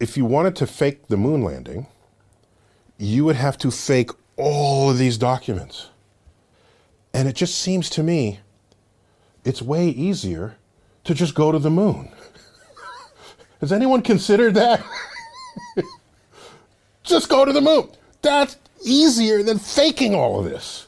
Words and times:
if 0.00 0.16
you 0.16 0.24
wanted 0.24 0.56
to 0.56 0.66
fake 0.66 1.08
the 1.08 1.16
moon 1.16 1.42
landing, 1.42 1.86
you 2.96 3.24
would 3.24 3.36
have 3.36 3.58
to 3.58 3.70
fake 3.70 4.10
all 4.36 4.90
of 4.90 4.98
these 4.98 5.18
documents. 5.18 5.88
And 7.12 7.28
it 7.28 7.34
just 7.34 7.58
seems 7.58 7.90
to 7.90 8.02
me 8.02 8.40
it's 9.44 9.62
way 9.62 9.88
easier 9.88 10.56
to 11.04 11.14
just 11.14 11.34
go 11.34 11.52
to 11.52 11.58
the 11.58 11.70
moon. 11.70 12.10
Has 13.60 13.72
anyone 13.72 14.02
considered 14.02 14.54
that? 14.54 14.84
just 17.02 17.28
go 17.28 17.44
to 17.44 17.52
the 17.52 17.60
moon. 17.60 17.90
That's 18.22 18.56
easier 18.84 19.42
than 19.42 19.58
faking 19.58 20.14
all 20.14 20.38
of 20.38 20.44
this. 20.44 20.86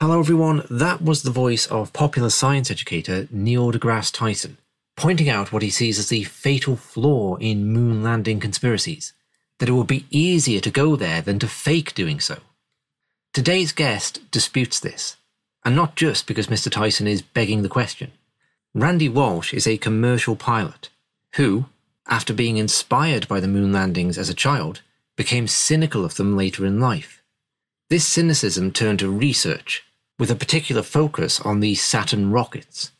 Hello, 0.00 0.18
everyone. 0.18 0.64
That 0.70 1.02
was 1.02 1.22
the 1.22 1.30
voice 1.30 1.66
of 1.66 1.92
popular 1.92 2.30
science 2.30 2.70
educator 2.70 3.28
Neil 3.30 3.70
deGrasse 3.70 4.12
Tyson, 4.12 4.56
pointing 4.96 5.28
out 5.28 5.52
what 5.52 5.62
he 5.62 5.70
sees 5.70 5.98
as 5.98 6.08
the 6.08 6.24
fatal 6.24 6.76
flaw 6.76 7.36
in 7.36 7.72
moon 7.72 8.02
landing 8.02 8.40
conspiracies 8.40 9.12
that 9.58 9.68
it 9.68 9.72
would 9.72 9.86
be 9.86 10.06
easier 10.10 10.60
to 10.60 10.70
go 10.70 10.96
there 10.96 11.20
than 11.20 11.38
to 11.38 11.46
fake 11.46 11.94
doing 11.94 12.18
so. 12.18 12.38
Today's 13.32 13.72
guest 13.72 14.30
disputes 14.30 14.80
this, 14.80 15.16
and 15.64 15.76
not 15.76 15.94
just 15.94 16.26
because 16.26 16.48
Mr. 16.48 16.70
Tyson 16.70 17.06
is 17.06 17.22
begging 17.22 17.62
the 17.62 17.68
question. 17.68 18.10
Randy 18.74 19.08
Walsh 19.08 19.52
is 19.52 19.66
a 19.66 19.76
commercial 19.76 20.34
pilot 20.34 20.88
who, 21.36 21.66
after 22.08 22.32
being 22.32 22.56
inspired 22.56 23.28
by 23.28 23.38
the 23.38 23.48
moon 23.48 23.72
landings 23.72 24.18
as 24.18 24.28
a 24.28 24.34
child, 24.34 24.80
became 25.16 25.46
cynical 25.46 26.04
of 26.04 26.16
them 26.16 26.36
later 26.36 26.64
in 26.64 26.80
life. 26.80 27.22
This 27.90 28.06
cynicism 28.06 28.72
turned 28.72 29.00
to 29.00 29.10
research, 29.10 29.84
with 30.18 30.30
a 30.30 30.36
particular 30.36 30.82
focus 30.82 31.40
on 31.40 31.60
the 31.60 31.74
Saturn 31.74 32.30
rockets. 32.30 32.92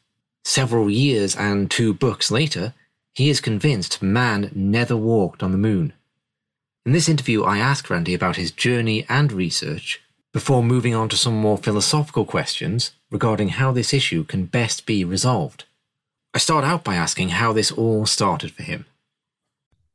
Several 0.44 0.90
years 0.90 1.36
and 1.36 1.70
two 1.70 1.92
books 1.92 2.30
later, 2.30 2.74
he 3.14 3.28
is 3.28 3.40
convinced 3.40 4.02
man 4.02 4.50
never 4.54 4.96
walked 4.96 5.42
on 5.42 5.52
the 5.52 5.58
moon. 5.58 5.92
In 6.86 6.92
this 6.92 7.08
interview, 7.08 7.44
I 7.44 7.58
asked 7.58 7.90
Randy 7.90 8.14
about 8.14 8.36
his 8.36 8.50
journey 8.50 9.04
and 9.08 9.30
research 9.32 10.00
before 10.32 10.62
moving 10.62 10.94
on 10.94 11.08
to 11.10 11.16
some 11.16 11.34
more 11.34 11.58
philosophical 11.58 12.24
questions 12.24 12.92
regarding 13.10 13.50
how 13.50 13.72
this 13.72 13.92
issue 13.92 14.24
can 14.24 14.46
best 14.46 14.86
be 14.86 15.04
resolved. 15.04 15.64
I 16.32 16.38
start 16.38 16.64
out 16.64 16.84
by 16.84 16.94
asking 16.94 17.30
how 17.30 17.52
this 17.52 17.72
all 17.72 18.06
started 18.06 18.52
for 18.52 18.62
him. 18.62 18.86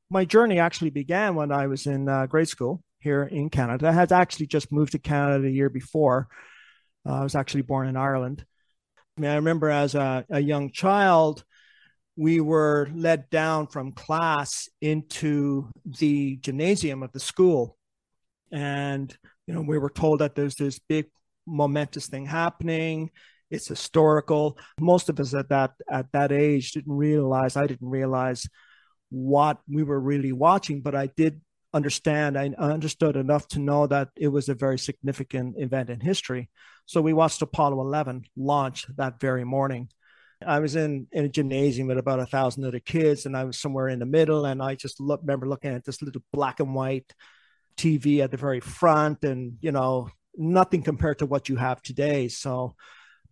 My 0.09 0.25
journey 0.25 0.59
actually 0.59 0.91
began 0.91 1.35
when 1.35 1.51
I 1.51 1.67
was 1.67 1.87
in 1.87 2.07
uh, 2.07 2.27
grade 2.27 2.49
school 2.49 2.83
here 2.99 3.23
in 3.23 3.49
Canada. 3.49 3.87
I 3.87 3.93
had 3.93 4.11
actually 4.11 4.47
just 4.47 4.71
moved 4.71 4.91
to 4.91 4.99
Canada 4.99 5.43
the 5.43 5.51
year 5.51 5.69
before. 5.69 6.27
Uh, 7.05 7.13
I 7.13 7.23
was 7.23 7.35
actually 7.35 7.61
born 7.61 7.87
in 7.87 7.95
Ireland. 7.95 8.45
I, 9.17 9.21
mean, 9.21 9.31
I 9.31 9.35
remember 9.35 9.69
as 9.69 9.95
a, 9.95 10.25
a 10.29 10.39
young 10.39 10.71
child, 10.71 11.43
we 12.17 12.39
were 12.39 12.89
led 12.93 13.29
down 13.29 13.67
from 13.67 13.91
class 13.91 14.69
into 14.81 15.69
the 15.85 16.37
gymnasium 16.37 17.03
of 17.03 17.11
the 17.11 17.19
school. 17.19 17.77
And 18.51 19.15
you 19.47 19.53
know 19.53 19.61
we 19.61 19.77
were 19.77 19.89
told 19.89 20.19
that 20.19 20.35
there's 20.35 20.55
this 20.55 20.79
big 20.79 21.07
momentous 21.45 22.07
thing 22.07 22.25
happening. 22.25 23.11
It's 23.51 23.67
historical. 23.67 24.57
Most 24.79 25.09
of 25.09 25.19
us 25.19 25.33
at 25.33 25.49
that 25.49 25.71
at 25.89 26.11
that 26.13 26.31
age 26.31 26.71
didn't 26.71 26.93
realize 26.93 27.55
i 27.55 27.67
didn't 27.67 27.89
realize 27.89 28.47
what 29.09 29.59
we 29.69 29.83
were 29.83 29.99
really 29.99 30.31
watching 30.31 30.81
but 30.81 30.95
i 30.95 31.07
did 31.15 31.39
understand 31.75 32.37
i 32.37 32.49
understood 32.57 33.15
enough 33.15 33.47
to 33.47 33.59
know 33.59 33.85
that 33.85 34.09
it 34.15 34.29
was 34.29 34.49
a 34.49 34.55
very 34.55 34.79
significant 34.79 35.55
event 35.57 35.89
in 35.89 35.99
history 35.99 36.49
so 36.85 37.01
we 37.01 37.13
watched 37.13 37.41
apollo 37.41 37.81
11 37.81 38.23
launch 38.35 38.85
that 38.97 39.19
very 39.19 39.43
morning 39.43 39.89
I 40.45 40.59
was 40.59 40.75
in 40.75 41.07
in 41.11 41.25
a 41.25 41.29
gymnasium 41.29 41.87
with 41.87 41.97
about 41.97 42.19
a 42.19 42.25
thousand 42.25 42.65
other 42.65 42.79
kids, 42.79 43.25
and 43.25 43.37
I 43.37 43.43
was 43.43 43.59
somewhere 43.59 43.87
in 43.87 43.99
the 43.99 44.05
middle. 44.05 44.45
And 44.45 44.61
I 44.61 44.75
just 44.75 44.99
look, 44.99 45.21
remember 45.21 45.47
looking 45.47 45.73
at 45.73 45.85
this 45.85 46.01
little 46.01 46.21
black 46.33 46.59
and 46.59 46.75
white 46.75 47.11
TV 47.77 48.19
at 48.19 48.31
the 48.31 48.37
very 48.37 48.59
front, 48.59 49.23
and 49.23 49.57
you 49.61 49.71
know, 49.71 50.09
nothing 50.35 50.83
compared 50.83 51.19
to 51.19 51.25
what 51.25 51.49
you 51.49 51.55
have 51.55 51.81
today. 51.81 52.27
So, 52.27 52.75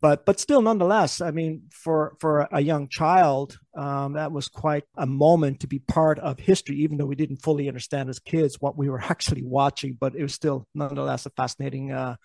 but 0.03 0.25
but 0.25 0.37
still, 0.37 0.61
nonetheless, 0.61 1.21
I 1.21 1.31
mean, 1.31 1.61
for 1.71 2.17
for 2.19 2.45
a 2.51 2.59
young 2.59 2.89
child, 2.89 3.57
um, 3.73 4.13
that 4.13 4.33
was 4.33 4.49
quite 4.49 4.83
a 4.97 5.05
moment 5.05 5.61
to 5.61 5.67
be 5.67 5.79
part 5.79 6.19
of 6.19 6.37
history, 6.37 6.75
even 6.79 6.97
though 6.97 7.05
we 7.05 7.15
didn't 7.15 7.37
fully 7.37 7.69
understand 7.69 8.09
as 8.09 8.19
kids 8.19 8.57
what 8.59 8.77
we 8.77 8.89
were 8.89 8.99
actually 9.13 9.43
watching. 9.43 9.97
But 9.97 10.13
it 10.13 10.21
was 10.21 10.33
still, 10.33 10.67
nonetheless, 10.75 11.25
a 11.25 11.29
fascinating, 11.29 11.93
uh, 11.93 12.17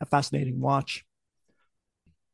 a 0.00 0.06
fascinating 0.06 0.58
watch. 0.58 1.04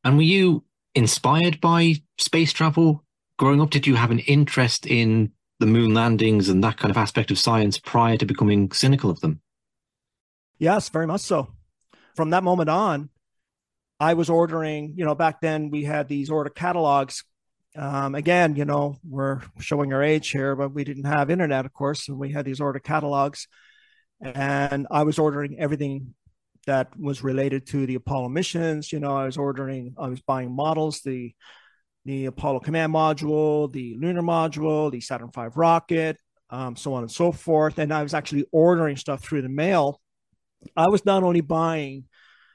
And 0.05 0.17
were 0.17 0.23
you 0.23 0.63
inspired 0.95 1.61
by 1.61 1.97
space 2.19 2.53
travel 2.53 3.03
growing 3.37 3.61
up? 3.61 3.71
Did 3.71 3.89
you 3.89 3.97
have 3.97 4.13
an 4.13 4.21
interest 4.21 4.87
in 4.87 5.33
the 5.59 5.67
moon 5.67 5.93
landings 5.93 6.49
and 6.49 6.63
that 6.63 6.77
kind 6.77 6.93
of 6.93 6.97
aspect 6.97 7.33
of 7.33 7.39
science 7.41 7.81
prior 7.81 8.17
to 8.17 8.27
becoming 8.27 8.71
cynical 8.71 9.11
of 9.11 9.19
them? 9.19 9.41
Yes, 10.61 10.89
very 10.89 11.09
much 11.09 11.23
so. 11.23 11.49
From 12.15 12.31
that 12.31 12.45
moment 12.45 12.71
on, 12.71 13.11
I 14.05 14.13
was 14.13 14.29
ordering, 14.29 14.93
you 14.97 15.07
know, 15.07 15.15
back 15.15 15.41
then 15.41 15.71
we 15.71 15.83
had 15.85 16.09
these 16.09 16.29
order 16.29 16.51
catalogs. 16.51 17.25
Um, 17.75 18.15
again, 18.15 18.55
you 18.55 18.67
know, 18.67 18.97
we're 19.03 19.41
showing 19.61 19.95
our 19.95 20.03
age 20.03 20.29
here, 20.31 20.55
but 20.55 20.75
we 20.75 20.85
didn't 20.85 21.07
have 21.07 21.31
internet, 21.31 21.65
of 21.65 21.73
course, 21.73 22.07
and 22.09 22.19
we 22.19 22.31
had 22.31 22.45
these 22.45 22.61
order 22.61 22.81
catalogs. 22.81 23.49
And 24.21 24.87
I 24.91 25.05
was 25.05 25.19
ordering 25.19 25.59
everything 25.59 26.15
that 26.67 26.89
was 26.99 27.25
related 27.25 27.67
to 27.69 27.87
the 27.87 27.95
Apollo 27.95 28.29
missions. 28.29 28.93
You 28.93 29.01
know, 29.01 29.17
I 29.17 29.25
was 29.25 29.39
ordering, 29.39 29.95
I 29.99 30.09
was 30.09 30.21
buying 30.21 30.55
models, 30.55 31.01
the 31.01 31.35
the 32.05 32.27
Apollo 32.27 32.61
Command 32.61 32.93
Module, 32.93 33.73
the 33.73 33.97
Lunar 33.99 34.21
Module, 34.21 34.93
the 34.93 35.01
Saturn 35.01 35.31
V 35.35 35.47
rocket, 35.57 36.19
um, 36.51 36.77
so 36.77 36.93
on 36.93 37.03
and 37.05 37.11
so 37.11 37.33
forth. 37.33 37.79
And 37.79 37.91
I 37.91 38.03
was 38.03 38.13
actually 38.13 38.45
ordering 38.53 38.99
stuff 38.99 39.25
through 39.25 39.41
the 39.41 39.49
mail. 39.49 39.99
I 40.77 40.89
was 40.89 41.07
not 41.07 41.23
only 41.23 41.41
buying 41.41 42.05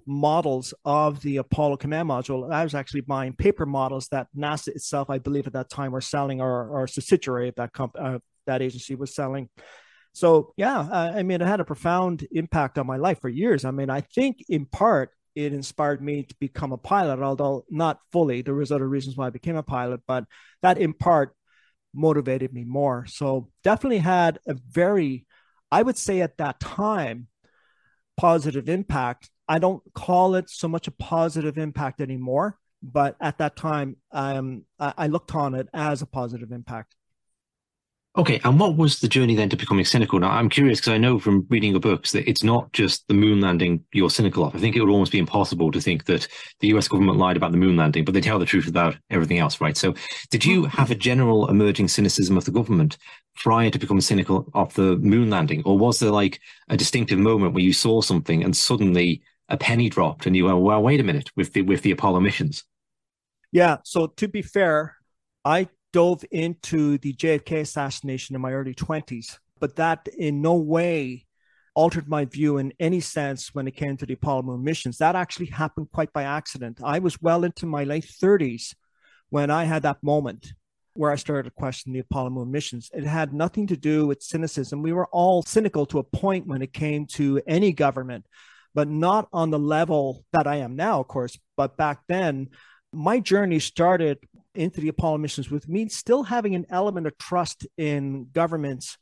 models 0.10 0.74
of 0.84 1.22
the 1.22 1.38
Apollo 1.38 1.78
Command 1.78 2.10
Module, 2.10 2.52
I 2.52 2.64
was 2.64 2.74
actually 2.74 3.02
buying 3.02 3.34
paper 3.34 3.68
models 3.68 4.08
that 4.08 4.28
NASA 4.36 4.70
itself, 4.70 5.10
I 5.10 5.20
believe, 5.20 5.46
at 5.46 5.54
that 5.54 5.70
time, 5.70 5.92
were 5.92 6.02
selling, 6.02 6.42
or, 6.42 6.68
or 6.68 6.88
subsidiary 6.88 7.50
of 7.50 7.56
that 7.56 7.74
comp- 7.74 7.96
uh, 7.98 8.18
that 8.48 8.64
agency 8.64 8.96
was 8.96 9.14
selling. 9.14 9.50
So 10.14 10.54
yeah, 10.58 10.80
I 10.92 11.22
mean, 11.22 11.40
it 11.40 11.48
had 11.48 11.60
a 11.60 11.66
profound 11.66 12.28
impact 12.32 12.80
on 12.80 12.88
my 12.88 12.98
life 12.98 13.22
for 13.22 13.30
years. 13.30 13.64
I 13.64 13.72
mean, 13.72 13.92
I 13.92 14.02
think 14.02 14.44
in 14.50 14.66
part 14.66 15.12
it 15.36 15.54
inspired 15.54 16.02
me 16.02 16.24
to 16.24 16.36
become 16.40 16.72
a 16.72 16.78
pilot, 16.78 17.20
although 17.20 17.64
not 17.70 18.00
fully. 18.12 18.42
There 18.42 18.56
was 18.56 18.72
other 18.72 18.88
reasons 18.88 19.16
why 19.16 19.28
I 19.28 19.30
became 19.30 19.56
a 19.56 19.64
pilot, 19.64 20.02
but 20.08 20.26
that 20.64 20.80
in 20.80 20.94
part 20.94 21.36
motivated 21.94 22.52
me 22.52 22.64
more. 22.64 23.06
So 23.06 23.50
definitely 23.64 24.00
had 24.00 24.40
a 24.48 24.56
very, 24.56 25.28
I 25.72 25.84
would 25.84 25.98
say 25.98 26.22
at 26.22 26.38
that 26.38 26.60
time, 26.60 27.28
positive 28.18 28.68
impact. 28.68 29.30
I 29.50 29.58
don't 29.58 29.82
call 29.96 30.36
it 30.36 30.48
so 30.48 30.68
much 30.68 30.88
a 30.88 30.92
positive 30.92 31.58
impact 31.58 32.02
anymore, 32.02 32.60
but 32.84 33.18
at 33.20 33.40
that 33.40 33.56
time, 33.56 33.98
um, 34.12 34.64
I 34.80 35.08
looked 35.08 35.34
on 35.34 35.56
it 35.56 35.68
as 35.74 36.04
a 36.04 36.06
positive 36.06 36.52
impact. 36.52 36.96
Okay, 38.18 38.42
and 38.44 38.60
what 38.60 38.76
was 38.76 39.00
the 39.00 39.08
journey 39.08 39.36
then 39.36 39.50
to 39.50 39.56
becoming 39.56 39.86
cynical? 39.86 40.20
Now, 40.20 40.32
I'm 40.32 40.50
curious 40.50 40.80
because 40.80 40.94
I 40.94 40.98
know 40.98 41.20
from 41.20 41.46
reading 41.50 41.72
your 41.72 41.80
books 41.80 42.12
that 42.12 42.28
it's 42.28 42.44
not 42.44 42.74
just 42.74 43.08
the 43.08 43.14
moon 43.14 43.40
landing 43.40 43.84
you're 43.94 44.10
cynical 44.10 44.44
of. 44.44 44.56
I 44.56 44.60
think 44.60 44.76
it 44.76 44.82
would 44.82 44.92
almost 44.92 45.12
be 45.12 45.20
impossible 45.20 45.72
to 45.72 45.80
think 45.80 46.06
that 46.06 46.28
the 46.60 46.70
US 46.70 46.88
government 46.88 47.20
lied 47.20 47.38
about 47.38 47.52
the 47.52 47.58
moon 47.58 47.78
landing, 47.78 48.04
but 48.06 48.14
they 48.14 48.22
tell 48.22 48.40
the 48.40 48.46
truth 48.46 48.68
about 48.68 48.98
everything 49.10 49.38
else, 49.38 49.62
right? 49.62 49.78
So, 49.78 49.94
did 50.32 50.44
you 50.44 50.66
have 50.66 50.90
a 50.90 50.96
general 50.96 51.50
emerging 51.50 51.88
cynicism 51.88 52.36
of 52.36 52.46
the 52.46 52.52
government 52.52 52.98
prior 53.36 53.70
to 53.70 53.80
becoming 53.80 54.02
cynical 54.02 54.50
of 54.54 54.74
the 54.74 54.98
moon 54.98 55.30
landing? 55.30 55.62
Or 55.64 55.78
was 55.78 56.00
there 56.00 56.12
like 56.12 56.40
a 56.68 56.78
distinctive 56.78 57.20
moment 57.20 57.54
where 57.54 57.64
you 57.64 57.74
saw 57.74 58.02
something 58.02 58.44
and 58.44 58.58
suddenly 58.58 59.22
a 59.50 59.58
penny 59.58 59.90
dropped 59.90 60.26
and 60.26 60.36
you 60.36 60.46
went, 60.46 60.60
well, 60.60 60.82
wait 60.82 61.00
a 61.00 61.04
minute, 61.04 61.30
with 61.36 61.54
the, 61.54 61.62
with 61.62 61.82
the 61.82 61.92
Apollo 61.92 62.22
missions? 62.22 62.64
Yeah. 63.52 63.78
So, 63.84 64.08
to 64.08 64.28
be 64.28 64.42
fair, 64.42 64.96
I 65.44 65.68
dove 65.92 66.24
into 66.32 66.98
the 67.00 67.14
JFK 67.14 67.62
assassination 67.62 68.36
in 68.36 68.42
my 68.42 68.54
early 68.54 68.76
20s, 68.76 69.40
but 69.60 69.76
that 69.78 70.08
in 70.18 70.42
no 70.42 70.56
way 70.56 71.26
altered 71.74 72.08
my 72.10 72.26
view 72.26 72.58
in 72.58 72.74
any 72.80 73.00
sense 73.00 73.54
when 73.54 73.68
it 73.68 73.76
came 73.76 73.98
to 73.98 74.06
the 74.06 74.14
Apollo 74.14 74.44
moon 74.44 74.64
missions. 74.64 74.98
That 74.98 75.16
actually 75.16 75.48
happened 75.48 75.88
quite 75.92 76.12
by 76.14 76.24
accident. 76.24 76.80
I 76.84 77.00
was 77.00 77.22
well 77.22 77.44
into 77.44 77.66
my 77.66 77.84
late 77.86 78.06
30s 78.06 78.76
when 79.30 79.50
I 79.50 79.64
had 79.64 79.84
that 79.84 80.04
moment 80.04 80.54
where 80.94 81.12
I 81.12 81.16
started 81.16 81.44
to 81.44 81.52
question 81.52 81.94
the 81.94 82.00
Apollo 82.00 82.32
moon 82.32 82.52
missions. 82.52 82.90
It 82.94 83.06
had 83.06 83.34
nothing 83.34 83.68
to 83.68 83.78
do 83.78 84.06
with 84.06 84.22
cynicism. 84.22 84.82
We 84.82 84.92
were 84.92 85.08
all 85.08 85.44
cynical 85.44 85.86
to 85.88 86.00
a 86.00 86.04
point 86.04 86.48
when 86.48 86.62
it 86.62 86.74
came 86.74 87.06
to 87.14 87.42
any 87.48 87.72
government, 87.72 88.26
but 88.74 88.88
not 88.88 89.28
on 89.34 89.50
the 89.50 89.60
level 89.60 90.24
that 90.34 90.48
I 90.48 90.58
am 90.58 90.76
now, 90.76 91.00
of 91.00 91.08
course. 91.08 91.38
But 91.58 91.78
back 91.78 92.02
then, 92.08 92.50
my 92.94 93.20
journey 93.20 93.60
started 93.60 94.20
into 94.56 94.82
the 94.82 94.90
Apollo 94.90 95.20
missions 95.20 95.50
with 95.50 95.68
me 95.68 95.90
still 95.90 96.24
having 96.24 96.56
an 96.56 96.66
element 96.70 97.08
of 97.08 97.18
trust 97.18 97.68
in 97.78 98.28
governments, 98.32 98.98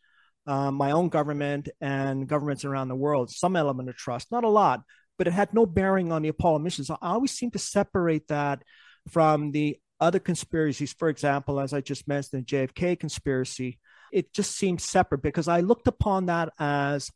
uh, 0.45 0.71
my 0.71 0.91
own 0.91 1.09
government 1.09 1.69
and 1.81 2.27
governments 2.27 2.65
around 2.65 2.87
the 2.89 2.95
world, 2.95 3.29
some 3.29 3.55
element 3.55 3.89
of 3.89 3.95
trust, 3.95 4.31
not 4.31 4.43
a 4.43 4.49
lot, 4.49 4.81
but 5.17 5.27
it 5.27 5.33
had 5.33 5.53
no 5.53 5.65
bearing 5.65 6.11
on 6.11 6.21
the 6.21 6.29
Apollo 6.29 6.59
missions. 6.59 6.89
I 6.89 6.97
always 7.01 7.31
seem 7.31 7.51
to 7.51 7.59
separate 7.59 8.27
that 8.27 8.63
from 9.09 9.51
the 9.51 9.77
other 9.99 10.19
conspiracies. 10.19 10.93
For 10.93 11.09
example, 11.09 11.59
as 11.59 11.73
I 11.73 11.81
just 11.81 12.07
mentioned, 12.07 12.45
the 12.45 12.55
JFK 12.55 12.99
conspiracy. 12.99 13.79
it 14.11 14.31
just 14.33 14.55
seemed 14.55 14.79
separate 14.79 15.21
because 15.21 15.47
I 15.47 15.61
looked 15.61 15.87
upon 15.87 16.27
that 16.27 16.53
as 16.59 17.11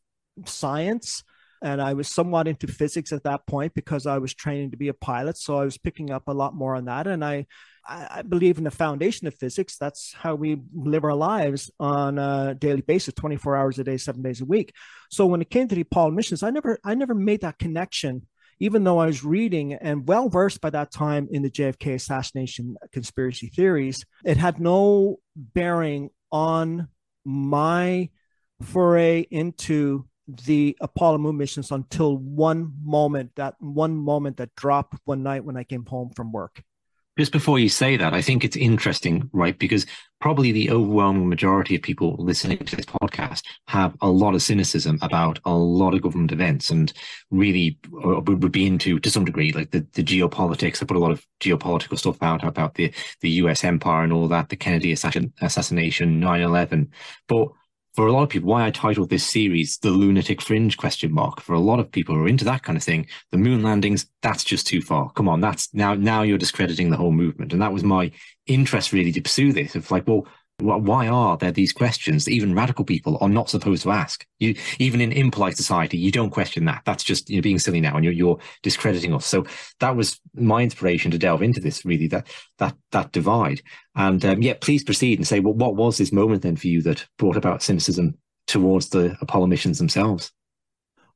science 0.46 1.24
and 1.62 1.82
I 1.82 1.94
was 1.94 2.08
somewhat 2.08 2.48
into 2.48 2.68
physics 2.68 3.12
at 3.12 3.24
that 3.24 3.46
point 3.46 3.74
because 3.74 4.08
I 4.08 4.18
was 4.18 4.34
training 4.34 4.72
to 4.72 4.78
be 4.78 4.88
a 4.88 4.94
pilot. 4.94 5.38
So 5.38 5.58
I 5.58 5.64
was 5.64 5.78
picking 5.78 6.10
up 6.10 6.28
a 6.28 6.34
lot 6.34 6.56
more 6.56 6.76
on 6.76 6.86
that. 6.86 7.06
And 7.08 7.24
I, 7.24 7.46
I 7.88 8.24
believe 8.24 8.58
in 8.58 8.64
the 8.64 8.72
foundation 8.72 9.28
of 9.28 9.36
physics. 9.36 9.78
That's 9.78 10.14
how 10.14 10.36
we 10.36 10.62
live 10.74 11.04
our 11.04 11.16
lives 11.16 11.72
on 11.80 12.18
a 12.18 12.56
daily 12.56 12.82
basis, 12.82 13.14
24 13.14 13.56
hours 13.56 13.80
a 13.80 13.84
day, 13.84 13.98
seven 13.98 14.22
days 14.22 14.42
a 14.42 14.46
week. 14.46 14.74
So 15.10 15.26
when 15.26 15.42
it 15.42 15.50
came 15.50 15.68
to 15.68 15.76
the 15.76 15.82
Apollo 15.82 16.12
missions, 16.12 16.44
I 16.44 16.50
never, 16.50 16.80
I 16.84 16.96
never 16.96 17.14
made 17.14 17.42
that 17.42 17.60
connection, 17.60 18.28
even 18.60 18.84
though 18.84 19.00
I 19.00 19.08
was 19.08 19.24
reading 19.24 19.74
and 19.74 20.08
well 20.08 20.30
versed 20.30 20.62
by 20.62 20.72
that 20.72 20.92
time 20.92 21.28
in 21.32 21.42
the 21.42 21.52
JFK 21.52 21.96
assassination 21.96 22.76
conspiracy 22.92 23.48
theories. 23.48 24.04
It 24.26 24.38
had 24.38 24.60
no 24.60 25.20
bearing 25.36 26.10
on 26.32 26.88
my 27.26 28.10
foray 28.62 29.26
into 29.30 30.06
the 30.46 30.78
Apollo 30.82 31.20
moon 31.20 31.38
missions 31.38 31.72
until 31.72 32.18
one 32.18 32.74
moment, 32.84 33.32
that 33.36 33.56
one 33.60 33.96
moment 33.96 34.38
that 34.38 34.56
dropped 34.56 34.96
one 35.06 35.24
night 35.24 35.44
when 35.44 35.58
I 35.58 35.64
came 35.64 35.86
home 35.86 36.12
from 36.16 36.32
work. 36.32 36.64
Just 37.20 37.34
before 37.34 37.60
you 37.60 37.68
say 37.68 37.98
that, 37.98 38.14
I 38.14 38.22
think 38.22 38.46
it's 38.46 38.56
interesting, 38.56 39.30
right? 39.34 39.58
Because 39.60 39.86
probably 40.22 40.54
the 40.54 40.72
overwhelming 40.72 41.28
majority 41.28 41.76
of 41.76 41.82
people 41.82 42.16
listening 42.18 42.60
to 42.60 42.76
this 42.76 42.86
podcast 42.86 43.44
have 43.68 43.96
a 44.02 44.10
lot 44.10 44.34
of 44.34 44.42
cynicism 44.42 44.98
about 45.02 45.38
a 45.44 45.54
lot 45.54 45.94
of 45.94 46.02
government 46.02 46.32
events 46.32 46.70
and 46.70 46.94
really 47.30 47.78
uh, 48.06 48.22
would 48.22 48.52
be 48.54 48.66
into, 48.66 48.98
to 49.00 49.12
some 49.12 49.26
degree, 49.26 49.52
like 49.52 49.72
the, 49.72 49.86
the 49.92 50.04
geopolitics. 50.04 50.82
I 50.82 50.86
put 50.86 50.96
a 50.96 51.02
lot 51.02 51.12
of 51.12 51.26
geopolitical 51.42 52.00
stuff 52.00 52.24
out 52.24 52.46
about 52.46 52.76
the, 52.76 52.94
the 53.20 53.30
US 53.32 53.66
empire 53.66 54.04
and 54.04 54.14
all 54.14 54.30
that, 54.30 54.48
the 54.48 54.56
Kennedy 54.56 54.94
assassination, 54.94 56.20
9 56.22 56.42
11. 56.42 56.92
But 57.28 57.50
for 57.94 58.08
a 58.08 58.12
lot 58.12 58.24
of 58.24 58.30
people, 58.30 58.50
why 58.50 58.66
I 58.66 58.72
titled 58.72 59.10
this 59.10 59.26
series 59.26 59.78
"The 59.78 59.92
Lunatic 59.92 60.42
Fringe?" 60.42 60.78
question 60.78 61.12
mark. 61.14 61.42
For 61.42 61.54
a 61.54 61.60
lot 61.60 61.80
of 61.80 61.92
people 61.92 62.16
who 62.16 62.24
are 62.24 62.28
into 62.28 62.46
that 62.46 62.64
kind 62.64 62.78
of 62.78 62.84
thing, 62.84 63.08
the 63.32 63.38
moon 63.38 63.64
landings 63.64 64.06
that's 64.22 64.44
just 64.44 64.68
too 64.68 64.82
far. 64.82 65.12
Come 65.12 65.28
on, 65.28 65.42
that's 65.42 65.74
now 65.74 65.94
now 65.94 66.22
you're 66.22 66.38
discrediting 66.38 66.90
the 66.90 66.98
whole 66.98 67.12
movement, 67.12 67.54
and 67.54 67.62
that 67.62 67.74
was 67.74 67.84
my 67.84 68.12
interest 68.48 68.94
really 68.94 69.12
to 69.12 69.22
pursue 69.22 69.54
this. 69.54 69.76
Of 69.76 69.92
like, 69.92 70.08
well, 70.08 70.28
why 70.62 71.08
are 71.08 71.38
there 71.38 71.52
these 71.52 71.74
questions 71.74 72.26
that 72.26 72.32
even 72.32 72.56
radical 72.56 72.86
people 72.86 73.18
are 73.22 73.30
not 73.30 73.50
supposed 73.50 73.84
to 73.84 73.92
ask? 73.92 74.26
You, 74.40 74.56
even 74.80 75.02
in 75.02 75.12
impolite 75.12 75.58
society, 75.58 75.98
you 75.98 76.12
don't 76.12 76.30
question 76.30 76.66
that. 76.66 76.84
That's 76.86 77.04
just 77.04 77.30
you're 77.30 77.42
being 77.42 77.60
silly 77.60 77.82
now, 77.82 77.96
and 77.96 78.04
you're, 78.04 78.14
you're 78.14 78.40
discrediting 78.64 79.14
us. 79.14 79.26
So 79.26 79.46
that 79.80 79.96
was 79.96 80.20
my 80.34 80.62
inspiration 80.62 81.12
to 81.12 81.18
delve 81.18 81.42
into 81.42 81.60
this. 81.60 81.86
Really, 81.86 82.08
that 82.08 82.28
that 82.60 82.76
that 82.92 83.12
divide. 83.12 83.62
And 83.96 84.24
um, 84.26 84.42
please 84.62 84.84
proceed 84.84 85.20
and 85.20 85.28
say, 85.28 85.40
well, 85.40 85.54
what 85.54 85.76
was 85.76 85.98
this 85.98 86.12
moment 86.12 86.42
then 86.42 86.56
for 86.56 86.68
you 86.68 86.82
that 86.84 87.06
brought 87.18 87.38
about 87.38 87.64
cynicism 87.64 88.18
towards 88.48 88.90
the 88.90 89.18
Apollo 89.22 89.48
missions 89.48 89.78
themselves? 89.78 90.32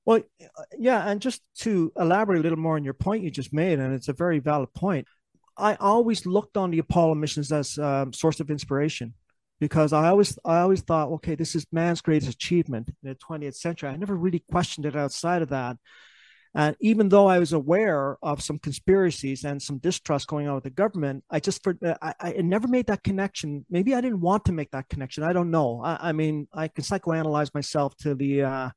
Well, 0.05 0.21
yeah, 0.77 1.07
and 1.07 1.19
just 1.19 1.41
to 1.59 1.91
elaborate 1.97 2.39
a 2.39 2.43
little 2.43 2.59
more 2.59 2.75
on 2.75 2.83
your 2.83 2.93
point 2.93 3.23
you 3.23 3.31
just 3.31 3.53
made, 3.53 3.79
and 3.79 3.93
it's 3.93 4.07
a 4.07 4.13
very 4.13 4.39
valid 4.39 4.73
point. 4.73 5.07
I 5.57 5.75
always 5.75 6.25
looked 6.25 6.57
on 6.57 6.71
the 6.71 6.79
Apollo 6.79 7.15
missions 7.15 7.51
as 7.51 7.77
a 7.77 7.87
um, 7.87 8.13
source 8.13 8.39
of 8.39 8.51
inspiration 8.51 9.13
because 9.59 9.93
I 9.93 10.09
always 10.09 10.37
I 10.43 10.59
always 10.59 10.81
thought, 10.81 11.09
okay, 11.13 11.35
this 11.35 11.55
is 11.55 11.65
man's 11.71 12.01
greatest 12.01 12.31
achievement 12.31 12.89
in 12.89 13.09
the 13.09 13.15
20th 13.15 13.55
century. 13.55 13.89
I 13.89 13.95
never 13.95 14.15
really 14.15 14.43
questioned 14.51 14.85
it 14.85 14.95
outside 14.95 15.41
of 15.41 15.49
that. 15.49 15.77
And 16.57 16.77
even 16.79 17.09
though 17.09 17.27
I 17.27 17.39
was 17.39 17.51
aware 17.51 18.17
of 18.23 18.41
some 18.41 18.59
conspiracies 18.59 19.43
and 19.43 19.61
some 19.61 19.77
distrust 19.77 20.27
going 20.27 20.47
on 20.47 20.55
with 20.55 20.63
the 20.63 20.69
government, 20.69 21.25
I 21.29 21.41
just 21.41 21.61
for 21.61 21.77
I, 22.01 22.13
I 22.19 22.31
never 22.37 22.67
made 22.67 22.87
that 22.87 23.03
connection. 23.03 23.65
Maybe 23.69 23.93
I 23.93 23.99
didn't 23.99 24.21
want 24.21 24.45
to 24.45 24.53
make 24.53 24.71
that 24.71 24.87
connection. 24.87 25.23
I 25.23 25.33
don't 25.33 25.51
know. 25.51 25.81
I, 25.83 26.09
I 26.09 26.11
mean, 26.13 26.47
I 26.53 26.69
can 26.69 26.85
psychoanalyze 26.85 27.53
myself 27.53 27.97
till 27.97 28.15
the 28.15 28.43
uh, 28.43 28.69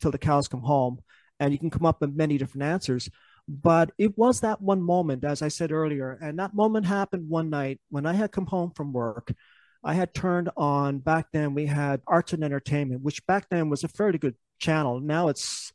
till 0.00 0.10
the 0.10 0.18
cows 0.18 0.48
come 0.48 0.62
home, 0.62 1.00
and 1.38 1.52
you 1.52 1.58
can 1.58 1.70
come 1.70 1.84
up 1.84 2.00
with 2.00 2.16
many 2.16 2.38
different 2.38 2.64
answers. 2.64 3.10
But 3.46 3.92
it 3.98 4.16
was 4.16 4.40
that 4.40 4.62
one 4.62 4.82
moment, 4.82 5.22
as 5.22 5.42
I 5.42 5.48
said 5.48 5.72
earlier, 5.72 6.18
and 6.20 6.38
that 6.38 6.54
moment 6.54 6.86
happened 6.86 7.28
one 7.28 7.50
night 7.50 7.80
when 7.90 8.06
I 8.06 8.14
had 8.14 8.32
come 8.32 8.46
home 8.46 8.72
from 8.74 8.94
work. 8.94 9.32
I 9.86 9.94
had 9.94 10.12
turned 10.12 10.50
on 10.56 10.98
back 10.98 11.28
then 11.32 11.54
we 11.54 11.66
had 11.66 12.02
arts 12.08 12.32
and 12.32 12.42
entertainment, 12.42 13.02
which 13.02 13.24
back 13.26 13.48
then 13.50 13.70
was 13.70 13.84
a 13.84 13.88
fairly 13.88 14.18
good 14.18 14.34
channel. 14.58 15.00
Now 15.00 15.28
it's 15.28 15.72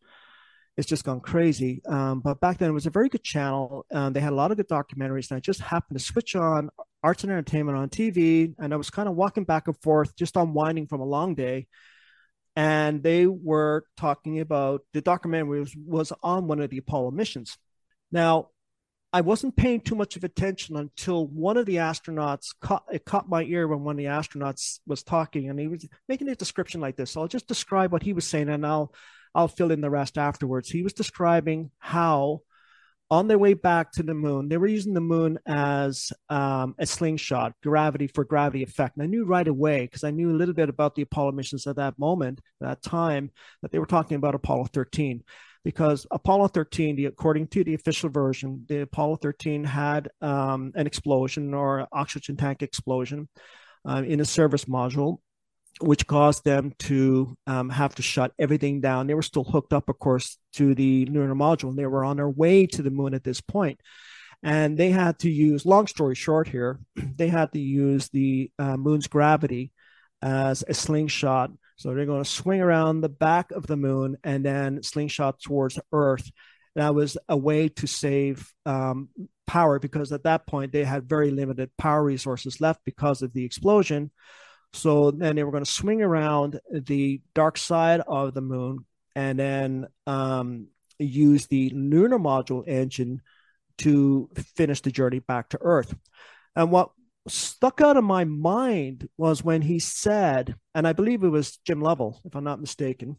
it's 0.78 0.88
just 0.88 1.06
gone 1.06 1.22
crazy. 1.22 1.81
Um, 1.86 2.19
but 2.19 2.40
back 2.40 2.58
then 2.58 2.69
it 2.69 2.74
was 2.74 2.86
a 2.86 2.92
very 2.92 3.08
good 3.08 3.24
channel. 3.24 3.86
Um, 3.92 4.13
they 4.13 4.19
had 4.19 4.34
a 4.34 4.36
lot 4.36 4.52
of 4.52 4.58
good 4.58 4.68
documentaries, 4.68 5.31
and 5.31 5.38
I 5.38 5.40
just 5.40 5.62
happened 5.62 5.98
to 5.98 6.04
switch 6.04 6.36
on 6.36 6.69
arts 7.04 7.24
and 7.24 7.31
entertainment 7.31 7.78
on 7.78 7.90
TV, 7.90 8.54
and 8.60 8.74
I 8.74 8.78
was 8.78 8.90
kind 8.90 9.08
of 9.08 9.16
walking 9.16 9.44
back 9.46 9.68
and 9.68 9.78
forth, 9.81 10.16
just 10.16 10.36
unwinding 10.36 10.88
from 10.88 11.02
a 11.02 11.06
long 11.06 11.36
day. 11.36 11.68
And 12.56 13.02
they 13.02 13.28
were 13.28 13.86
talking 13.96 14.42
about 14.42 14.81
the 14.94 15.02
documentary 15.02 15.62
was, 15.62 15.75
was 15.75 16.13
on 16.22 16.48
one 16.48 16.60
of 16.60 16.69
the 16.69 16.80
Apollo 16.80 17.12
missions. 17.12 17.58
Now, 18.12 18.50
I 19.13 19.22
wasn't 19.22 19.58
paying 19.58 19.81
too 19.81 19.96
much 19.96 20.16
of 20.16 20.24
attention 20.24 20.78
until 20.78 21.28
one 21.28 21.58
of 21.58 21.66
the 21.66 21.75
astronauts 21.78 22.56
caught 22.62 22.86
it 22.92 23.04
caught 23.04 23.28
my 23.28 23.44
ear 23.44 23.68
when 23.68 23.84
one 23.84 23.96
of 23.96 23.98
the 23.98 24.06
astronauts 24.06 24.80
was 24.88 25.04
talking 25.04 25.50
and 25.50 25.60
he 25.60 25.68
was 25.68 25.86
making 26.08 26.30
a 26.30 26.36
description 26.36 26.80
like 26.80 26.96
this. 26.96 27.12
So 27.12 27.22
I'll 27.22 27.28
just 27.28 27.48
describe 27.48 27.92
what 27.92 28.04
he 28.04 28.13
was 28.13 28.25
saying 28.25 28.50
and 28.50 28.66
I'll 28.66 28.94
I'll 29.36 29.50
fill 29.50 29.72
in 29.72 29.81
the 29.81 29.90
rest 29.90 30.18
afterwards. 30.18 30.69
He 30.69 30.81
was 30.81 30.94
describing 30.94 31.72
how 31.80 32.42
on 33.10 33.28
their 33.28 33.38
way 33.38 33.54
back 33.54 33.92
to 33.92 34.04
the 34.04 34.13
moon, 34.13 34.48
they 34.48 34.56
were 34.56 34.68
using 34.68 34.94
the 34.94 35.02
moon 35.02 35.38
as 35.46 36.13
um, 36.30 36.75
a 36.80 36.86
slingshot, 36.86 37.54
gravity 37.62 38.08
for 38.08 38.24
gravity 38.24 38.63
effect. 38.63 38.96
And 38.96 39.04
I 39.04 39.08
knew 39.08 39.25
right 39.25 39.48
away 39.48 39.81
because 39.81 40.06
I 40.06 40.12
knew 40.12 40.31
a 40.31 40.38
little 40.38 40.54
bit 40.54 40.69
about 40.69 40.96
the 40.96 41.02
Apollo 41.02 41.34
missions 41.34 41.68
at 41.68 41.75
that 41.75 42.00
moment, 42.00 42.40
that 42.62 42.81
time, 42.81 43.31
that 43.62 43.72
they 43.72 43.80
were 43.80 43.86
talking 43.86 44.16
about 44.16 44.36
Apollo 44.36 44.68
13 44.72 45.24
because 45.63 46.08
Apollo 46.12 46.50
13, 46.50 46.96
the, 46.96 47.06
according 47.06 47.48
to 47.48 47.63
the 47.63 47.74
official 47.74 48.10
version, 48.10 48.66
the 48.68 48.81
Apollo 48.81 49.18
13 49.18 49.63
had 49.63 50.10
um, 50.22 50.72
an 50.75 50.88
explosion 50.88 51.54
or 51.54 51.88
oxygen 51.92 52.36
tank 52.36 52.63
explosion 52.63 53.30
uh, 53.88 54.04
in 54.06 54.19
a 54.19 54.25
service 54.25 54.66
module, 54.66 55.18
which 55.80 56.08
caused 56.08 56.44
them 56.44 56.74
to 56.80 57.36
um, 57.46 57.69
have 57.69 57.96
to 57.96 58.02
shut 58.02 58.34
everything 58.40 58.81
down. 58.81 59.08
They 59.08 59.13
were 59.13 59.22
still 59.22 59.44
hooked 59.44 59.74
up, 59.74 59.90
of 59.90 60.00
course, 60.00 60.38
to 60.54 60.74
the 60.74 61.06
lunar 61.06 61.36
module, 61.36 61.69
and 61.69 61.78
they 61.78 61.86
were 61.86 62.04
on 62.04 62.18
their 62.18 62.30
way 62.30 62.66
to 62.68 62.81
the 62.81 62.92
moon 62.92 63.13
at 63.13 63.24
this 63.24 63.42
point. 63.42 63.80
And 64.44 64.75
they 64.75 64.90
had 64.90 65.19
to 65.19 65.30
use, 65.30 65.66
long 65.68 65.86
story 65.86 66.16
short 66.16 66.48
here, 66.48 66.80
they 66.96 67.28
had 67.28 67.52
to 67.54 67.60
use 67.60 68.10
the 68.10 68.52
uh, 68.58 68.78
moon's 68.78 69.08
gravity 69.08 69.72
as 70.24 70.63
a 70.68 70.74
slingshot 70.74 71.52
so 71.81 71.95
they're 71.95 72.06
going 72.06 72.24
to 72.24 72.30
swing 72.30 72.62
around 72.62 73.01
the 73.01 73.10
back 73.10 73.50
of 73.50 73.65
the 73.65 73.75
moon 73.75 74.15
and 74.24 74.46
then 74.46 74.84
slingshot 74.84 75.41
towards 75.41 75.79
Earth. 75.91 76.29
That 76.75 76.94
was 76.94 77.17
a 77.27 77.36
way 77.36 77.70
to 77.70 77.88
save 77.88 78.53
um, 78.67 79.10
power 79.48 79.79
because 79.79 80.12
at 80.12 80.25
that 80.25 80.46
point 80.46 80.74
they 80.74 80.84
had 80.84 81.10
very 81.10 81.32
limited 81.32 81.75
power 81.77 82.03
resources 82.03 82.62
left 82.62 82.82
because 82.86 83.24
of 83.24 83.34
the 83.34 83.44
explosion. 83.44 84.12
So 84.74 85.10
then 85.10 85.36
they 85.36 85.44
were 85.44 85.50
going 85.50 85.65
to 85.65 85.72
swing 85.72 86.03
around 86.03 86.60
the 86.72 87.20
dark 87.34 87.58
side 87.58 88.01
of 88.08 88.36
the 88.36 88.41
moon 88.41 88.86
and 89.15 89.39
then 89.39 89.88
um, 90.06 90.67
use 91.00 91.48
the 91.48 91.72
lunar 91.72 92.20
module 92.20 92.63
engine 92.67 93.24
to 93.79 94.29
finish 94.56 94.82
the 94.82 94.91
journey 94.91 95.17
back 95.17 95.50
to 95.50 95.58
Earth. 95.60 95.96
And 96.56 96.70
what 96.72 96.91
stuck 97.28 97.82
out 97.82 97.98
of 97.98 98.04
my 98.04 98.24
mind 98.24 99.08
was 99.18 99.44
when 99.44 99.62
he 99.62 99.80
said, 99.80 100.56
and 100.74 100.88
I 100.88 100.94
believe 100.94 101.24
it 101.24 101.30
was 101.30 101.58
Jim 101.66 101.82
Lovell, 101.82 102.22
if 102.25 102.36
I'm 102.36 102.44
not 102.44 102.62
mistaken, 102.62 103.18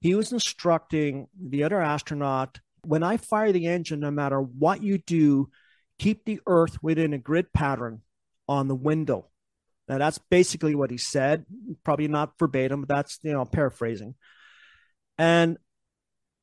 he 0.00 0.14
was 0.14 0.32
instructing 0.32 1.28
the 1.40 1.64
other 1.64 1.80
astronaut 1.80 2.60
when 2.86 3.02
I 3.02 3.16
fire 3.16 3.52
the 3.52 3.66
engine, 3.66 4.00
no 4.00 4.10
matter 4.10 4.40
what 4.40 4.82
you 4.82 4.98
do, 4.98 5.50
keep 5.98 6.24
the 6.24 6.40
Earth 6.46 6.78
within 6.82 7.12
a 7.12 7.18
grid 7.18 7.52
pattern 7.52 8.02
on 8.48 8.68
the 8.68 8.74
window. 8.74 9.28
Now 9.88 9.98
that's 9.98 10.18
basically 10.18 10.74
what 10.74 10.90
he 10.90 10.98
said, 10.98 11.46
probably 11.84 12.08
not 12.08 12.38
verbatim, 12.38 12.82
but 12.82 12.88
that's 12.88 13.18
you 13.22 13.32
know 13.32 13.44
paraphrasing. 13.44 14.14
And 15.18 15.58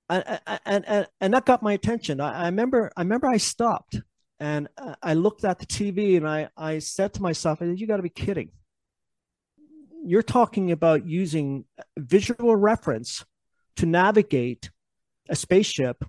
and 0.10 0.39
and 0.65 1.07
and 1.19 1.33
that 1.33 1.45
got 1.45 1.63
my 1.63 1.74
attention. 1.74 2.19
I, 2.19 2.43
I 2.43 2.45
remember 2.45 2.91
I 2.95 3.01
remember 3.01 3.27
I 3.27 3.38
stopped 3.38 4.01
and 4.43 4.67
I 5.01 5.13
looked 5.13 5.45
at 5.45 5.59
the 5.59 5.65
TV 5.65 6.17
and 6.17 6.27
I, 6.27 6.50
I 6.57 6.79
said 6.79 7.13
to 7.13 7.21
myself, 7.21 7.59
you 7.62 7.88
got 7.88 7.95
to 7.95 8.03
be 8.03 8.09
kidding. 8.09 8.50
You're 10.03 10.21
talking 10.21 10.69
about 10.69 11.07
using 11.07 11.63
visual 11.97 12.53
reference 12.53 13.23
to 13.77 13.85
navigate 13.85 14.69
a 15.29 15.35
spaceship, 15.38 16.03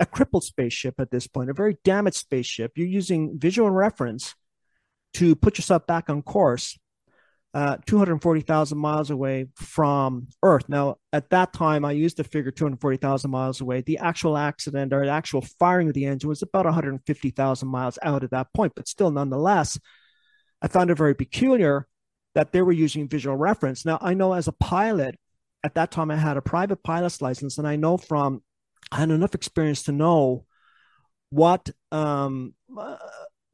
a 0.00 0.06
crippled 0.06 0.44
spaceship 0.44 0.94
at 0.98 1.10
this 1.10 1.26
point, 1.26 1.50
a 1.50 1.52
very 1.52 1.76
damaged 1.84 2.16
spaceship. 2.16 2.72
You're 2.74 2.86
using 2.86 3.38
visual 3.38 3.70
reference 3.70 4.34
to 5.14 5.36
put 5.36 5.58
yourself 5.58 5.86
back 5.86 6.08
on 6.08 6.22
course 6.22 6.78
uh, 7.54 7.78
240,000 7.86 8.76
miles 8.76 9.10
away 9.10 9.46
from 9.54 10.28
Earth. 10.42 10.68
Now, 10.68 10.96
at 11.12 11.30
that 11.30 11.52
time, 11.52 11.84
I 11.84 11.92
used 11.92 12.18
the 12.18 12.24
figure 12.24 12.50
240,000 12.50 13.30
miles 13.30 13.60
away. 13.60 13.80
The 13.80 13.98
actual 13.98 14.36
accident 14.36 14.92
or 14.92 15.04
the 15.04 15.10
actual 15.10 15.40
firing 15.58 15.88
of 15.88 15.94
the 15.94 16.04
engine 16.04 16.28
was 16.28 16.42
about 16.42 16.66
150,000 16.66 17.68
miles 17.68 17.98
out 18.02 18.22
at 18.22 18.30
that 18.30 18.52
point, 18.54 18.74
but 18.76 18.86
still, 18.86 19.10
nonetheless, 19.10 19.78
I 20.60 20.68
found 20.68 20.90
it 20.90 20.98
very 20.98 21.14
peculiar 21.14 21.86
that 22.34 22.52
they 22.52 22.62
were 22.62 22.72
using 22.72 23.08
visual 23.08 23.36
reference. 23.36 23.84
Now, 23.84 23.98
I 24.00 24.14
know 24.14 24.34
as 24.34 24.48
a 24.48 24.52
pilot, 24.52 25.18
at 25.64 25.74
that 25.74 25.90
time 25.90 26.10
I 26.10 26.16
had 26.16 26.36
a 26.36 26.42
private 26.42 26.82
pilot's 26.82 27.22
license, 27.22 27.58
and 27.58 27.66
I 27.66 27.76
know 27.76 27.96
from 27.96 28.42
I 28.92 28.98
had 28.98 29.10
enough 29.10 29.34
experience 29.34 29.84
to 29.84 29.92
know 29.92 30.44
what 31.30 31.70
um, 31.92 32.54
uh, 32.76 32.96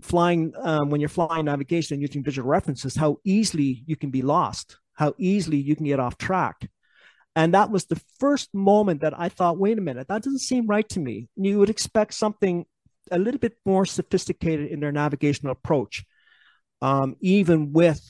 flying 0.04 0.52
um, 0.60 0.90
when 0.90 1.00
you're 1.00 1.08
flying 1.08 1.46
navigation 1.46 1.94
and 1.94 2.02
using 2.02 2.22
visual 2.22 2.48
references, 2.48 2.94
how 2.94 3.16
easily 3.24 3.82
you 3.86 3.96
can 3.96 4.10
be 4.10 4.22
lost, 4.22 4.76
how 4.92 5.14
easily 5.18 5.56
you 5.56 5.74
can 5.74 5.86
get 5.86 5.98
off 5.98 6.18
track. 6.18 6.68
And 7.34 7.54
that 7.54 7.70
was 7.70 7.86
the 7.86 8.00
first 8.20 8.54
moment 8.54 9.00
that 9.00 9.18
I 9.18 9.28
thought, 9.28 9.58
wait 9.58 9.78
a 9.78 9.80
minute, 9.80 10.08
that 10.08 10.22
doesn't 10.22 10.38
seem 10.40 10.66
right 10.66 10.88
to 10.90 11.00
me. 11.00 11.28
You 11.36 11.58
would 11.58 11.70
expect 11.70 12.14
something 12.14 12.66
a 13.10 13.18
little 13.18 13.40
bit 13.40 13.56
more 13.64 13.86
sophisticated 13.86 14.70
in 14.70 14.80
their 14.80 14.92
navigational 14.92 15.52
approach, 15.52 16.04
um, 16.82 17.16
even 17.20 17.72
with 17.72 18.00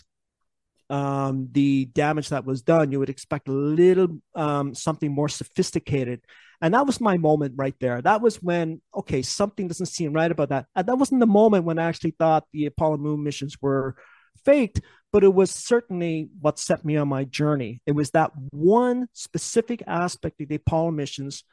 um, 0.90 1.48
the 1.52 1.86
damage 1.86 2.30
that 2.30 2.44
was 2.44 2.62
done. 2.62 2.92
You 2.92 2.98
would 2.98 3.08
expect 3.08 3.48
a 3.48 3.52
little 3.52 4.18
um, 4.34 4.74
something 4.74 5.12
more 5.12 5.28
sophisticated. 5.28 6.20
And 6.61 6.75
that 6.75 6.87
was 6.87 7.00
my 7.00 7.16
moment 7.16 7.54
right 7.56 7.75
there. 7.80 8.00
That 8.00 8.20
was 8.20 8.42
when, 8.42 8.80
okay, 8.94 9.23
something 9.23 9.68
doesn't 9.68 9.87
seem 9.87 10.12
right 10.12 10.30
about 10.30 10.50
that. 10.50 10.66
And 10.75 10.87
that 10.87 10.96
wasn't 10.96 11.20
the 11.20 11.26
moment 11.26 11.64
when 11.64 11.78
I 11.78 11.84
actually 11.88 12.14
thought 12.18 12.44
the 12.52 12.66
Apollo 12.66 12.99
moon 12.99 13.23
missions 13.23 13.56
were 13.61 13.96
faked, 14.44 14.80
but 15.12 15.25
it 15.25 15.32
was 15.32 15.50
certainly 15.50 16.28
what 16.40 16.58
set 16.58 16.84
me 16.84 16.96
on 16.96 17.08
my 17.08 17.25
journey. 17.25 17.80
It 17.87 17.92
was 17.92 18.11
that 18.11 18.32
one 18.50 19.08
specific 19.12 19.82
aspect 19.87 20.40
of 20.40 20.49
the 20.49 20.56
Apollo 20.56 20.92
missions 20.92 21.44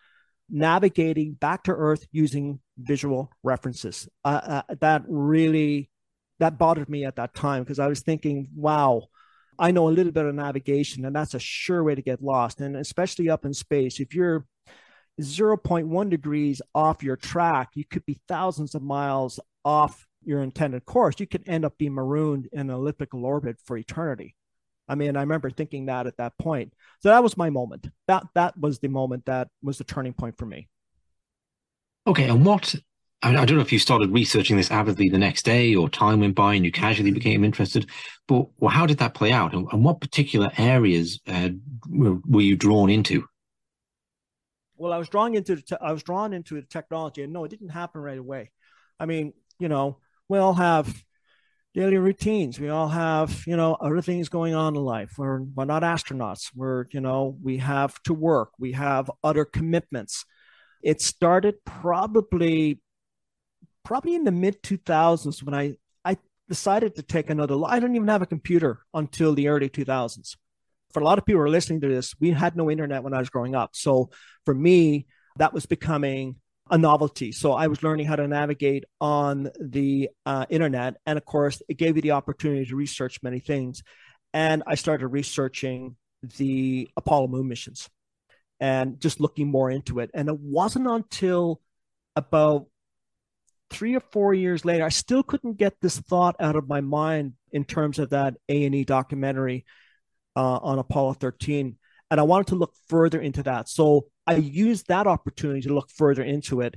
navigating 0.50 1.34
back 1.34 1.64
to 1.64 1.72
Earth 1.72 2.06
using 2.12 2.60
visual 2.78 3.32
references. 3.44 4.10
Uh, 4.26 4.62
uh, 4.70 4.76
that 4.82 5.04
really 5.08 5.90
that 6.40 6.58
bothered 6.58 6.90
me 6.90 7.06
at 7.06 7.16
that 7.16 7.34
time 7.34 7.64
because 7.64 7.80
I 7.80 7.88
was 7.88 8.02
thinking, 8.02 8.48
wow, 8.56 9.04
I 9.58 9.72
know 9.72 9.88
a 9.88 9.92
little 9.92 10.12
bit 10.12 10.26
of 10.26 10.34
navigation, 10.34 11.06
and 11.06 11.16
that's 11.16 11.36
a 11.36 11.40
sure 11.40 11.84
way 11.84 11.96
to 11.96 12.02
get 12.02 12.24
lost. 12.24 12.60
And 12.62 12.76
especially 12.76 13.30
up 13.30 13.46
in 13.46 13.54
space, 13.54 14.00
if 14.00 14.16
you're 14.16 14.46
0.1 15.22 16.10
degrees 16.10 16.62
off 16.74 17.04
your 17.04 17.16
track, 17.16 17.70
you 17.76 17.86
could 17.86 18.06
be 18.06 18.20
thousands 18.28 18.76
of 18.76 18.82
miles 18.82 19.40
off 19.64 20.08
your 20.24 20.44
intended 20.44 20.86
course. 20.86 21.16
You 21.20 21.28
could 21.28 21.44
end 21.48 21.66
up 21.66 21.78
being 21.78 21.94
marooned 21.94 22.48
in 22.52 22.62
an 22.62 22.70
elliptical 22.70 23.26
orbit 23.26 23.58
for 23.64 23.78
eternity. 23.78 24.36
I 24.88 24.96
mean, 24.96 25.16
I 25.16 25.22
remember 25.22 25.50
thinking 25.50 25.86
that 25.86 26.08
at 26.08 26.18
that 26.18 26.38
point. 26.38 26.74
So 27.00 27.10
that 27.10 27.24
was 27.24 27.38
my 27.38 27.50
moment. 27.50 27.88
That 28.08 28.26
that 28.36 28.58
was 28.58 28.80
the 28.80 28.90
moment 28.90 29.26
that 29.26 29.48
was 29.64 29.78
the 29.78 29.84
turning 29.84 30.14
point 30.14 30.38
for 30.38 30.46
me. 30.46 30.68
Okay, 32.08 32.28
and 32.28 32.46
what 32.46 32.76
I, 33.24 33.46
don't 33.46 33.56
know 33.56 33.62
if 33.62 33.72
you 33.72 33.80
started 33.80 34.12
researching 34.12 34.58
this 34.58 34.72
avidly 34.72 35.08
the 35.08 35.18
next 35.18 35.44
day 35.44 35.76
or 35.76 35.90
time 35.90 36.22
went 36.22 36.36
by 36.36 36.56
and 36.56 36.66
you 36.66 36.72
casually 36.72 37.12
became 37.12 37.44
interested, 37.44 37.88
but 38.28 38.48
well, 38.58 38.72
how 38.72 38.88
did 38.88 38.98
that 38.98 39.14
play 39.14 39.32
out? 39.32 39.54
And, 39.54 39.84
what 39.84 40.02
particular 40.02 40.52
areas 40.58 41.20
uh, 41.28 41.50
were, 41.88 42.18
were, 42.28 42.42
you 42.42 42.56
drawn 42.56 42.90
into? 42.90 43.26
Well, 44.82 44.94
I 44.94 44.98
was 44.98 45.10
drawn 45.10 45.36
into 45.36 45.56
the 45.56 45.62
te- 45.62 45.78
I 45.80 45.92
was 45.92 46.02
drawn 46.02 46.34
into 46.34 46.56
the 46.56 46.64
technology, 46.64 47.22
and 47.22 47.32
no, 47.32 47.46
it 47.46 47.50
didn't 47.50 47.70
happen 47.70 48.02
right 48.02 48.18
away. 48.18 48.52
I 49.00 49.06
mean, 49.06 49.34
you 49.60 49.70
know, 49.70 50.00
we 50.28 50.40
all 50.40 50.56
have 50.56 51.04
daily 51.76 51.98
routines. 51.98 52.60
We 52.60 52.70
all 52.70 52.88
have, 52.88 53.44
you 53.46 53.56
know, 53.56 53.76
other 53.76 54.02
things 54.02 54.28
going 54.28 54.56
on 54.56 54.76
in 54.76 54.82
life. 54.82 55.14
We're 55.20 55.42
we're 55.42 55.66
not 55.66 55.84
astronauts. 55.84 56.50
We're, 56.56 56.86
you 56.92 57.00
know, 57.00 57.38
we 57.44 57.58
have 57.58 58.02
to 58.04 58.14
work. 58.16 58.54
We 58.58 58.72
have 58.72 59.12
other 59.24 59.46
commitments. 59.46 60.26
It 60.82 61.00
started 61.00 61.64
probably 61.64 62.82
probably 63.84 64.16
in 64.16 64.24
the 64.24 64.32
mid 64.32 64.64
2000s 64.64 65.44
when 65.44 65.54
I, 65.54 65.76
I 66.04 66.18
decided 66.50 66.96
to 66.96 67.04
take 67.04 67.30
another 67.30 67.56
I 67.66 67.80
didn't 67.80 67.98
even 67.98 68.08
have 68.08 68.24
a 68.24 68.26
computer 68.26 68.80
until 68.96 69.36
the 69.36 69.48
early 69.48 69.70
2000s. 69.70 70.38
For 70.94 71.02
a 71.02 71.06
lot 71.06 71.18
of 71.18 71.26
people 71.26 71.40
who 71.40 71.46
are 71.46 71.50
listening 71.50 71.82
to 71.82 71.88
this, 71.88 72.14
we 72.20 72.32
had 72.32 72.56
no 72.56 72.70
internet 72.70 73.04
when 73.04 73.14
I 73.14 73.20
was 73.20 73.30
growing 73.30 73.56
up. 73.56 73.72
So 73.74 74.10
for 74.46 74.54
me, 74.54 75.08
that 75.38 75.54
was 75.54 75.66
becoming 75.66 76.36
a 76.70 76.78
novelty. 76.78 77.32
So 77.32 77.54
I 77.54 77.68
was 77.68 77.84
learning 77.84 78.06
how 78.06 78.16
to 78.16 78.28
navigate 78.28 78.86
on 79.00 79.50
the 79.60 80.10
uh, 80.26 80.46
internet. 80.50 80.96
And 81.06 81.18
of 81.18 81.26
course, 81.26 81.62
it 81.68 81.78
gave 81.78 81.96
me 81.96 82.02
the 82.02 82.12
opportunity 82.12 82.66
to 82.66 82.76
research 82.76 83.20
many 83.22 83.40
things. 83.40 83.84
And 84.34 84.64
I 84.66 84.76
started 84.76 85.08
researching 85.08 85.98
the 86.38 86.90
Apollo 86.96 87.28
moon 87.28 87.48
missions 87.48 87.90
and 88.60 89.00
just 89.02 89.20
looking 89.20 89.50
more 89.50 89.70
into 89.70 90.00
it. 90.00 90.12
And 90.14 90.30
it 90.30 90.40
wasn't 90.40 90.88
until 90.88 91.60
about 92.16 92.68
three 93.72 93.96
or 93.96 94.02
four 94.12 94.34
years 94.34 94.64
later, 94.64 94.86
I 94.86 94.90
still 94.90 95.24
couldn't 95.24 95.58
get 95.58 95.74
this 95.82 96.00
thought 96.00 96.36
out 96.40 96.56
of 96.56 96.68
my 96.68 96.82
mind 96.82 97.34
in 97.52 97.66
terms 97.66 98.00
of 98.00 98.12
that 98.12 98.36
A 98.48 98.66
and 98.66 98.76
E 98.76 98.84
documentary 98.84 99.66
uh, 100.36 100.58
on 100.58 100.80
Apollo 100.80 101.14
13, 101.14 101.78
and 102.10 102.20
I 102.20 102.24
wanted 102.24 102.48
to 102.48 102.56
look 102.56 102.74
further 102.88 103.22
into 103.22 103.44
that. 103.44 103.70
So 103.70 104.08
I 104.28 104.36
used 104.36 104.88
that 104.88 105.08
opportunity 105.08 105.62
to 105.62 105.74
look 105.74 105.90
further 105.90 106.24
into 106.24 106.62
it, 106.62 106.76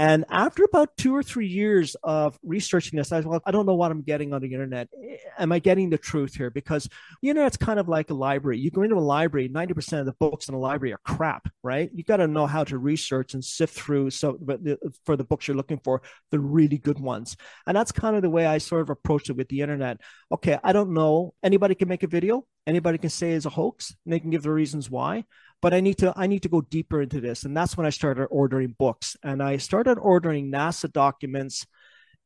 and 0.00 0.24
after 0.30 0.64
about 0.64 0.96
two 0.96 1.14
or 1.14 1.22
three 1.22 1.46
years 1.46 1.94
of 2.02 2.38
researching 2.42 2.96
this, 2.96 3.12
I 3.12 3.18
was 3.18 3.26
well, 3.26 3.42
I 3.44 3.50
don't 3.50 3.66
know 3.66 3.74
what 3.74 3.90
I'm 3.90 4.00
getting 4.00 4.32
on 4.32 4.40
the 4.40 4.50
internet. 4.50 4.88
Eh, 4.98 5.16
am 5.38 5.52
I 5.52 5.58
getting 5.58 5.90
the 5.90 5.98
truth 5.98 6.34
here? 6.34 6.48
Because 6.48 6.88
the 7.20 7.28
internet's 7.28 7.58
kind 7.58 7.78
of 7.78 7.86
like 7.86 8.08
a 8.08 8.14
library. 8.14 8.58
You 8.58 8.70
go 8.70 8.80
into 8.80 8.96
a 8.96 8.98
library, 8.98 9.50
90% 9.50 10.00
of 10.00 10.06
the 10.06 10.14
books 10.18 10.48
in 10.48 10.54
a 10.54 10.58
library 10.58 10.94
are 10.94 11.00
crap, 11.04 11.50
right? 11.62 11.90
You 11.92 12.02
got 12.02 12.16
to 12.16 12.26
know 12.26 12.46
how 12.46 12.64
to 12.64 12.78
research 12.78 13.34
and 13.34 13.44
sift 13.44 13.74
through 13.74 14.08
so 14.08 14.38
but 14.40 14.60
for 15.04 15.18
the 15.18 15.24
books 15.24 15.46
you're 15.46 15.56
looking 15.56 15.80
for, 15.84 16.00
the 16.30 16.40
really 16.40 16.78
good 16.78 16.98
ones. 16.98 17.36
And 17.66 17.76
that's 17.76 17.92
kind 17.92 18.16
of 18.16 18.22
the 18.22 18.30
way 18.30 18.46
I 18.46 18.56
sort 18.56 18.80
of 18.80 18.88
approached 18.88 19.28
it 19.28 19.36
with 19.36 19.50
the 19.50 19.60
internet. 19.60 20.00
Okay, 20.32 20.58
I 20.64 20.72
don't 20.72 20.94
know. 20.94 21.34
Anybody 21.42 21.74
can 21.74 21.88
make 21.88 22.04
a 22.04 22.06
video. 22.06 22.46
Anybody 22.66 22.96
can 22.96 23.10
say 23.10 23.32
it's 23.32 23.44
a 23.44 23.50
hoax. 23.50 23.94
And 24.06 24.14
they 24.14 24.20
can 24.20 24.30
give 24.30 24.44
the 24.44 24.50
reasons 24.50 24.88
why 24.88 25.24
but 25.62 25.74
I 25.74 25.80
need 25.80 25.98
to 25.98 26.12
I 26.16 26.26
need 26.26 26.42
to 26.42 26.48
go 26.48 26.60
deeper 26.60 27.02
into 27.02 27.20
this, 27.20 27.44
and 27.44 27.56
that's 27.56 27.76
when 27.76 27.86
I 27.86 27.90
started 27.90 28.26
ordering 28.26 28.74
books, 28.78 29.16
and 29.22 29.42
I 29.42 29.58
started 29.58 29.98
ordering 29.98 30.50
NASA 30.50 30.90
documents 30.92 31.66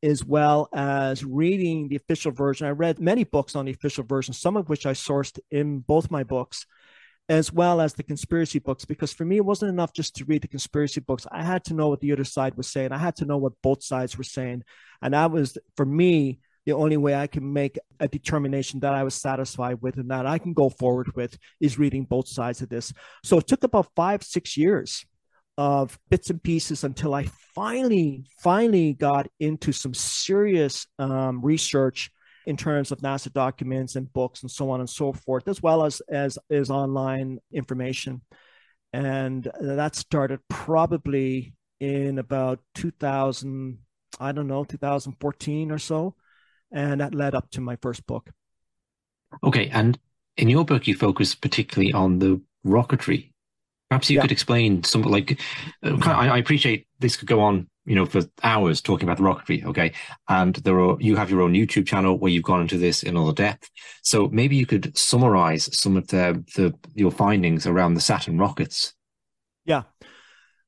as 0.03 0.23
well 0.23 0.69
as 0.73 1.23
reading 1.23 1.87
the 1.87 1.95
official 1.95 2.31
version. 2.31 2.67
I 2.67 2.71
read 2.71 2.99
many 2.99 3.23
books 3.23 3.55
on 3.55 3.65
the 3.65 3.71
official 3.71 4.03
version, 4.03 4.33
some 4.33 4.55
of 4.57 4.69
which 4.69 4.85
I 4.85 4.91
sourced 4.93 5.39
in 5.51 5.79
both 5.79 6.11
my 6.11 6.23
books, 6.23 6.65
as 7.27 7.51
well 7.51 7.81
as 7.81 7.93
the 7.93 8.03
conspiracy 8.03 8.59
books, 8.59 8.85
because 8.85 9.13
for 9.13 9.25
me, 9.25 9.37
it 9.37 9.45
wasn't 9.45 9.69
enough 9.69 9.93
just 9.93 10.15
to 10.17 10.25
read 10.25 10.43
the 10.43 10.47
conspiracy 10.47 10.99
books. 10.99 11.25
I 11.31 11.43
had 11.43 11.63
to 11.65 11.73
know 11.73 11.89
what 11.89 12.01
the 12.01 12.11
other 12.11 12.23
side 12.23 12.55
was 12.55 12.67
saying. 12.67 12.91
I 12.91 12.99
had 12.99 13.15
to 13.17 13.25
know 13.25 13.37
what 13.37 13.53
both 13.63 13.83
sides 13.83 14.17
were 14.17 14.23
saying. 14.23 14.63
And 15.01 15.13
that 15.13 15.31
was, 15.31 15.57
for 15.75 15.85
me, 15.85 16.39
the 16.65 16.73
only 16.73 16.97
way 16.97 17.13
I 17.13 17.27
can 17.27 17.53
make 17.53 17.77
a 17.99 18.07
determination 18.07 18.79
that 18.79 18.93
I 18.93 19.03
was 19.03 19.13
satisfied 19.13 19.81
with 19.81 19.97
and 19.97 20.09
that 20.09 20.25
I 20.25 20.39
can 20.39 20.53
go 20.53 20.69
forward 20.69 21.15
with 21.15 21.37
is 21.59 21.77
reading 21.77 22.05
both 22.05 22.27
sides 22.27 22.61
of 22.61 22.69
this. 22.69 22.91
So 23.23 23.37
it 23.37 23.47
took 23.47 23.63
about 23.63 23.91
five, 23.95 24.23
six 24.23 24.57
years 24.57 25.05
of 25.57 25.97
bits 26.09 26.29
and 26.29 26.41
pieces 26.41 26.83
until 26.83 27.13
I 27.13 27.27
finally, 27.53 28.25
finally 28.39 28.93
got 28.93 29.27
into 29.39 29.71
some 29.71 29.93
serious 29.93 30.87
um, 30.99 31.41
research 31.41 32.09
in 32.47 32.57
terms 32.57 32.91
of 32.91 32.99
NASA 32.99 33.31
documents 33.31 33.95
and 33.95 34.11
books 34.11 34.41
and 34.41 34.51
so 34.51 34.69
on 34.71 34.79
and 34.79 34.89
so 34.89 35.13
forth, 35.13 35.47
as 35.47 35.61
well 35.61 35.85
as 35.85 36.01
as, 36.09 36.37
as 36.49 36.69
online 36.69 37.39
information. 37.53 38.21
And 38.91 39.49
that 39.59 39.95
started 39.95 40.39
probably 40.49 41.53
in 41.79 42.17
about 42.17 42.59
2000, 42.75 43.77
I 44.19 44.31
don't 44.31 44.47
know, 44.47 44.63
2014 44.63 45.71
or 45.71 45.77
so 45.77 46.15
and 46.75 46.99
that 46.99 47.15
led 47.15 47.33
up 47.33 47.49
to 47.51 47.61
my 47.61 47.77
first 47.77 48.05
book. 48.05 48.29
Okay, 49.43 49.69
and 49.69 49.97
in 50.37 50.49
your 50.49 50.65
book, 50.65 50.85
you 50.85 50.95
focus 50.95 51.33
particularly 51.33 51.93
on 51.93 52.19
the 52.19 52.41
rocketry. 52.65 53.31
Perhaps 53.89 54.09
you 54.09 54.17
yeah. 54.17 54.21
could 54.21 54.31
explain 54.31 54.83
some 54.83 55.03
like 55.03 55.39
uh, 55.83 55.97
I, 56.03 56.29
I, 56.29 56.37
appreciate 56.37 56.87
this 56.99 57.15
could 57.15 57.27
go 57.27 57.39
on, 57.39 57.67
you 57.85 57.95
know, 57.95 58.05
for 58.05 58.23
hours 58.43 58.81
talking 58.81 59.07
about 59.07 59.17
the 59.17 59.23
rocketry. 59.23 59.63
Okay, 59.65 59.93
and 60.27 60.55
there 60.55 60.79
are 60.79 60.97
you 60.99 61.15
have 61.15 61.29
your 61.29 61.41
own 61.41 61.53
YouTube 61.53 61.87
channel 61.87 62.17
where 62.17 62.31
you've 62.31 62.43
gone 62.43 62.61
into 62.61 62.77
this 62.77 63.03
in 63.03 63.15
all 63.15 63.27
the 63.27 63.33
depth. 63.33 63.69
So 64.01 64.27
maybe 64.27 64.55
you 64.55 64.65
could 64.65 64.97
summarize 64.97 65.69
some 65.77 65.95
of 65.95 66.07
the 66.07 66.43
the 66.55 66.73
your 66.93 67.11
findings 67.11 67.65
around 67.65 67.93
the 67.93 68.01
Saturn 68.01 68.37
rockets. 68.37 68.93
Yeah. 69.65 69.83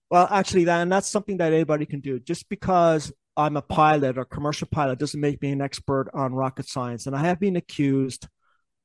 Well, 0.10 0.28
actually, 0.32 0.64
then 0.64 0.88
that's 0.88 1.10
something 1.10 1.38
that 1.38 1.52
anybody 1.52 1.86
can 1.86 2.00
do. 2.00 2.20
Just 2.20 2.48
because 2.48 3.12
I'm 3.38 3.56
a 3.56 3.62
pilot 3.62 4.18
or 4.18 4.26
commercial 4.26 4.68
pilot 4.68 4.98
doesn't 4.98 5.22
make 5.22 5.42
me 5.44 5.52
an 5.52 5.62
expert 5.62 6.10
on 6.14 6.34
rocket 6.34 6.68
science. 6.68 7.06
And 7.06 7.16
I 7.16 7.20
have 7.20 7.40
been 7.40 7.56
accused 7.56 8.28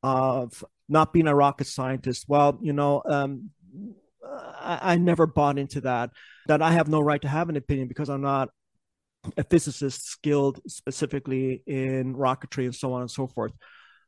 of 0.03 0.63
not 0.91 1.15
being 1.15 1.27
a 1.27 1.35
rocket 1.35 1.67
scientist. 1.67 2.27
Well, 2.29 2.59
you 2.61 2.75
know, 2.75 3.03
um, 3.09 3.51
I, 4.25 4.93
I, 4.93 4.97
never 4.97 5.27
bought 5.27 5.59
into 5.59 5.81
that, 5.83 6.11
that 6.49 6.61
I 6.61 6.73
have 6.73 6.89
no 6.89 7.01
right 7.01 7.23
to 7.23 7.29
have 7.29 7.49
an 7.49 7.57
opinion 7.57 7.89
because 7.89 8.11
I'm 8.11 8.21
not 8.21 8.51
a 9.37 9.45
physicist 9.45 10.07
skilled 10.07 10.61
specifically 10.67 11.63
in 11.67 12.15
rocketry 12.15 12.65
and 12.65 12.75
so 12.75 12.93
on 12.93 13.01
and 13.01 13.11
so 13.11 13.27
forth. 13.27 13.53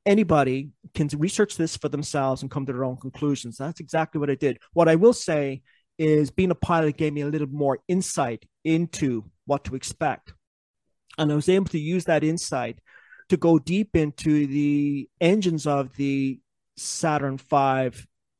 Anybody 0.04 0.70
can 0.94 1.08
research 1.16 1.56
this 1.56 1.76
for 1.76 1.88
themselves 1.88 2.42
and 2.42 2.50
come 2.50 2.66
to 2.66 2.72
their 2.72 2.84
own 2.84 2.98
conclusions. 2.98 3.56
That's 3.56 3.80
exactly 3.80 4.18
what 4.18 4.30
I 4.30 4.34
did. 4.34 4.58
What 4.74 4.88
I 4.88 4.96
will 4.96 5.14
say 5.14 5.62
is 5.98 6.30
being 6.30 6.50
a 6.50 6.56
pilot 6.56 6.96
gave 6.96 7.12
me 7.12 7.20
a 7.20 7.26
little 7.26 7.48
more 7.48 7.78
insight 7.88 8.44
into 8.64 9.24
what 9.46 9.64
to 9.64 9.74
expect. 9.74 10.32
And 11.18 11.30
I 11.30 11.34
was 11.34 11.48
able 11.48 11.66
to 11.66 11.78
use 11.78 12.04
that 12.04 12.24
insight 12.24 12.78
to 13.28 13.36
go 13.36 13.58
deep 13.58 13.96
into 13.96 14.46
the 14.46 15.08
engines 15.20 15.66
of 15.66 15.94
the 15.96 16.40
Saturn 16.76 17.38
V 17.38 17.90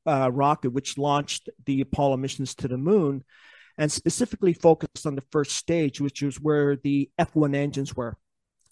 uh, 0.07 0.31
rocket, 0.33 0.71
which 0.71 0.99
launched 0.99 1.49
the 1.65 1.81
Apollo 1.81 2.19
missions 2.19 2.55
to 2.57 2.69
the 2.69 2.77
moon, 2.77 3.25
and 3.79 3.91
specifically 3.91 4.53
focused 4.53 5.07
on 5.07 5.15
the 5.15 5.25
first 5.33 5.57
stage, 5.57 6.01
which 6.01 6.23
was 6.23 6.41
where 6.41 6.77
the 6.77 7.11
F1 7.19 7.55
engines 7.55 7.97
were. 7.97 8.17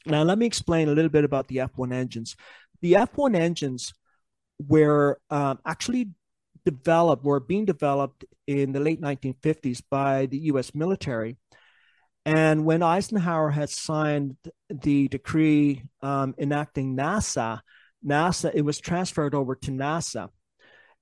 Now, 0.04 0.22
let 0.22 0.38
me 0.38 0.46
explain 0.46 0.88
a 0.88 0.92
little 0.92 1.10
bit 1.10 1.24
about 1.24 1.48
the 1.48 1.56
F1 1.56 1.92
engines. 1.92 2.36
The 2.80 2.94
F1 2.94 3.36
engines 3.36 3.92
were 4.68 5.18
um, 5.30 5.60
actually 5.64 6.10
developed, 6.64 7.25
were 7.25 7.40
being 7.40 7.64
developed 7.64 8.25
in 8.47 8.73
the 8.73 8.81
late 8.81 9.00
1950s 9.00 9.83
by 9.90 10.26
the 10.26 10.38
US 10.38 10.75
military. 10.75 11.37
And 12.25 12.64
when 12.64 12.83
Eisenhower 12.83 13.50
had 13.50 13.71
signed 13.71 14.37
the 14.71 15.09
decree 15.09 15.83
um, 16.02 16.35
enacting 16.38 16.97
NASA, 16.97 17.61
NASA, 18.07 18.52
it 18.54 18.62
was 18.62 18.78
transferred 18.78 19.35
over 19.35 19.57
to 19.57 19.71
NASA. 19.71 20.28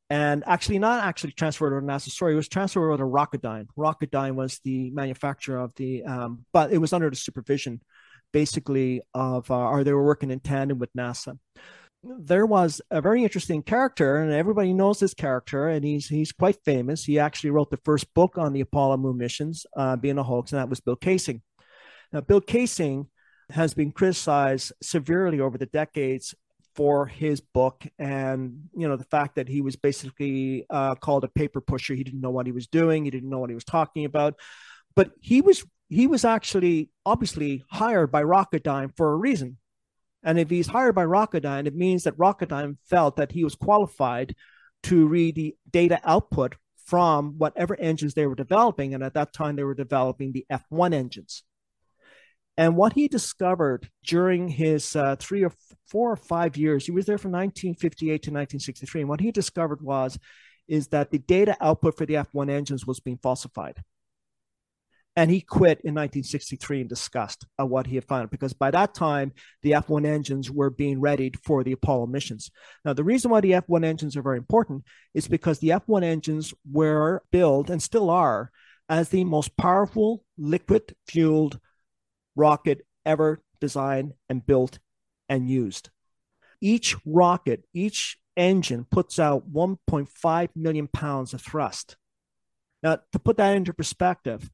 And 0.08 0.42
actually, 0.46 0.80
not 0.80 1.04
actually 1.04 1.32
transferred 1.32 1.72
over 1.72 1.80
to 1.80 1.86
NASA, 1.86 2.10
sorry, 2.10 2.32
it 2.32 2.36
was 2.36 2.48
transferred 2.48 2.90
over 2.90 2.96
to 2.96 3.04
Rocketdyne. 3.04 3.66
Rocketdyne 3.78 4.34
was 4.34 4.58
the 4.64 4.90
manufacturer 4.90 5.58
of 5.58 5.72
the, 5.76 6.02
um, 6.04 6.44
but 6.52 6.72
it 6.72 6.78
was 6.78 6.92
under 6.92 7.10
the 7.10 7.16
supervision 7.16 7.80
basically 8.32 9.02
of, 9.14 9.50
uh, 9.50 9.68
or 9.68 9.84
they 9.84 9.92
were 9.92 10.04
working 10.04 10.30
in 10.30 10.40
tandem 10.40 10.78
with 10.78 10.92
NASA 10.94 11.38
there 12.02 12.46
was 12.46 12.80
a 12.90 13.00
very 13.00 13.22
interesting 13.22 13.62
character, 13.62 14.16
and 14.16 14.32
everybody 14.32 14.72
knows 14.72 15.00
this 15.00 15.14
character, 15.14 15.68
and 15.68 15.84
he's 15.84 16.08
he's 16.08 16.32
quite 16.32 16.56
famous. 16.64 17.04
He 17.04 17.18
actually 17.18 17.50
wrote 17.50 17.70
the 17.70 17.80
first 17.84 18.12
book 18.14 18.38
on 18.38 18.52
the 18.52 18.62
Apollo 18.62 18.98
moon 18.98 19.18
missions, 19.18 19.66
uh, 19.76 19.96
being 19.96 20.18
a 20.18 20.22
hoax, 20.22 20.52
and 20.52 20.60
that 20.60 20.70
was 20.70 20.80
Bill 20.80 20.96
Kaysing. 20.96 21.42
Now, 22.12 22.22
Bill 22.22 22.40
Kaysing 22.40 23.06
has 23.50 23.74
been 23.74 23.92
criticized 23.92 24.72
severely 24.82 25.40
over 25.40 25.58
the 25.58 25.66
decades 25.66 26.34
for 26.74 27.04
his 27.06 27.40
book, 27.40 27.84
and 27.98 28.68
you 28.74 28.88
know 28.88 28.96
the 28.96 29.04
fact 29.04 29.34
that 29.34 29.48
he 29.48 29.60
was 29.60 29.76
basically 29.76 30.64
uh, 30.70 30.94
called 30.94 31.24
a 31.24 31.28
paper 31.28 31.60
pusher. 31.60 31.94
He 31.94 32.04
didn't 32.04 32.22
know 32.22 32.30
what 32.30 32.46
he 32.46 32.52
was 32.52 32.66
doing. 32.66 33.04
He 33.04 33.10
didn't 33.10 33.28
know 33.28 33.40
what 33.40 33.50
he 33.50 33.54
was 33.54 33.64
talking 33.64 34.06
about. 34.06 34.36
But 34.96 35.10
he 35.20 35.42
was 35.42 35.66
he 35.90 36.06
was 36.06 36.24
actually 36.24 36.88
obviously 37.04 37.62
hired 37.70 38.10
by 38.10 38.22
Rocketdyne 38.22 38.96
for 38.96 39.12
a 39.12 39.16
reason 39.16 39.58
and 40.22 40.38
if 40.38 40.50
he's 40.50 40.68
hired 40.68 40.94
by 40.94 41.04
Rocketdyne, 41.04 41.66
it 41.66 41.74
means 41.74 42.04
that 42.04 42.16
Rocketdyne 42.16 42.76
felt 42.84 43.16
that 43.16 43.32
he 43.32 43.44
was 43.44 43.54
qualified 43.54 44.34
to 44.84 45.06
read 45.06 45.34
the 45.34 45.56
data 45.70 46.00
output 46.04 46.56
from 46.84 47.38
whatever 47.38 47.78
engines 47.78 48.14
they 48.14 48.26
were 48.26 48.34
developing. 48.34 48.94
And 48.94 49.02
at 49.02 49.14
that 49.14 49.32
time, 49.32 49.56
they 49.56 49.64
were 49.64 49.74
developing 49.74 50.32
the 50.32 50.46
F1 50.50 50.92
engines. 50.92 51.42
And 52.56 52.76
what 52.76 52.92
he 52.92 53.08
discovered 53.08 53.88
during 54.04 54.48
his 54.48 54.94
uh, 54.94 55.16
three 55.16 55.44
or 55.44 55.52
four 55.86 56.12
or 56.12 56.16
five 56.16 56.56
years, 56.56 56.84
he 56.84 56.92
was 56.92 57.06
there 57.06 57.16
from 57.16 57.32
1958 57.32 58.08
to 58.08 58.30
1963. 58.30 59.00
And 59.00 59.08
what 59.08 59.20
he 59.20 59.30
discovered 59.30 59.80
was, 59.80 60.18
is 60.68 60.88
that 60.88 61.10
the 61.10 61.18
data 61.18 61.56
output 61.60 61.96
for 61.96 62.06
the 62.06 62.14
F1 62.14 62.50
engines 62.50 62.86
was 62.86 63.00
being 63.00 63.18
falsified. 63.22 63.82
And 65.16 65.30
he 65.30 65.40
quit 65.40 65.80
in 65.80 65.94
1963 65.94 66.82
in 66.82 66.88
disgust 66.88 67.44
at 67.58 67.64
uh, 67.64 67.66
what 67.66 67.88
he 67.88 67.96
had 67.96 68.04
found 68.04 68.30
because 68.30 68.52
by 68.52 68.70
that 68.70 68.94
time, 68.94 69.32
the 69.62 69.74
F 69.74 69.88
1 69.88 70.06
engines 70.06 70.50
were 70.50 70.70
being 70.70 71.00
readied 71.00 71.38
for 71.42 71.64
the 71.64 71.72
Apollo 71.72 72.06
missions. 72.06 72.50
Now, 72.84 72.92
the 72.92 73.04
reason 73.04 73.30
why 73.30 73.40
the 73.40 73.54
F 73.54 73.64
1 73.66 73.82
engines 73.82 74.16
are 74.16 74.22
very 74.22 74.38
important 74.38 74.84
is 75.12 75.26
because 75.26 75.58
the 75.58 75.72
F 75.72 75.82
1 75.86 76.04
engines 76.04 76.54
were 76.70 77.22
built 77.32 77.70
and 77.70 77.82
still 77.82 78.08
are 78.08 78.50
as 78.88 79.08
the 79.08 79.24
most 79.24 79.56
powerful 79.56 80.24
liquid 80.38 80.94
fueled 81.06 81.58
rocket 82.36 82.86
ever 83.04 83.42
designed 83.60 84.14
and 84.28 84.46
built 84.46 84.78
and 85.28 85.48
used. 85.48 85.90
Each 86.60 86.96
rocket, 87.06 87.64
each 87.72 88.18
engine 88.36 88.86
puts 88.90 89.18
out 89.18 89.52
1.5 89.52 90.48
million 90.56 90.88
pounds 90.88 91.34
of 91.34 91.40
thrust. 91.40 91.96
Now, 92.82 92.98
to 93.12 93.18
put 93.18 93.36
that 93.36 93.56
into 93.56 93.74
perspective, 93.74 94.50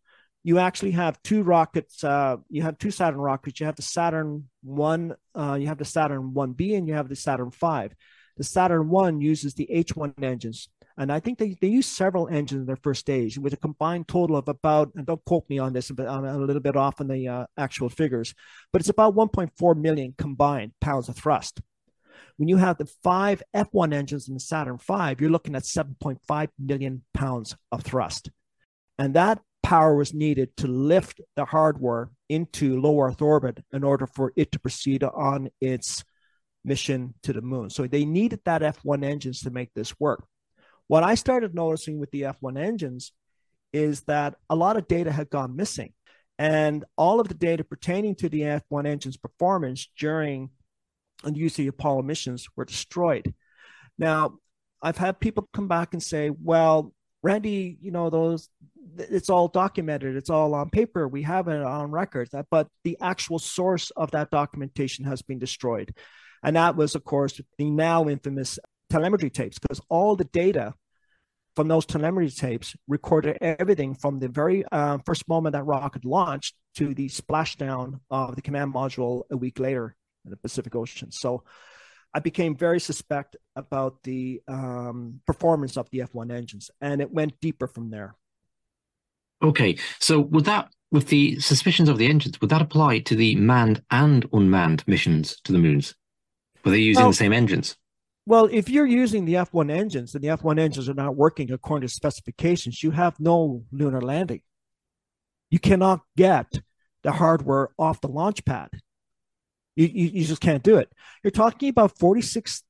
you 0.46 0.60
actually 0.60 0.92
have 0.92 1.20
two 1.24 1.42
rockets. 1.42 2.04
Uh, 2.04 2.36
you 2.48 2.62
have 2.62 2.78
two 2.78 2.92
Saturn 2.92 3.18
rockets. 3.18 3.58
You 3.58 3.66
have 3.66 3.74
the 3.74 3.82
Saturn 3.82 4.48
one, 4.62 5.16
uh, 5.34 5.58
you 5.60 5.66
have 5.66 5.78
the 5.78 5.84
Saturn 5.84 6.34
one 6.34 6.52
B, 6.52 6.76
and 6.76 6.86
you 6.86 6.94
have 6.94 7.08
the 7.08 7.16
Saturn 7.16 7.50
five. 7.50 7.96
The 8.36 8.44
Saturn 8.44 8.88
one 8.88 9.20
uses 9.20 9.54
the 9.54 9.68
H 9.68 9.96
one 9.96 10.14
engines, 10.22 10.68
and 10.96 11.10
I 11.10 11.18
think 11.18 11.38
they, 11.38 11.56
they 11.60 11.66
use 11.66 11.88
several 11.88 12.28
engines 12.28 12.60
in 12.60 12.66
their 12.66 12.76
first 12.76 13.00
stage 13.00 13.36
with 13.40 13.54
a 13.54 13.56
combined 13.56 14.06
total 14.06 14.36
of 14.36 14.46
about. 14.46 14.92
And 14.94 15.04
don't 15.04 15.24
quote 15.24 15.50
me 15.50 15.58
on 15.58 15.72
this, 15.72 15.90
but 15.90 16.06
I'm 16.06 16.24
a 16.24 16.38
little 16.38 16.62
bit 16.62 16.76
off 16.76 17.00
on 17.00 17.08
the 17.08 17.26
uh, 17.26 17.46
actual 17.58 17.88
figures, 17.88 18.32
but 18.72 18.80
it's 18.80 18.88
about 18.88 19.16
1.4 19.16 19.76
million 19.76 20.14
combined 20.16 20.74
pounds 20.80 21.08
of 21.08 21.16
thrust. 21.16 21.60
When 22.36 22.48
you 22.48 22.58
have 22.58 22.78
the 22.78 22.86
five 23.02 23.42
F1 23.52 23.92
engines 23.92 24.28
in 24.28 24.34
the 24.34 24.40
Saturn 24.40 24.78
five, 24.78 25.20
you're 25.20 25.28
looking 25.28 25.56
at 25.56 25.64
7.5 25.64 26.48
million 26.56 27.02
pounds 27.14 27.56
of 27.72 27.82
thrust. 27.82 28.30
And 28.96 29.14
that 29.14 29.40
power 29.66 29.96
was 29.96 30.14
needed 30.14 30.56
to 30.56 30.68
lift 30.68 31.20
the 31.34 31.44
hardware 31.44 32.08
into 32.28 32.80
low 32.80 33.00
Earth 33.00 33.20
orbit 33.20 33.64
in 33.72 33.82
order 33.82 34.06
for 34.06 34.32
it 34.36 34.52
to 34.52 34.60
proceed 34.60 35.02
on 35.02 35.50
its 35.60 36.04
mission 36.64 37.14
to 37.24 37.32
the 37.32 37.42
moon. 37.42 37.68
So 37.68 37.88
they 37.88 38.04
needed 38.04 38.38
that 38.44 38.62
F1 38.62 39.04
engines 39.04 39.40
to 39.40 39.50
make 39.50 39.74
this 39.74 39.98
work. 39.98 40.24
What 40.86 41.02
I 41.02 41.16
started 41.16 41.52
noticing 41.52 41.98
with 41.98 42.12
the 42.12 42.22
F1 42.22 42.56
engines 42.56 43.10
is 43.72 44.02
that 44.02 44.36
a 44.48 44.54
lot 44.54 44.76
of 44.76 44.86
data 44.86 45.10
had 45.10 45.30
gone 45.30 45.56
missing. 45.56 45.92
And 46.38 46.84
all 46.96 47.18
of 47.18 47.26
the 47.26 47.34
data 47.34 47.64
pertaining 47.64 48.14
to 48.16 48.28
the 48.28 48.42
F1 48.42 48.86
engine's 48.86 49.16
performance 49.16 49.88
during 49.98 50.50
the 51.24 51.32
use 51.32 51.54
of 51.54 51.64
the 51.64 51.66
Apollo 51.66 52.02
missions 52.02 52.46
were 52.54 52.66
destroyed. 52.66 53.34
Now, 53.98 54.38
I've 54.80 54.98
had 54.98 55.18
people 55.18 55.48
come 55.52 55.66
back 55.66 55.92
and 55.92 56.00
say, 56.00 56.30
well, 56.30 56.92
Randy, 57.22 57.78
you 57.80 57.90
know, 57.90 58.10
those 58.10 58.48
it's 58.98 59.30
all 59.30 59.48
documented. 59.48 60.16
It's 60.16 60.30
all 60.30 60.54
on 60.54 60.70
paper. 60.70 61.06
We 61.08 61.22
have 61.22 61.48
it 61.48 61.62
on 61.62 61.90
record 61.90 62.28
but 62.50 62.68
the 62.84 62.96
actual 63.00 63.38
source 63.38 63.90
of 63.90 64.10
that 64.12 64.30
documentation 64.30 65.04
has 65.04 65.22
been 65.22 65.38
destroyed. 65.38 65.94
And 66.42 66.56
that 66.56 66.76
was 66.76 66.94
of 66.94 67.04
course 67.04 67.40
the 67.58 67.70
now 67.70 68.08
infamous 68.08 68.58
telemetry 68.90 69.30
tapes 69.30 69.58
because 69.58 69.80
all 69.88 70.16
the 70.16 70.24
data 70.24 70.74
from 71.56 71.68
those 71.68 71.86
telemetry 71.86 72.30
tapes 72.30 72.76
recorded 72.86 73.38
everything 73.40 73.94
from 73.94 74.18
the 74.18 74.28
very 74.28 74.62
uh, 74.70 74.98
first 75.06 75.26
moment 75.26 75.54
that 75.54 75.64
rocket 75.64 76.04
launched 76.04 76.54
to 76.74 76.94
the 76.94 77.08
splashdown 77.08 78.00
of 78.10 78.36
the 78.36 78.42
command 78.42 78.72
module 78.74 79.22
a 79.30 79.36
week 79.36 79.58
later 79.58 79.96
in 80.24 80.30
the 80.30 80.36
pacific 80.36 80.76
ocean. 80.76 81.10
So 81.10 81.44
I 82.16 82.18
became 82.18 82.56
very 82.56 82.80
suspect 82.80 83.36
about 83.56 84.02
the 84.02 84.40
um, 84.48 85.20
performance 85.26 85.76
of 85.76 85.90
the 85.90 85.98
F1 85.98 86.32
engines, 86.32 86.70
and 86.80 87.02
it 87.02 87.10
went 87.12 87.38
deeper 87.42 87.66
from 87.66 87.90
there. 87.90 88.14
Okay, 89.42 89.76
so 89.98 90.20
would 90.20 90.46
that, 90.46 90.72
with 90.90 91.08
the 91.08 91.38
suspicions 91.40 91.90
of 91.90 91.98
the 91.98 92.06
engines, 92.06 92.40
would 92.40 92.48
that 92.48 92.62
apply 92.62 93.00
to 93.00 93.16
the 93.16 93.36
manned 93.36 93.82
and 93.90 94.26
unmanned 94.32 94.82
missions 94.86 95.38
to 95.44 95.52
the 95.52 95.58
moons? 95.58 95.94
Were 96.64 96.70
they 96.70 96.78
using 96.78 97.02
well, 97.02 97.10
the 97.10 97.16
same 97.16 97.34
engines? 97.34 97.76
Well, 98.24 98.48
if 98.50 98.70
you're 98.70 98.86
using 98.86 99.26
the 99.26 99.34
F1 99.34 99.70
engines 99.70 100.14
and 100.14 100.24
the 100.24 100.28
F1 100.28 100.58
engines 100.58 100.88
are 100.88 100.94
not 100.94 101.16
working 101.16 101.52
according 101.52 101.86
to 101.86 101.92
specifications, 101.92 102.82
you 102.82 102.92
have 102.92 103.20
no 103.20 103.62
lunar 103.70 104.00
landing. 104.00 104.40
You 105.50 105.58
cannot 105.58 106.00
get 106.16 106.60
the 107.02 107.12
hardware 107.12 107.68
off 107.78 108.00
the 108.00 108.08
launch 108.08 108.42
pad. 108.46 108.70
You, 109.76 109.86
you, 109.86 110.06
you 110.08 110.24
just 110.24 110.40
can't 110.40 110.62
do 110.62 110.78
it. 110.78 110.90
You're 111.22 111.30
talking 111.30 111.68
about 111.68 111.98
46, 111.98 112.62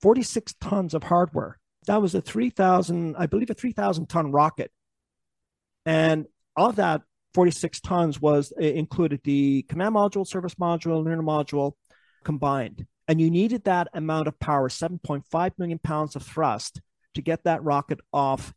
46 0.00 0.54
tons 0.60 0.94
of 0.94 1.04
hardware. 1.04 1.58
That 1.86 2.00
was 2.00 2.14
a 2.14 2.20
3,000, 2.20 3.14
I 3.16 3.26
believe, 3.26 3.50
a 3.50 3.54
3,000 3.54 4.06
ton 4.06 4.32
rocket 4.32 4.70
and 5.86 6.26
of 6.56 6.76
that, 6.76 7.02
46 7.34 7.80
tons 7.80 8.20
was 8.20 8.52
uh, 8.60 8.64
included 8.64 9.20
the 9.24 9.62
command 9.62 9.94
module, 9.94 10.26
service 10.26 10.54
module, 10.54 11.04
lunar 11.04 11.22
module 11.22 11.72
combined. 12.24 12.86
And 13.08 13.20
you 13.20 13.30
needed 13.30 13.64
that 13.64 13.88
amount 13.92 14.28
of 14.28 14.38
power, 14.38 14.68
7.5 14.68 15.52
million 15.58 15.78
pounds 15.78 16.16
of 16.16 16.22
thrust, 16.22 16.80
to 17.14 17.22
get 17.22 17.44
that 17.44 17.62
rocket 17.62 18.00
off 18.12 18.54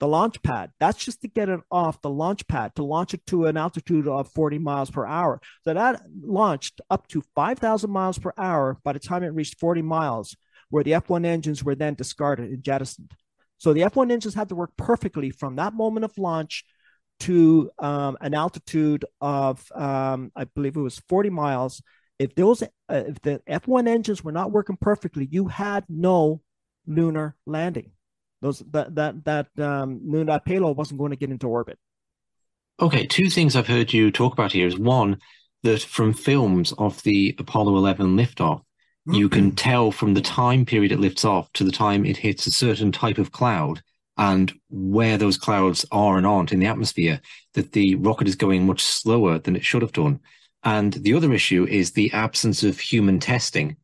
the 0.00 0.08
launch 0.08 0.42
pad. 0.42 0.70
That's 0.78 1.04
just 1.04 1.22
to 1.22 1.28
get 1.28 1.48
it 1.48 1.60
off 1.70 2.00
the 2.02 2.10
launch 2.10 2.46
pad, 2.46 2.74
to 2.76 2.84
launch 2.84 3.14
it 3.14 3.26
to 3.26 3.46
an 3.46 3.56
altitude 3.56 4.06
of 4.06 4.30
40 4.32 4.58
miles 4.58 4.90
per 4.90 5.06
hour. 5.06 5.40
So 5.64 5.74
that 5.74 6.02
launched 6.20 6.80
up 6.90 7.08
to 7.08 7.22
5,000 7.34 7.90
miles 7.90 8.18
per 8.18 8.32
hour 8.38 8.78
by 8.84 8.92
the 8.92 9.00
time 9.00 9.22
it 9.22 9.28
reached 9.28 9.58
40 9.58 9.82
miles, 9.82 10.36
where 10.70 10.84
the 10.84 10.92
F1 10.92 11.26
engines 11.26 11.64
were 11.64 11.74
then 11.74 11.94
discarded 11.94 12.50
and 12.50 12.62
jettisoned. 12.62 13.12
So 13.58 13.72
the 13.72 13.82
F1 13.82 14.12
engines 14.12 14.34
had 14.34 14.48
to 14.50 14.54
work 14.54 14.70
perfectly 14.76 15.30
from 15.30 15.56
that 15.56 15.74
moment 15.74 16.04
of 16.04 16.16
launch 16.16 16.64
to 17.20 17.70
um, 17.80 18.16
an 18.20 18.34
altitude 18.34 19.04
of, 19.20 19.70
um, 19.74 20.30
I 20.36 20.44
believe 20.44 20.76
it 20.76 20.80
was 20.80 21.00
40 21.08 21.30
miles. 21.30 21.82
If 22.20 22.36
those, 22.36 22.62
uh, 22.62 22.66
if 22.88 23.20
the 23.22 23.42
F1 23.48 23.88
engines 23.88 24.22
were 24.22 24.32
not 24.32 24.52
working 24.52 24.76
perfectly, 24.80 25.26
you 25.28 25.48
had 25.48 25.84
no 25.88 26.40
lunar 26.86 27.36
landing. 27.46 27.90
Those 28.40 28.60
that 28.70 28.94
that 28.94 29.24
that 29.24 29.46
um, 29.58 30.00
that 30.26 30.44
payload 30.44 30.76
wasn't 30.76 30.98
going 30.98 31.10
to 31.10 31.16
get 31.16 31.30
into 31.30 31.48
orbit. 31.48 31.78
Okay, 32.80 33.06
two 33.06 33.28
things 33.28 33.56
I've 33.56 33.66
heard 33.66 33.92
you 33.92 34.10
talk 34.10 34.32
about 34.32 34.52
here 34.52 34.66
is 34.66 34.78
one, 34.78 35.18
that 35.64 35.82
from 35.82 36.12
films 36.12 36.72
of 36.78 37.02
the 37.02 37.34
Apollo 37.38 37.76
11 37.76 38.16
liftoff, 38.16 38.62
you 39.10 39.28
can 39.28 39.52
tell 39.52 39.90
from 39.90 40.14
the 40.14 40.20
time 40.20 40.64
period 40.64 40.92
it 40.92 41.00
lifts 41.00 41.24
off 41.24 41.50
to 41.54 41.64
the 41.64 41.72
time 41.72 42.04
it 42.04 42.16
hits 42.16 42.46
a 42.46 42.50
certain 42.50 42.92
type 42.92 43.18
of 43.18 43.32
cloud 43.32 43.82
and 44.18 44.52
where 44.68 45.16
those 45.16 45.38
clouds 45.38 45.86
are 45.90 46.18
and 46.18 46.26
aren't 46.26 46.52
in 46.52 46.60
the 46.60 46.66
atmosphere 46.66 47.20
that 47.54 47.72
the 47.72 47.94
rocket 47.96 48.28
is 48.28 48.36
going 48.36 48.66
much 48.66 48.82
slower 48.82 49.38
than 49.38 49.56
it 49.56 49.64
should 49.64 49.82
have 49.82 49.92
done. 49.92 50.20
And 50.64 50.92
the 50.92 51.14
other 51.14 51.32
issue 51.32 51.66
is 51.68 51.92
the 51.92 52.12
absence 52.12 52.62
of 52.64 52.78
human 52.78 53.20
testing. 53.20 53.76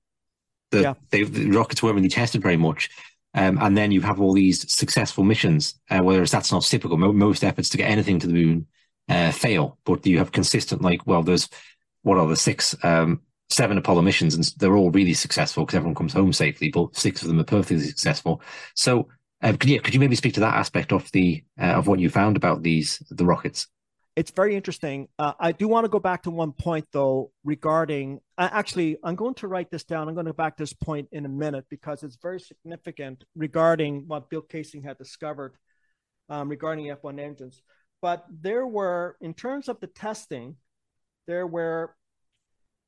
The, 0.73 0.81
yeah. 0.83 0.95
the 1.11 1.25
rockets 1.51 1.83
weren't 1.83 1.97
really 1.97 2.09
tested 2.09 2.43
very 2.43 2.57
much. 2.57 2.91
Um, 3.35 3.59
and 3.61 3.77
then 3.77 3.91
you 3.91 4.01
have 4.03 4.21
all 4.21 4.33
these 4.33 4.71
successful 4.73 5.25
missions, 5.25 5.75
uh, 5.91 5.99
whereas 5.99 6.31
that's 6.31 6.53
not 6.53 6.63
typical. 6.63 6.97
Most 6.97 7.43
efforts 7.43 7.69
to 7.71 7.77
get 7.77 7.91
anything 7.91 8.21
to 8.21 8.27
the 8.27 8.33
moon 8.33 8.67
uh, 9.09 9.33
fail, 9.33 9.79
but 9.85 10.07
you 10.07 10.19
have 10.19 10.33
consistent, 10.33 10.83
like, 10.83 11.07
well, 11.07 11.23
there's 11.23 11.49
what 12.03 12.19
are 12.19 12.29
the 12.29 12.37
six, 12.37 12.77
um, 12.85 13.21
seven 13.51 13.79
Apollo 13.79 14.03
missions, 14.03 14.35
and 14.35 14.45
they're 14.59 14.77
all 14.77 14.91
really 14.91 15.15
successful 15.15 15.65
because 15.65 15.77
everyone 15.77 15.95
comes 15.95 16.13
home 16.13 16.33
safely, 16.33 16.71
but 16.71 16.95
six 16.97 17.23
of 17.23 17.29
them 17.29 17.41
are 17.41 17.45
perfectly 17.45 17.85
successful. 17.85 18.41
So, 18.75 19.09
uh, 19.43 19.53
could, 19.53 19.69
you, 19.69 19.81
could 19.81 19.95
you 19.95 20.01
maybe 20.01 20.17
speak 20.17 20.35
to 20.35 20.41
that 20.41 20.55
aspect 20.55 20.93
of 20.93 21.11
the 21.13 21.45
uh, 21.61 21.75
of 21.75 21.87
what 21.87 21.99
you 21.99 22.09
found 22.11 22.37
about 22.37 22.63
these 22.63 23.03
the 23.11 23.27
rockets? 23.27 23.67
It's 24.17 24.31
very 24.31 24.55
interesting. 24.55 25.09
Uh, 25.19 25.33
I 25.41 25.53
do 25.53 25.67
want 25.67 25.85
to 25.85 25.89
go 25.89 25.99
back 25.99 26.23
to 26.23 26.31
one 26.31 26.53
point 26.53 26.87
though 26.93 27.33
regarding. 27.43 28.21
Uh, 28.39 28.49
actually, 28.53 28.97
I'm 29.03 29.17
going 29.17 29.35
to 29.35 29.49
write 29.49 29.71
this 29.71 29.85
down. 29.85 30.09
I'm 30.09 30.15
going 30.15 30.27
to 30.27 30.33
go 30.33 30.37
back 30.37 30.57
to 30.57 30.63
this 30.63 30.73
point 30.73 31.09
in 31.11 31.25
a 31.25 31.29
minute 31.29 31.65
because 31.69 32.03
it's 32.03 32.17
very 32.23 32.41
significant 32.41 33.25
regarding 33.35 34.05
what 34.07 34.31
Bill 34.31 34.43
Kaysing 34.43 34.85
had 34.85 34.99
discovered 34.99 35.57
um, 36.29 36.49
regarding 36.49 36.87
F1 36.87 37.19
engines. 37.19 37.63
But 38.01 38.25
there 38.31 38.67
were, 38.67 39.17
in 39.21 39.35
terms 39.35 39.69
of 39.69 39.81
the 39.81 39.87
testing, 39.89 40.57
there 41.27 41.47
were 41.47 41.97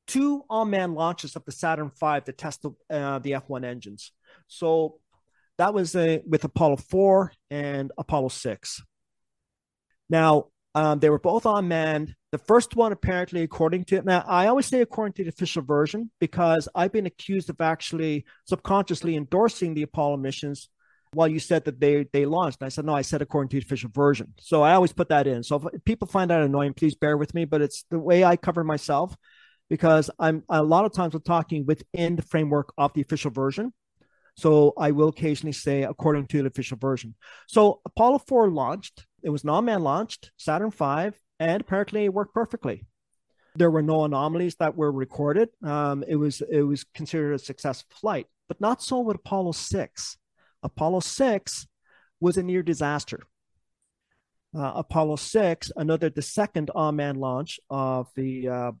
two 0.05 0.45
on-man 0.49 0.93
launches 0.93 1.35
of 1.35 1.43
the 1.43 1.51
Saturn 1.51 1.91
V 1.99 2.21
to 2.25 2.31
test 2.31 2.61
the, 2.61 2.71
uh, 2.89 3.19
the 3.19 3.31
F1 3.31 3.65
engines. 3.65 4.13
So 4.47 4.99
that 5.57 5.73
was 5.73 5.95
a, 5.95 6.21
with 6.25 6.45
Apollo 6.45 6.77
4 6.77 7.33
and 7.49 7.91
Apollo 7.97 8.29
6. 8.29 8.83
Now, 10.09 10.45
um, 10.77 10.99
they 10.99 11.09
were 11.09 11.17
both 11.17 11.47
unmanned. 11.47 12.13
The 12.31 12.37
first 12.37 12.75
one, 12.75 12.91
apparently, 12.91 13.41
according 13.41 13.85
to 13.85 13.95
it, 13.95 14.05
now, 14.05 14.23
I 14.27 14.45
always 14.45 14.67
say 14.67 14.81
according 14.81 15.13
to 15.13 15.23
the 15.23 15.29
official 15.29 15.63
version 15.63 16.11
because 16.19 16.69
I've 16.75 16.91
been 16.91 17.07
accused 17.07 17.49
of 17.49 17.59
actually 17.59 18.25
subconsciously 18.45 19.15
endorsing 19.15 19.73
the 19.73 19.81
Apollo 19.81 20.17
missions. 20.17 20.69
While 21.13 21.29
you 21.29 21.39
said 21.39 21.65
that 21.65 21.79
they 21.79 22.05
they 22.13 22.25
launched, 22.25 22.57
and 22.61 22.67
I 22.67 22.69
said 22.69 22.85
no, 22.85 22.93
I 22.93 23.01
said 23.01 23.23
according 23.23 23.49
to 23.49 23.59
the 23.59 23.65
official 23.65 23.89
version. 23.91 24.35
So 24.39 24.61
I 24.61 24.73
always 24.73 24.93
put 24.93 25.09
that 25.09 25.25
in. 25.25 25.41
So 25.41 25.67
if 25.73 25.83
people 25.83 26.07
find 26.07 26.29
that 26.29 26.41
annoying, 26.41 26.73
please 26.73 26.93
bear 26.93 27.17
with 27.17 27.33
me. 27.33 27.45
But 27.45 27.61
it's 27.61 27.85
the 27.89 27.97
way 27.97 28.23
I 28.23 28.35
cover 28.35 28.63
myself 28.63 29.15
because 29.69 30.11
I'm 30.19 30.43
a 30.47 30.61
lot 30.61 30.85
of 30.85 30.93
times 30.93 31.15
I'm 31.15 31.21
talking 31.21 31.65
within 31.65 32.17
the 32.17 32.21
framework 32.21 32.71
of 32.77 32.93
the 32.93 33.01
official 33.01 33.31
version. 33.31 33.73
So 34.35 34.73
I 34.77 34.91
will 34.91 35.07
occasionally 35.07 35.53
say 35.53 35.83
according 35.83 36.27
to 36.27 36.43
the 36.43 36.49
official 36.49 36.77
version. 36.77 37.15
So 37.47 37.81
Apollo 37.85 38.19
4 38.27 38.51
launched 38.51 39.07
it 39.27 39.29
was 39.29 39.43
non-man 39.43 39.83
launched, 39.83 40.31
Saturn 40.37 40.71
V, 40.71 41.11
and 41.37 41.59
apparently 41.59 42.05
it 42.05 42.13
worked 42.13 42.33
perfectly. 42.33 42.85
There 43.57 43.69
were 43.69 43.81
no 43.81 44.05
anomalies 44.05 44.55
that 44.55 44.77
were 44.77 44.89
recorded. 44.89 45.49
Um, 45.61 46.05
it 46.07 46.15
was 46.15 46.41
it 46.49 46.61
was 46.61 46.85
considered 46.95 47.33
a 47.33 47.39
successful 47.39 47.93
flight, 47.99 48.27
but 48.47 48.61
not 48.61 48.81
so 48.81 49.01
with 49.01 49.17
Apollo 49.17 49.51
6. 49.51 50.17
Apollo 50.63 51.01
6 51.01 51.67
was 52.21 52.37
a 52.37 52.43
near 52.43 52.63
disaster. 52.63 53.19
Uh, 54.57 54.71
Apollo 54.75 55.17
6, 55.17 55.73
another 55.75 56.09
the 56.09 56.21
second 56.21 56.71
on-man 56.73 57.17
launch 57.17 57.59
of 57.69 58.07
the 58.15 58.47
uh, 58.47 58.71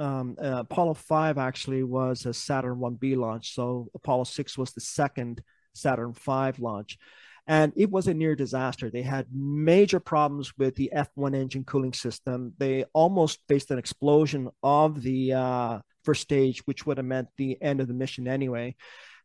um, 0.00 0.34
uh, 0.42 0.62
Apollo 0.68 0.94
5 0.94 1.38
actually 1.38 1.84
was 1.84 2.26
a 2.26 2.34
Saturn 2.34 2.80
1B 2.80 3.16
launch. 3.16 3.54
So 3.54 3.86
Apollo 3.94 4.24
6 4.24 4.58
was 4.58 4.72
the 4.72 4.80
second 4.80 5.40
Saturn 5.72 6.14
5 6.14 6.58
launch 6.58 6.98
and 7.46 7.72
it 7.76 7.90
was 7.90 8.06
a 8.06 8.14
near 8.14 8.34
disaster. 8.34 8.90
They 8.90 9.02
had 9.02 9.26
major 9.32 10.00
problems 10.00 10.56
with 10.56 10.76
the 10.76 10.90
F1 10.94 11.34
engine 11.34 11.64
cooling 11.64 11.92
system. 11.92 12.54
They 12.58 12.84
almost 12.94 13.40
faced 13.48 13.70
an 13.70 13.78
explosion 13.78 14.50
of 14.62 15.02
the 15.02 15.34
uh, 15.34 15.78
first 16.04 16.22
stage, 16.22 16.60
which 16.66 16.86
would 16.86 16.96
have 16.96 17.06
meant 17.06 17.28
the 17.36 17.60
end 17.60 17.80
of 17.80 17.88
the 17.88 17.94
mission 17.94 18.26
anyway. 18.26 18.76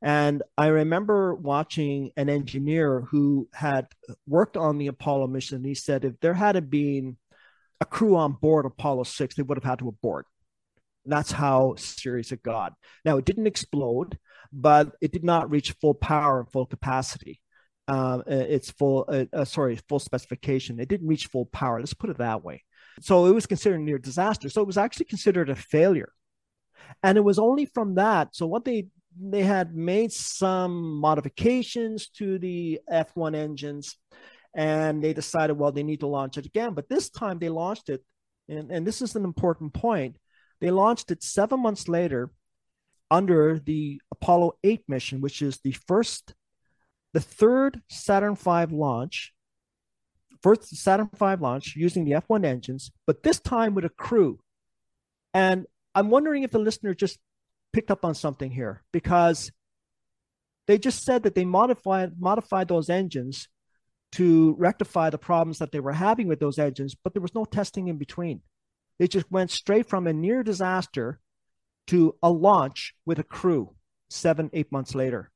And 0.02 0.44
I 0.58 0.68
remember 0.68 1.34
watching 1.34 2.12
an 2.18 2.30
engineer 2.30 3.02
who 3.02 3.48
had 3.54 3.88
worked 4.28 4.58
on 4.58 4.78
the 4.78 4.88
Apollo 4.88 5.28
mission. 5.28 5.64
He 5.64 5.76
said 5.76 6.04
if 6.04 6.20
there 6.20 6.34
had 6.34 6.70
been 6.70 7.18
a 7.82 7.86
crew 7.86 8.18
on 8.18 8.34
board 8.34 8.66
Apollo 8.66 9.04
6, 9.04 9.36
they 9.36 9.44
would 9.44 9.58
have 9.58 9.64
had 9.64 9.80
to 9.80 9.88
abort. 9.88 10.26
That's 11.06 11.32
how 11.32 11.76
serious 11.78 12.34
it 12.34 12.44
got. 12.44 12.74
Now, 13.06 13.18
it 13.18 13.26
didn't 13.26 13.48
explode, 13.48 14.18
but 14.52 14.92
it 15.00 15.14
did 15.14 15.24
not 15.24 15.50
reach 15.50 15.76
full 15.80 15.94
power 15.94 16.42
and 16.42 16.52
full 16.52 16.66
capacity 16.66 17.40
uh, 17.90 18.22
its 18.28 18.70
full, 18.70 19.06
uh, 19.08 19.26
uh, 19.34 19.46
sorry, 19.46 19.76
full 19.90 20.00
specification. 20.00 20.80
It 20.80 20.90
didn't 20.90 21.08
reach 21.08 21.26
full 21.26 21.48
power. 21.48 21.80
Let's 21.80 21.94
put 21.94 22.12
it 22.12 22.20
that 22.20 22.44
way. 22.44 22.64
So 23.02 23.26
it 23.26 23.34
was 23.34 23.48
considered 23.48 23.80
near 23.80 23.98
disaster. 23.98 24.50
So 24.50 24.62
it 24.62 24.68
was 24.68 24.78
actually 24.78 25.06
considered 25.06 25.50
a 25.50 25.56
failure, 25.56 26.12
and 27.02 27.18
it 27.18 27.24
was 27.24 27.40
only 27.40 27.66
from 27.66 27.96
that. 27.96 28.36
So 28.36 28.46
what 28.46 28.64
they 28.64 28.88
they 29.20 29.42
had 29.42 29.76
made 29.76 30.12
some 30.12 31.00
modifications 31.00 32.10
to 32.10 32.38
the 32.38 32.80
F1 32.92 33.36
engines, 33.36 33.98
and 34.54 35.04
they 35.04 35.14
decided, 35.14 35.58
well, 35.58 35.72
they 35.72 35.84
need 35.84 36.02
to 36.02 36.08
launch 36.08 36.38
it 36.38 36.46
again. 36.46 36.74
But 36.74 36.90
this 36.90 37.10
time 37.10 37.40
they 37.40 37.50
launched 37.50 37.90
it, 37.90 38.04
and, 38.48 38.70
and 38.72 38.86
this 38.86 39.02
is 39.02 39.16
an 39.16 39.24
important 39.24 39.74
point. 39.74 40.18
They 40.62 40.70
launched 40.70 41.10
it 41.10 41.24
seven 41.24 41.62
months 41.62 41.88
later 41.88 42.30
under 43.10 43.60
the 43.60 44.00
Apollo 44.12 44.58
8 44.64 44.84
mission, 44.88 45.22
which 45.22 45.42
is 45.42 45.60
the 45.64 45.72
first 45.72 46.36
the 47.14 47.20
third 47.20 47.82
Saturn 47.90 48.36
V 48.36 48.66
launch, 48.72 49.34
first 50.42 50.76
Saturn 50.76 51.10
V 51.14 51.36
launch 51.40 51.76
using 51.76 52.06
the 52.06 52.12
F1 52.12 52.46
engines, 52.46 52.92
but 53.06 53.24
this 53.24 53.40
time 53.40 53.74
with 53.76 53.86
a 53.86 53.90
crew. 53.90 54.40
And 55.34 55.66
I'm 55.96 56.10
wondering 56.10 56.44
if 56.44 56.52
the 56.52 56.60
listener 56.60 56.94
just 56.94 57.20
picked 57.74 57.92
up 57.92 58.06
on 58.06 58.16
something 58.16 58.52
here 58.52 58.84
because 58.92 59.52
they 60.68 60.78
just 60.78 61.04
said 61.04 61.24
that 61.24 61.36
they 61.36 61.46
modified 61.46 62.20
modified 62.20 62.68
those 62.68 62.90
engines 62.90 63.48
to 64.12 64.56
rectify 64.58 65.10
the 65.10 65.18
problems 65.18 65.60
that 65.60 65.72
they 65.72 65.80
were 65.80 65.94
having 65.94 66.28
with 66.28 66.40
those 66.40 66.58
engines, 66.58 66.96
but 66.96 67.14
there 67.14 67.22
was 67.22 67.36
no 67.36 67.46
testing 67.46 67.88
in 67.88 67.98
between. 67.98 68.42
They 68.98 69.08
just 69.08 69.32
went 69.32 69.52
straight 69.52 69.88
from 69.88 70.08
a 70.08 70.14
near 70.14 70.44
disaster 70.44 71.20
to 71.88 72.16
a 72.22 72.30
launch 72.30 72.96
with 73.06 73.20
a 73.20 73.24
crew 73.24 73.76
seven, 74.10 74.50
eight 74.54 74.72
months 74.72 74.96
later. 74.96 75.32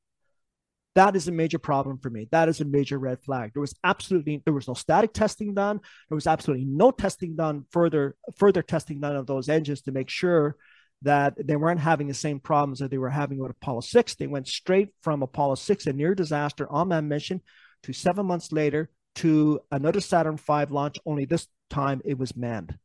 That 0.94 1.16
is 1.16 1.26
a 1.26 1.32
major 1.32 1.58
problem 1.58 1.98
for 1.98 2.08
me. 2.08 2.28
That 2.30 2.48
is 2.48 2.60
a 2.60 2.64
major 2.64 2.98
red 2.98 3.20
flag. 3.20 3.52
There 3.52 3.60
was 3.60 3.74
absolutely 3.82 4.42
there 4.44 4.54
was 4.54 4.68
no 4.68 4.74
static 4.74 5.12
testing 5.12 5.54
done. 5.54 5.80
There 6.08 6.14
was 6.14 6.26
absolutely 6.26 6.66
no 6.66 6.92
testing 6.92 7.34
done 7.34 7.64
further 7.70 8.14
further 8.36 8.62
testing 8.62 9.00
done 9.00 9.16
of 9.16 9.26
those 9.26 9.48
engines 9.48 9.82
to 9.82 9.92
make 9.92 10.08
sure 10.08 10.56
that 11.02 11.34
they 11.36 11.56
weren't 11.56 11.80
having 11.80 12.06
the 12.06 12.14
same 12.14 12.40
problems 12.40 12.78
that 12.78 12.90
they 12.90 12.98
were 12.98 13.10
having 13.10 13.38
with 13.38 13.50
Apollo 13.50 13.82
6. 13.82 14.14
They 14.14 14.26
went 14.26 14.48
straight 14.48 14.88
from 15.02 15.22
Apollo 15.22 15.56
6, 15.56 15.86
a 15.86 15.92
near 15.92 16.14
disaster 16.14 16.70
on 16.70 16.88
that 16.88 17.04
mission, 17.04 17.42
to 17.82 17.92
seven 17.92 18.26
months 18.26 18.52
later 18.52 18.88
to 19.16 19.60
another 19.70 20.00
Saturn 20.00 20.36
V 20.36 20.64
launch, 20.70 20.96
only 21.06 21.24
this 21.24 21.46
time 21.70 22.00
it 22.04 22.18
was 22.18 22.36
manned. 22.36 22.78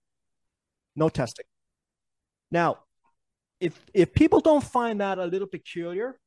No 0.96 1.10
testing. 1.10 1.46
Now, 2.52 2.80
if 3.60 3.80
if 3.94 4.14
people 4.14 4.40
don't 4.40 4.64
find 4.64 5.02
that 5.02 5.18
a 5.18 5.26
little 5.26 5.48
peculiar, 5.48 6.20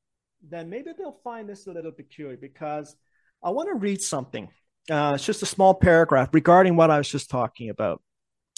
then 0.49 0.69
maybe 0.69 0.91
they'll 0.97 1.21
find 1.25 1.49
this 1.49 1.67
a 1.67 1.73
little 1.73 1.93
peculiar 1.93 2.37
because 2.37 2.97
I 3.43 3.51
want 3.51 3.69
to 3.69 3.75
read 3.75 4.03
something. 4.03 4.49
Uh, 4.91 5.13
it's 5.15 5.25
just 5.25 5.43
a 5.43 5.47
small 5.47 5.75
paragraph 5.75 6.31
regarding 6.33 6.77
what 6.77 6.91
I 6.91 6.99
was 6.99 7.09
just 7.09 7.31
talking 7.31 7.71
about. 7.71 8.03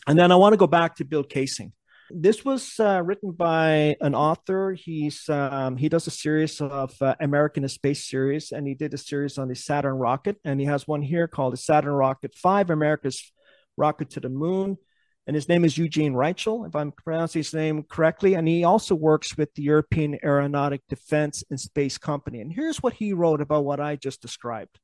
And 0.07 0.19
then 0.19 0.33
I 0.33 0.37
want 0.37 0.53
to 0.53 0.57
go 0.57 0.67
back 0.67 0.97
to 0.97 1.05
Bill 1.05 1.25
Kaysing. 1.25 1.73
This 2.11 2.45
was 2.45 2.79
uh, 2.79 3.03
written 3.03 3.33
by 3.33 3.97
an 4.01 4.15
author. 4.15 4.75
He's 4.75 5.27
um, 5.31 5.79
he 5.79 5.89
does 5.89 6.07
a 6.07 6.11
series 6.11 6.61
of 6.61 6.95
uh, 7.01 7.15
American 7.19 7.67
Space 7.69 8.09
series, 8.09 8.53
and 8.53 8.67
he 8.67 8.75
did 8.75 8.93
a 8.93 8.99
series 8.99 9.39
on 9.39 9.49
the 9.49 9.55
Saturn 9.55 9.95
rocket, 9.95 10.37
and 10.45 10.61
he 10.61 10.67
has 10.67 10.87
one 10.87 11.01
here 11.01 11.27
called 11.27 11.55
the 11.55 11.59
Saturn 11.59 11.95
Rocket 11.95 12.35
Five: 12.35 12.69
America's 12.69 13.33
Rocket 13.79 14.11
to 14.11 14.21
the 14.21 14.29
Moon 14.29 14.77
and 15.27 15.35
his 15.35 15.49
name 15.49 15.65
is 15.65 15.79
Eugene 15.79 16.13
Reichl, 16.13 16.67
if 16.67 16.77
I'm 16.77 16.93
pronouncing 16.93 17.41
his 17.41 17.55
name 17.55 17.83
correctly. 17.85 18.35
And 18.35 18.47
he 18.47 18.65
also 18.65 18.95
works 18.95 19.37
with 19.37 19.55
the 19.55 19.63
European 19.63 20.19
Aeronautic 20.23 20.83
Defense 20.89 21.43
and 21.49 21.59
Space 21.59 21.97
Company. 21.97 22.41
And 22.41 22.53
here's 22.53 22.83
what 22.83 22.93
he 22.93 23.15
wrote 23.15 23.41
about 23.41 23.65
what 23.65 23.81
I 23.81 23.97
just 23.97 24.21
described. 24.21 24.79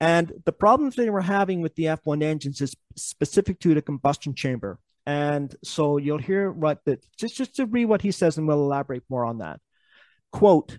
And 0.00 0.32
the 0.44 0.52
problems 0.52 0.96
they 0.96 1.08
were 1.08 1.22
having 1.22 1.62
with 1.62 1.74
the 1.76 1.84
F1 1.84 2.22
engines 2.22 2.60
is 2.60 2.74
specific 2.96 3.60
to 3.60 3.74
the 3.74 3.82
combustion 3.82 4.34
chamber. 4.34 4.78
And 5.06 5.54
so 5.62 5.98
you'll 5.98 6.18
hear 6.18 6.50
what 6.50 6.80
the, 6.84 6.98
just, 7.16 7.36
just 7.36 7.54
to 7.56 7.66
read 7.66 7.84
what 7.84 8.02
he 8.02 8.10
says, 8.10 8.36
and 8.36 8.48
we'll 8.48 8.58
elaborate 8.58 9.04
more 9.08 9.24
on 9.24 9.38
that. 9.38 9.60
Quote, 10.32 10.78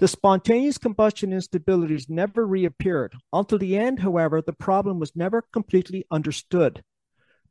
the 0.00 0.08
spontaneous 0.08 0.78
combustion 0.78 1.30
instabilities 1.30 2.10
never 2.10 2.44
reappeared. 2.44 3.14
Until 3.32 3.58
the 3.58 3.78
end, 3.78 4.00
however, 4.00 4.42
the 4.42 4.52
problem 4.52 4.98
was 4.98 5.14
never 5.14 5.42
completely 5.52 6.04
understood 6.10 6.82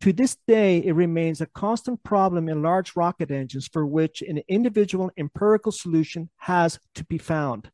To 0.02 0.12
this 0.12 0.36
day, 0.48 0.80
it 0.80 0.94
remains 0.94 1.42
a 1.42 1.46
constant 1.46 2.04
problem 2.04 2.50
in 2.50 2.64
large 2.64 2.96
rocket 2.96 3.30
engines 3.30 3.68
for 3.72 3.86
which 3.86 4.24
an 4.24 4.42
individual 4.48 5.12
empirical 5.16 5.72
solution 5.72 6.32
has 6.38 6.80
to 6.96 7.04
be 7.06 7.20
found. 7.20 7.70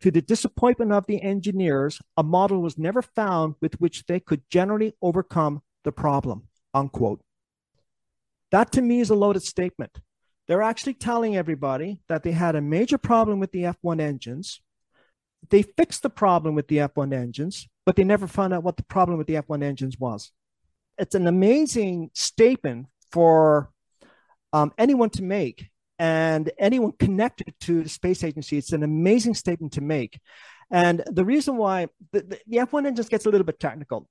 To 0.00 0.10
the 0.10 0.22
disappointment 0.22 0.92
of 0.92 1.06
the 1.06 1.20
engineers, 1.20 2.00
a 2.16 2.22
model 2.22 2.62
was 2.62 2.78
never 2.78 3.02
found 3.02 3.56
with 3.60 3.78
which 3.82 4.06
they 4.06 4.18
could 4.18 4.40
generally 4.48 4.94
overcome 5.02 5.60
the 5.84 5.92
problem. 5.92 6.48
Unquote. 6.72 7.20
That 8.50 8.72
to 8.72 8.80
me 8.80 9.00
is 9.00 9.10
a 9.10 9.14
loaded 9.14 9.42
statement. 9.42 10.00
They're 10.48 10.62
actually 10.62 10.94
telling 10.94 11.36
everybody 11.36 11.98
that 12.08 12.22
they 12.22 12.32
had 12.32 12.56
a 12.56 12.62
major 12.62 12.96
problem 12.96 13.40
with 13.40 13.52
the 13.52 13.64
F1 13.64 14.00
engines. 14.00 14.62
They 15.50 15.62
fixed 15.62 16.02
the 16.02 16.10
problem 16.10 16.54
with 16.54 16.68
the 16.68 16.78
F1 16.78 17.12
engines, 17.12 17.68
but 17.84 17.96
they 17.96 18.04
never 18.04 18.26
found 18.26 18.54
out 18.54 18.62
what 18.62 18.78
the 18.78 18.84
problem 18.84 19.18
with 19.18 19.26
the 19.26 19.34
F1 19.34 19.62
engines 19.62 19.98
was 19.98 20.32
it's 20.98 21.14
an 21.14 21.26
amazing 21.26 22.10
statement 22.14 22.86
for 23.10 23.70
um, 24.52 24.72
anyone 24.78 25.10
to 25.10 25.22
make 25.22 25.68
and 25.98 26.50
anyone 26.58 26.92
connected 26.98 27.54
to 27.60 27.82
the 27.82 27.88
space 27.88 28.24
agency. 28.24 28.58
It's 28.58 28.72
an 28.72 28.82
amazing 28.82 29.34
statement 29.34 29.74
to 29.74 29.80
make. 29.80 30.18
And 30.70 31.04
the 31.06 31.24
reason 31.24 31.56
why 31.56 31.88
the, 32.12 32.40
the 32.46 32.56
F1 32.56 32.86
engines 32.86 33.08
gets 33.08 33.26
a 33.26 33.30
little 33.30 33.44
bit 33.44 33.60
technical, 33.60 34.08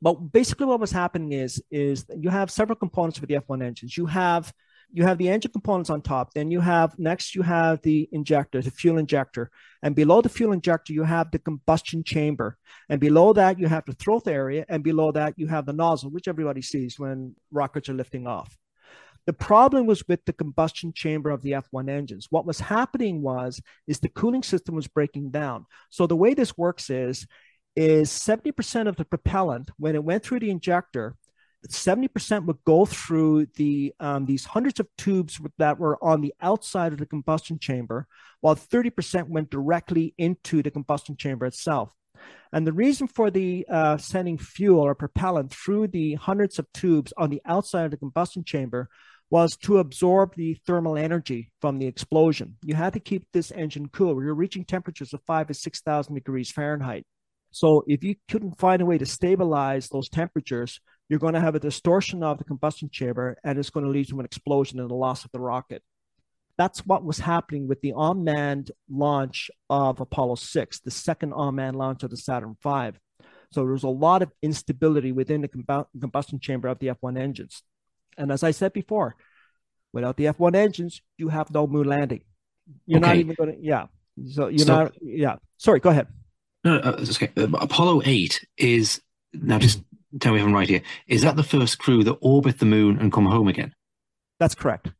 but 0.00 0.14
basically 0.14 0.66
what 0.66 0.80
was 0.80 0.92
happening 0.92 1.32
is 1.32 1.62
is 1.70 2.06
you 2.16 2.30
have 2.30 2.50
several 2.50 2.76
components 2.76 3.18
for 3.18 3.26
the 3.26 3.34
F1 3.34 3.62
engines. 3.62 3.96
You 3.96 4.06
have 4.06 4.52
you 4.94 5.02
have 5.02 5.18
the 5.18 5.28
engine 5.28 5.50
components 5.50 5.90
on 5.90 6.00
top. 6.00 6.32
Then 6.34 6.52
you 6.52 6.60
have 6.60 6.96
next 7.00 7.34
you 7.34 7.42
have 7.42 7.82
the 7.82 8.08
injector, 8.12 8.62
the 8.62 8.70
fuel 8.70 8.98
injector, 8.98 9.50
and 9.82 9.96
below 9.96 10.22
the 10.22 10.28
fuel 10.28 10.52
injector 10.52 10.92
you 10.92 11.02
have 11.02 11.32
the 11.32 11.40
combustion 11.40 12.04
chamber, 12.04 12.56
and 12.88 13.00
below 13.00 13.32
that 13.32 13.58
you 13.58 13.66
have 13.66 13.84
the 13.86 13.94
throat 13.94 14.28
area, 14.28 14.64
and 14.68 14.84
below 14.84 15.10
that 15.10 15.34
you 15.36 15.48
have 15.48 15.66
the 15.66 15.72
nozzle, 15.72 16.10
which 16.10 16.28
everybody 16.28 16.62
sees 16.62 16.96
when 16.96 17.34
rockets 17.50 17.88
are 17.88 17.94
lifting 17.94 18.28
off. 18.28 18.56
The 19.26 19.32
problem 19.32 19.86
was 19.86 20.06
with 20.06 20.24
the 20.26 20.32
combustion 20.32 20.92
chamber 20.92 21.30
of 21.30 21.42
the 21.42 21.52
F1 21.52 21.90
engines. 21.90 22.28
What 22.30 22.46
was 22.46 22.60
happening 22.60 23.20
was 23.20 23.60
is 23.88 23.98
the 23.98 24.08
cooling 24.08 24.44
system 24.44 24.76
was 24.76 24.86
breaking 24.86 25.30
down. 25.30 25.66
So 25.90 26.06
the 26.06 26.16
way 26.16 26.34
this 26.34 26.56
works 26.56 26.88
is 26.88 27.26
is 27.74 28.10
70% 28.10 28.86
of 28.86 28.94
the 28.94 29.04
propellant 29.04 29.70
when 29.78 29.96
it 29.96 30.04
went 30.04 30.22
through 30.22 30.38
the 30.38 30.50
injector 30.50 31.16
70% 31.68 32.44
would 32.46 32.62
go 32.64 32.84
through 32.84 33.46
the 33.56 33.94
um, 34.00 34.26
these 34.26 34.44
hundreds 34.44 34.80
of 34.80 34.88
tubes 34.98 35.40
that 35.58 35.78
were 35.78 36.02
on 36.02 36.20
the 36.20 36.34
outside 36.40 36.92
of 36.92 36.98
the 36.98 37.06
combustion 37.06 37.58
chamber, 37.58 38.06
while 38.40 38.56
30% 38.56 39.28
went 39.28 39.50
directly 39.50 40.14
into 40.18 40.62
the 40.62 40.70
combustion 40.70 41.16
chamber 41.16 41.46
itself. 41.46 41.92
And 42.52 42.66
the 42.66 42.72
reason 42.72 43.08
for 43.08 43.30
the 43.30 43.66
uh, 43.68 43.96
sending 43.96 44.38
fuel 44.38 44.80
or 44.80 44.94
propellant 44.94 45.52
through 45.52 45.88
the 45.88 46.14
hundreds 46.14 46.58
of 46.58 46.72
tubes 46.72 47.12
on 47.16 47.30
the 47.30 47.42
outside 47.44 47.84
of 47.86 47.90
the 47.90 47.96
combustion 47.96 48.44
chamber 48.44 48.88
was 49.30 49.56
to 49.56 49.78
absorb 49.78 50.34
the 50.36 50.54
thermal 50.66 50.96
energy 50.96 51.50
from 51.60 51.78
the 51.78 51.86
explosion. 51.86 52.56
You 52.62 52.74
had 52.74 52.92
to 52.92 53.00
keep 53.00 53.26
this 53.32 53.50
engine 53.50 53.88
cool. 53.88 54.22
You're 54.22 54.34
reaching 54.34 54.64
temperatures 54.64 55.12
of 55.12 55.22
five 55.26 55.48
to 55.48 55.54
6,000 55.54 56.14
degrees 56.14 56.52
Fahrenheit. 56.52 57.04
So 57.50 57.84
if 57.86 58.04
you 58.04 58.16
couldn't 58.28 58.58
find 58.58 58.82
a 58.82 58.86
way 58.86 58.98
to 58.98 59.06
stabilize 59.06 59.88
those 59.88 60.08
temperatures, 60.08 60.80
you're 61.08 61.18
going 61.18 61.34
to 61.34 61.40
have 61.40 61.54
a 61.54 61.60
distortion 61.60 62.22
of 62.22 62.38
the 62.38 62.44
combustion 62.44 62.88
chamber 62.90 63.36
and 63.44 63.58
it's 63.58 63.70
going 63.70 63.84
to 63.84 63.90
lead 63.90 64.08
to 64.08 64.18
an 64.18 64.24
explosion 64.24 64.80
and 64.80 64.90
the 64.90 64.94
loss 64.94 65.24
of 65.24 65.30
the 65.32 65.40
rocket. 65.40 65.82
That's 66.56 66.86
what 66.86 67.04
was 67.04 67.18
happening 67.18 67.66
with 67.66 67.80
the 67.80 67.94
unmanned 67.96 68.70
launch 68.88 69.50
of 69.68 70.00
Apollo 70.00 70.36
6, 70.36 70.80
the 70.80 70.90
second 70.90 71.32
unmanned 71.36 71.76
launch 71.76 72.04
of 72.04 72.10
the 72.10 72.16
Saturn 72.16 72.56
V. 72.62 72.98
So 73.50 73.60
there 73.60 73.72
was 73.72 73.82
a 73.82 73.88
lot 73.88 74.22
of 74.22 74.32
instability 74.42 75.12
within 75.12 75.40
the 75.40 75.84
combustion 76.00 76.40
chamber 76.40 76.68
of 76.68 76.78
the 76.78 76.88
F1 76.88 77.18
engines. 77.18 77.62
And 78.16 78.30
as 78.30 78.42
I 78.42 78.52
said 78.52 78.72
before, 78.72 79.16
without 79.92 80.16
the 80.16 80.26
F1 80.26 80.54
engines, 80.54 81.02
you 81.18 81.28
have 81.28 81.50
no 81.50 81.66
moon 81.66 81.86
landing. 81.86 82.22
You're 82.86 82.98
okay. 82.98 83.08
not 83.08 83.16
even 83.16 83.34
going 83.34 83.52
to, 83.52 83.58
yeah. 83.60 83.86
So 84.30 84.48
you're 84.48 84.66
not, 84.66 84.94
yeah. 85.02 85.36
Sorry, 85.58 85.80
go 85.80 85.90
ahead. 85.90 86.06
No, 86.62 86.76
uh, 86.76 87.04
okay. 87.10 87.30
Uh, 87.36 87.48
Apollo 87.60 88.02
8 88.04 88.46
is 88.56 89.00
now 89.32 89.58
just 89.58 89.82
tell 90.20 90.32
me 90.32 90.40
if 90.40 90.46
I'm 90.46 90.52
right 90.52 90.68
here. 90.68 90.82
Is 91.06 91.22
that 91.22 91.36
the 91.36 91.42
first 91.42 91.78
crew 91.78 92.04
that 92.04 92.18
orbit 92.20 92.58
the 92.58 92.66
moon 92.66 92.98
and 92.98 93.12
come 93.12 93.26
home 93.26 93.48
again? 93.48 93.74
That's 94.38 94.54
correct. 94.54 94.90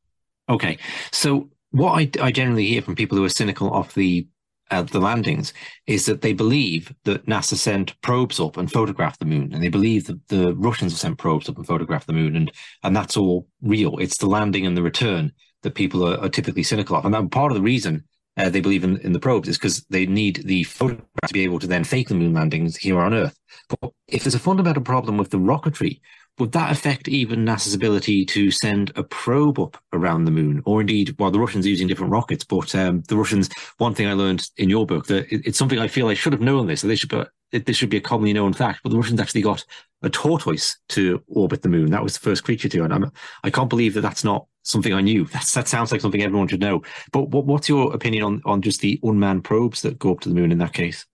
Okay. 0.49 0.79
So 1.13 1.51
what 1.71 1.93
I, 1.93 2.11
I 2.21 2.31
generally 2.31 2.67
hear 2.67 2.83
from 2.83 2.95
people 2.95 3.19
who 3.19 3.25
are 3.25 3.31
cynical 3.31 3.75
of 3.75 3.93
the 3.95 4.27
uh, 4.71 4.83
the 4.83 4.99
landings 4.99 5.53
is 5.87 6.07
that 6.07 6.23
they 6.23 6.33
believe 6.33 6.93
that 7.05 7.27
NASA 7.27 7.55
sent 7.55 8.01
probes 8.01 8.41
up 8.41 8.57
and 8.57 8.73
photographed 8.73 9.21
the 9.21 9.27
moon, 9.27 9.53
and 9.53 9.63
they 9.63 9.69
believe 9.69 10.07
that 10.07 10.27
the 10.29 10.55
Russians 10.55 10.93
have 10.93 11.01
sent 11.01 11.19
probes 11.19 11.49
up 11.49 11.59
and 11.59 11.67
photographed 11.67 12.07
the 12.07 12.13
moon, 12.13 12.35
and 12.35 12.51
and 12.83 12.97
that's 12.97 13.17
all 13.17 13.47
real. 13.61 13.99
It's 13.99 14.19
the 14.19 14.27
landing 14.27 14.67
and 14.67 14.77
the 14.77 14.83
return 14.83 15.33
that 15.63 15.75
people 15.75 16.07
are, 16.07 16.19
are 16.19 16.29
typically 16.29 16.63
cynical 16.63 16.97
of, 16.97 17.05
and 17.05 17.15
that 17.15 17.31
part 17.31 17.53
of 17.53 17.57
the 17.57 17.63
reason 17.63 18.05
uh, 18.37 18.49
they 18.49 18.61
believe 18.61 18.85
in, 18.85 18.99
in 18.99 19.13
the 19.13 19.21
probes 19.21 19.49
is 19.49 19.59
because 19.59 19.85
they 19.91 20.07
need 20.07 20.43
the 20.45 20.65
photograph 20.65 21.07
to 21.27 21.35
be 21.35 21.45
able 21.45 21.59
to 21.59 21.67
then 21.67 21.85
fake 21.85 22.09
the 22.09 22.15
moon 22.15 22.35
landings 22.35 22.77
here 22.77 22.99
on 22.99 23.15
Earth. 23.15 23.39
But 23.69 23.93
if 24.09 24.25
there's 24.25 24.35
a 24.35 24.41
fundamental 24.41 24.83
problem 24.83 25.17
with 25.17 25.31
the 25.31 25.39
rocketry, 25.39 26.01
would 26.39 26.53
that 26.53 26.73
affect 26.73 27.07
even 27.07 27.45
NASA's 27.45 27.75
ability 27.75 28.25
to 28.27 28.51
send 28.51 28.91
a 28.97 29.05
probe 29.05 29.61
up 29.61 29.79
around 29.93 30.25
the 30.25 30.33
moon? 30.33 30.63
Or 30.67 30.81
indeed, 30.81 31.15
well, 31.19 31.31
the 31.31 31.39
Russians 31.39 31.65
are 31.65 31.69
using 31.69 31.87
different 31.87 32.13
rockets, 32.13 32.45
but 32.45 32.75
um, 32.75 33.03
the 33.09 33.17
Russians, 33.17 33.49
one 33.79 33.95
thing 33.95 34.09
I 34.09 34.15
learned 34.15 34.49
in 34.57 34.69
your 34.69 34.85
book, 34.85 35.07
that 35.07 35.33
it, 35.33 35.43
it's 35.47 35.59
something 35.59 35.79
I 35.79 35.87
feel 35.87 36.09
I 36.09 36.15
should 36.15 36.33
have 36.33 36.43
known 36.43 36.67
this, 36.67 36.81
that 36.81 36.89
they 36.89 36.97
should, 36.97 37.13
it, 37.53 37.67
this 37.67 37.77
should 37.77 37.91
be 37.91 37.99
a 37.99 38.01
commonly 38.01 38.33
known 38.33 38.53
fact, 38.53 38.81
but 38.83 38.91
the 38.91 38.97
Russians 38.97 39.21
actually 39.21 39.43
got 39.43 39.65
a 40.03 40.11
tortoise 40.11 40.77
to 40.91 41.23
orbit 41.29 41.63
the 41.63 41.69
moon. 41.69 41.93
That 41.93 42.03
was 42.03 42.15
the 42.15 42.25
first 42.25 42.43
creature 42.43 42.69
to, 42.69 42.83
and 42.83 42.93
I'm, 42.93 43.13
I 43.45 43.51
can't 43.51 43.71
believe 43.71 43.95
that 43.95 44.01
that's 44.01 44.25
not 44.25 44.47
something 44.65 44.93
I 44.93 45.01
knew. 45.01 45.27
That's, 45.27 45.55
that 45.55 45.69
sounds 45.69 45.93
like 45.93 46.01
something 46.01 46.23
everyone 46.23 46.49
should 46.49 46.61
know. 46.61 46.83
But 47.13 47.29
what, 47.29 47.47
what's 47.47 47.69
your 47.69 47.95
opinion 47.95 48.25
on, 48.25 48.43
on 48.45 48.63
just 48.63 48.81
the 48.81 48.99
unmanned 49.03 49.45
probes 49.45 49.83
that 49.83 49.99
go 49.99 50.13
up 50.13 50.21
to 50.21 50.29
the 50.29 50.35
moon 50.35 50.51
in 50.51 50.59
that 50.59 50.73
case? 50.73 51.07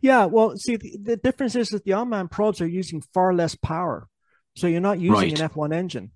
Yeah, 0.00 0.26
well, 0.26 0.56
see, 0.56 0.76
the, 0.76 0.98
the 1.02 1.16
difference 1.16 1.56
is 1.56 1.70
that 1.70 1.84
the 1.84 1.92
unmanned 1.92 2.30
probes 2.30 2.60
are 2.60 2.66
using 2.66 3.02
far 3.12 3.34
less 3.34 3.54
power. 3.54 4.06
So 4.56 4.66
you're 4.66 4.80
not 4.80 4.98
using 4.98 5.14
right. 5.14 5.40
an 5.40 5.48
F1 5.48 5.72
engine. 5.72 6.10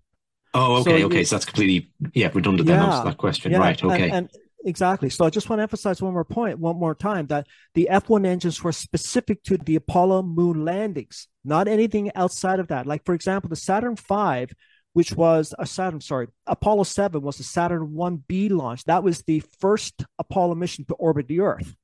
Oh, 0.55 0.81
okay, 0.81 1.01
so 1.01 1.07
okay. 1.07 1.19
You, 1.19 1.25
so 1.25 1.37
that's 1.37 1.45
completely, 1.45 1.91
yeah, 2.13 2.31
redundant 2.33 2.69
yeah, 2.69 2.91
then, 2.91 3.05
that 3.07 3.17
question. 3.17 3.53
Yeah, 3.53 3.59
right, 3.59 3.83
okay. 3.83 4.05
And, 4.05 4.13
and, 4.13 4.31
exactly. 4.65 5.09
So 5.09 5.25
I 5.25 5.31
just 5.31 5.49
want 5.49 5.61
to 5.61 5.63
emphasize 5.63 6.03
one 6.03 6.13
more 6.13 6.25
point, 6.25 6.59
one 6.59 6.77
more 6.77 6.95
time, 6.95 7.29
that 7.29 7.47
the 7.75 7.89
F1 7.91 8.27
engines 8.27 8.63
were 8.63 8.73
specific 8.73 9.43
to 9.45 9.57
the 9.57 9.77
Apollo 9.77 10.23
moon 10.23 10.65
landings, 10.65 11.29
not 11.45 11.69
anything 11.69 12.11
outside 12.15 12.61
of 12.61 12.69
that. 12.69 12.87
Like, 12.87 13.05
for 13.05 13.15
example, 13.15 13.49
the 13.49 13.57
Saturn 13.57 13.97
V 13.97 14.49
which 14.93 15.13
was 15.13 15.55
a 15.59 15.67
Saturn, 15.67 16.01
sorry, 16.01 16.29
Apollo 16.47 16.85
7 16.85 17.23
was 17.23 17.41
a 17.41 17.45
Saturn 17.45 17.89
1B 17.95 18.51
launch. 18.51 18.85
That 18.85 19.03
was 19.03 19.23
the 19.23 19.43
first 19.61 20.05
Apollo 20.19 20.57
mission 20.57 20.85
to 20.87 20.95
orbit 20.95 21.29
the 21.29 21.41
Earth. 21.41 21.75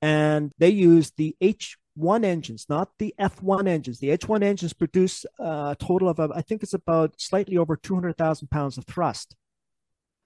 And 0.00 0.52
they 0.58 0.70
used 0.70 1.14
the 1.16 1.36
H1 1.42 2.24
engines, 2.24 2.66
not 2.68 2.90
the 2.98 3.14
F1 3.18 3.66
engines. 3.66 3.98
The 3.98 4.16
H1 4.16 4.42
engines 4.42 4.72
produce 4.72 5.24
a 5.38 5.76
total 5.78 6.08
of, 6.08 6.18
I 6.20 6.42
think 6.42 6.62
it's 6.62 6.74
about 6.74 7.20
slightly 7.20 7.56
over 7.56 7.76
200,000 7.76 8.48
pounds 8.48 8.78
of 8.78 8.84
thrust. 8.84 9.34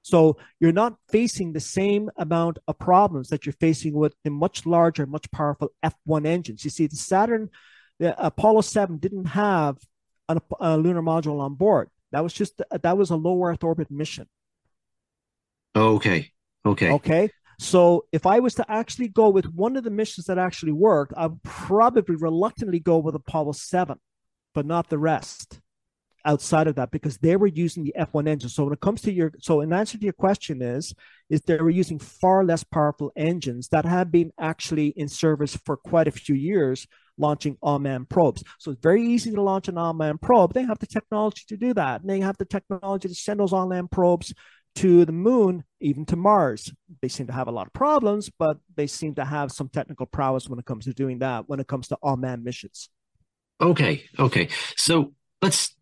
So 0.02 0.38
you're 0.58 0.72
not 0.72 0.96
facing 1.10 1.52
the 1.52 1.60
same 1.60 2.10
amount 2.16 2.58
of 2.66 2.78
problems 2.78 3.28
that 3.28 3.44
you're 3.44 3.52
facing 3.52 3.92
with 3.92 4.14
the 4.24 4.30
much 4.30 4.66
larger, 4.66 5.06
much 5.06 5.30
powerful 5.30 5.72
F1 5.84 6.26
engines. 6.26 6.64
You 6.64 6.70
see, 6.70 6.86
the 6.86 6.96
Saturn, 6.96 7.50
the 7.98 8.14
Apollo 8.24 8.62
7 8.62 8.96
didn't 8.98 9.26
have 9.26 9.76
a 10.28 10.78
lunar 10.78 11.02
module 11.02 11.40
on 11.40 11.54
board. 11.54 11.90
That 12.12 12.22
was 12.22 12.32
just 12.32 12.60
that 12.70 12.98
was 12.98 13.10
a 13.10 13.16
low 13.16 13.42
Earth 13.44 13.62
orbit 13.62 13.90
mission. 13.90 14.28
Okay. 15.74 16.30
Okay. 16.66 16.90
Okay. 16.90 17.30
So 17.58 18.06
if 18.10 18.24
I 18.26 18.40
was 18.40 18.54
to 18.54 18.70
actually 18.70 19.08
go 19.08 19.28
with 19.28 19.46
one 19.52 19.76
of 19.76 19.84
the 19.84 19.90
missions 19.90 20.26
that 20.26 20.38
actually 20.38 20.72
worked, 20.72 21.12
I'd 21.16 21.42
probably 21.42 22.16
reluctantly 22.16 22.80
go 22.80 22.98
with 22.98 23.14
Apollo 23.14 23.52
7, 23.52 23.98
but 24.54 24.64
not 24.64 24.88
the 24.88 24.98
rest 24.98 25.60
outside 26.24 26.66
of 26.66 26.74
that 26.76 26.90
because 26.90 27.18
they 27.18 27.36
were 27.36 27.46
using 27.46 27.84
the 27.84 27.94
F1 27.98 28.28
engine. 28.28 28.48
So 28.48 28.64
when 28.64 28.72
it 28.72 28.80
comes 28.80 29.02
to 29.02 29.12
your 29.12 29.32
so 29.40 29.60
in 29.60 29.72
answer 29.72 29.98
to 29.98 30.04
your 30.04 30.12
question 30.12 30.62
is 30.62 30.94
is 31.28 31.42
they 31.42 31.56
were 31.56 31.70
using 31.70 31.98
far 31.98 32.44
less 32.44 32.64
powerful 32.64 33.12
engines 33.16 33.68
that 33.68 33.84
have 33.84 34.10
been 34.10 34.32
actually 34.38 34.88
in 34.88 35.08
service 35.08 35.56
for 35.64 35.76
quite 35.76 36.08
a 36.08 36.12
few 36.12 36.34
years 36.34 36.86
launching 37.20 37.56
unmanned 37.62 38.08
probes. 38.08 38.42
So 38.58 38.70
it's 38.70 38.80
very 38.80 39.02
easy 39.02 39.30
to 39.32 39.42
launch 39.42 39.68
an 39.68 39.78
unmanned 39.78 40.20
probe. 40.22 40.54
They 40.54 40.64
have 40.64 40.78
the 40.78 40.86
technology 40.86 41.44
to 41.48 41.56
do 41.56 41.74
that. 41.74 42.00
And 42.00 42.10
they 42.10 42.20
have 42.20 42.38
the 42.38 42.44
technology 42.44 43.08
to 43.08 43.14
send 43.14 43.40
those 43.40 43.52
unmanned 43.52 43.90
probes 43.90 44.32
to 44.76 45.04
the 45.04 45.12
moon, 45.12 45.64
even 45.80 46.06
to 46.06 46.16
Mars. 46.16 46.72
They 47.02 47.08
seem 47.08 47.26
to 47.26 47.32
have 47.32 47.48
a 47.48 47.52
lot 47.52 47.66
of 47.66 47.72
problems, 47.72 48.30
but 48.30 48.58
they 48.76 48.86
seem 48.86 49.14
to 49.16 49.24
have 49.24 49.52
some 49.52 49.68
technical 49.68 50.06
prowess 50.06 50.48
when 50.48 50.58
it 50.58 50.64
comes 50.64 50.84
to 50.84 50.94
doing 50.94 51.18
that, 51.20 51.48
when 51.48 51.60
it 51.60 51.66
comes 51.66 51.88
to 51.88 51.98
unmanned 52.02 52.44
missions. 52.44 52.88
Okay, 53.60 54.04
okay. 54.18 54.48
So 54.76 55.12
let's 55.42 55.76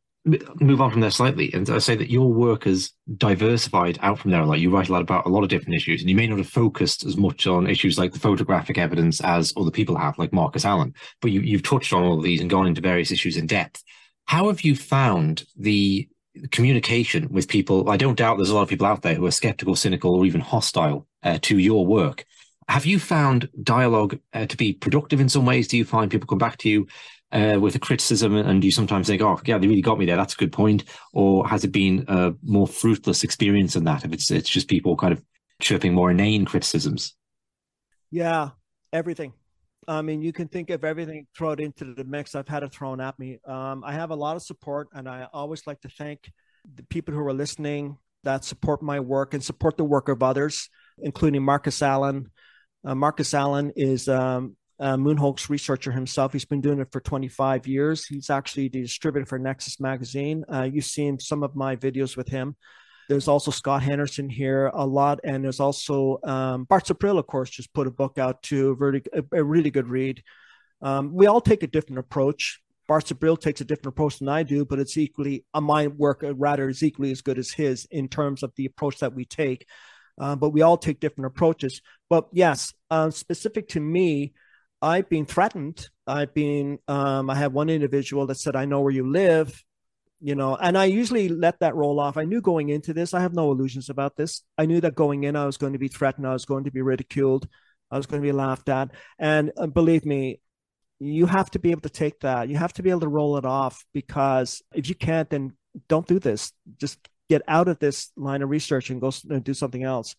move 0.60 0.80
on 0.80 0.90
from 0.90 1.00
there 1.00 1.10
slightly 1.10 1.52
and 1.52 1.68
I 1.70 1.78
say 1.78 1.96
that 1.96 2.10
your 2.10 2.32
work 2.32 2.64
has 2.64 2.92
diversified 3.16 3.98
out 4.02 4.18
from 4.18 4.30
there. 4.30 4.44
Like 4.44 4.60
you 4.60 4.70
write 4.70 4.88
a 4.88 4.92
lot 4.92 5.02
about 5.02 5.26
a 5.26 5.28
lot 5.28 5.42
of 5.42 5.48
different 5.48 5.74
issues, 5.74 6.00
and 6.00 6.10
you 6.10 6.16
may 6.16 6.26
not 6.26 6.38
have 6.38 6.48
focused 6.48 7.04
as 7.04 7.16
much 7.16 7.46
on 7.46 7.68
issues 7.68 7.98
like 7.98 8.12
the 8.12 8.18
photographic 8.18 8.78
evidence 8.78 9.20
as 9.20 9.52
other 9.56 9.70
people 9.70 9.96
have, 9.96 10.18
like 10.18 10.32
Marcus 10.32 10.64
Allen. 10.64 10.94
But 11.20 11.30
you, 11.30 11.40
you've 11.40 11.62
touched 11.62 11.92
on 11.92 12.02
all 12.02 12.18
of 12.18 12.24
these 12.24 12.40
and 12.40 12.50
gone 12.50 12.66
into 12.66 12.80
various 12.80 13.10
issues 13.10 13.36
in 13.36 13.46
depth. 13.46 13.82
How 14.26 14.48
have 14.48 14.62
you 14.62 14.76
found 14.76 15.44
the 15.56 16.08
communication 16.50 17.28
with 17.30 17.48
people? 17.48 17.90
I 17.90 17.96
don't 17.96 18.18
doubt 18.18 18.36
there's 18.36 18.50
a 18.50 18.54
lot 18.54 18.62
of 18.62 18.68
people 18.68 18.86
out 18.86 19.02
there 19.02 19.14
who 19.14 19.26
are 19.26 19.30
skeptical, 19.30 19.74
cynical, 19.74 20.14
or 20.14 20.26
even 20.26 20.40
hostile 20.40 21.06
uh, 21.22 21.38
to 21.42 21.58
your 21.58 21.86
work. 21.86 22.24
Have 22.68 22.84
you 22.84 22.98
found 22.98 23.48
dialogue 23.62 24.18
uh, 24.34 24.44
to 24.44 24.56
be 24.56 24.74
productive 24.74 25.20
in 25.20 25.30
some 25.30 25.46
ways? 25.46 25.68
Do 25.68 25.78
you 25.78 25.86
find 25.86 26.10
people 26.10 26.26
come 26.26 26.38
back 26.38 26.58
to 26.58 26.68
you 26.68 26.86
uh, 27.32 27.58
with 27.60 27.74
a 27.74 27.78
criticism 27.78 28.34
and 28.36 28.64
you 28.64 28.70
sometimes 28.70 29.06
think, 29.06 29.22
oh, 29.22 29.40
yeah, 29.44 29.58
they 29.58 29.66
really 29.66 29.82
got 29.82 29.98
me 29.98 30.06
there. 30.06 30.16
That's 30.16 30.34
a 30.34 30.38
good 30.38 30.52
point. 30.52 30.84
Or 31.12 31.46
has 31.46 31.64
it 31.64 31.72
been 31.72 32.04
a 32.08 32.32
more 32.42 32.66
fruitless 32.66 33.24
experience 33.24 33.74
than 33.74 33.84
that? 33.84 34.04
If 34.04 34.12
it's, 34.12 34.30
it's 34.30 34.48
just 34.48 34.68
people 34.68 34.96
kind 34.96 35.12
of 35.12 35.22
chirping 35.60 35.94
more 35.94 36.10
inane 36.10 36.44
criticisms? 36.44 37.14
Yeah, 38.10 38.50
everything. 38.92 39.32
I 39.86 40.02
mean, 40.02 40.20
you 40.20 40.32
can 40.32 40.48
think 40.48 40.68
of 40.70 40.84
everything, 40.84 41.26
thrown 41.36 41.60
into 41.60 41.94
the 41.94 42.04
mix. 42.04 42.34
I've 42.34 42.48
had 42.48 42.62
it 42.62 42.72
thrown 42.72 43.00
at 43.00 43.18
me. 43.18 43.38
Um, 43.46 43.82
I 43.84 43.92
have 43.92 44.10
a 44.10 44.14
lot 44.16 44.36
of 44.36 44.42
support, 44.42 44.88
and 44.92 45.08
I 45.08 45.26
always 45.32 45.66
like 45.66 45.80
to 45.80 45.88
thank 45.88 46.30
the 46.74 46.82
people 46.84 47.14
who 47.14 47.20
are 47.20 47.32
listening 47.32 47.96
that 48.24 48.44
support 48.44 48.82
my 48.82 49.00
work 49.00 49.32
and 49.32 49.42
support 49.42 49.78
the 49.78 49.84
work 49.84 50.08
of 50.08 50.22
others, 50.22 50.68
including 50.98 51.42
Marcus 51.42 51.80
Allen. 51.80 52.30
Uh, 52.84 52.94
Marcus 52.94 53.32
Allen 53.32 53.72
is 53.76 54.08
um, 54.08 54.56
a 54.80 54.96
Moonhoax 54.96 55.48
researcher 55.48 55.90
himself. 55.90 56.32
He's 56.32 56.44
been 56.44 56.60
doing 56.60 56.80
it 56.80 56.92
for 56.92 57.00
25 57.00 57.66
years. 57.66 58.06
He's 58.06 58.30
actually 58.30 58.68
the 58.68 58.82
distributor 58.82 59.26
for 59.26 59.38
Nexus 59.38 59.80
Magazine. 59.80 60.44
Uh, 60.52 60.68
you've 60.70 60.84
seen 60.84 61.18
some 61.18 61.42
of 61.42 61.56
my 61.56 61.76
videos 61.76 62.16
with 62.16 62.28
him. 62.28 62.56
There's 63.08 63.26
also 63.26 63.50
Scott 63.50 63.82
Henderson 63.82 64.28
here 64.28 64.70
a 64.74 64.86
lot, 64.86 65.20
and 65.24 65.42
there's 65.42 65.60
also 65.60 66.18
um, 66.24 66.64
Bart 66.64 66.84
Sibrel, 66.84 67.18
of 67.18 67.26
course, 67.26 67.48
just 67.48 67.72
put 67.72 67.86
a 67.86 67.90
book 67.90 68.18
out 68.18 68.42
too, 68.42 68.70
a 68.70 68.74
really, 68.74 69.02
a, 69.14 69.24
a 69.38 69.42
really 69.42 69.70
good 69.70 69.88
read. 69.88 70.22
Um, 70.82 71.14
we 71.14 71.26
all 71.26 71.40
take 71.40 71.62
a 71.62 71.66
different 71.66 71.98
approach. 71.98 72.60
Bart 72.86 73.06
Sibrel 73.06 73.40
takes 73.40 73.62
a 73.62 73.64
different 73.64 73.94
approach 73.94 74.18
than 74.18 74.28
I 74.28 74.42
do, 74.42 74.64
but 74.64 74.78
it's 74.78 74.96
equally, 74.96 75.44
uh, 75.54 75.60
my 75.60 75.86
work 75.88 76.22
uh, 76.22 76.34
rather 76.34 76.68
is 76.68 76.82
equally 76.82 77.10
as 77.10 77.22
good 77.22 77.38
as 77.38 77.50
his 77.50 77.86
in 77.90 78.08
terms 78.08 78.42
of 78.42 78.52
the 78.56 78.66
approach 78.66 78.98
that 78.98 79.14
we 79.14 79.24
take. 79.24 79.66
Uh, 80.20 80.36
but 80.36 80.50
we 80.50 80.62
all 80.62 80.76
take 80.76 81.00
different 81.00 81.26
approaches. 81.26 81.80
But 82.10 82.28
yes, 82.32 82.74
uh, 82.90 83.10
specific 83.10 83.68
to 83.70 83.80
me, 83.80 84.34
I've 84.80 85.08
been 85.08 85.26
threatened. 85.26 85.88
I've 86.06 86.32
been, 86.34 86.78
um, 86.88 87.30
I 87.30 87.34
have 87.34 87.52
one 87.52 87.68
individual 87.68 88.26
that 88.26 88.36
said, 88.36 88.56
I 88.56 88.64
know 88.64 88.80
where 88.80 88.92
you 88.92 89.10
live 89.10 89.64
you 90.20 90.34
know 90.34 90.56
and 90.56 90.76
i 90.76 90.84
usually 90.84 91.28
let 91.28 91.60
that 91.60 91.74
roll 91.74 92.00
off. 92.00 92.16
I 92.16 92.24
knew 92.24 92.40
going 92.40 92.68
into 92.70 92.92
this 92.92 93.14
i 93.14 93.20
have 93.20 93.34
no 93.34 93.50
illusions 93.52 93.88
about 93.88 94.16
this. 94.16 94.42
I 94.56 94.66
knew 94.66 94.80
that 94.80 94.94
going 94.94 95.24
in 95.24 95.36
i 95.36 95.46
was 95.46 95.56
going 95.56 95.72
to 95.72 95.78
be 95.78 95.88
threatened. 95.88 96.26
I 96.26 96.32
was 96.32 96.44
going 96.44 96.64
to 96.64 96.70
be 96.70 96.82
ridiculed. 96.82 97.48
I 97.90 97.96
was 97.96 98.06
going 98.06 98.20
to 98.20 98.26
be 98.26 98.32
laughed 98.32 98.68
at. 98.68 98.90
And 99.18 99.52
uh, 99.56 99.66
believe 99.66 100.04
me 100.04 100.40
you 101.00 101.26
have 101.26 101.50
to 101.52 101.60
be 101.60 101.70
able 101.70 101.82
to 101.82 101.90
take 101.90 102.20
that. 102.20 102.48
You 102.48 102.56
have 102.56 102.72
to 102.74 102.82
be 102.82 102.90
able 102.90 103.00
to 103.00 103.08
roll 103.08 103.36
it 103.36 103.44
off 103.44 103.84
because 103.94 104.62
if 104.74 104.88
you 104.88 104.96
can't 104.96 105.30
then 105.30 105.56
don't 105.88 106.06
do 106.06 106.18
this. 106.18 106.52
Just 106.78 106.98
get 107.28 107.42
out 107.46 107.68
of 107.68 107.78
this 107.78 108.10
line 108.16 108.42
of 108.42 108.50
research 108.50 108.90
and 108.90 109.00
go 109.00 109.12
and 109.30 109.44
do 109.44 109.54
something 109.54 109.84
else 109.84 110.16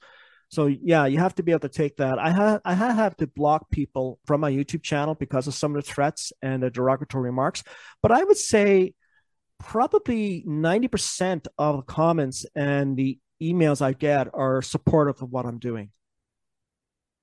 so 0.49 0.65
yeah 0.67 1.05
you 1.05 1.17
have 1.17 1.33
to 1.33 1.43
be 1.43 1.51
able 1.51 1.59
to 1.59 1.69
take 1.69 1.95
that 1.97 2.19
i 2.19 2.29
have 2.29 2.62
i 2.65 2.73
have 2.73 3.15
to 3.15 3.25
block 3.27 3.69
people 3.71 4.19
from 4.25 4.41
my 4.41 4.51
youtube 4.51 4.83
channel 4.83 5.15
because 5.15 5.47
of 5.47 5.53
some 5.53 5.75
of 5.75 5.83
the 5.83 5.89
threats 5.89 6.33
and 6.41 6.62
the 6.63 6.69
derogatory 6.69 7.23
remarks 7.23 7.63
but 8.01 8.12
i 8.12 8.23
would 8.23 8.38
say 8.38 8.93
probably 9.59 10.43
90% 10.47 11.47
of 11.57 11.77
the 11.77 11.81
comments 11.83 12.45
and 12.55 12.97
the 12.97 13.19
emails 13.41 13.81
I 13.81 13.93
get 13.93 14.27
are 14.33 14.62
supportive 14.62 15.21
of 15.21 15.31
what 15.31 15.45
I'm 15.45 15.59
doing. 15.59 15.91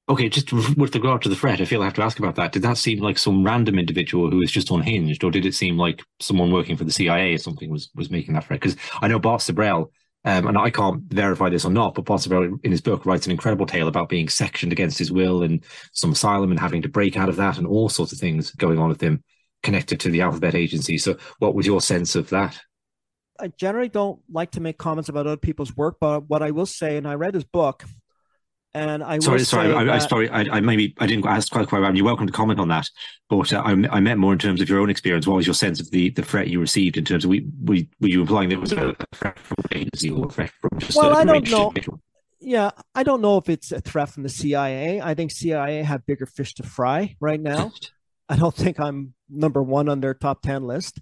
Okay, 0.08 0.28
just 0.28 0.52
with 0.52 0.94
regard 0.94 1.22
to 1.22 1.28
the 1.28 1.34
threat, 1.34 1.60
I 1.60 1.64
feel 1.64 1.82
I 1.82 1.86
have 1.86 1.94
to 1.94 2.02
ask 2.02 2.20
about 2.20 2.36
that. 2.36 2.52
Did 2.52 2.62
that 2.62 2.78
seem 2.78 3.00
like 3.00 3.18
some 3.18 3.42
random 3.42 3.76
individual 3.76 4.30
who 4.30 4.36
was 4.36 4.52
just 4.52 4.70
unhinged, 4.70 5.24
or 5.24 5.32
did 5.32 5.44
it 5.44 5.54
seem 5.54 5.76
like 5.76 6.00
someone 6.20 6.52
working 6.52 6.76
for 6.76 6.84
the 6.84 6.92
CIA 6.92 7.34
or 7.34 7.38
something 7.38 7.70
was 7.70 7.90
was 7.92 8.08
making 8.08 8.34
that 8.34 8.44
threat? 8.44 8.60
Because 8.60 8.76
I 9.02 9.08
know 9.08 9.18
Bart 9.18 9.40
Sibrel, 9.40 9.90
um, 10.26 10.48
and 10.48 10.58
I 10.58 10.70
can't 10.70 11.04
verify 11.04 11.48
this 11.48 11.64
or 11.64 11.70
not, 11.70 11.94
but 11.94 12.04
Sibrel 12.04 12.58
in 12.64 12.72
his 12.72 12.80
book 12.80 13.06
writes 13.06 13.26
an 13.26 13.32
incredible 13.32 13.64
tale 13.64 13.86
about 13.86 14.08
being 14.08 14.28
sectioned 14.28 14.72
against 14.72 14.98
his 14.98 15.12
will 15.12 15.44
in 15.44 15.62
some 15.92 16.10
asylum 16.12 16.50
and 16.50 16.58
having 16.58 16.82
to 16.82 16.88
break 16.88 17.16
out 17.16 17.28
of 17.28 17.36
that, 17.36 17.58
and 17.58 17.66
all 17.66 17.88
sorts 17.88 18.12
of 18.12 18.18
things 18.18 18.50
going 18.50 18.80
on 18.80 18.88
with 18.88 19.00
him 19.00 19.22
connected 19.62 20.00
to 20.00 20.10
the 20.10 20.22
Alphabet 20.22 20.56
Agency. 20.56 20.98
So, 20.98 21.16
what 21.38 21.54
was 21.54 21.64
your 21.64 21.80
sense 21.80 22.16
of 22.16 22.28
that? 22.30 22.58
I 23.38 23.48
generally 23.48 23.88
don't 23.88 24.20
like 24.28 24.50
to 24.52 24.60
make 24.60 24.78
comments 24.78 25.08
about 25.08 25.28
other 25.28 25.36
people's 25.36 25.76
work, 25.76 25.98
but 26.00 26.28
what 26.28 26.42
I 26.42 26.50
will 26.50 26.66
say, 26.66 26.96
and 26.96 27.06
I 27.06 27.14
read 27.14 27.34
his 27.34 27.44
book, 27.44 27.84
and 28.76 29.02
I 29.02 29.18
sorry, 29.18 29.40
sorry, 29.40 29.72
I, 29.72 29.96
I, 29.96 29.98
sorry, 29.98 30.28
I, 30.28 30.40
I, 30.56 30.60
maybe 30.60 30.94
I 30.98 31.06
didn't 31.06 31.26
ask 31.26 31.50
quite 31.50 31.68
quite. 31.68 31.94
You're 31.94 32.04
welcome 32.04 32.26
to 32.26 32.32
comment 32.32 32.60
on 32.60 32.68
that, 32.68 32.88
but 33.28 33.52
uh, 33.52 33.62
I, 33.64 33.70
I 33.70 34.00
meant 34.00 34.20
more 34.20 34.32
in 34.32 34.38
terms 34.38 34.60
of 34.60 34.68
your 34.68 34.80
own 34.80 34.90
experience. 34.90 35.26
What 35.26 35.36
was 35.36 35.46
your 35.46 35.54
sense 35.54 35.80
of 35.80 35.90
the, 35.90 36.10
the 36.10 36.22
threat 36.22 36.48
you 36.48 36.60
received 36.60 36.96
in 36.96 37.04
terms 37.04 37.24
of 37.24 37.30
we, 37.30 37.46
we 37.64 37.88
were 38.00 38.08
you 38.08 38.20
implying 38.20 38.48
there 38.48 38.60
was 38.60 38.72
a 38.72 38.94
threat 39.12 39.38
from 39.38 39.56
the 39.70 39.78
agency 39.78 40.10
or 40.10 40.26
a 40.26 40.28
threat 40.28 40.50
from 40.60 40.78
just 40.78 40.96
well, 40.96 41.16
I 41.16 41.24
don't 41.24 41.48
know. 41.50 41.68
Individual? 41.68 42.00
Yeah, 42.40 42.70
I 42.94 43.02
don't 43.02 43.22
know 43.22 43.38
if 43.38 43.48
it's 43.48 43.72
a 43.72 43.80
threat 43.80 44.10
from 44.10 44.22
the 44.22 44.28
CIA. 44.28 45.00
I 45.00 45.14
think 45.14 45.30
CIA 45.30 45.82
have 45.82 46.06
bigger 46.06 46.26
fish 46.26 46.54
to 46.54 46.62
fry 46.62 47.16
right 47.20 47.40
now. 47.40 47.72
I 48.28 48.36
don't 48.36 48.54
think 48.54 48.78
I'm 48.78 49.14
number 49.28 49.62
one 49.62 49.88
on 49.88 50.00
their 50.00 50.14
top 50.14 50.42
10 50.42 50.64
list. 50.64 51.00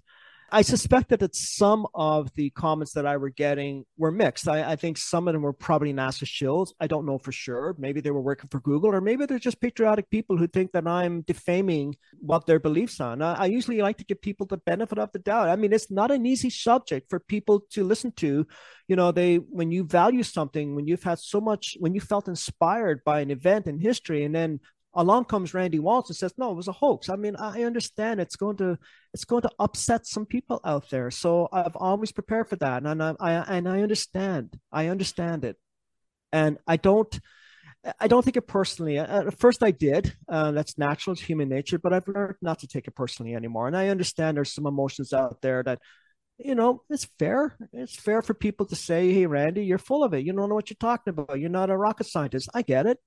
I 0.55 0.61
suspect 0.61 1.09
that 1.09 1.35
some 1.35 1.85
of 1.93 2.33
the 2.35 2.49
comments 2.51 2.93
that 2.93 3.05
I 3.05 3.17
were 3.17 3.29
getting 3.29 3.83
were 3.97 4.09
mixed. 4.09 4.47
I, 4.47 4.71
I, 4.71 4.77
think 4.77 4.97
some 4.97 5.27
of 5.27 5.33
them 5.33 5.41
were 5.41 5.51
probably 5.51 5.91
NASA 5.91 6.23
shills. 6.23 6.69
I 6.79 6.87
don't 6.87 7.05
know 7.05 7.17
for 7.17 7.33
sure. 7.33 7.75
Maybe 7.77 7.99
they 7.99 8.09
were 8.09 8.21
working 8.21 8.47
for 8.49 8.61
Google, 8.61 8.95
or 8.95 9.01
maybe 9.01 9.25
they're 9.25 9.37
just 9.37 9.59
patriotic 9.59 10.09
people 10.09 10.37
who 10.37 10.47
think 10.47 10.71
that 10.71 10.87
I'm 10.87 11.23
defaming 11.23 11.97
what 12.21 12.45
their 12.45 12.61
beliefs 12.61 13.01
are. 13.01 13.21
I, 13.21 13.33
I 13.33 13.45
usually 13.47 13.81
like 13.81 13.97
to 13.97 14.05
give 14.05 14.21
people 14.21 14.45
the 14.45 14.55
benefit 14.55 14.97
of 14.97 15.11
the 15.11 15.19
doubt. 15.19 15.49
I 15.49 15.57
mean, 15.57 15.73
it's 15.73 15.91
not 15.91 16.09
an 16.09 16.25
easy 16.25 16.49
subject 16.49 17.09
for 17.09 17.19
people 17.19 17.65
to 17.71 17.83
listen 17.83 18.13
to. 18.13 18.47
You 18.87 18.95
know, 18.95 19.11
they 19.11 19.35
when 19.35 19.71
you 19.71 19.83
value 19.83 20.23
something, 20.23 20.73
when 20.73 20.87
you've 20.87 21.03
had 21.03 21.19
so 21.19 21.41
much, 21.41 21.75
when 21.81 21.93
you 21.93 21.99
felt 21.99 22.29
inspired 22.29 23.03
by 23.03 23.19
an 23.19 23.29
event 23.29 23.67
in 23.67 23.77
history, 23.77 24.23
and 24.23 24.33
then 24.33 24.61
along 24.95 25.25
comes 25.25 25.53
Randy 25.53 25.79
Walsh 25.79 26.09
and 26.09 26.15
says, 26.15 26.33
"No, 26.37 26.51
it 26.51 26.55
was 26.55 26.67
a 26.67 26.71
hoax." 26.71 27.09
I 27.09 27.15
mean, 27.15 27.35
I 27.35 27.63
understand 27.63 28.19
it's 28.19 28.35
going 28.35 28.57
to 28.57 28.77
it's 29.13 29.25
going 29.25 29.43
to 29.43 29.51
upset 29.59 30.07
some 30.07 30.25
people 30.25 30.61
out 30.63 30.89
there, 30.89 31.11
so 31.11 31.49
I've 31.51 31.75
always 31.75 32.11
prepared 32.11 32.49
for 32.49 32.55
that, 32.57 32.83
and 32.83 33.03
I, 33.03 33.15
I 33.19 33.31
and 33.57 33.67
I 33.69 33.81
understand, 33.81 34.59
I 34.71 34.87
understand 34.87 35.45
it, 35.45 35.57
and 36.31 36.57
I 36.67 36.77
don't. 36.77 37.19
I 37.99 38.07
don't 38.07 38.25
take 38.25 38.35
it 38.35 38.47
personally. 38.47 38.97
At 38.97 39.37
first, 39.37 39.61
I 39.61 39.69
did. 39.69 40.15
Uh, 40.27 40.51
that's 40.51 40.75
natural. 40.75 41.13
It's 41.13 41.21
human 41.21 41.49
nature. 41.49 41.77
But 41.77 41.93
I've 41.93 42.07
learned 42.07 42.37
not 42.41 42.57
to 42.59 42.67
take 42.67 42.87
it 42.87 42.95
personally 42.95 43.35
anymore. 43.35 43.67
And 43.67 43.77
I 43.77 43.89
understand 43.89 44.37
there's 44.37 44.51
some 44.51 44.65
emotions 44.65 45.13
out 45.13 45.43
there 45.43 45.61
that, 45.61 45.79
you 46.39 46.55
know, 46.55 46.81
it's 46.89 47.05
fair. 47.19 47.55
It's 47.73 47.95
fair 47.95 48.23
for 48.23 48.33
people 48.33 48.65
to 48.67 48.75
say, 48.75 49.13
"Hey, 49.13 49.27
Randy, 49.27 49.65
you're 49.65 49.77
full 49.77 50.03
of 50.03 50.15
it. 50.15 50.25
You 50.25 50.33
don't 50.33 50.49
know 50.49 50.55
what 50.55 50.71
you're 50.71 50.77
talking 50.79 51.11
about. 51.11 51.39
You're 51.39 51.49
not 51.51 51.69
a 51.69 51.77
rocket 51.77 52.07
scientist." 52.07 52.49
I 52.55 52.63
get 52.63 52.87
it. 52.87 52.97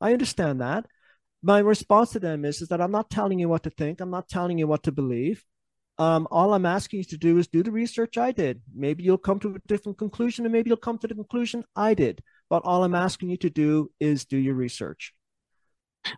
I 0.00 0.12
understand 0.12 0.60
that 0.60 0.86
my 1.42 1.58
response 1.58 2.12
to 2.12 2.20
them 2.20 2.44
is, 2.44 2.62
is 2.62 2.68
that 2.68 2.80
I'm 2.80 2.92
not 2.92 3.10
telling 3.10 3.38
you 3.38 3.48
what 3.48 3.64
to 3.64 3.70
think. 3.70 4.00
I'm 4.00 4.10
not 4.10 4.28
telling 4.28 4.58
you 4.58 4.66
what 4.66 4.84
to 4.84 4.92
believe. 4.92 5.44
Um, 5.98 6.26
all 6.30 6.54
I'm 6.54 6.66
asking 6.66 6.98
you 6.98 7.04
to 7.04 7.18
do 7.18 7.38
is 7.38 7.48
do 7.48 7.62
the 7.62 7.70
research 7.70 8.16
I 8.16 8.32
did. 8.32 8.62
Maybe 8.74 9.02
you'll 9.02 9.18
come 9.18 9.38
to 9.40 9.54
a 9.54 9.58
different 9.66 9.98
conclusion, 9.98 10.44
and 10.44 10.52
maybe 10.52 10.70
you'll 10.70 10.76
come 10.78 10.98
to 10.98 11.06
the 11.06 11.14
conclusion 11.14 11.64
I 11.76 11.94
did. 11.94 12.22
But 12.48 12.62
all 12.64 12.84
I'm 12.84 12.94
asking 12.94 13.30
you 13.30 13.36
to 13.38 13.50
do 13.50 13.90
is 14.00 14.24
do 14.24 14.36
your 14.36 14.54
research. 14.54 15.12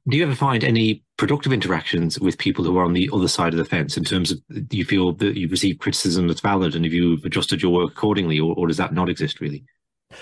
Do 0.09 0.17
you 0.17 0.25
ever 0.25 0.35
find 0.35 0.65
any 0.65 1.03
productive 1.19 1.53
interactions 1.53 2.19
with 2.19 2.39
people 2.39 2.65
who 2.65 2.79
are 2.79 2.85
on 2.85 2.95
the 2.95 3.11
other 3.13 3.29
side 3.29 3.53
of 3.53 3.59
the 3.59 3.65
fence 3.65 3.97
in 3.97 4.05
terms 4.05 4.31
of 4.31 4.41
do 4.69 4.77
you 4.77 4.85
feel 4.85 5.13
that 5.13 5.37
you've 5.37 5.51
received 5.51 5.81
criticism 5.81 6.27
that's 6.27 6.41
valid 6.41 6.75
and 6.75 6.85
have 6.85 6.95
you 6.95 7.19
adjusted 7.25 7.61
your 7.61 7.73
work 7.73 7.93
accordingly, 7.93 8.41
or, 8.41 8.55
or 8.57 8.67
does 8.67 8.79
that 8.79 8.95
not 8.95 9.11
exist 9.11 9.41
really? 9.41 9.65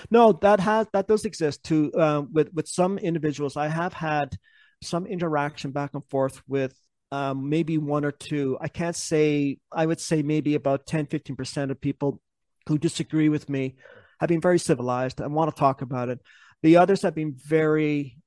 No, 0.09 0.33
that 0.41 0.59
has 0.59 0.87
that 0.93 1.07
does 1.07 1.25
exist 1.25 1.63
too. 1.63 1.91
Uh, 1.93 2.23
with 2.31 2.51
with 2.53 2.67
some 2.67 2.97
individuals, 2.97 3.55
I 3.55 3.67
have 3.67 3.93
had 3.93 4.35
some 4.83 5.05
interaction 5.05 5.71
back 5.71 5.91
and 5.93 6.03
forth 6.09 6.41
with 6.47 6.75
um, 7.11 7.49
maybe 7.49 7.77
one 7.77 8.05
or 8.05 8.11
two. 8.11 8.57
I 8.59 8.67
can't 8.67 8.95
say, 8.95 9.59
I 9.71 9.85
would 9.85 10.01
say 10.01 10.23
maybe 10.23 10.55
about 10.55 10.87
10, 10.87 11.05
15% 11.05 11.69
of 11.69 11.79
people 11.79 12.21
who 12.67 12.77
disagree 12.77 13.29
with 13.29 13.49
me 13.49 13.75
have 14.19 14.29
been 14.29 14.41
very 14.41 14.57
civilized 14.57 15.19
and 15.19 15.33
want 15.33 15.53
to 15.53 15.59
talk 15.59 15.81
about 15.81 16.09
it. 16.09 16.19
The 16.63 16.77
others 16.77 17.03
have 17.03 17.13
been 17.13 17.35
very 17.35 18.17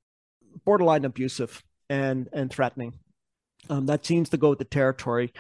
borderline 0.64 1.05
abusive 1.05 1.64
and, 1.91 2.28
and 2.33 2.49
threatening. 2.49 2.95
Um, 3.68 3.87
that 3.87 4.07
seems 4.07 4.28
to 4.28 4.37
go 4.37 4.51
with 4.51 4.61
the 4.61 4.64
territory. 4.64 5.33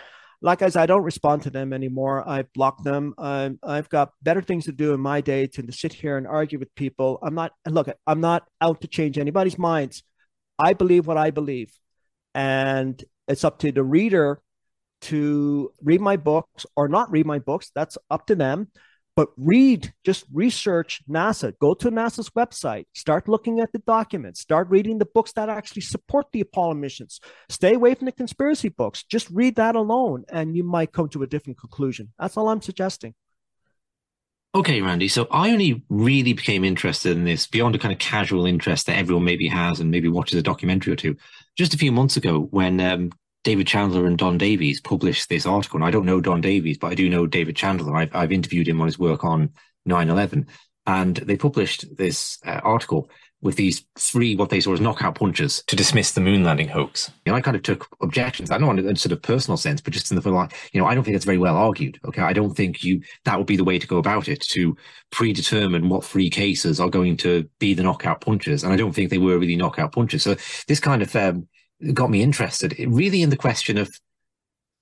Like 0.42 0.62
I 0.62 0.68
said, 0.68 0.82
I 0.82 0.86
don't 0.86 1.02
respond 1.02 1.42
to 1.42 1.50
them 1.50 1.72
anymore. 1.72 2.28
I 2.28 2.46
block 2.54 2.82
them. 2.82 3.14
I'm, 3.16 3.58
I've 3.62 3.88
got 3.88 4.10
better 4.22 4.42
things 4.42 4.64
to 4.64 4.72
do 4.72 4.92
in 4.92 5.00
my 5.00 5.20
day 5.20 5.46
than 5.46 5.66
to 5.66 5.72
sit 5.72 5.92
here 5.92 6.16
and 6.16 6.26
argue 6.26 6.58
with 6.58 6.74
people. 6.74 7.18
I'm 7.22 7.34
not, 7.34 7.52
look, 7.66 7.88
I'm 8.06 8.20
not 8.20 8.44
out 8.60 8.80
to 8.80 8.88
change 8.88 9.18
anybody's 9.18 9.56
minds. 9.56 10.02
I 10.58 10.72
believe 10.72 11.06
what 11.06 11.16
I 11.16 11.30
believe. 11.30 11.72
And 12.34 13.02
it's 13.28 13.44
up 13.44 13.58
to 13.60 13.72
the 13.72 13.84
reader 13.84 14.40
to 15.02 15.72
read 15.82 16.00
my 16.00 16.16
books 16.16 16.66
or 16.76 16.88
not 16.88 17.10
read 17.10 17.26
my 17.26 17.38
books. 17.38 17.70
That's 17.74 17.98
up 18.10 18.26
to 18.26 18.34
them. 18.34 18.68
But 19.14 19.30
read, 19.38 19.94
just 20.04 20.26
research 20.30 21.02
NASA. 21.08 21.54
Go 21.58 21.72
to 21.72 21.90
NASA's 21.90 22.28
website. 22.30 22.84
Start 22.94 23.28
looking 23.28 23.60
at 23.60 23.72
the 23.72 23.78
documents. 23.78 24.40
Start 24.40 24.68
reading 24.68 24.98
the 24.98 25.06
books 25.06 25.32
that 25.32 25.48
actually 25.48 25.82
support 25.82 26.26
the 26.32 26.42
Apollo 26.42 26.74
missions. 26.74 27.20
Stay 27.48 27.72
away 27.72 27.94
from 27.94 28.04
the 28.04 28.12
conspiracy 28.12 28.68
books. 28.68 29.04
Just 29.04 29.30
read 29.30 29.56
that 29.56 29.74
alone, 29.74 30.24
and 30.30 30.54
you 30.54 30.64
might 30.64 30.92
come 30.92 31.08
to 31.08 31.22
a 31.22 31.26
different 31.26 31.58
conclusion. 31.58 32.12
That's 32.18 32.36
all 32.36 32.50
I'm 32.50 32.60
suggesting. 32.60 33.14
Okay, 34.56 34.80
Randy. 34.80 35.08
So 35.08 35.28
I 35.30 35.50
only 35.50 35.84
really 35.90 36.32
became 36.32 36.64
interested 36.64 37.14
in 37.14 37.24
this 37.24 37.46
beyond 37.46 37.74
a 37.74 37.78
kind 37.78 37.92
of 37.92 37.98
casual 37.98 38.46
interest 38.46 38.86
that 38.86 38.96
everyone 38.96 39.22
maybe 39.22 39.48
has 39.48 39.80
and 39.80 39.90
maybe 39.90 40.08
watches 40.08 40.38
a 40.38 40.42
documentary 40.42 40.94
or 40.94 40.96
two. 40.96 41.14
Just 41.58 41.74
a 41.74 41.76
few 41.76 41.92
months 41.92 42.16
ago, 42.16 42.48
when 42.52 42.80
um, 42.80 43.12
David 43.44 43.66
Chandler 43.66 44.06
and 44.06 44.16
Don 44.16 44.38
Davies 44.38 44.80
published 44.80 45.28
this 45.28 45.44
article. 45.44 45.76
And 45.76 45.84
I 45.84 45.90
don't 45.90 46.06
know 46.06 46.22
Don 46.22 46.40
Davies, 46.40 46.78
but 46.78 46.86
I 46.86 46.94
do 46.94 47.10
know 47.10 47.26
David 47.26 47.54
Chandler. 47.54 47.94
I've, 47.94 48.16
I've 48.16 48.32
interviewed 48.32 48.66
him 48.66 48.80
on 48.80 48.86
his 48.86 48.98
work 48.98 49.24
on 49.24 49.50
9 49.84 50.08
11. 50.08 50.46
And 50.86 51.16
they 51.16 51.36
published 51.36 51.94
this 51.94 52.38
uh, 52.46 52.60
article 52.64 53.10
with 53.42 53.56
these 53.56 53.84
three, 53.98 54.34
what 54.34 54.50
they 54.50 54.60
saw 54.60 54.72
as 54.72 54.80
knockout 54.80 55.14
punches 55.14 55.62
to 55.66 55.76
dismiss 55.76 56.12
the 56.12 56.20
moon 56.20 56.42
landing 56.42 56.68
hoax. 56.68 57.10
You 57.24 57.32
know, 57.32 57.36
I 57.36 57.40
kind 57.40 57.56
of 57.56 57.62
took 57.62 57.86
objections. 58.00 58.50
I 58.50 58.58
don't 58.58 58.78
in 58.78 58.86
a 58.86 58.96
sort 58.96 59.12
of 59.12 59.22
personal 59.22 59.56
sense, 59.56 59.80
but 59.80 59.92
just 59.92 60.10
in 60.10 60.18
the 60.18 60.30
like, 60.30 60.54
you 60.72 60.80
know, 60.80 60.86
I 60.86 60.94
don't 60.94 61.04
think 61.04 61.16
it's 61.16 61.24
very 61.24 61.38
well 61.38 61.56
argued. 61.56 62.00
Okay. 62.06 62.22
I 62.22 62.32
don't 62.32 62.54
think 62.54 62.82
you, 62.82 63.02
that 63.24 63.36
would 63.36 63.46
be 63.46 63.56
the 63.56 63.64
way 63.64 63.78
to 63.78 63.86
go 63.86 63.98
about 63.98 64.28
it 64.28 64.40
to 64.40 64.76
predetermine 65.10 65.88
what 65.88 66.04
three 66.04 66.30
cases 66.30 66.80
are 66.80 66.88
going 66.88 67.16
to 67.18 67.48
be 67.58 67.74
the 67.74 67.82
knockout 67.82 68.20
punches. 68.20 68.64
And 68.64 68.72
I 68.72 68.76
don't 68.76 68.92
think 68.92 69.10
they 69.10 69.18
were 69.18 69.38
really 69.38 69.56
knockout 69.56 69.92
punches. 69.92 70.22
So 70.22 70.36
this 70.66 70.80
kind 70.80 71.02
of, 71.02 71.14
um, 71.14 71.46
got 71.92 72.10
me 72.10 72.22
interested 72.22 72.74
really 72.88 73.20
in 73.20 73.30
the 73.30 73.36
question 73.36 73.76
of 73.76 73.90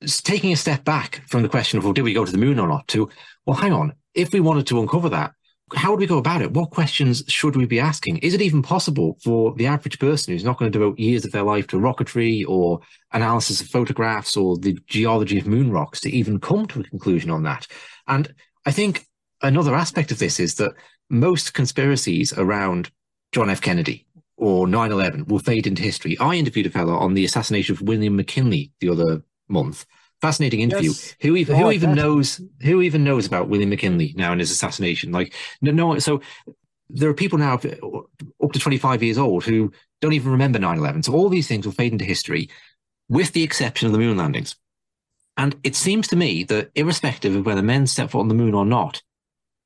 taking 0.07 0.53
a 0.53 0.57
step 0.57 0.85
back 0.85 1.23
from 1.27 1.43
the 1.43 1.49
question 1.49 1.79
of, 1.79 1.85
well, 1.85 1.93
did 1.93 2.03
we 2.03 2.15
go 2.15 2.25
to 2.25 2.33
the 2.33 2.39
moon 2.39 2.59
or 2.61 2.69
not 2.69 2.87
to, 2.89 3.09
well, 3.47 3.57
hang 3.57 3.73
on, 3.73 3.95
if 4.15 4.33
we 4.33 4.41
wanted 4.41 4.67
to 4.69 4.81
uncover 4.81 5.09
that, 5.09 5.33
how 5.75 5.91
would 5.91 6.01
we 6.01 6.07
go 6.07 6.19
about 6.19 6.43
it? 6.43 6.53
What 6.53 6.71
questions 6.71 7.23
should 7.27 7.57
we 7.57 7.67
be 7.67 7.81
asking? 7.81 8.19
Is 8.19 8.35
it 8.35 8.43
even 8.43 8.62
possible 8.62 9.19
for 9.25 9.55
the 9.55 9.67
average 9.67 9.99
person 9.99 10.33
who's 10.33 10.45
not 10.45 10.59
going 10.59 10.71
to 10.71 10.79
devote 10.79 10.99
years 10.99 11.25
of 11.25 11.33
their 11.33 11.43
life 11.43 11.67
to 11.69 11.79
rocketry 11.79 12.45
or 12.47 12.81
analysis 13.12 13.61
of 13.61 13.69
photographs 13.69 14.37
or 14.37 14.59
the 14.59 14.79
geology 14.87 15.39
of 15.39 15.47
moon 15.47 15.71
rocks 15.71 16.01
to 16.01 16.11
even 16.11 16.39
come 16.39 16.67
to 16.67 16.81
a 16.81 16.85
conclusion 16.85 17.31
on 17.31 17.45
that? 17.45 17.67
And 18.07 18.35
I 18.67 18.73
think 18.73 19.07
another 19.43 19.75
aspect 19.75 20.11
of 20.11 20.19
this 20.19 20.39
is 20.39 20.57
that 20.57 20.75
most 21.09 21.55
conspiracies 21.55 22.33
around 22.35 22.91
John 23.33 23.49
F. 23.49 23.61
Kennedy 23.61 24.07
or 24.37 24.67
9-11 24.67 25.29
will 25.29 25.39
fade 25.39 25.67
into 25.67 25.83
history. 25.83 26.19
I 26.19 26.35
interviewed 26.35 26.67
a 26.67 26.71
fellow 26.71 26.95
on 26.95 27.15
the 27.15 27.25
assassination 27.25 27.75
of 27.75 27.83
William 27.83 28.17
McKinley 28.17 28.73
the 28.81 28.91
other 28.91 29.23
month. 29.49 29.87
Fascinating 30.25 30.61
interview. 30.61 30.89
Yes. 30.89 31.16
Who 31.20 31.37
even 31.37 31.57
who 31.57 31.64
oh, 31.64 31.70
even 31.70 31.95
knows 31.95 32.41
who 32.62 32.81
even 32.81 33.05
knows 33.05 33.27
about 33.27 33.49
William 33.49 33.68
McKinley 33.68 34.14
now 34.16 34.33
and 34.33 34.41
his 34.41 34.51
assassination? 34.51 35.12
Like 35.12 35.35
no, 35.61 35.70
no 35.70 35.99
so 35.99 36.22
there 36.89 37.11
are 37.11 37.14
people 37.14 37.39
now 37.39 37.55
up 37.55 38.53
to 38.53 38.59
25 38.59 39.03
years 39.03 39.18
old 39.18 39.45
who 39.45 39.70
don't 40.01 40.14
even 40.14 40.33
remember 40.33 40.59
9-11. 40.59 41.05
So 41.05 41.12
all 41.12 41.29
these 41.29 41.47
things 41.47 41.66
will 41.66 41.75
fade 41.75 41.93
into 41.93 42.07
history 42.07 42.49
with 43.11 43.33
the 43.33 43.43
exception 43.43 43.87
of 43.87 43.93
the 43.93 43.99
moon 43.99 44.16
landings. 44.16 44.57
And 45.37 45.57
it 45.62 45.77
seems 45.77 46.09
to 46.09 46.16
me 46.16 46.45
that 46.45 46.70
irrespective 46.75 47.37
of 47.37 47.45
whether 47.45 47.62
men 47.62 47.87
step 47.87 48.11
foot 48.11 48.20
on 48.20 48.29
the 48.29 48.35
moon 48.35 48.55
or 48.55 48.64
not, 48.64 49.03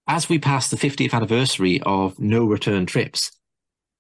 as 0.09 0.29
we 0.29 0.41
pass 0.41 0.71
the 0.71 0.77
50th 0.77 1.13
anniversary 1.13 1.81
of 1.83 2.19
no 2.19 2.45
return 2.45 2.85
trips, 2.85 3.31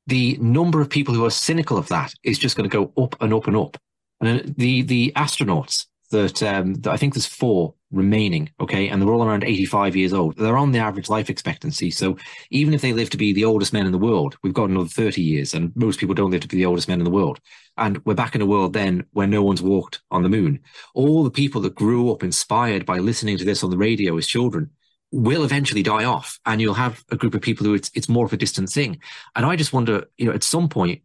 the 0.08 0.38
number 0.40 0.80
of 0.80 0.90
people 0.90 1.14
who 1.14 1.24
are 1.24 1.30
cynical 1.30 1.76
of 1.76 1.88
that 1.88 2.14
is 2.24 2.38
just 2.38 2.56
going 2.56 2.68
to 2.68 2.76
go 2.76 2.92
up 3.00 3.14
and 3.20 3.32
up 3.32 3.46
and 3.46 3.56
up. 3.56 3.76
And 4.20 4.40
uh, 4.40 4.52
the 4.56 4.82
the 4.82 5.12
astronauts 5.14 5.86
that, 6.10 6.42
um, 6.42 6.74
that 6.74 6.92
I 6.92 6.96
think 6.96 7.14
there's 7.14 7.26
four 7.26 7.74
remaining, 7.90 8.50
okay, 8.60 8.88
and 8.88 9.00
they're 9.00 9.12
all 9.12 9.24
around 9.24 9.44
85 9.44 9.96
years 9.96 10.12
old. 10.12 10.36
They're 10.36 10.56
on 10.56 10.72
the 10.72 10.78
average 10.78 11.08
life 11.08 11.30
expectancy. 11.30 11.90
So 11.90 12.16
even 12.50 12.74
if 12.74 12.82
they 12.82 12.92
live 12.92 13.10
to 13.10 13.16
be 13.16 13.32
the 13.32 13.44
oldest 13.44 13.72
men 13.72 13.86
in 13.86 13.92
the 13.92 13.98
world, 13.98 14.36
we've 14.42 14.54
got 14.54 14.70
another 14.70 14.88
30 14.88 15.22
years, 15.22 15.54
and 15.54 15.74
most 15.74 15.98
people 15.98 16.14
don't 16.14 16.30
live 16.30 16.42
to 16.42 16.48
be 16.48 16.56
the 16.56 16.66
oldest 16.66 16.88
men 16.88 17.00
in 17.00 17.04
the 17.04 17.10
world. 17.10 17.40
And 17.76 18.04
we're 18.04 18.14
back 18.14 18.34
in 18.34 18.42
a 18.42 18.46
world 18.46 18.72
then 18.72 19.06
where 19.12 19.26
no 19.26 19.42
one's 19.42 19.62
walked 19.62 20.00
on 20.10 20.22
the 20.22 20.28
moon. 20.28 20.60
All 20.94 21.24
the 21.24 21.30
people 21.30 21.60
that 21.62 21.74
grew 21.74 22.10
up 22.10 22.22
inspired 22.22 22.84
by 22.84 22.98
listening 22.98 23.38
to 23.38 23.44
this 23.44 23.62
on 23.62 23.70
the 23.70 23.78
radio 23.78 24.16
as 24.16 24.26
children 24.26 24.70
will 25.10 25.44
eventually 25.44 25.82
die 25.82 26.04
off 26.04 26.38
and 26.44 26.60
you'll 26.60 26.74
have 26.74 27.02
a 27.10 27.16
group 27.16 27.34
of 27.34 27.40
people 27.40 27.64
who 27.64 27.74
it's, 27.74 27.90
it's 27.94 28.08
more 28.08 28.26
of 28.26 28.32
a 28.32 28.36
distant 28.36 28.68
thing. 28.68 28.98
And 29.34 29.46
I 29.46 29.56
just 29.56 29.72
wonder, 29.72 30.04
you 30.18 30.26
know, 30.26 30.32
at 30.32 30.42
some 30.42 30.68
point, 30.68 31.00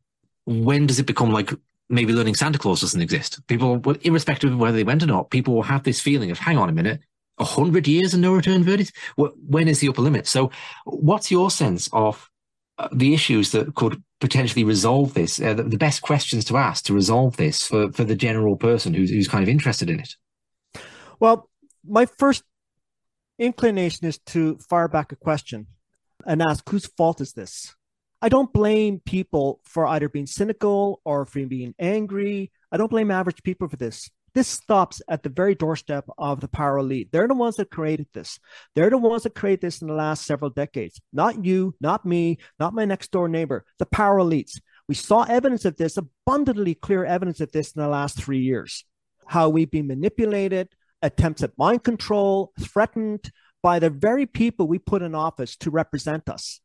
when 0.45 0.87
does 0.87 0.99
it 0.99 1.05
become 1.05 1.31
like 1.31 1.53
maybe 1.89 2.13
learning 2.13 2.35
Santa 2.35 2.57
Claus 2.57 2.81
doesn't 2.81 3.01
exist? 3.01 3.45
People, 3.47 3.81
irrespective 4.01 4.51
of 4.51 4.59
whether 4.59 4.77
they 4.77 4.83
went 4.83 5.03
or 5.03 5.07
not, 5.07 5.29
people 5.29 5.53
will 5.53 5.63
have 5.63 5.83
this 5.83 6.01
feeling 6.01 6.31
of, 6.31 6.39
hang 6.39 6.57
on 6.57 6.69
a 6.69 6.73
minute, 6.73 7.01
a 7.37 7.45
hundred 7.45 7.87
years 7.87 8.13
and 8.13 8.21
no 8.21 8.33
return 8.33 8.63
verdict? 8.63 8.93
When 9.15 9.67
is 9.67 9.79
the 9.79 9.89
upper 9.89 10.01
limit? 10.01 10.27
So 10.27 10.51
what's 10.85 11.31
your 11.31 11.49
sense 11.49 11.89
of 11.91 12.29
uh, 12.77 12.89
the 12.91 13.13
issues 13.13 13.51
that 13.51 13.75
could 13.75 14.01
potentially 14.19 14.63
resolve 14.63 15.13
this, 15.13 15.39
uh, 15.41 15.53
the, 15.53 15.63
the, 15.63 15.77
best 15.77 16.01
questions 16.01 16.45
to 16.45 16.57
ask 16.57 16.85
to 16.85 16.93
resolve 16.93 17.37
this 17.37 17.67
for, 17.67 17.91
for 17.91 18.03
the 18.03 18.15
general 18.15 18.55
person 18.55 18.93
who's, 18.93 19.11
who's 19.11 19.27
kind 19.27 19.43
of 19.43 19.49
interested 19.49 19.89
in 19.89 19.99
it? 19.99 20.15
Well, 21.19 21.49
my 21.85 22.05
first 22.05 22.43
inclination 23.37 24.07
is 24.07 24.17
to 24.27 24.57
fire 24.57 24.87
back 24.87 25.11
a 25.11 25.15
question 25.15 25.67
and 26.25 26.41
ask 26.41 26.67
whose 26.69 26.85
fault 26.85 27.21
is 27.21 27.33
this? 27.33 27.75
I 28.23 28.29
don't 28.29 28.53
blame 28.53 29.01
people 29.01 29.59
for 29.65 29.85
either 29.85 30.07
being 30.07 30.27
cynical 30.27 31.01
or 31.03 31.25
for 31.25 31.45
being 31.45 31.75
angry. 31.77 32.53
I 32.71 32.77
don't 32.77 32.89
blame 32.89 33.11
average 33.11 33.43
people 33.43 33.67
for 33.67 33.75
this. 33.75 34.09
This 34.33 34.47
stops 34.47 35.01
at 35.09 35.23
the 35.23 35.29
very 35.29 35.55
doorstep 35.55 36.05
of 36.17 36.39
the 36.39 36.47
power 36.47 36.77
elite. 36.77 37.09
They're 37.11 37.27
the 37.27 37.33
ones 37.33 37.57
that 37.57 37.69
created 37.69 38.07
this. 38.13 38.39
They're 38.75 38.89
the 38.89 38.97
ones 38.97 39.23
that 39.23 39.35
created 39.35 39.59
this 39.59 39.81
in 39.81 39.89
the 39.89 39.93
last 39.93 40.25
several 40.25 40.51
decades. 40.51 41.01
Not 41.11 41.43
you, 41.43 41.75
not 41.81 42.05
me, 42.05 42.37
not 42.61 42.73
my 42.73 42.85
next 42.85 43.11
door 43.11 43.27
neighbor, 43.27 43.65
the 43.77 43.85
power 43.85 44.19
elites. 44.19 44.57
We 44.87 44.95
saw 44.95 45.23
evidence 45.23 45.65
of 45.65 45.75
this, 45.75 45.97
abundantly 45.97 46.75
clear 46.75 47.03
evidence 47.03 47.41
of 47.41 47.51
this 47.51 47.73
in 47.73 47.81
the 47.81 47.89
last 47.89 48.17
three 48.17 48.39
years. 48.39 48.85
How 49.27 49.49
we've 49.49 49.69
been 49.69 49.87
manipulated, 49.87 50.69
attempts 51.01 51.43
at 51.43 51.57
mind 51.57 51.83
control, 51.83 52.53
threatened 52.57 53.33
by 53.61 53.79
the 53.79 53.89
very 53.89 54.25
people 54.25 54.65
we 54.65 54.79
put 54.79 55.01
in 55.01 55.13
office 55.13 55.57
to 55.57 55.69
represent 55.69 56.29
us. 56.29 56.61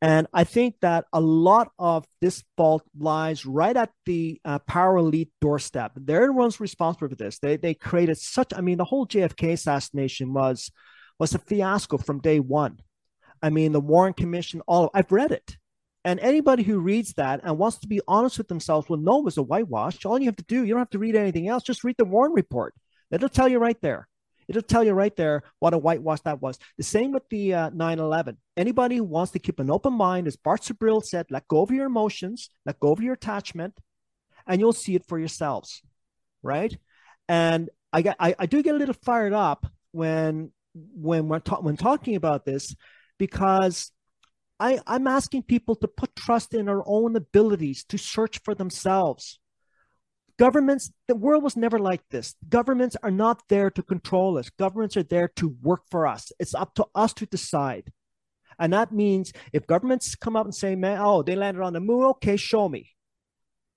And 0.00 0.28
I 0.32 0.44
think 0.44 0.76
that 0.80 1.06
a 1.12 1.20
lot 1.20 1.72
of 1.78 2.06
this 2.20 2.44
fault 2.56 2.84
lies 2.96 3.44
right 3.44 3.76
at 3.76 3.90
the 4.06 4.40
uh, 4.44 4.60
power 4.60 4.96
elite 4.96 5.30
doorstep. 5.40 5.92
They're 5.96 6.26
the 6.26 6.32
ones 6.32 6.60
responsible 6.60 7.08
for 7.08 7.16
this. 7.16 7.40
They, 7.40 7.56
they 7.56 7.74
created 7.74 8.16
such, 8.16 8.52
I 8.54 8.60
mean, 8.60 8.78
the 8.78 8.84
whole 8.84 9.08
JFK 9.08 9.54
assassination 9.54 10.32
was, 10.32 10.70
was 11.18 11.34
a 11.34 11.38
fiasco 11.40 11.98
from 11.98 12.20
day 12.20 12.38
one. 12.38 12.78
I 13.42 13.50
mean, 13.50 13.72
the 13.72 13.80
Warren 13.80 14.12
Commission, 14.12 14.62
all 14.68 14.84
of, 14.84 14.90
I've 14.94 15.10
read 15.10 15.32
it. 15.32 15.56
And 16.04 16.20
anybody 16.20 16.62
who 16.62 16.78
reads 16.78 17.14
that 17.14 17.40
and 17.42 17.58
wants 17.58 17.78
to 17.78 17.88
be 17.88 18.00
honest 18.06 18.38
with 18.38 18.48
themselves 18.48 18.88
will 18.88 18.96
know 18.98 19.18
it 19.18 19.24
was 19.24 19.36
a 19.36 19.42
whitewash. 19.42 20.04
All 20.04 20.18
you 20.18 20.26
have 20.26 20.36
to 20.36 20.44
do, 20.44 20.62
you 20.64 20.70
don't 20.70 20.78
have 20.78 20.90
to 20.90 20.98
read 20.98 21.16
anything 21.16 21.48
else, 21.48 21.64
just 21.64 21.84
read 21.84 21.96
the 21.98 22.04
Warren 22.04 22.32
report. 22.32 22.74
It'll 23.10 23.28
tell 23.28 23.48
you 23.48 23.58
right 23.58 23.80
there. 23.80 24.07
It'll 24.48 24.62
tell 24.62 24.82
you 24.82 24.92
right 24.92 25.14
there 25.14 25.42
what 25.58 25.74
a 25.74 25.78
whitewash 25.78 26.20
that 26.22 26.40
was. 26.40 26.58
The 26.76 26.82
same 26.82 27.12
with 27.12 27.28
the 27.28 27.54
uh, 27.54 27.70
9/11. 27.70 28.36
Anybody 28.56 28.96
who 28.96 29.04
wants 29.04 29.32
to 29.32 29.38
keep 29.38 29.60
an 29.60 29.70
open 29.70 29.92
mind, 29.92 30.26
as 30.26 30.36
Bart 30.36 30.62
Sibrel 30.62 31.04
said, 31.04 31.26
let 31.30 31.46
go 31.48 31.62
of 31.62 31.70
your 31.70 31.86
emotions, 31.86 32.48
let 32.64 32.80
go 32.80 32.92
of 32.92 33.00
your 33.00 33.14
attachment, 33.14 33.78
and 34.46 34.60
you'll 34.60 34.72
see 34.72 34.94
it 34.94 35.06
for 35.06 35.18
yourselves, 35.18 35.82
right? 36.42 36.76
And 37.28 37.68
I 37.92 38.02
get, 38.02 38.16
I, 38.18 38.34
I 38.38 38.46
do 38.46 38.62
get 38.62 38.74
a 38.74 38.78
little 38.78 38.96
fired 39.04 39.32
up 39.32 39.66
when 39.92 40.52
when 40.94 41.28
we're 41.28 41.40
ta- 41.40 41.60
when 41.60 41.76
talking 41.76 42.16
about 42.16 42.44
this 42.44 42.74
because 43.18 43.90
I, 44.60 44.80
I'm 44.86 45.06
asking 45.06 45.44
people 45.44 45.76
to 45.76 45.88
put 45.88 46.16
trust 46.16 46.54
in 46.54 46.68
our 46.68 46.82
own 46.86 47.16
abilities 47.16 47.84
to 47.84 47.98
search 47.98 48.40
for 48.42 48.54
themselves. 48.54 49.38
Governments, 50.38 50.92
the 51.08 51.16
world 51.16 51.42
was 51.42 51.56
never 51.56 51.78
like 51.78 52.02
this. 52.10 52.34
Governments 52.48 52.96
are 53.02 53.10
not 53.10 53.42
there 53.48 53.70
to 53.70 53.82
control 53.82 54.38
us. 54.38 54.50
Governments 54.50 54.96
are 54.96 55.02
there 55.02 55.28
to 55.36 55.56
work 55.62 55.82
for 55.90 56.06
us. 56.06 56.30
It's 56.38 56.54
up 56.54 56.74
to 56.74 56.86
us 56.94 57.12
to 57.14 57.26
decide. 57.26 57.90
And 58.58 58.72
that 58.72 58.92
means 58.92 59.32
if 59.52 59.66
governments 59.66 60.14
come 60.14 60.36
up 60.36 60.44
and 60.44 60.54
say, 60.54 60.76
man, 60.76 60.98
oh, 61.00 61.22
they 61.22 61.36
landed 61.36 61.62
on 61.62 61.72
the 61.72 61.80
moon, 61.80 62.04
okay, 62.04 62.36
show 62.36 62.68
me. 62.68 62.90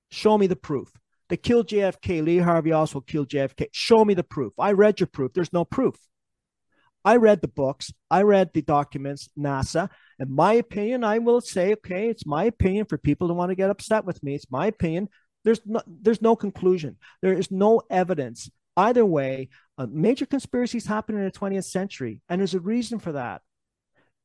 Show 0.09 0.38
me 0.38 0.47
the 0.47 0.55
proof. 0.55 0.91
They 1.30 1.38
killed 1.38 1.68
JFK. 1.68 2.24
Lee 2.24 2.38
Harvey 2.39 2.74
Oswald 2.74 3.07
killed 3.07 3.30
JFK. 3.30 3.68
Show 3.72 4.03
me 4.05 4.14
the 4.14 4.24
proof. 4.24 4.53
I 4.59 4.74
read 4.74 4.99
your 4.99 5.07
proof. 5.07 5.34
There's 5.34 5.53
no 5.53 5.66
proof. 5.66 5.95
I 7.03 7.16
read 7.16 7.41
the 7.41 7.47
books. 7.47 7.91
I 8.12 8.22
read 8.22 8.51
the 8.53 8.62
documents, 8.62 9.30
NASA. 9.38 9.89
In 10.20 10.36
my 10.36 10.53
opinion, 10.53 11.03
I 11.03 11.18
will 11.18 11.41
say, 11.41 11.74
okay, 11.74 12.09
it's 12.09 12.26
my 12.26 12.43
opinion 12.43 12.86
for 12.86 12.97
people 12.97 13.28
who 13.28 13.34
want 13.34 13.49
to 13.49 13.55
get 13.55 13.70
upset 13.72 14.05
with 14.05 14.22
me. 14.22 14.36
It's 14.36 14.51
my 14.51 14.68
opinion. 14.68 15.09
There's 15.43 15.61
no, 15.65 15.81
there's 15.87 16.21
no 16.21 16.35
conclusion. 16.35 16.97
There 17.21 17.33
is 17.33 17.51
no 17.51 17.81
evidence 17.89 18.49
either 18.77 19.05
way. 19.05 19.49
Uh, 19.77 19.87
major 19.89 20.25
conspiracies 20.25 20.85
happen 20.85 21.17
in 21.17 21.23
the 21.23 21.31
20th 21.31 21.65
century, 21.65 22.21
and 22.29 22.39
there's 22.39 22.53
a 22.53 22.59
reason 22.59 22.99
for 22.99 23.11
that. 23.13 23.41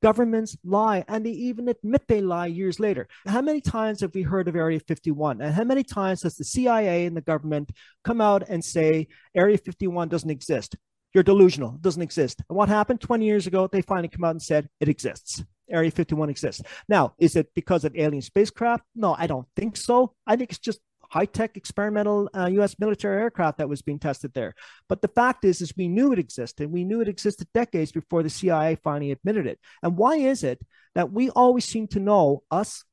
Governments 0.02 0.56
lie, 0.62 1.04
and 1.08 1.24
they 1.24 1.30
even 1.30 1.68
admit 1.68 2.02
they 2.06 2.20
lie 2.20 2.46
years 2.46 2.78
later. 2.78 3.08
How 3.26 3.40
many 3.40 3.62
times 3.62 4.02
have 4.02 4.14
we 4.14 4.22
heard 4.22 4.46
of 4.46 4.54
Area 4.54 4.78
51? 4.78 5.40
And 5.40 5.54
how 5.54 5.64
many 5.64 5.82
times 5.82 6.22
has 6.22 6.36
the 6.36 6.44
CIA 6.44 7.06
and 7.06 7.16
the 7.16 7.22
government 7.22 7.72
come 8.04 8.20
out 8.20 8.46
and 8.48 8.62
say 8.62 9.08
Area 9.34 9.56
51 9.56 10.08
doesn't 10.08 10.28
exist? 10.28 10.76
You're 11.14 11.24
delusional. 11.24 11.76
It 11.76 11.82
doesn't 11.82 12.02
exist. 12.02 12.42
And 12.50 12.58
what 12.58 12.68
happened 12.68 13.00
20 13.00 13.24
years 13.24 13.46
ago? 13.46 13.66
They 13.72 13.80
finally 13.80 14.08
come 14.08 14.24
out 14.24 14.32
and 14.32 14.42
said 14.42 14.68
it 14.80 14.88
exists. 14.90 15.42
Area 15.70 15.90
51 15.90 16.28
exists. 16.28 16.62
Now, 16.88 17.14
is 17.18 17.34
it 17.34 17.48
because 17.54 17.84
of 17.86 17.96
alien 17.96 18.20
spacecraft? 18.22 18.84
No, 18.94 19.16
I 19.18 19.26
don't 19.26 19.46
think 19.56 19.78
so. 19.78 20.12
I 20.26 20.36
think 20.36 20.50
it's 20.50 20.58
just 20.58 20.80
high-tech 21.10 21.56
experimental 21.56 22.28
uh, 22.36 22.46
U.S. 22.46 22.76
military 22.78 23.20
aircraft 23.20 23.58
that 23.58 23.68
was 23.68 23.82
being 23.82 23.98
tested 23.98 24.32
there. 24.34 24.54
But 24.88 25.02
the 25.02 25.08
fact 25.08 25.44
is, 25.44 25.60
is 25.60 25.76
we 25.76 25.88
knew 25.88 26.12
it 26.12 26.18
existed. 26.18 26.70
We 26.70 26.84
knew 26.84 27.00
it 27.00 27.08
existed 27.08 27.48
decades 27.54 27.92
before 27.92 28.22
the 28.22 28.30
CIA 28.30 28.76
finally 28.76 29.12
admitted 29.12 29.46
it. 29.46 29.58
And 29.82 29.96
why 29.96 30.16
is 30.16 30.44
it 30.44 30.60
that 30.94 31.12
we 31.12 31.30
always 31.30 31.64
seem 31.64 31.88
to 31.88 32.00
know 32.00 32.42
us 32.50 32.84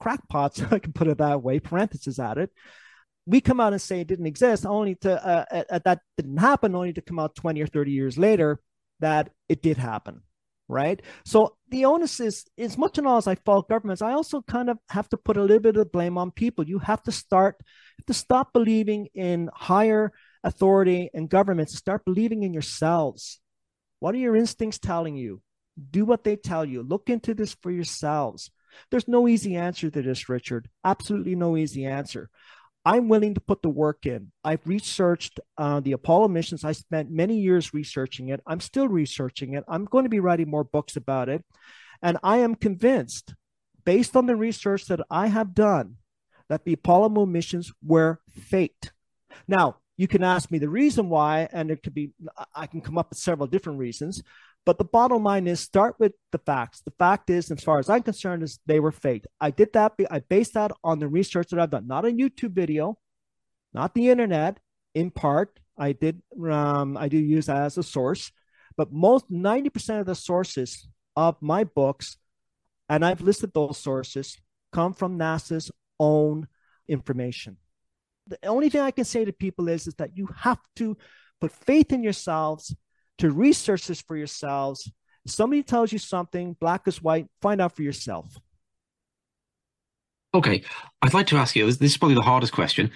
crackpots? 0.00 0.62
I 0.72 0.78
can 0.78 0.92
put 0.92 1.08
it 1.08 1.18
that 1.18 1.42
way. 1.42 1.60
Parentheses 1.60 2.18
at 2.18 2.38
it. 2.38 2.50
We 3.24 3.40
come 3.40 3.60
out 3.60 3.72
and 3.72 3.80
say 3.80 4.00
it 4.00 4.08
didn't 4.08 4.26
exist, 4.26 4.66
only 4.66 4.96
to 4.96 5.24
uh, 5.24 5.78
that 5.84 6.00
didn't 6.16 6.38
happen, 6.38 6.74
only 6.74 6.92
to 6.92 7.00
come 7.00 7.20
out 7.20 7.36
20 7.36 7.62
or 7.62 7.68
30 7.68 7.92
years 7.92 8.18
later 8.18 8.58
that 8.98 9.30
it 9.48 9.62
did 9.62 9.76
happen 9.76 10.22
right? 10.72 11.00
So 11.24 11.56
the 11.68 11.84
onus 11.84 12.18
is 12.18 12.44
as 12.58 12.78
much 12.78 12.98
and 12.98 13.06
all 13.06 13.18
as 13.18 13.26
I 13.26 13.34
fault 13.36 13.68
governments, 13.68 14.02
I 14.02 14.12
also 14.12 14.42
kind 14.42 14.70
of 14.70 14.78
have 14.88 15.08
to 15.10 15.16
put 15.16 15.36
a 15.36 15.42
little 15.42 15.60
bit 15.60 15.76
of 15.76 15.92
blame 15.92 16.18
on 16.18 16.30
people. 16.30 16.66
You 16.66 16.78
have 16.80 17.02
to 17.04 17.12
start 17.12 17.56
to 18.06 18.14
stop 18.14 18.52
believing 18.52 19.08
in 19.14 19.50
higher 19.54 20.12
authority 20.42 21.10
and 21.14 21.28
governments. 21.28 21.76
Start 21.76 22.04
believing 22.04 22.42
in 22.42 22.52
yourselves. 22.52 23.40
What 24.00 24.14
are 24.14 24.18
your 24.18 24.34
instincts 24.34 24.78
telling 24.78 25.16
you? 25.16 25.42
Do 25.90 26.04
what 26.04 26.24
they 26.24 26.36
tell 26.36 26.64
you. 26.64 26.82
Look 26.82 27.08
into 27.08 27.34
this 27.34 27.54
for 27.62 27.70
yourselves. 27.70 28.50
There's 28.90 29.08
no 29.08 29.28
easy 29.28 29.56
answer 29.56 29.90
to 29.90 30.02
this, 30.02 30.28
Richard. 30.28 30.68
Absolutely 30.84 31.36
no 31.36 31.56
easy 31.56 31.84
answer. 31.84 32.30
I'm 32.84 33.08
willing 33.08 33.34
to 33.34 33.40
put 33.40 33.62
the 33.62 33.68
work 33.68 34.06
in. 34.06 34.32
I've 34.42 34.66
researched 34.66 35.38
uh, 35.56 35.80
the 35.80 35.92
Apollo 35.92 36.28
missions. 36.28 36.64
I 36.64 36.72
spent 36.72 37.10
many 37.10 37.38
years 37.38 37.72
researching 37.72 38.28
it. 38.28 38.40
I'm 38.46 38.60
still 38.60 38.88
researching 38.88 39.54
it. 39.54 39.64
I'm 39.68 39.84
going 39.84 40.04
to 40.04 40.10
be 40.10 40.20
writing 40.20 40.50
more 40.50 40.64
books 40.64 40.96
about 40.96 41.28
it. 41.28 41.44
And 42.02 42.18
I 42.24 42.38
am 42.38 42.56
convinced, 42.56 43.34
based 43.84 44.16
on 44.16 44.26
the 44.26 44.34
research 44.34 44.86
that 44.86 45.00
I 45.10 45.28
have 45.28 45.54
done, 45.54 45.96
that 46.48 46.64
the 46.64 46.72
Apollo 46.72 47.10
moon 47.10 47.30
missions 47.30 47.72
were 47.84 48.20
faked. 48.28 48.92
Now, 49.46 49.76
you 49.96 50.08
can 50.08 50.24
ask 50.24 50.50
me 50.50 50.58
the 50.58 50.68
reason 50.68 51.08
why, 51.08 51.48
and 51.52 51.70
it 51.70 51.82
could 51.82 51.94
be, 51.94 52.10
I 52.54 52.66
can 52.66 52.80
come 52.80 52.98
up 52.98 53.10
with 53.10 53.18
several 53.18 53.46
different 53.46 53.78
reasons. 53.78 54.22
But 54.64 54.78
the 54.78 54.84
bottom 54.84 55.24
line 55.24 55.48
is 55.48 55.60
start 55.60 55.96
with 55.98 56.12
the 56.30 56.38
facts. 56.38 56.82
The 56.82 56.92
fact 56.92 57.30
is, 57.30 57.50
as 57.50 57.64
far 57.64 57.78
as 57.78 57.90
I'm 57.90 58.02
concerned, 58.02 58.44
is 58.44 58.60
they 58.66 58.78
were 58.78 58.92
faked. 58.92 59.26
I 59.40 59.50
did 59.50 59.72
that. 59.72 59.94
I 60.10 60.20
based 60.20 60.54
that 60.54 60.70
on 60.84 61.00
the 61.00 61.08
research 61.08 61.48
that 61.48 61.58
I've 61.58 61.70
done, 61.70 61.88
not 61.88 62.04
a 62.04 62.08
YouTube 62.08 62.52
video, 62.52 62.98
not 63.74 63.94
the 63.94 64.08
internet. 64.08 64.58
In 64.94 65.10
part, 65.10 65.58
I 65.76 65.92
did. 65.92 66.22
Um, 66.40 66.96
I 66.96 67.08
do 67.08 67.18
use 67.18 67.46
that 67.46 67.62
as 67.62 67.78
a 67.78 67.82
source, 67.82 68.30
but 68.76 68.92
most 68.92 69.30
90% 69.32 70.00
of 70.00 70.06
the 70.06 70.14
sources 70.14 70.88
of 71.16 71.40
my 71.40 71.64
books, 71.64 72.18
and 72.88 73.04
I've 73.04 73.20
listed 73.20 73.52
those 73.52 73.78
sources, 73.78 74.38
come 74.72 74.92
from 74.92 75.18
NASA's 75.18 75.70
own 75.98 76.46
information. 76.88 77.56
The 78.28 78.38
only 78.46 78.68
thing 78.68 78.82
I 78.82 78.92
can 78.92 79.04
say 79.04 79.24
to 79.24 79.32
people 79.32 79.68
is, 79.68 79.86
is 79.86 79.94
that 79.96 80.16
you 80.16 80.28
have 80.36 80.60
to 80.76 80.96
put 81.40 81.52
faith 81.52 81.92
in 81.92 82.04
yourselves 82.04 82.74
to 83.22 83.30
research 83.30 83.86
this 83.86 84.02
for 84.02 84.16
yourselves. 84.16 84.90
If 85.24 85.30
somebody 85.30 85.62
tells 85.62 85.92
you 85.92 85.98
something, 86.00 86.56
black 86.58 86.88
is 86.88 87.00
white, 87.00 87.26
find 87.40 87.60
out 87.60 87.76
for 87.76 87.82
yourself. 87.82 88.36
Okay, 90.34 90.64
I'd 91.02 91.14
like 91.14 91.28
to 91.28 91.36
ask 91.36 91.54
you 91.54 91.66
this 91.66 91.80
is 91.80 91.96
probably 91.96 92.16
the 92.16 92.22
hardest 92.22 92.52
question. 92.52 92.90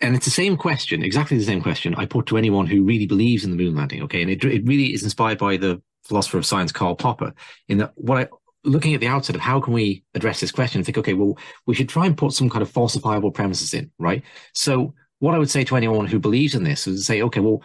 And 0.00 0.14
it's 0.14 0.26
the 0.26 0.30
same 0.30 0.56
question, 0.56 1.02
exactly 1.02 1.36
the 1.38 1.44
same 1.44 1.60
question 1.60 1.96
I 1.96 2.06
put 2.06 2.26
to 2.26 2.36
anyone 2.36 2.68
who 2.68 2.84
really 2.84 3.06
believes 3.06 3.42
in 3.42 3.50
the 3.50 3.56
moon 3.56 3.74
landing. 3.74 4.02
Okay. 4.02 4.22
And 4.22 4.30
it, 4.30 4.44
it 4.44 4.64
really 4.64 4.94
is 4.94 5.02
inspired 5.02 5.38
by 5.38 5.56
the 5.56 5.82
philosopher 6.04 6.38
of 6.38 6.46
science, 6.46 6.70
Karl 6.70 6.94
Popper, 6.94 7.32
in 7.68 7.78
that 7.78 7.92
what 7.96 8.18
I, 8.18 8.28
looking 8.62 8.94
at 8.94 9.00
the 9.00 9.08
outset 9.08 9.34
of 9.34 9.42
how 9.42 9.60
can 9.60 9.72
we 9.72 10.04
address 10.14 10.38
this 10.38 10.52
question 10.52 10.78
and 10.78 10.86
think, 10.86 10.98
okay, 10.98 11.14
well, 11.14 11.36
we 11.66 11.74
should 11.74 11.88
try 11.88 12.06
and 12.06 12.16
put 12.16 12.32
some 12.32 12.48
kind 12.48 12.62
of 12.62 12.72
falsifiable 12.72 13.34
premises 13.34 13.74
in, 13.74 13.90
right? 13.98 14.22
So 14.52 14.94
what 15.18 15.34
I 15.34 15.38
would 15.38 15.50
say 15.50 15.64
to 15.64 15.76
anyone 15.76 16.06
who 16.06 16.20
believes 16.20 16.54
in 16.54 16.62
this 16.62 16.86
is 16.86 17.06
say, 17.06 17.22
okay, 17.22 17.40
well, 17.40 17.62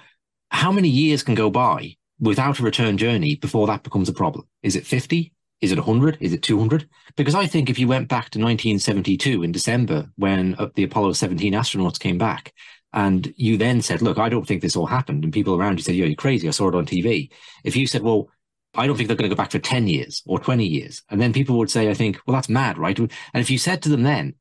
how 0.50 0.72
many 0.72 0.90
years 0.90 1.22
can 1.22 1.36
go 1.36 1.52
by 1.52 1.96
without 2.20 2.60
a 2.60 2.64
return 2.64 2.98
journey 2.98 3.36
before 3.36 3.68
that 3.68 3.84
becomes 3.84 4.10
a 4.10 4.14
problem? 4.14 4.48
Is 4.64 4.76
it 4.76 4.86
50? 4.86 5.34
Is 5.62 5.72
it 5.72 5.78
100? 5.78 6.18
Is 6.22 6.34
it 6.34 6.42
200? 6.42 6.88
Because 7.18 7.36
I 7.36 7.46
think 7.46 7.70
if 7.70 7.80
you 7.80 7.88
went 7.88 8.08
back 8.08 8.30
to 8.32 8.40
1972 8.40 9.44
in 9.44 9.52
December 9.52 10.10
when 10.16 10.56
uh, 10.56 10.70
the 10.76 10.84
Apollo 10.84 11.14
17 11.14 11.54
astronauts 11.54 12.00
came 12.00 12.18
back, 12.18 12.54
and 12.94 13.32
you 13.38 13.58
then 13.58 13.82
said, 13.82 14.02
look, 14.02 14.18
I 14.18 14.30
don't 14.30 14.48
think 14.48 14.62
this 14.62 14.76
all 14.76 14.88
happened. 14.88 15.24
And 15.24 15.34
people 15.34 15.56
around 15.56 15.78
you 15.78 15.84
said, 15.84 15.96
you're 15.96 16.16
crazy. 16.16 16.48
I 16.48 16.52
saw 16.52 16.70
it 16.70 16.76
on 16.76 16.86
TV. 16.86 17.30
If 17.64 17.76
you 17.76 17.86
said, 17.86 18.02
well, 18.02 18.30
I 18.74 18.88
don't 18.88 18.96
think 18.96 19.08
they're 19.08 19.18
going 19.18 19.30
to 19.30 19.36
go 19.36 19.40
back 19.40 19.52
for 19.52 19.60
10 19.60 19.88
years 19.88 20.24
or 20.26 20.40
20 20.40 20.66
years. 20.66 21.04
And 21.10 21.20
then 21.22 21.34
people 21.34 21.58
would 21.58 21.70
say, 21.70 21.90
I 21.90 21.94
think, 21.94 22.20
well, 22.26 22.36
that's 22.36 22.50
mad, 22.50 22.78
right? 22.78 22.98
And 22.98 23.12
if 23.34 23.52
you 23.52 23.58
said 23.58 23.82
to 23.84 23.90
them 23.90 24.04
then, 24.04 24.36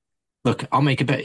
look, 0.45 0.65
I'll 0.73 0.83
make 0.83 1.01
a 1.01 1.05
bet 1.05 1.25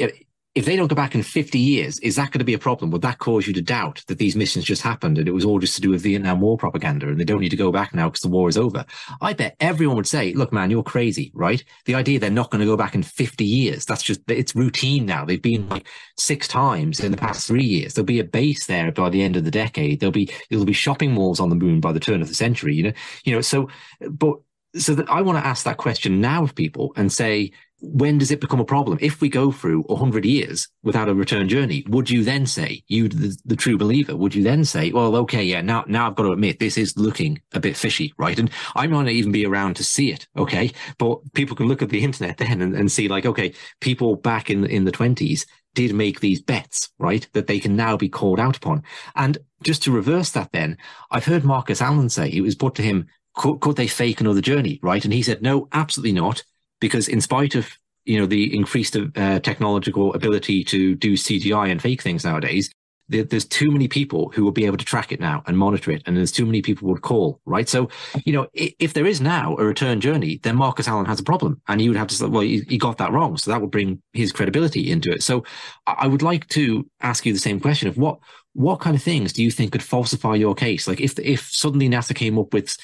if 0.55 0.65
they 0.65 0.75
don't 0.75 0.87
go 0.87 0.95
back 0.95 1.15
in 1.15 1.23
50 1.23 1.57
years, 1.57 1.97
is 1.99 2.15
that 2.15 2.29
going 2.29 2.39
to 2.39 2.45
be 2.45 2.53
a 2.53 2.59
problem? 2.59 2.91
Would 2.91 3.01
that 3.01 3.17
cause 3.17 3.47
you 3.47 3.53
to 3.53 3.61
doubt 3.61 4.03
that 4.07 4.19
these 4.19 4.35
missions 4.35 4.65
just 4.65 4.83
happened 4.83 5.17
and 5.17 5.27
it 5.27 5.31
was 5.31 5.45
all 5.45 5.57
just 5.57 5.75
to 5.75 5.81
do 5.81 5.89
with 5.89 6.03
Vietnam 6.03 6.41
War 6.41 6.57
propaganda 6.57 7.07
and 7.07 7.19
they 7.19 7.23
don't 7.23 7.41
need 7.41 7.49
to 7.49 7.55
go 7.55 7.71
back 7.71 7.95
now 7.95 8.07
because 8.07 8.21
the 8.21 8.29
war 8.29 8.49
is 8.49 8.57
over? 8.57 8.85
I 9.19 9.33
bet 9.33 9.55
everyone 9.59 9.95
would 9.95 10.07
say, 10.07 10.31
look, 10.33 10.53
man, 10.53 10.69
you're 10.69 10.83
crazy, 10.83 11.31
right? 11.33 11.63
The 11.85 11.95
idea 11.95 12.19
they're 12.19 12.29
not 12.29 12.51
going 12.51 12.59
to 12.59 12.67
go 12.67 12.77
back 12.77 12.93
in 12.93 13.01
50 13.01 13.43
years, 13.43 13.85
that's 13.85 14.03
just, 14.03 14.21
it's 14.27 14.55
routine 14.55 15.07
now. 15.07 15.25
They've 15.25 15.41
been 15.41 15.67
like 15.69 15.87
six 16.17 16.47
times 16.47 16.99
in 16.99 17.11
the 17.11 17.17
past 17.17 17.47
three 17.47 17.63
years. 17.63 17.95
There'll 17.95 18.05
be 18.05 18.19
a 18.19 18.23
base 18.23 18.67
there 18.67 18.91
by 18.91 19.09
the 19.09 19.23
end 19.23 19.35
of 19.35 19.45
the 19.45 19.51
decade. 19.51 19.99
There'll 20.01 20.11
be, 20.11 20.31
there'll 20.51 20.65
be 20.65 20.73
shopping 20.73 21.13
malls 21.13 21.39
on 21.39 21.49
the 21.49 21.55
moon 21.55 21.79
by 21.79 21.93
the 21.93 21.99
turn 21.99 22.21
of 22.21 22.27
the 22.27 22.35
century, 22.35 22.75
you 22.75 22.83
know, 22.83 22.93
you 23.23 23.33
know, 23.33 23.41
so, 23.41 23.69
but, 24.07 24.35
so 24.75 24.95
that 24.95 25.09
I 25.09 25.21
want 25.21 25.37
to 25.37 25.45
ask 25.45 25.65
that 25.65 25.77
question 25.77 26.19
now 26.19 26.43
of 26.43 26.55
people 26.55 26.93
and 26.95 27.11
say, 27.11 27.51
when 27.85 28.17
does 28.17 28.31
it 28.31 28.39
become 28.39 28.61
a 28.61 28.65
problem? 28.65 28.97
If 29.01 29.19
we 29.19 29.27
go 29.27 29.51
through 29.51 29.81
100 29.83 30.23
years 30.23 30.69
without 30.83 31.09
a 31.09 31.13
return 31.13 31.49
journey, 31.49 31.83
would 31.89 32.09
you 32.09 32.23
then 32.23 32.45
say, 32.45 32.81
you, 32.87 33.09
the, 33.09 33.37
the, 33.43 33.57
true 33.57 33.77
believer, 33.77 34.15
would 34.15 34.33
you 34.33 34.41
then 34.41 34.63
say, 34.63 34.91
well, 34.91 35.17
okay, 35.17 35.43
yeah, 35.43 35.61
now, 35.61 35.83
now 35.85 36.07
I've 36.07 36.15
got 36.15 36.23
to 36.23 36.31
admit 36.31 36.59
this 36.59 36.77
is 36.77 36.97
looking 36.97 37.41
a 37.53 37.59
bit 37.59 37.75
fishy, 37.75 38.13
right? 38.17 38.39
And 38.39 38.49
I 38.75 38.87
might 38.87 39.03
not 39.03 39.11
even 39.11 39.33
be 39.33 39.45
around 39.45 39.75
to 39.75 39.83
see 39.83 40.11
it, 40.11 40.27
okay? 40.37 40.71
But 40.97 41.19
people 41.33 41.57
can 41.57 41.67
look 41.67 41.81
at 41.81 41.89
the 41.89 42.03
internet 42.03 42.37
then 42.37 42.61
and, 42.61 42.73
and 42.73 42.89
see 42.89 43.09
like, 43.09 43.25
okay, 43.25 43.53
people 43.81 44.15
back 44.15 44.49
in, 44.49 44.65
in 44.65 44.85
the 44.85 44.91
20s 44.91 45.45
did 45.75 45.93
make 45.93 46.21
these 46.21 46.41
bets, 46.41 46.89
right? 46.99 47.27
That 47.33 47.47
they 47.47 47.59
can 47.59 47.75
now 47.75 47.97
be 47.97 48.07
called 48.07 48.39
out 48.39 48.55
upon. 48.55 48.83
And 49.15 49.37
just 49.61 49.83
to 49.83 49.91
reverse 49.91 50.29
that 50.31 50.53
then, 50.53 50.77
I've 51.11 51.25
heard 51.25 51.43
Marcus 51.43 51.81
Allen 51.81 52.09
say, 52.09 52.29
it 52.29 52.41
was 52.41 52.55
put 52.55 52.75
to 52.75 52.81
him, 52.81 53.07
could, 53.35 53.59
could 53.59 53.75
they 53.75 53.87
fake 53.87 54.21
another 54.21 54.41
journey, 54.41 54.79
right? 54.81 55.03
And 55.03 55.13
he 55.13 55.21
said, 55.21 55.41
no, 55.41 55.67
absolutely 55.73 56.13
not 56.13 56.43
because 56.83 57.07
in 57.07 57.21
spite 57.21 57.55
of 57.55 57.71
you 58.03 58.19
know 58.19 58.25
the 58.25 58.53
increased 58.53 58.97
uh, 58.97 59.39
technological 59.39 60.13
ability 60.13 60.65
to 60.65 60.95
do 60.95 61.13
CGI 61.13 61.71
and 61.71 61.81
fake 61.81 62.01
things 62.01 62.25
nowadays, 62.25 62.69
there, 63.07 63.23
there's 63.23 63.45
too 63.45 63.71
many 63.71 63.87
people 63.87 64.33
who 64.35 64.43
will 64.43 64.51
be 64.51 64.65
able 64.65 64.75
to 64.75 64.83
track 64.83 65.13
it 65.13 65.21
now 65.21 65.43
and 65.47 65.57
monitor 65.57 65.91
it, 65.91 66.03
and 66.05 66.17
there's 66.17 66.33
too 66.33 66.45
many 66.45 66.61
people 66.61 66.85
who 66.85 66.91
would 66.91 67.01
call, 67.01 67.39
right? 67.45 67.69
So, 67.69 67.87
you 68.25 68.33
know, 68.33 68.47
if, 68.53 68.73
if 68.79 68.93
there 68.93 69.05
is 69.05 69.21
now 69.21 69.55
a 69.55 69.63
return 69.63 70.01
journey, 70.01 70.41
then 70.43 70.57
Marcus 70.57 70.89
Allen 70.89 71.05
has 71.05 71.21
a 71.21 71.23
problem, 71.23 71.61
and 71.69 71.79
he 71.79 71.87
would 71.87 71.97
have 71.97 72.07
to 72.07 72.15
say, 72.15 72.25
well, 72.25 72.41
he, 72.41 72.63
he 72.67 72.77
got 72.77 72.97
that 72.97 73.13
wrong, 73.13 73.37
so 73.37 73.49
that 73.49 73.61
would 73.61 73.71
bring 73.71 74.01
his 74.11 74.33
credibility 74.33 74.91
into 74.91 75.09
it. 75.09 75.23
So, 75.23 75.45
I 75.87 76.07
would 76.07 76.21
like 76.21 76.49
to 76.49 76.85
ask 76.99 77.25
you 77.25 77.31
the 77.31 77.39
same 77.39 77.61
question 77.61 77.87
of 77.87 77.97
what 77.97 78.19
what 78.55 78.81
kind 78.81 78.95
of 78.95 79.01
things 79.01 79.33
do 79.33 79.41
you 79.41 79.49
think 79.49 79.71
could 79.71 79.81
falsify 79.81 80.35
your 80.35 80.53
case? 80.53 80.85
Like 80.87 80.99
if 80.99 81.17
if 81.17 81.49
suddenly 81.49 81.89
NASA 81.89 82.13
came 82.13 82.37
up 82.37 82.53
with 82.53 82.77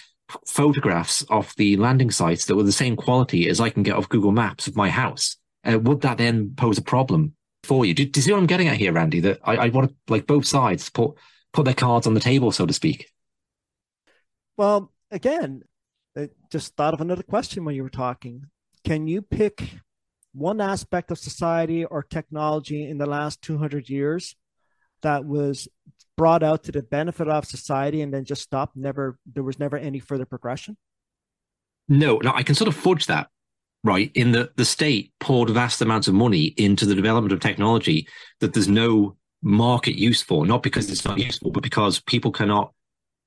photographs 0.45 1.23
of 1.29 1.53
the 1.57 1.77
landing 1.77 2.11
sites 2.11 2.45
that 2.45 2.55
were 2.55 2.63
the 2.63 2.71
same 2.71 2.95
quality 2.95 3.47
as 3.49 3.59
I 3.59 3.69
can 3.69 3.83
get 3.83 3.95
off 3.95 4.09
Google 4.09 4.31
Maps 4.31 4.67
of 4.67 4.75
my 4.75 4.89
house, 4.89 5.37
uh, 5.63 5.79
would 5.79 6.01
that 6.01 6.17
then 6.17 6.53
pose 6.55 6.77
a 6.77 6.83
problem 6.83 7.33
for 7.63 7.85
you? 7.85 7.93
Do, 7.93 8.05
do, 8.05 8.19
you 8.19 8.21
see 8.21 8.31
what 8.31 8.39
I'm 8.39 8.47
getting 8.47 8.67
at 8.67 8.77
here, 8.77 8.93
Randy? 8.93 9.19
That 9.21 9.39
I, 9.43 9.55
I 9.55 9.69
want 9.69 9.89
to 9.89 9.95
like 10.07 10.27
both 10.27 10.45
sides 10.45 10.89
put 10.89 11.15
put 11.53 11.65
their 11.65 11.73
cards 11.73 12.07
on 12.07 12.13
the 12.13 12.19
table, 12.19 12.51
so 12.51 12.65
to 12.65 12.73
speak. 12.73 13.07
Well, 14.57 14.91
again, 15.11 15.63
I 16.17 16.29
just 16.51 16.75
thought 16.75 16.93
of 16.93 17.01
another 17.01 17.23
question 17.23 17.65
when 17.65 17.75
you 17.75 17.83
were 17.83 17.89
talking. 17.89 18.45
Can 18.83 19.07
you 19.07 19.21
pick 19.21 19.79
one 20.33 20.61
aspect 20.61 21.11
of 21.11 21.17
society 21.17 21.85
or 21.85 22.03
technology 22.03 22.87
in 22.87 22.97
the 22.97 23.05
last 23.05 23.41
200 23.41 23.89
years 23.89 24.35
that 25.01 25.25
was 25.25 25.67
brought 26.19 26.43
out 26.43 26.63
to 26.65 26.71
the 26.71 26.83
benefit 26.83 27.27
of 27.27 27.45
society 27.45 28.01
and 28.01 28.13
then 28.13 28.25
just 28.25 28.41
stopped 28.41 28.75
never 28.75 29.17
there 29.25 29.43
was 29.43 29.57
never 29.57 29.77
any 29.77 29.99
further 29.99 30.25
progression? 30.25 30.77
No. 31.87 32.17
No 32.17 32.31
i 32.33 32.43
can 32.43 32.55
sort 32.55 32.67
of 32.67 32.75
fudge 32.75 33.05
that 33.07 33.29
right 33.83 34.11
in 34.13 34.31
the 34.31 34.51
the 34.55 34.65
state 34.65 35.13
poured 35.19 35.49
vast 35.49 35.81
amounts 35.81 36.07
of 36.07 36.13
money 36.13 36.45
into 36.57 36.85
the 36.85 36.95
development 36.95 37.31
of 37.31 37.39
technology 37.39 38.07
that 38.41 38.53
there's 38.53 38.67
no 38.67 39.15
market 39.41 39.95
use 39.95 40.21
for 40.21 40.45
not 40.45 40.61
because 40.61 40.91
it's 40.91 41.05
not 41.05 41.17
useful 41.17 41.49
but 41.49 41.63
because 41.63 42.01
people 42.01 42.31
cannot 42.31 42.73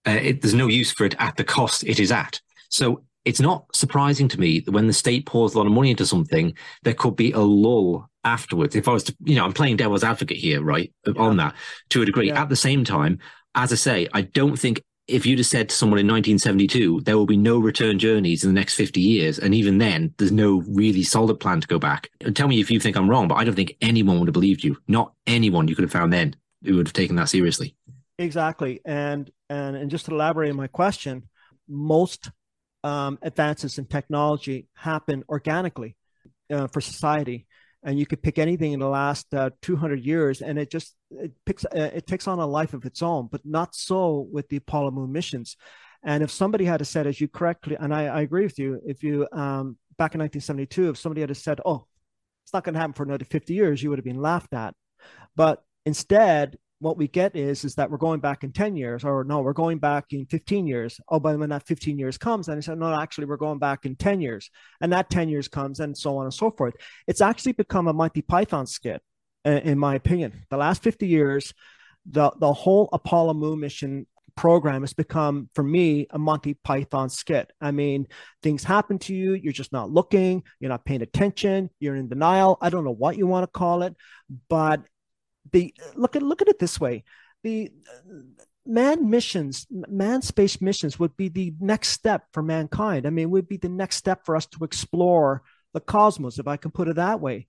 uh, 0.07 0.11
it, 0.11 0.43
there's 0.43 0.55
no 0.55 0.67
use 0.67 0.93
for 0.93 1.05
it 1.05 1.15
at 1.19 1.37
the 1.37 1.45
cost 1.45 1.85
it 1.85 2.01
is 2.01 2.11
at. 2.11 2.41
So 2.69 3.05
it's 3.25 3.41
not 3.41 3.65
surprising 3.75 4.29
to 4.29 4.41
me 4.41 4.61
that 4.61 4.73
when 4.73 4.87
the 4.87 4.93
state 4.93 5.27
pours 5.27 5.55
a 5.55 5.59
lot 5.59 5.67
of 5.67 5.73
money 5.73 5.91
into 5.91 6.07
something, 6.07 6.55
there 6.83 6.95
could 6.95 7.17
be 7.17 7.33
a 7.33 7.41
lull 7.41 8.09
afterwards. 8.25 8.75
If 8.75 8.89
I 8.89 8.93
was 8.93 9.05
to, 9.05 9.17
you 9.25 9.37
know, 9.37 9.45
I'm 9.45 9.53
playing 9.53 9.77
devil's 9.77 10.05
advocate 10.05 10.39
here, 10.39 10.63
right, 10.63 10.93
yeah. 11.07 11.15
on 11.17 11.37
that 11.37 11.55
to 11.91 12.03
a 12.03 12.07
degree. 12.07 12.29
Yeah. 12.29 12.43
At 12.43 12.49
the 12.49 12.57
same 12.57 12.85
time, 12.85 13.19
as 13.55 13.73
I 13.73 13.77
say, 13.77 14.09
I 14.13 14.23
don't 14.23 14.59
think 14.59 14.83
if 15.09 15.27
you'd 15.27 15.39
have 15.39 15.47
said 15.47 15.69
to 15.69 15.75
someone 15.75 15.99
in 15.99 16.07
1972, 16.07 17.03
there 17.03 17.17
will 17.17 17.27
be 17.27 17.37
no 17.37 17.59
return 17.59 17.99
journeys 17.99 18.45
in 18.45 18.55
the 18.55 18.59
next 18.59 18.75
50 18.75 19.01
years, 19.01 19.39
and 19.39 19.55
even 19.55 19.79
then, 19.79 20.15
there's 20.17 20.33
no 20.33 20.63
really 20.69 21.03
solid 21.03 21.41
plan 21.41 21.61
to 21.61 21.67
go 21.67 21.79
back. 21.79 22.09
And 22.21 22.35
tell 22.35 22.49
me 22.49 22.61
if 22.61 22.71
you 22.71 22.81
think 22.81 22.97
I'm 22.97 23.11
wrong, 23.11 23.29
but 23.29 23.35
I 23.35 23.45
don't 23.45 23.55
think 23.55 23.77
anyone 23.81 24.19
would 24.21 24.29
have 24.29 24.35
believed 24.35 24.65
you. 24.65 24.77
Not 24.89 25.13
anyone 25.27 25.69
you 25.69 25.75
could 25.75 25.83
have 25.83 25.93
found 25.93 26.13
then 26.13 26.37
who 26.65 26.77
would 26.77 26.87
have 26.87 26.95
taken 26.95 27.17
that 27.17 27.29
seriously. 27.29 27.77
Exactly, 28.19 28.81
and 28.85 29.31
and 29.49 29.77
and 29.77 29.91
just 29.91 30.07
to 30.07 30.13
elaborate 30.13 30.51
on 30.51 30.57
my 30.57 30.69
question, 30.69 31.29
most 31.69 32.31
um, 32.85 33.19
advances 33.23 33.79
in 33.79 33.87
technology 33.87 34.69
happen 34.75 35.25
organically 35.29 35.97
uh, 36.51 36.67
for 36.67 36.81
society. 36.81 37.47
And 37.85 37.99
you 37.99 38.07
could 38.07 38.23
pick 38.23 38.39
anything 38.39 38.73
in 38.73 38.81
the 38.81 38.89
last 38.89 39.33
uh, 39.35 39.51
200 39.63 40.05
years 40.05 40.41
and 40.41 40.57
it 40.59 40.71
just 40.71 40.95
it 41.11 41.33
picks 41.45 41.65
uh, 41.65 41.91
it 41.95 42.07
takes 42.07 42.29
on 42.29 42.39
a 42.39 42.47
life 42.47 42.75
of 42.75 42.85
its 42.85 43.03
own 43.03 43.29
but 43.31 43.41
not 43.45 43.75
so 43.75 44.29
with 44.31 44.49
the 44.49 44.59
apollo 44.59 44.93
moon 44.93 45.11
missions. 45.11 45.57
And 46.05 46.23
if 46.23 46.31
somebody 46.31 46.65
had 46.65 46.85
said 46.87 47.09
as 47.09 47.21
you 47.21 47.27
correctly 47.27 47.77
and 47.79 47.93
i, 47.93 48.07
I 48.07 48.21
agree 48.21 48.45
with 48.45 48.59
you 48.59 48.81
if 48.87 49.03
you 49.03 49.27
um, 49.33 49.79
back 49.99 50.15
in 50.15 50.21
1972 50.21 50.91
if 50.91 50.97
somebody 50.97 51.23
had 51.23 51.37
said 51.37 51.61
oh 51.67 51.87
it's 52.45 52.53
not 52.53 52.65
going 52.65 52.75
to 52.75 52.81
happen 52.81 52.93
for 52.93 53.05
another 53.05 53.25
50 53.25 53.55
years 53.55 53.83
you 53.83 53.91
would 53.91 53.99
have 53.99 54.05
been 54.05 54.21
laughed 54.21 54.53
at. 54.53 54.75
But 55.35 55.63
instead 55.87 56.57
what 56.83 56.99
we 56.99 57.07
get 57.07 57.37
is 57.37 57.65
is 57.65 57.77
that 57.77 57.91
we're 57.91 57.97
going 57.97 58.19
back 58.19 58.43
in 58.43 58.51
10 58.51 58.75
years 58.75 59.05
or 59.05 59.23
no 59.23 59.41
we're 59.41 59.53
going 59.53 59.79
back 59.79 60.07
in 60.11 60.27
15 60.27 60.67
years. 60.67 61.01
Oh 61.09 61.21
but 61.21 61.39
when 61.39 61.51
that 61.51 61.65
15 61.65 61.97
years 61.97 62.19
comes 62.19 62.49
and 62.49 62.59
i 62.59 62.61
said 62.61 62.77
no 62.77 62.93
actually 62.93 63.27
we're 63.27 63.37
going 63.37 63.61
back 63.61 63.87
in 63.87 63.95
10 63.95 64.21
years. 64.21 64.51
And 64.81 64.93
that 64.93 65.09
10 65.09 65.29
years 65.29 65.47
comes 65.47 65.79
and 65.79 65.97
so 65.97 66.19
on 66.19 66.25
and 66.25 66.35
so 66.35 66.51
forth. 66.51 66.75
It's 67.07 67.21
actually 67.21 67.53
become 67.53 67.87
a 67.87 67.93
monty 67.93 68.21
python 68.21 68.67
skit 68.67 69.01
in 69.45 69.79
my 69.79 69.95
opinion. 69.95 70.45
The 70.51 70.57
last 70.57 70.83
50 70.83 71.07
years 71.07 71.55
the 72.11 72.33
the 72.41 72.53
whole 72.53 72.89
apollo 72.93 73.35
moon 73.35 73.61
mission 73.61 74.07
program 74.35 74.83
has 74.83 74.95
become 74.95 75.51
for 75.55 75.63
me 75.63 76.09
a 76.11 76.19
monty 76.19 76.55
python 76.55 77.11
skit. 77.11 77.53
I 77.61 77.71
mean 77.71 78.09
things 78.43 78.65
happen 78.65 78.99
to 79.01 79.15
you 79.15 79.35
you're 79.35 79.53
just 79.53 79.73
not 79.73 79.91
looking 79.91 80.43
you're 80.59 80.69
not 80.69 80.85
paying 80.85 81.03
attention 81.03 81.71
you're 81.79 81.95
in 81.95 82.09
denial. 82.09 82.59
I 82.61 82.71
don't 82.71 82.85
know 82.85 82.91
what 82.91 83.17
you 83.17 83.29
want 83.29 83.45
to 83.45 83.59
call 83.59 83.85
it 83.85 83.95
but 84.49 84.83
the 85.51 85.75
look 85.95 86.17
at 86.17 86.23
look 86.23 86.43
at 86.43 86.49
it 86.49 86.59
this 86.59 86.81
way. 86.81 87.05
The 87.43 87.73
man 88.65 89.11
missions 89.11 89.67
man 89.71 90.23
space 90.23 90.61
missions 90.61 90.99
would 90.99 91.17
be 91.17 91.29
the 91.29 91.55
next 91.61 91.89
step 91.89 92.27
for 92.33 92.43
mankind. 92.43 93.07
I 93.07 93.11
mean 93.11 93.31
would 93.31 93.49
be 93.49 93.57
the 93.57 93.69
next 93.69 93.97
step 93.97 94.25
for 94.25 94.37
us 94.37 94.47
to 94.47 94.65
explore 94.65 95.43
the 95.75 95.81
cosmos 95.81 96.39
if 96.39 96.47
i 96.47 96.57
can 96.57 96.71
put 96.71 96.89
it 96.89 96.97
that 96.97 97.21
way. 97.21 97.49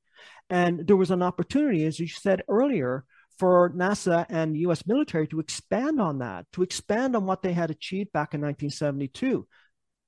And 0.49 0.87
there 0.87 0.95
was 0.95 1.11
an 1.11 1.21
opportunity 1.21 1.85
as 1.85 1.99
you 1.99 2.07
said 2.07 2.43
earlier 2.47 3.05
for 3.37 3.71
nasa 3.71 4.25
and 4.29 4.55
us 4.67 4.85
military 4.87 5.27
to 5.27 5.39
expand 5.39 5.99
on 5.99 6.19
that 6.19 6.45
to 6.53 6.63
expand 6.63 7.15
on 7.15 7.25
what 7.25 7.43
they 7.43 7.53
had 7.53 7.69
achieved 7.69 8.11
back 8.11 8.33
in 8.33 8.41
1972 8.41 9.47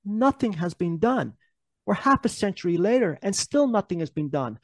nothing 0.04 0.54
has 0.54 0.72
been 0.74 0.98
done. 0.98 1.34
We're 1.84 1.94
half 1.94 2.24
a 2.24 2.28
century 2.28 2.76
later 2.76 3.18
and 3.22 3.34
still 3.34 3.66
nothing 3.66 4.00
has 4.00 4.10
been 4.10 4.30
done. 4.30 4.58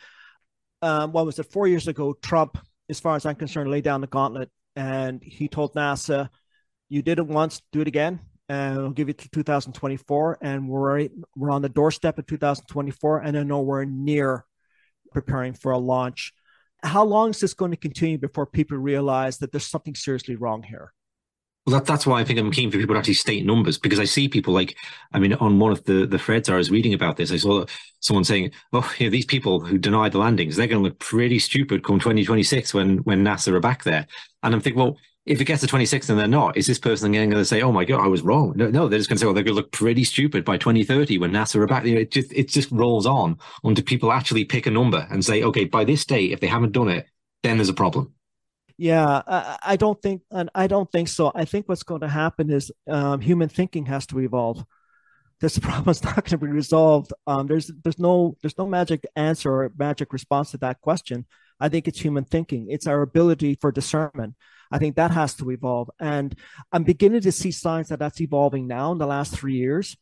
Um, 0.81 1.13
what 1.13 1.27
was 1.27 1.39
it 1.39 1.45
four 1.45 1.69
years 1.69 1.87
ago 1.87 2.15
trump 2.15 2.59
as 2.89 3.01
far 3.01 3.17
as 3.17 3.27
I'm 3.27 3.37
concerned, 3.37 3.71
lay 3.71 3.81
down 3.81 4.01
the 4.01 4.07
gauntlet. 4.07 4.51
And 4.77 5.23
he 5.23 5.49
told 5.49 5.75
NASA, 5.75 6.29
"You 6.89 7.03
did 7.03 7.19
it 7.19 7.27
once, 7.27 7.63
do 7.73 7.81
it 7.81 7.89
again, 7.89 8.21
and 8.49 8.79
we'll 8.79 8.91
give 8.91 9.09
you 9.09 9.15
to 9.15 9.29
2024." 9.31 10.39
And 10.41 10.69
we're 10.69 11.09
we're 11.37 11.51
on 11.51 11.63
the 11.63 11.69
doorstep 11.69 12.19
of 12.19 12.27
2024, 12.27 13.21
and 13.21 13.49
know 13.49 13.61
we're 13.63 13.85
near 13.85 14.47
preparing 15.13 15.55
for 15.55 15.73
a 15.73 15.79
launch. 15.79 16.33
How 16.83 17.05
long 17.05 17.31
is 17.31 17.41
this 17.41 17.55
going 17.55 17.71
to 17.71 17.77
continue 17.77 18.19
before 18.19 18.47
people 18.47 18.79
realize 18.79 19.39
that 19.39 19.53
there's 19.53 19.67
something 19.67 19.95
seriously 19.95 20.37
wrong 20.37 20.63
here? 20.63 20.93
Well, 21.65 21.79
that, 21.79 21.87
that's 21.87 22.07
why 22.07 22.21
I 22.21 22.25
think 22.25 22.41
I'm 22.41 22.51
keen 22.51 22.73
for 22.73 22.79
people 22.79 22.95
to 22.95 22.99
actually 22.99 23.15
state 23.15 23.47
numbers 23.47 23.79
because 23.79 24.01
I 24.01 24.05
see 24.05 24.29
people 24.29 24.53
like, 24.53 24.77
I 25.13 25.21
mean, 25.21 25.35
on 25.35 25.61
one 25.61 25.71
of 25.71 25.85
the, 25.85 26.07
the 26.07 26.19
threads 26.19 26.49
I 26.49 26.57
was 26.57 26.73
reading 26.73 26.93
about 26.93 27.17
this, 27.17 27.31
I 27.31 27.37
saw 27.37 27.65
someone 28.01 28.25
saying, 28.25 28.51
oh, 28.73 28.93
you 28.99 29.07
know, 29.07 29.11
these 29.11 29.27
people 29.27 29.61
who 29.61 29.79
deny 29.79 30.09
the 30.09 30.19
landings, 30.19 30.57
they're 30.57 30.67
going 30.67 30.83
to 30.83 30.89
look 30.89 30.99
pretty 30.99 31.39
stupid 31.39 31.85
come 31.85 32.01
2026 32.01 32.75
when, 32.75 32.99
when 32.99 33.25
NASA 33.25 33.53
are 33.53 33.61
back 33.61 33.85
there. 33.85 34.09
And 34.43 34.53
I'm 34.55 34.61
thinking, 34.61 34.83
well, 34.83 34.97
if 35.25 35.41
it 35.41 35.45
gets 35.45 35.61
to 35.61 35.69
26 35.69 36.09
and 36.09 36.19
they're 36.19 36.27
not, 36.27 36.57
is 36.57 36.67
this 36.67 36.81
person 36.81 37.13
going 37.13 37.31
to 37.31 37.45
say, 37.45 37.63
oh 37.63 37.71
my 37.71 37.85
God, 37.85 38.05
I 38.05 38.09
was 38.09 38.23
wrong? 38.23 38.55
No, 38.57 38.69
no, 38.69 38.89
they're 38.89 38.99
just 38.99 39.09
going 39.09 39.19
to 39.19 39.21
say, 39.21 39.27
well, 39.27 39.35
they're 39.35 39.45
going 39.45 39.55
to 39.55 39.61
look 39.63 39.71
pretty 39.71 40.03
stupid 40.03 40.45
by 40.45 40.59
2030 40.59 41.19
when 41.19 41.31
NASA 41.31 41.57
are 41.57 41.67
back. 41.69 41.85
You 41.85 41.95
know, 41.95 42.01
it 42.01 42.11
just, 42.11 42.33
it 42.33 42.49
just 42.49 42.73
rolls 42.73 43.07
on 43.07 43.39
until 43.63 43.85
people 43.85 44.11
actually 44.11 44.45
pick 44.45 44.67
a 44.67 44.71
number 44.73 45.07
and 45.11 45.25
say, 45.25 45.45
okay, 45.45 45.67
by 45.67 45.85
this 45.85 46.05
date, 46.05 46.33
if 46.33 46.41
they 46.41 46.49
haven't 46.49 46.73
done 46.73 46.89
it, 46.89 47.07
then 47.45 47.59
there's 47.59 47.69
a 47.69 47.75
problem. 47.75 48.13
Yeah, 48.79 49.23
I, 49.27 49.59
I, 49.63 49.77
don't 49.77 50.01
think, 50.01 50.23
and 50.31 50.51
I 50.55 50.67
don't 50.67 50.91
think 50.91 51.09
so. 51.09 51.33
I 51.35 51.45
think 51.45 51.69
what's 51.69 51.83
going 51.83 52.01
to 52.01 52.09
happen 52.09 52.51
is 52.51 52.73
um, 52.89 53.21
human 53.21 53.49
thinking 53.49 53.87
has 53.87 54.07
to 54.07 54.21
evolve. 54.21 54.65
This 55.41 55.59
problem 55.61 55.91
is 55.91 56.03
not 56.03 56.17
going 56.17 56.25
to 56.25 56.39
be 56.39 56.47
resolved. 56.49 57.13
Um, 57.27 57.47
there's 57.47 57.71
there's 57.83 57.99
no 57.99 58.37
there's 58.41 58.59
no 58.59 58.67
magic 58.67 59.05
answer 59.17 59.53
or 59.53 59.73
magic 59.77 60.13
response 60.13 60.53
to 60.53 60.59
that 60.59 60.81
question. 60.81 61.27
I 61.61 61.69
think 61.69 61.87
it's 61.87 62.01
human 62.01 62.25
thinking. 62.25 62.69
It's 62.71 62.87
our 62.87 63.03
ability 63.03 63.59
for 63.61 63.71
discernment. 63.71 64.35
I 64.71 64.79
think 64.79 64.97
that 64.97 65.11
has 65.11 65.35
to 65.35 65.51
evolve, 65.51 65.91
and 66.01 66.35
I'm 66.73 66.85
beginning 66.85 67.21
to 67.23 67.33
see 67.33 67.51
signs 67.51 67.89
that 67.89 67.99
that's 67.99 68.21
evolving 68.21 68.67
now 68.67 68.93
in 68.93 68.99
the 68.99 69.07
last 69.07 69.35
three 69.35 69.57
years. 69.57 69.97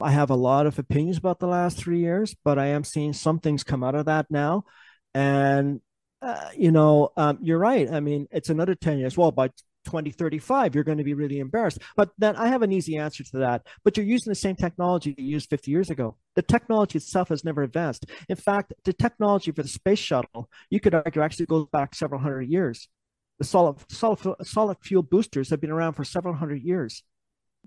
I 0.00 0.10
have 0.10 0.30
a 0.30 0.36
lot 0.36 0.66
of 0.66 0.78
opinions 0.78 1.18
about 1.18 1.38
the 1.38 1.46
last 1.46 1.78
three 1.78 2.00
years, 2.00 2.34
but 2.44 2.58
I 2.58 2.66
am 2.66 2.84
seeing 2.84 3.12
some 3.12 3.38
things 3.38 3.62
come 3.62 3.84
out 3.84 3.94
of 3.94 4.06
that 4.06 4.26
now. 4.30 4.64
And 5.14 5.80
uh, 6.24 6.48
you 6.56 6.72
know, 6.72 7.10
um, 7.16 7.38
you're 7.42 7.58
right. 7.58 7.90
I 7.90 8.00
mean, 8.00 8.26
it's 8.30 8.48
another 8.48 8.74
10 8.74 8.98
years. 8.98 9.16
Well, 9.16 9.30
by 9.30 9.48
2035, 9.84 10.74
you're 10.74 10.82
going 10.82 10.98
to 10.98 11.04
be 11.04 11.12
really 11.12 11.38
embarrassed. 11.38 11.78
But 11.96 12.10
then 12.16 12.34
I 12.36 12.48
have 12.48 12.62
an 12.62 12.72
easy 12.72 12.96
answer 12.96 13.22
to 13.24 13.38
that. 13.38 13.66
But 13.84 13.96
you're 13.96 14.06
using 14.06 14.30
the 14.30 14.34
same 14.34 14.56
technology 14.56 15.14
you 15.18 15.26
used 15.26 15.50
50 15.50 15.70
years 15.70 15.90
ago. 15.90 16.16
The 16.34 16.42
technology 16.42 16.96
itself 16.96 17.28
has 17.28 17.44
never 17.44 17.62
advanced. 17.62 18.06
In 18.28 18.36
fact, 18.36 18.72
the 18.84 18.94
technology 18.94 19.52
for 19.52 19.62
the 19.62 19.68
space 19.68 19.98
shuttle, 19.98 20.48
you 20.70 20.80
could 20.80 20.94
argue, 20.94 21.20
actually 21.20 21.46
goes 21.46 21.66
back 21.70 21.94
several 21.94 22.20
hundred 22.20 22.48
years. 22.48 22.88
The 23.38 23.44
solid, 23.44 23.76
solid, 23.90 24.20
solid 24.42 24.78
fuel 24.80 25.02
boosters 25.02 25.50
have 25.50 25.60
been 25.60 25.70
around 25.70 25.92
for 25.92 26.04
several 26.04 26.34
hundred 26.34 26.62
years 26.62 27.02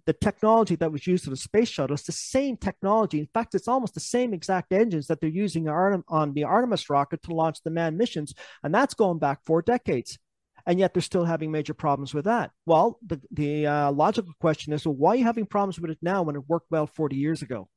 the 0.05 0.13
technology 0.13 0.75
that 0.75 0.91
was 0.91 1.07
used 1.07 1.23
for 1.23 1.29
the 1.29 1.37
space 1.37 1.67
shuttle 1.67 1.95
is 1.95 2.03
the 2.03 2.11
same 2.11 2.57
technology. 2.57 3.19
In 3.19 3.27
fact, 3.33 3.55
it's 3.55 3.67
almost 3.67 3.93
the 3.93 3.99
same 3.99 4.33
exact 4.33 4.71
engines 4.71 5.07
that 5.07 5.19
they're 5.19 5.29
using 5.29 5.67
on 5.67 6.33
the 6.33 6.43
Artemis 6.43 6.89
rocket 6.89 7.21
to 7.23 7.33
launch 7.33 7.61
the 7.63 7.71
manned 7.71 7.97
missions. 7.97 8.33
And 8.63 8.73
that's 8.73 8.93
going 8.93 9.19
back 9.19 9.39
four 9.45 9.61
decades. 9.61 10.17
And 10.65 10.79
yet 10.79 10.93
they're 10.93 11.01
still 11.01 11.23
having 11.25 11.51
major 11.51 11.73
problems 11.73 12.13
with 12.13 12.25
that. 12.25 12.51
Well, 12.65 12.99
the, 13.05 13.21
the 13.31 13.67
uh, 13.67 13.91
logical 13.91 14.33
question 14.41 14.73
is 14.73 14.85
well, 14.85 14.95
why 14.95 15.11
are 15.11 15.15
you 15.15 15.23
having 15.23 15.45
problems 15.45 15.79
with 15.79 15.91
it 15.91 15.99
now 16.01 16.23
when 16.23 16.35
it 16.35 16.47
worked 16.47 16.69
well 16.69 16.87
40 16.87 17.15
years 17.15 17.41
ago? 17.41 17.69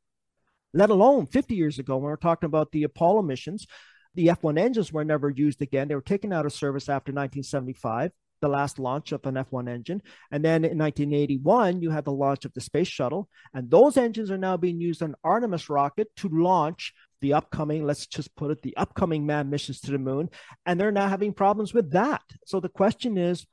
Let 0.74 0.90
alone 0.90 1.26
50 1.26 1.54
years 1.54 1.78
ago 1.78 1.96
when 1.96 2.04
we're 2.04 2.16
talking 2.16 2.46
about 2.46 2.72
the 2.72 2.84
Apollo 2.84 3.22
missions. 3.22 3.66
The 4.16 4.30
F 4.30 4.42
1 4.42 4.58
engines 4.58 4.92
were 4.92 5.04
never 5.04 5.30
used 5.30 5.62
again. 5.62 5.86
They 5.86 5.94
were 5.94 6.00
taken 6.00 6.32
out 6.32 6.46
of 6.46 6.52
service 6.52 6.88
after 6.88 7.12
1975 7.12 8.10
the 8.40 8.48
last 8.48 8.78
launch 8.78 9.12
of 9.12 9.24
an 9.26 9.34
F1 9.34 9.68
engine. 9.68 10.02
And 10.30 10.44
then 10.44 10.64
in 10.64 10.78
1981, 10.78 11.82
you 11.82 11.90
had 11.90 12.04
the 12.04 12.12
launch 12.12 12.44
of 12.44 12.52
the 12.54 12.60
space 12.60 12.88
shuttle. 12.88 13.28
And 13.54 13.70
those 13.70 13.96
engines 13.96 14.30
are 14.30 14.38
now 14.38 14.56
being 14.56 14.80
used 14.80 15.02
on 15.02 15.14
Artemis 15.24 15.70
rocket 15.70 16.08
to 16.16 16.28
launch 16.28 16.92
the 17.20 17.34
upcoming, 17.34 17.84
let's 17.84 18.06
just 18.06 18.34
put 18.34 18.50
it, 18.50 18.62
the 18.62 18.76
upcoming 18.76 19.26
manned 19.26 19.50
missions 19.50 19.80
to 19.80 19.90
the 19.90 19.98
moon. 19.98 20.30
And 20.64 20.80
they're 20.80 20.90
now 20.90 21.08
having 21.08 21.34
problems 21.34 21.74
with 21.74 21.92
that. 21.92 22.22
So 22.46 22.60
the 22.60 22.68
question 22.68 23.18
is, 23.18 23.46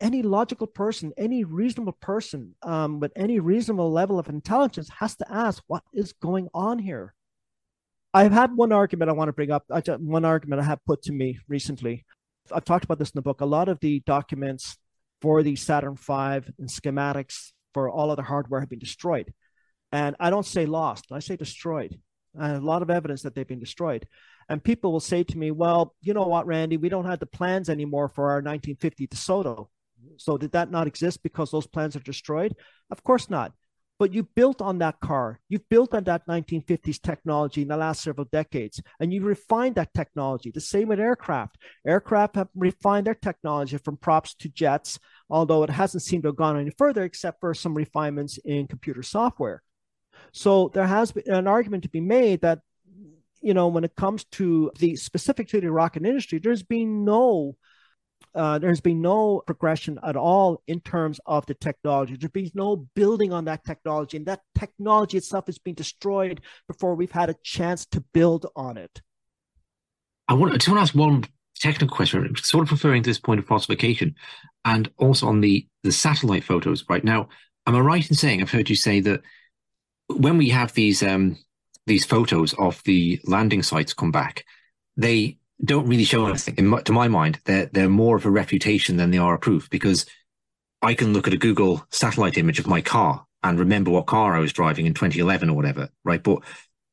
any 0.00 0.22
logical 0.22 0.66
person, 0.66 1.12
any 1.16 1.44
reasonable 1.44 1.96
person 2.00 2.54
um, 2.62 3.00
with 3.00 3.12
any 3.16 3.40
reasonable 3.40 3.90
level 3.90 4.18
of 4.18 4.28
intelligence 4.28 4.88
has 4.98 5.16
to 5.16 5.32
ask 5.32 5.62
what 5.66 5.82
is 5.92 6.12
going 6.12 6.48
on 6.52 6.78
here. 6.78 7.14
I've 8.12 8.32
had 8.32 8.56
one 8.56 8.70
argument 8.70 9.10
I 9.10 9.14
want 9.14 9.28
to 9.28 9.32
bring 9.32 9.50
up. 9.50 9.64
One 9.68 10.24
argument 10.24 10.60
I 10.60 10.64
have 10.64 10.84
put 10.86 11.02
to 11.02 11.12
me 11.12 11.38
recently 11.48 12.04
I've 12.52 12.64
talked 12.64 12.84
about 12.84 12.98
this 12.98 13.10
in 13.10 13.18
the 13.18 13.22
book. 13.22 13.40
A 13.40 13.46
lot 13.46 13.68
of 13.68 13.80
the 13.80 14.00
documents 14.00 14.76
for 15.20 15.42
the 15.42 15.56
Saturn 15.56 15.96
V 15.96 16.12
and 16.58 16.68
schematics 16.68 17.52
for 17.72 17.88
all 17.88 18.10
of 18.10 18.16
the 18.16 18.22
hardware 18.22 18.60
have 18.60 18.68
been 18.68 18.78
destroyed. 18.78 19.32
And 19.92 20.16
I 20.18 20.30
don't 20.30 20.46
say 20.46 20.66
lost, 20.66 21.06
I 21.12 21.20
say 21.20 21.36
destroyed. 21.36 21.98
Have 22.38 22.62
a 22.62 22.66
lot 22.66 22.82
of 22.82 22.90
evidence 22.90 23.22
that 23.22 23.34
they've 23.34 23.46
been 23.46 23.60
destroyed. 23.60 24.08
And 24.48 24.62
people 24.62 24.92
will 24.92 25.00
say 25.00 25.22
to 25.22 25.38
me, 25.38 25.52
well, 25.52 25.94
you 26.02 26.12
know 26.12 26.26
what, 26.26 26.46
Randy, 26.46 26.76
we 26.76 26.88
don't 26.88 27.06
have 27.06 27.20
the 27.20 27.26
plans 27.26 27.70
anymore 27.70 28.08
for 28.08 28.24
our 28.24 28.42
1950 28.42 29.06
DeSoto. 29.06 29.68
So 30.16 30.36
did 30.36 30.52
that 30.52 30.70
not 30.70 30.86
exist 30.86 31.22
because 31.22 31.50
those 31.50 31.66
plans 31.66 31.96
are 31.96 32.00
destroyed? 32.00 32.54
Of 32.90 33.02
course 33.02 33.30
not 33.30 33.52
but 33.98 34.12
you 34.12 34.24
built 34.34 34.60
on 34.60 34.78
that 34.78 35.00
car. 35.00 35.40
You've 35.48 35.68
built 35.68 35.94
on 35.94 36.04
that 36.04 36.26
1950s 36.26 37.00
technology 37.00 37.62
in 37.62 37.68
the 37.68 37.76
last 37.76 38.02
several 38.02 38.26
decades, 38.32 38.80
and 38.98 39.12
you 39.12 39.22
refined 39.22 39.76
that 39.76 39.94
technology. 39.94 40.50
The 40.50 40.60
same 40.60 40.88
with 40.88 41.00
aircraft. 41.00 41.58
Aircraft 41.86 42.36
have 42.36 42.48
refined 42.54 43.06
their 43.06 43.14
technology 43.14 43.76
from 43.78 43.96
props 43.96 44.34
to 44.36 44.48
jets, 44.48 44.98
although 45.30 45.62
it 45.62 45.70
hasn't 45.70 46.02
seemed 46.02 46.24
to 46.24 46.30
have 46.30 46.36
gone 46.36 46.58
any 46.58 46.72
further 46.76 47.04
except 47.04 47.40
for 47.40 47.54
some 47.54 47.74
refinements 47.74 48.38
in 48.44 48.66
computer 48.66 49.02
software. 49.02 49.62
So 50.32 50.70
there 50.74 50.86
has 50.86 51.12
been 51.12 51.32
an 51.32 51.46
argument 51.46 51.84
to 51.84 51.88
be 51.88 52.00
made 52.00 52.40
that, 52.40 52.60
you 53.40 53.54
know, 53.54 53.68
when 53.68 53.84
it 53.84 53.94
comes 53.94 54.24
to 54.32 54.72
the 54.78 54.96
specific 54.96 55.48
to 55.48 55.60
the 55.60 55.70
rocket 55.70 56.04
industry, 56.04 56.38
there's 56.38 56.62
been 56.62 57.04
no 57.04 57.56
uh, 58.34 58.58
there's 58.58 58.80
been 58.80 59.00
no 59.00 59.42
progression 59.46 59.98
at 60.02 60.16
all 60.16 60.62
in 60.66 60.80
terms 60.80 61.20
of 61.26 61.46
the 61.46 61.54
technology. 61.54 62.16
There's 62.16 62.30
been 62.30 62.50
no 62.54 62.76
building 62.94 63.32
on 63.32 63.44
that 63.44 63.64
technology, 63.64 64.16
and 64.16 64.26
that 64.26 64.40
technology 64.58 65.16
itself 65.16 65.46
has 65.46 65.58
been 65.58 65.74
destroyed 65.74 66.40
before 66.66 66.94
we've 66.94 67.12
had 67.12 67.30
a 67.30 67.36
chance 67.42 67.86
to 67.86 68.00
build 68.12 68.46
on 68.56 68.76
it. 68.76 69.02
I 70.28 70.34
want, 70.34 70.52
I 70.52 70.56
just 70.56 70.68
want 70.68 70.78
to 70.78 70.82
ask 70.82 70.94
one 70.94 71.24
technical 71.60 71.94
question, 71.94 72.34
sort 72.36 72.64
of 72.64 72.72
referring 72.72 73.02
to 73.02 73.10
this 73.10 73.20
point 73.20 73.40
of 73.40 73.46
falsification, 73.46 74.14
and 74.64 74.90
also 74.96 75.28
on 75.28 75.40
the 75.40 75.66
the 75.82 75.92
satellite 75.92 76.44
photos. 76.44 76.84
Right 76.88 77.04
now, 77.04 77.28
am 77.66 77.76
I 77.76 77.80
right 77.80 78.08
in 78.08 78.16
saying 78.16 78.40
I've 78.40 78.50
heard 78.50 78.70
you 78.70 78.76
say 78.76 79.00
that 79.00 79.20
when 80.08 80.38
we 80.38 80.48
have 80.48 80.72
these 80.72 81.02
um, 81.02 81.38
these 81.86 82.04
photos 82.04 82.52
of 82.54 82.82
the 82.84 83.20
landing 83.24 83.62
sites 83.62 83.94
come 83.94 84.10
back, 84.10 84.44
they 84.96 85.38
don't 85.62 85.86
really 85.86 86.04
show 86.04 86.26
anything. 86.26 86.66
My, 86.66 86.80
to 86.82 86.92
my 86.92 87.08
mind, 87.08 87.40
they're 87.44 87.66
they're 87.66 87.88
more 87.88 88.16
of 88.16 88.26
a 88.26 88.30
refutation 88.30 88.96
than 88.96 89.10
they 89.10 89.18
are 89.18 89.34
a 89.34 89.38
proof 89.38 89.68
because 89.70 90.06
I 90.82 90.94
can 90.94 91.12
look 91.12 91.26
at 91.26 91.34
a 91.34 91.38
Google 91.38 91.86
satellite 91.90 92.38
image 92.38 92.58
of 92.58 92.66
my 92.66 92.80
car 92.80 93.24
and 93.42 93.58
remember 93.58 93.90
what 93.90 94.06
car 94.06 94.34
I 94.34 94.40
was 94.40 94.52
driving 94.52 94.86
in 94.86 94.94
2011 94.94 95.50
or 95.50 95.54
whatever, 95.54 95.88
right? 96.04 96.22
But 96.22 96.40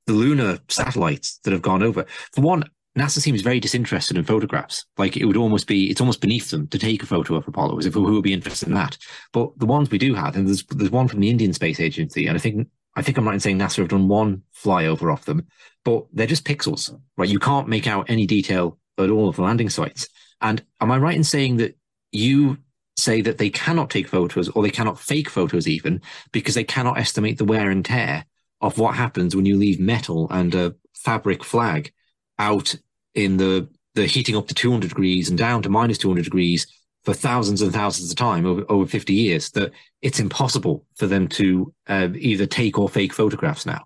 the 0.08 0.14
lunar 0.14 0.60
satellites 0.70 1.40
that 1.44 1.54
have 1.54 1.62
gone 1.62 1.84
over, 1.84 2.06
for 2.34 2.42
one, 2.42 2.64
NASA 2.98 3.20
seems 3.20 3.42
very 3.42 3.60
disinterested 3.60 4.18
in 4.18 4.24
photographs. 4.24 4.86
Like 4.98 5.16
it 5.16 5.26
would 5.26 5.38
almost 5.38 5.68
be, 5.68 5.90
it's 5.90 6.02
almost 6.02 6.20
beneath 6.20 6.50
them 6.50 6.68
to 6.68 6.80
take 6.80 7.04
a 7.04 7.06
photo 7.06 7.36
of 7.36 7.48
Apollo, 7.48 7.80
as 7.80 7.86
if 7.86 7.94
who 7.94 8.04
would 8.04 8.24
be 8.24 8.34
interested 8.34 8.68
in 8.68 8.74
that. 8.76 8.98
But 9.32 9.58
the 9.58 9.66
ones 9.66 9.90
we 9.90 9.98
do 9.98 10.14
have, 10.14 10.36
and 10.36 10.48
there's 10.48 10.64
there's 10.66 10.92
one 10.92 11.08
from 11.08 11.22
the 11.22 11.30
Indian 11.30 11.54
Space 11.54 11.80
Agency, 11.80 12.28
and 12.28 12.36
I 12.36 12.40
think 12.40 12.68
I 12.96 13.02
think 13.02 13.18
I'm 13.18 13.26
right 13.26 13.36
in 13.36 13.40
saying 13.40 13.58
NASA 13.58 13.78
have 13.78 13.88
done 13.88 14.08
one 14.08 14.44
flyover 14.54 15.14
of 15.14 15.24
them, 15.26 15.48
but 15.86 16.06
they're 16.12 16.28
just 16.28 16.46
pixels, 16.46 16.94
right? 17.18 17.30
You 17.30 17.40
can't 17.40 17.68
make 17.68 17.88
out 17.88 18.10
any 18.10 18.28
detail 18.28 18.78
at 18.98 19.10
all 19.10 19.30
of 19.30 19.38
the 19.38 19.44
landing 19.44 19.70
sites. 19.70 20.08
And 20.42 20.64
am 20.82 20.92
I 20.92 20.98
right 20.98 21.16
in 21.16 21.24
saying 21.24 21.58
that 21.58 21.78
you 22.12 22.58
say 22.98 23.22
that 23.22 23.38
they 23.38 23.50
cannot 23.50 23.90
take 23.90 24.08
photos 24.08 24.50
or 24.50 24.64
they 24.64 24.70
cannot 24.70 25.00
fake 25.00 25.30
photos 25.30 25.68
even 25.68 26.02
because 26.32 26.56
they 26.56 26.64
cannot 26.64 26.98
estimate 26.98 27.38
the 27.38 27.46
wear 27.46 27.72
and 27.72 27.86
tear 27.86 28.26
of 28.60 28.78
what 28.78 28.96
happens 28.96 29.36
when 29.36 29.46
you 29.46 29.58
leave 29.58 29.80
metal 29.80 30.28
and 30.30 30.54
a 30.54 30.76
fabric 30.94 31.44
flag 31.44 31.92
out 32.38 32.76
in 33.16 33.38
the 33.38 33.68
the 33.96 34.06
heating 34.06 34.38
up 34.38 34.48
to 34.48 34.54
200 34.54 34.88
degrees 34.88 35.30
and 35.30 35.38
down 35.38 35.62
to 35.62 35.70
minus 35.70 35.98
200 35.98 36.24
degrees 36.24 36.66
for 37.04 37.14
thousands 37.14 37.62
and 37.62 37.74
thousands 37.74 38.12
of 38.12 38.16
time 38.16 38.46
over, 38.46 38.64
over 38.70 38.86
50 38.86 39.14
years 39.14 39.50
that 39.52 39.72
it's 40.02 40.20
impossible 40.20 40.86
for 40.96 41.08
them 41.08 41.28
to 41.28 41.74
uh, 41.88 42.10
either 42.16 42.46
take 42.46 42.78
or 42.78 42.88
fake 42.88 43.14
photographs 43.14 43.66
now. 43.66 43.86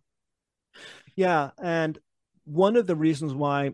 Yeah. 1.15 1.51
And 1.61 1.97
one 2.43 2.75
of 2.75 2.87
the 2.87 2.95
reasons 2.95 3.33
why 3.33 3.73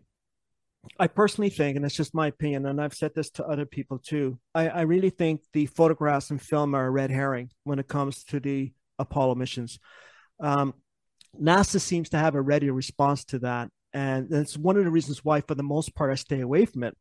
I 1.00 1.08
personally 1.08 1.50
think, 1.50 1.76
and 1.76 1.86
it's 1.86 1.96
just 1.96 2.14
my 2.14 2.28
opinion, 2.28 2.66
and 2.66 2.80
I've 2.80 2.94
said 2.94 3.14
this 3.16 3.30
to 3.32 3.46
other 3.46 3.66
people 3.66 4.00
too, 4.00 4.40
I, 4.54 4.70
I 4.70 4.82
really 4.82 5.10
think 5.10 5.42
the 5.54 5.66
photographs 5.68 6.32
and 6.32 6.42
film 6.42 6.76
are 6.76 6.86
a 6.86 6.92
red 6.92 7.12
herring 7.12 7.50
when 7.64 7.80
it 7.80 7.88
comes 7.88 8.24
to 8.26 8.40
the 8.40 8.72
Apollo 9.00 9.36
missions. 9.36 9.80
Um, 10.40 10.74
NASA 11.40 11.80
seems 11.80 12.10
to 12.10 12.18
have 12.18 12.36
a 12.36 12.42
ready 12.42 12.70
response 12.70 13.24
to 13.26 13.40
that. 13.40 13.70
And 13.94 14.30
that's 14.30 14.58
one 14.58 14.78
of 14.78 14.86
the 14.86 14.92
reasons 14.92 15.24
why, 15.24 15.42
for 15.42 15.56
the 15.56 15.64
most 15.64 15.96
part, 15.96 16.12
I 16.12 16.16
stay 16.16 16.40
away 16.40 16.66
from 16.66 16.84
it. 16.84 16.98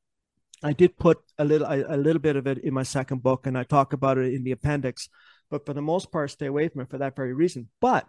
I 0.63 0.73
did 0.73 0.99
put 0.99 1.19
a 1.39 1.45
little 1.45 1.67
a, 1.67 1.97
a, 1.97 1.97
little 1.97 2.21
bit 2.21 2.37
of 2.37 2.47
it 2.47 2.59
in 2.59 2.75
my 2.75 2.83
second 2.83 3.23
book, 3.23 3.47
and 3.47 3.57
I 3.57 3.65
talk 3.65 3.93
about 3.93 4.19
it 4.19 4.35
in 4.35 4.45
the 4.45 4.53
appendix. 4.53 5.09
But 5.51 5.67
for 5.67 5.73
the 5.73 5.83
most 5.83 6.13
part, 6.13 6.31
stay 6.31 6.47
away 6.47 6.69
from 6.69 6.83
it 6.83 6.91
for 6.91 6.99
that 6.99 7.17
very 7.17 7.33
reason. 7.33 7.69
But 7.81 8.07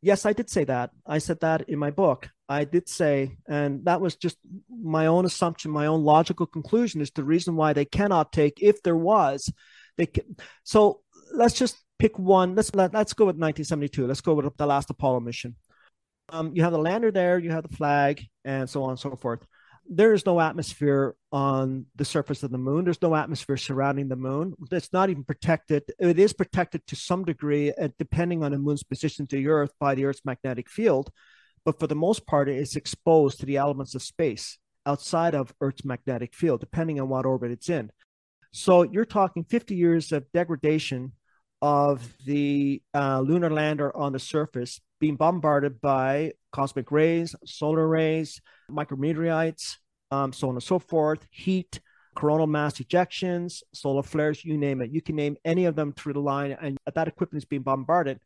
yes, 0.00 0.24
I 0.24 0.32
did 0.32 0.48
say 0.48 0.64
that. 0.64 0.90
I 1.06 1.18
said 1.18 1.40
that 1.40 1.68
in 1.68 1.78
my 1.78 1.90
book. 1.90 2.28
I 2.48 2.64
did 2.64 2.88
say, 2.88 3.36
and 3.48 3.84
that 3.84 4.00
was 4.00 4.16
just 4.16 4.38
my 4.70 5.06
own 5.06 5.24
assumption, 5.24 5.70
my 5.70 5.86
own 5.86 6.02
logical 6.04 6.46
conclusion 6.46 7.00
is 7.00 7.10
the 7.10 7.24
reason 7.24 7.56
why 7.56 7.72
they 7.72 7.84
cannot 7.84 8.32
take, 8.32 8.62
if 8.62 8.82
there 8.82 8.96
was, 8.96 9.52
they 9.98 10.06
can. 10.06 10.36
So 10.64 11.00
let's 11.34 11.54
just 11.54 11.76
pick 11.98 12.18
one. 12.18 12.54
Let's 12.54 12.74
let, 12.74 12.94
let's 12.94 13.12
go 13.12 13.24
with 13.24 13.36
1972. 13.36 14.06
Let's 14.06 14.20
go 14.20 14.34
with 14.34 14.56
the 14.56 14.66
last 14.66 14.90
Apollo 14.90 15.20
mission. 15.20 15.56
Um, 16.30 16.52
you 16.54 16.62
have 16.62 16.72
the 16.72 16.78
lander 16.78 17.10
there, 17.10 17.38
you 17.38 17.50
have 17.50 17.68
the 17.68 17.76
flag, 17.76 18.24
and 18.44 18.70
so 18.70 18.84
on 18.84 18.90
and 18.90 18.98
so 18.98 19.16
forth 19.16 19.44
there 19.92 20.14
is 20.14 20.24
no 20.24 20.40
atmosphere 20.40 21.16
on 21.32 21.84
the 21.96 22.04
surface 22.04 22.44
of 22.44 22.52
the 22.52 22.58
moon. 22.58 22.84
There's 22.84 23.02
no 23.02 23.16
atmosphere 23.16 23.56
surrounding 23.56 24.08
the 24.08 24.14
moon. 24.14 24.54
It's 24.70 24.92
not 24.92 25.10
even 25.10 25.24
protected. 25.24 25.82
It 25.98 26.16
is 26.16 26.32
protected 26.32 26.86
to 26.86 26.96
some 26.96 27.24
degree, 27.24 27.72
uh, 27.72 27.88
depending 27.98 28.44
on 28.44 28.52
the 28.52 28.58
moon's 28.58 28.84
position 28.84 29.26
to 29.26 29.36
the 29.36 29.48
Earth 29.48 29.72
by 29.80 29.96
the 29.96 30.04
Earth's 30.04 30.24
magnetic 30.24 30.70
field. 30.70 31.10
But 31.64 31.80
for 31.80 31.88
the 31.88 31.96
most 31.96 32.24
part, 32.24 32.48
it's 32.48 32.76
exposed 32.76 33.40
to 33.40 33.46
the 33.46 33.56
elements 33.56 33.96
of 33.96 34.02
space 34.02 34.58
outside 34.86 35.34
of 35.34 35.52
Earth's 35.60 35.84
magnetic 35.84 36.34
field, 36.36 36.60
depending 36.60 37.00
on 37.00 37.08
what 37.08 37.26
orbit 37.26 37.50
it's 37.50 37.68
in. 37.68 37.90
So 38.52 38.84
you're 38.84 39.04
talking 39.04 39.42
50 39.42 39.74
years 39.74 40.12
of 40.12 40.30
degradation 40.32 41.12
of 41.60 42.14
the 42.26 42.80
uh, 42.94 43.20
lunar 43.20 43.50
lander 43.50 43.94
on 43.94 44.12
the 44.12 44.18
surface 44.20 44.80
being 45.00 45.16
bombarded 45.16 45.80
by 45.80 46.32
cosmic 46.52 46.92
rays, 46.92 47.34
solar 47.44 47.86
rays, 47.86 48.40
micrometeorites, 48.72 49.76
um, 50.10 50.32
so 50.32 50.48
on 50.48 50.54
and 50.54 50.62
so 50.62 50.78
forth, 50.78 51.26
heat, 51.30 51.80
coronal 52.14 52.46
mass 52.46 52.74
ejections, 52.74 53.62
solar 53.72 54.02
flares, 54.02 54.44
you 54.44 54.56
name 54.56 54.82
it. 54.82 54.90
You 54.90 55.00
can 55.00 55.16
name 55.16 55.36
any 55.44 55.66
of 55.66 55.76
them 55.76 55.92
through 55.92 56.14
the 56.14 56.20
line, 56.20 56.56
and 56.60 56.76
that 56.92 57.08
equipment 57.08 57.42
is 57.42 57.48
being 57.48 57.62
bombarded. 57.62 58.20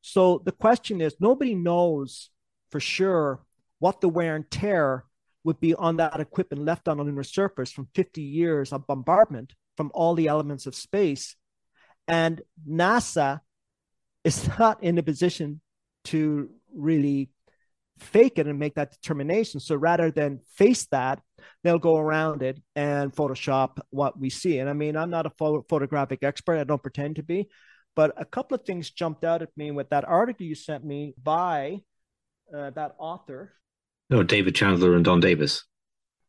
So 0.00 0.40
the 0.44 0.52
question 0.52 1.00
is 1.00 1.16
nobody 1.18 1.54
knows 1.54 2.30
for 2.70 2.80
sure 2.80 3.42
what 3.78 4.00
the 4.00 4.08
wear 4.08 4.36
and 4.36 4.48
tear 4.50 5.04
would 5.44 5.60
be 5.60 5.74
on 5.74 5.96
that 5.96 6.18
equipment 6.18 6.64
left 6.64 6.88
on 6.88 6.96
the 6.96 7.04
lunar 7.04 7.22
surface 7.22 7.70
from 7.70 7.88
50 7.94 8.22
years 8.22 8.72
of 8.72 8.86
bombardment 8.86 9.54
from 9.76 9.90
all 9.94 10.14
the 10.14 10.28
elements 10.28 10.66
of 10.66 10.74
space. 10.74 11.36
And 12.08 12.40
NASA 12.68 13.40
is 14.24 14.48
not 14.58 14.82
in 14.82 14.98
a 14.98 15.02
position 15.02 15.60
to 16.04 16.50
really 16.74 17.30
fake 17.98 18.38
it 18.38 18.46
and 18.46 18.58
make 18.58 18.74
that 18.74 18.92
determination. 18.92 19.60
So 19.60 19.74
rather 19.76 20.10
than 20.10 20.40
face 20.54 20.86
that, 20.86 21.20
they'll 21.62 21.78
go 21.78 21.96
around 21.96 22.42
it 22.42 22.60
and 22.74 23.14
Photoshop 23.14 23.78
what 23.90 24.18
we 24.18 24.30
see. 24.30 24.58
And 24.58 24.68
I 24.68 24.72
mean, 24.72 24.96
I'm 24.96 25.10
not 25.10 25.26
a 25.26 25.30
photo- 25.30 25.64
photographic 25.68 26.22
expert, 26.22 26.58
I 26.58 26.64
don't 26.64 26.82
pretend 26.82 27.16
to 27.16 27.22
be, 27.22 27.48
but 27.94 28.12
a 28.16 28.24
couple 28.24 28.54
of 28.54 28.64
things 28.64 28.90
jumped 28.90 29.24
out 29.24 29.42
at 29.42 29.48
me 29.56 29.70
with 29.70 29.88
that 29.90 30.04
article 30.04 30.46
you 30.46 30.54
sent 30.54 30.84
me 30.84 31.14
by 31.22 31.80
uh, 32.54 32.70
that 32.70 32.94
author. 32.98 33.52
No, 34.10 34.22
David 34.22 34.54
Chandler 34.54 34.94
and 34.94 35.04
Don 35.04 35.20
Davis. 35.20 35.64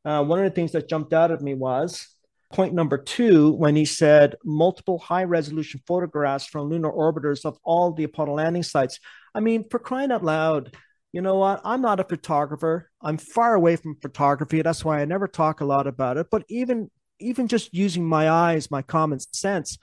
Uh, 0.03 0.23
one 0.23 0.39
of 0.39 0.45
the 0.45 0.55
things 0.55 0.71
that 0.71 0.89
jumped 0.89 1.13
out 1.13 1.31
at 1.31 1.41
me 1.41 1.53
was 1.53 2.07
point 2.51 2.73
number 2.73 2.97
two 2.97 3.51
when 3.51 3.75
he 3.75 3.83
said 3.83 4.35
multiple 4.45 4.99
high 4.99 5.25
resolution 5.25 5.81
photographs 5.85 6.45
from 6.45 6.69
lunar 6.69 6.89
orbiters 6.89 7.43
of 7.43 7.57
all 7.63 7.91
the 7.91 8.05
Apollo 8.05 8.35
landing 8.35 8.63
sites. 8.63 8.99
I 9.35 9.41
mean, 9.41 9.65
for 9.69 9.79
crying 9.79 10.11
out 10.11 10.23
loud, 10.23 10.75
you 11.13 11.21
know 11.21 11.35
what? 11.35 11.61
I'm 11.63 11.81
not 11.81 11.99
a 11.99 12.03
photographer. 12.03 12.91
I'm 13.01 13.17
far 13.17 13.53
away 13.53 13.75
from 13.75 13.95
photography. 14.01 14.61
That's 14.61 14.83
why 14.83 14.99
I 14.99 15.05
never 15.05 15.27
talk 15.27 15.61
a 15.61 15.65
lot 15.65 15.87
about 15.87 16.17
it. 16.17 16.27
But 16.29 16.43
even 16.49 16.89
even 17.19 17.47
just 17.47 17.73
using 17.73 18.05
my 18.05 18.29
eyes, 18.29 18.69
my 18.69 18.81
common 18.81 19.19
sense, 19.33 19.77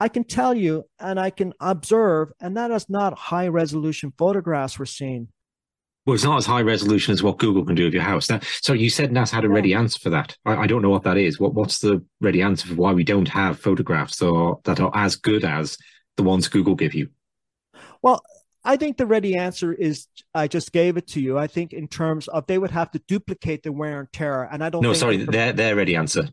I 0.00 0.08
can 0.08 0.24
tell 0.24 0.54
you 0.54 0.84
and 1.00 1.18
I 1.18 1.30
can 1.30 1.54
observe, 1.60 2.28
and 2.40 2.56
that 2.56 2.70
is 2.70 2.90
not 2.90 3.18
high 3.18 3.48
resolution 3.48 4.12
photographs 4.16 4.78
we're 4.78 4.84
seeing. 4.84 5.28
Well, 6.06 6.14
it's 6.14 6.24
not 6.24 6.38
as 6.38 6.46
high 6.46 6.62
resolution 6.62 7.12
as 7.12 7.22
what 7.22 7.38
Google 7.38 7.64
can 7.64 7.74
do 7.74 7.86
of 7.86 7.92
your 7.92 8.02
house. 8.02 8.30
Now, 8.30 8.40
so 8.62 8.72
you 8.72 8.88
said 8.88 9.10
NASA 9.10 9.32
had 9.32 9.44
a 9.44 9.48
ready 9.48 9.74
answer 9.74 9.98
for 9.98 10.10
that. 10.10 10.36
I, 10.46 10.56
I, 10.56 10.66
don't 10.66 10.80
know 10.80 10.88
what 10.88 11.02
that 11.02 11.18
is. 11.18 11.38
What 11.38 11.52
what's 11.52 11.80
the 11.80 12.02
ready 12.20 12.40
answer 12.40 12.68
for 12.68 12.76
why 12.76 12.92
we 12.92 13.04
don't 13.04 13.28
have 13.28 13.60
photographs 13.60 14.22
or 14.22 14.58
that 14.64 14.80
are 14.80 14.90
as 14.94 15.16
good 15.16 15.44
as 15.44 15.76
the 16.16 16.22
ones 16.22 16.48
Google 16.48 16.74
give 16.74 16.94
you? 16.94 17.10
Well, 18.00 18.22
I 18.64 18.76
think 18.76 18.96
the 18.96 19.06
ready 19.06 19.36
answer 19.36 19.72
is 19.72 20.06
I 20.34 20.48
just 20.48 20.72
gave 20.72 20.96
it 20.96 21.06
to 21.08 21.20
you. 21.20 21.38
I 21.38 21.46
think 21.46 21.72
in 21.72 21.88
terms 21.88 22.28
of 22.28 22.46
they 22.46 22.58
would 22.58 22.70
have 22.70 22.90
to 22.92 22.98
duplicate 23.06 23.62
the 23.62 23.72
wear 23.72 24.00
and 24.00 24.12
tear, 24.12 24.42
and 24.50 24.62
I 24.62 24.70
don't. 24.70 24.82
No, 24.82 24.92
sorry, 24.92 25.18
their 25.18 25.52
their 25.52 25.76
ready 25.76 25.96
answer. 25.96 26.28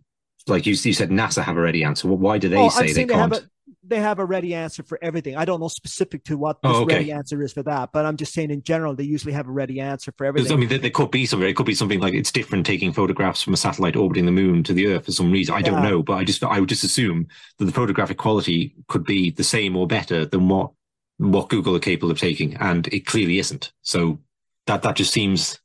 Like 0.47 0.65
you, 0.65 0.71
you 0.71 0.93
said, 0.93 1.09
NASA 1.09 1.43
have 1.43 1.57
a 1.57 1.61
ready 1.61 1.83
answer. 1.83 2.07
Why 2.07 2.37
do 2.37 2.49
they 2.49 2.57
oh, 2.57 2.69
say 2.69 2.93
they 2.93 3.05
can't? 3.05 3.33
They 3.33 3.39
they 3.87 3.99
have 3.99 4.19
a 4.19 4.25
ready 4.25 4.53
answer 4.53 4.83
for 4.83 4.97
everything. 5.01 5.37
I 5.37 5.45
don't 5.45 5.59
know 5.59 5.67
specific 5.67 6.23
to 6.25 6.37
what 6.37 6.57
oh, 6.63 6.67
this 6.67 6.77
oh, 6.77 6.81
okay. 6.83 6.95
ready 6.95 7.11
answer 7.11 7.41
is 7.41 7.53
for 7.53 7.63
that, 7.63 7.91
but 7.91 8.05
I'm 8.05 8.17
just 8.17 8.33
saying 8.33 8.51
in 8.51 8.63
general, 8.63 8.95
they 8.95 9.03
usually 9.03 9.33
have 9.33 9.47
a 9.47 9.51
ready 9.51 9.79
answer 9.79 10.11
for 10.17 10.25
everything. 10.25 10.51
I 10.51 10.55
mean, 10.55 10.69
there, 10.69 10.77
there, 10.79 10.89
could 10.89 11.11
be 11.11 11.25
something. 11.25 11.47
It 11.47 11.55
could 11.55 11.65
be 11.65 11.75
something 11.75 11.99
like 11.99 12.13
it's 12.13 12.31
different 12.31 12.65
taking 12.65 12.93
photographs 12.93 13.41
from 13.41 13.53
a 13.53 13.57
satellite 13.57 13.95
orbiting 13.95 14.25
the 14.25 14.31
moon 14.31 14.63
to 14.63 14.73
the 14.73 14.87
Earth 14.87 15.05
for 15.05 15.11
some 15.11 15.31
reason. 15.31 15.55
I 15.55 15.59
yeah. 15.59 15.65
don't 15.65 15.83
know, 15.83 16.03
but 16.03 16.13
I 16.13 16.23
just 16.23 16.43
I 16.43 16.59
would 16.59 16.69
just 16.69 16.83
assume 16.83 17.27
that 17.57 17.65
the 17.65 17.71
photographic 17.71 18.17
quality 18.17 18.75
could 18.87 19.03
be 19.03 19.31
the 19.31 19.43
same 19.43 19.75
or 19.75 19.87
better 19.87 20.25
than 20.25 20.47
what 20.47 20.71
what 21.17 21.49
Google 21.49 21.75
are 21.75 21.79
capable 21.79 22.11
of 22.11 22.19
taking, 22.19 22.55
and 22.55 22.87
it 22.87 23.05
clearly 23.05 23.39
isn't. 23.39 23.71
So 23.81 24.19
that 24.67 24.83
that 24.83 24.95
just 24.95 25.13
seems 25.13 25.59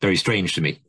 very 0.00 0.16
strange 0.16 0.54
to 0.54 0.60
me 0.60 0.80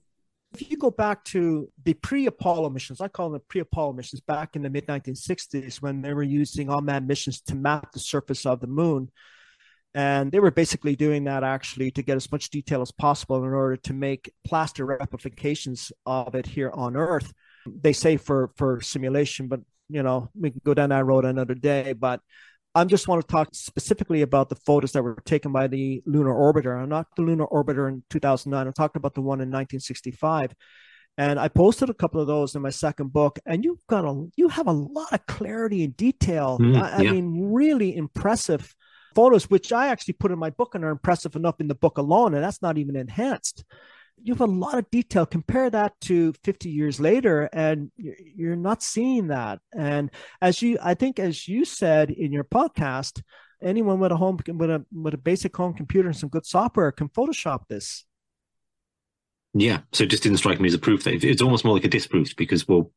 if 0.53 0.69
you 0.69 0.77
go 0.77 0.91
back 0.91 1.23
to 1.25 1.69
the 1.83 1.93
pre-Apollo 1.95 2.69
missions, 2.69 3.01
I 3.01 3.07
call 3.07 3.31
them 3.31 3.41
pre-Apollo 3.47 3.93
missions 3.93 4.21
back 4.21 4.55
in 4.55 4.61
the 4.61 4.69
mid 4.69 4.87
1960s 4.87 5.81
when 5.81 6.01
they 6.01 6.13
were 6.13 6.23
using 6.23 6.69
unmanned 6.69 7.07
missions 7.07 7.41
to 7.41 7.55
map 7.55 7.91
the 7.91 7.99
surface 7.99 8.45
of 8.45 8.59
the 8.59 8.67
moon. 8.67 9.09
And 9.95 10.31
they 10.31 10.39
were 10.39 10.51
basically 10.51 10.95
doing 10.95 11.23
that 11.25 11.43
actually 11.43 11.91
to 11.91 12.01
get 12.01 12.17
as 12.17 12.31
much 12.31 12.49
detail 12.49 12.81
as 12.81 12.91
possible 12.91 13.37
in 13.37 13.53
order 13.53 13.77
to 13.77 13.93
make 13.93 14.31
plaster 14.43 14.85
replications 14.85 15.91
of 16.05 16.33
it 16.35 16.47
here 16.47 16.71
on 16.73 16.95
Earth. 16.95 17.31
They 17.65 17.93
say 17.93 18.17
for 18.17 18.51
for 18.55 18.81
simulation, 18.81 19.47
but 19.47 19.61
you 19.89 20.01
know 20.01 20.29
we 20.35 20.51
can 20.51 20.61
go 20.63 20.73
down 20.73 20.89
that 20.89 21.05
road 21.05 21.25
another 21.25 21.53
day. 21.53 21.93
But 21.93 22.21
I 22.75 22.83
just 22.85 23.07
want 23.07 23.21
to 23.21 23.27
talk 23.27 23.49
specifically 23.53 24.23
about 24.23 24.49
the 24.49 24.55
photos 24.55 24.93
that 24.93 25.03
were 25.03 25.21
taken 25.25 25.51
by 25.51 25.67
the 25.67 26.01
lunar 26.05 26.33
orbiter. 26.33 26.75
I'm 26.75 26.89
not 26.89 27.07
the 27.15 27.21
lunar 27.21 27.45
orbiter 27.47 27.87
in 27.87 28.03
2009. 28.09 28.65
I'm 28.65 28.73
talking 28.73 28.99
about 28.99 29.13
the 29.13 29.21
one 29.21 29.39
in 29.39 29.49
1965. 29.49 30.55
And 31.17 31.39
I 31.39 31.47
posted 31.47 31.91
a 31.91 31.93
couple 31.93 32.19
of 32.19 32.25
those 32.25 32.55
in 32.55 32.63
my 32.63 32.71
second 32.71 33.13
book, 33.13 33.37
and 33.45 33.63
you've 33.63 33.85
got 33.87 34.03
a 34.03 34.27
you 34.35 34.47
have 34.47 34.65
a 34.65 34.71
lot 34.71 35.13
of 35.13 35.23
clarity 35.27 35.83
and 35.83 35.95
detail. 35.95 36.57
Mm, 36.59 36.81
I, 36.81 37.03
yeah. 37.03 37.09
I 37.09 37.13
mean, 37.13 37.51
really 37.53 37.95
impressive 37.95 38.73
photos, 39.13 39.47
which 39.47 39.71
I 39.71 39.89
actually 39.89 40.15
put 40.15 40.31
in 40.31 40.39
my 40.39 40.49
book 40.49 40.73
and 40.73 40.83
are 40.83 40.89
impressive 40.89 41.35
enough 41.35 41.59
in 41.59 41.67
the 41.67 41.75
book 41.75 41.99
alone, 41.99 42.33
and 42.33 42.43
that's 42.43 42.63
not 42.63 42.79
even 42.79 42.95
enhanced 42.95 43.63
you 44.21 44.33
have 44.33 44.41
a 44.41 44.45
lot 44.45 44.77
of 44.77 44.89
detail. 44.89 45.25
Compare 45.25 45.69
that 45.69 45.99
to 46.01 46.33
50 46.43 46.69
years 46.69 46.99
later, 46.99 47.49
and 47.53 47.91
you're 47.97 48.55
not 48.55 48.81
seeing 48.81 49.27
that. 49.27 49.59
And 49.75 50.11
as 50.41 50.61
you, 50.61 50.77
I 50.81 50.93
think, 50.93 51.19
as 51.19 51.47
you 51.47 51.65
said 51.65 52.09
in 52.09 52.31
your 52.31 52.43
podcast, 52.45 53.21
anyone 53.61 53.99
with 53.99 54.11
a 54.11 54.17
home 54.17 54.39
with 54.47 54.69
a 54.69 54.85
with 54.91 55.13
a 55.13 55.17
basic 55.17 55.55
home 55.55 55.73
computer 55.73 56.09
and 56.09 56.17
some 56.17 56.29
good 56.29 56.45
software 56.45 56.91
can 56.91 57.09
Photoshop 57.09 57.67
this. 57.69 58.05
Yeah, 59.53 59.81
so 59.91 60.03
it 60.03 60.09
just 60.09 60.23
didn't 60.23 60.39
strike 60.39 60.59
me 60.59 60.67
as 60.67 60.73
a 60.73 60.79
proof 60.79 61.03
that 61.03 61.23
it's 61.23 61.41
almost 61.41 61.63
more 61.63 61.75
like 61.75 61.85
a 61.85 61.89
disproof 61.89 62.35
because 62.35 62.67
well, 62.67 62.91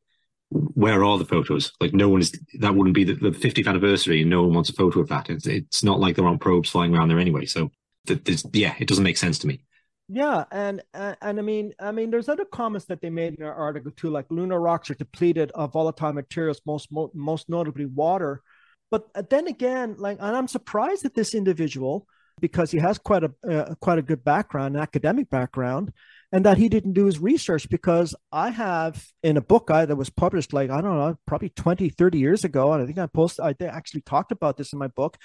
where 0.49 1.05
are 1.05 1.19
the 1.19 1.25
photos? 1.25 1.73
Like 1.81 1.93
no 1.93 2.09
one 2.09 2.21
is 2.21 2.39
that 2.61 2.75
wouldn't 2.75 2.95
be 2.95 3.05
the, 3.05 3.15
the 3.15 3.31
50th 3.31 3.67
anniversary, 3.67 4.23
and 4.23 4.31
no 4.31 4.43
one 4.43 4.55
wants 4.55 4.71
a 4.71 4.75
photo 4.75 5.01
of 5.01 5.09
that. 5.09 5.29
It's 5.29 5.47
it's 5.47 5.85
not 5.85 6.01
like 6.01 6.17
there 6.17 6.27
aren't 6.27 6.41
probes 6.41 6.71
flying 6.71 6.95
around 6.95 7.09
there 7.09 7.19
anyway. 7.19 7.47
So 7.47 7.71
that 8.07 8.45
yeah, 8.55 8.75
it 8.79 8.89
doesn't 8.89 9.05
make 9.05 9.19
sense 9.19 9.39
to 9.41 9.47
me. 9.47 9.61
Yeah, 10.09 10.45
and, 10.53 10.83
and 10.95 11.17
and 11.21 11.39
I 11.39 11.43
mean, 11.43 11.73
I 11.81 11.91
mean, 11.91 12.11
there's 12.11 12.29
other 12.29 12.45
comments 12.45 12.87
that 12.87 13.01
they 13.01 13.11
made 13.11 13.35
in 13.35 13.45
our 13.45 13.55
article 13.55 13.91
too, 13.91 14.09
like 14.11 14.27
lunar 14.31 14.61
rocks 14.61 14.89
are 14.91 14.95
depleted 14.95 15.51
of 15.53 15.73
volatile 15.73 16.13
materials, 16.13 16.61
most 16.65 16.89
most 16.93 17.49
notably 17.49 17.87
water. 17.87 18.43
But 18.91 19.09
uh, 19.17 19.23
then 19.29 19.49
again, 19.49 19.97
like, 19.99 20.19
and 20.21 20.37
I'm 20.37 20.47
surprised 20.47 21.05
at 21.05 21.15
this 21.15 21.35
individual 21.35 22.07
because 22.41 22.71
he 22.71 22.79
has 22.79 22.99
quite 22.99 23.25
a 23.25 23.33
uh, 23.51 23.75
quite 23.81 23.99
a 23.99 24.03
good 24.03 24.23
background, 24.23 24.77
an 24.77 24.83
academic 24.83 25.29
background, 25.29 25.93
and 26.31 26.45
that 26.45 26.57
he 26.59 26.69
didn't 26.69 26.93
do 26.93 27.07
his 27.07 27.19
research 27.19 27.69
because 27.69 28.15
I 28.31 28.51
have 28.51 29.05
in 29.25 29.37
a 29.37 29.41
book 29.41 29.71
I, 29.73 29.87
that 29.87 29.97
was 29.97 30.11
published 30.11 30.53
like 30.53 30.71
I 30.71 30.81
don't 30.81 30.97
know, 30.97 31.19
probably 31.27 31.49
20, 31.49 31.89
30 31.89 32.19
years 32.19 32.45
ago, 32.45 32.73
and 32.73 32.81
I 32.81 32.87
think 32.87 32.99
I 32.99 33.07
posted, 33.07 33.45
I 33.45 33.65
actually 33.67 34.03
talked 34.03 34.31
about 34.31 34.57
this 34.57 34.73
in 34.73 34.79
my 34.79 34.89
book. 34.89 35.17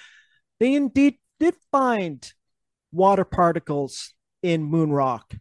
They 0.58 0.74
indeed 0.74 1.18
did 1.38 1.54
find 1.70 2.28
water 2.90 3.24
particles 3.24 4.12
in 4.42 4.62
moon 4.64 4.90
rock. 4.90 5.34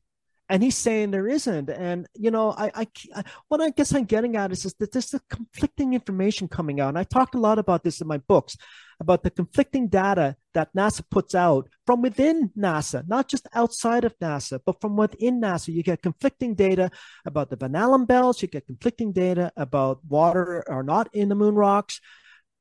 And 0.52 0.62
he's 0.62 0.76
saying 0.76 1.12
there 1.12 1.30
isn't. 1.30 1.70
And 1.70 2.08
you 2.14 2.30
know 2.30 2.52
I, 2.52 2.72
I 2.76 3.24
what 3.47 3.62
i 3.62 3.70
guess 3.70 3.93
i'm 3.93 4.04
getting 4.04 4.36
at 4.36 4.52
is, 4.52 4.66
is 4.66 4.74
that 4.80 4.91
there's 4.91 5.14
a 5.14 5.22
conflicting 5.30 5.93
information 5.93 6.49
coming 6.49 6.82
out. 6.82 6.89
And 6.89 6.99
i 6.99 7.06
talked 7.06 7.36
a 7.36 7.39
lot 7.39 7.58
about 7.58 7.84
this 7.86 8.02
in 8.02 8.08
my 8.08 8.18
books 8.18 8.58
about 8.99 9.24
the 9.24 9.32
conflicting 9.32 9.88
data 9.88 10.36
that 10.54 10.76
nasa 10.76 11.04
puts 11.10 11.34
out 11.34 11.70
from 11.86 12.02
within 12.02 12.52
nasa 12.58 13.08
not 13.08 13.30
just 13.30 13.47
outside 13.54 14.04
of 14.04 14.18
nasa 14.20 14.60
but 14.66 14.82
from 14.82 14.97
within 14.97 15.39
nasa. 15.39 15.74
You 15.74 15.84
get 15.84 16.02
conflicting 16.02 16.54
data 16.54 16.91
about 17.26 17.49
the 17.49 17.56
van 17.56 17.74
allen 17.74 18.04
belts. 18.04 18.41
You 18.41 18.49
get 18.49 18.68
conflicting 18.68 19.14
data 19.14 19.54
about 19.56 20.04
water 20.06 20.66
or 20.68 20.84
not 20.84 21.08
in 21.14 21.30
the 21.30 21.36
moon 21.36 21.56
rocks. 21.56 22.02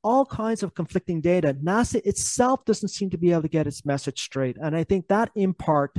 All 0.05 0.25
kinds 0.25 0.63
of 0.63 0.75
conflicting 0.75 1.21
data. 1.21 1.55
Nasa 1.55 2.01
itself 2.07 2.65
doesn't 2.65 2.89
seem 2.89 3.11
to 3.11 3.19
be 3.19 3.33
able 3.33 3.43
to 3.43 3.49
get 3.49 3.67
its 3.67 3.85
message 3.85 4.23
straight. 4.23 4.57
And 4.63 4.77
i 4.77 4.85
think 4.85 5.09
that 5.09 5.31
in 5.35 5.55
part 5.55 5.99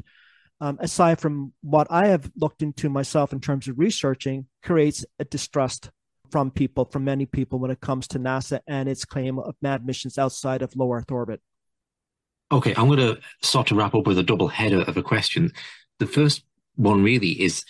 um, 0.61 0.77
aside 0.79 1.19
from 1.19 1.53
what 1.61 1.87
I 1.89 2.07
have 2.07 2.31
looked 2.37 2.61
into 2.61 2.87
myself 2.87 3.33
in 3.33 3.41
terms 3.41 3.67
of 3.67 3.79
researching, 3.79 4.45
creates 4.63 5.03
a 5.17 5.25
distrust 5.25 5.89
from 6.29 6.51
people, 6.51 6.85
from 6.85 7.03
many 7.03 7.25
people, 7.25 7.57
when 7.57 7.71
it 7.71 7.81
comes 7.81 8.07
to 8.09 8.19
NASA 8.19 8.59
and 8.67 8.87
its 8.87 9.03
claim 9.03 9.39
of 9.39 9.55
manned 9.61 9.85
missions 9.85 10.19
outside 10.19 10.61
of 10.61 10.75
low 10.75 10.93
Earth 10.93 11.11
orbit. 11.11 11.41
Okay, 12.51 12.75
I'm 12.77 12.87
going 12.87 12.99
to 12.99 13.19
start 13.41 13.67
to 13.67 13.75
wrap 13.75 13.95
up 13.95 14.05
with 14.05 14.19
a 14.19 14.23
double 14.23 14.47
header 14.47 14.81
of 14.81 14.95
a 14.97 15.01
question. 15.01 15.51
The 15.99 16.05
first 16.05 16.43
one 16.75 17.03
really 17.03 17.41
is 17.41 17.65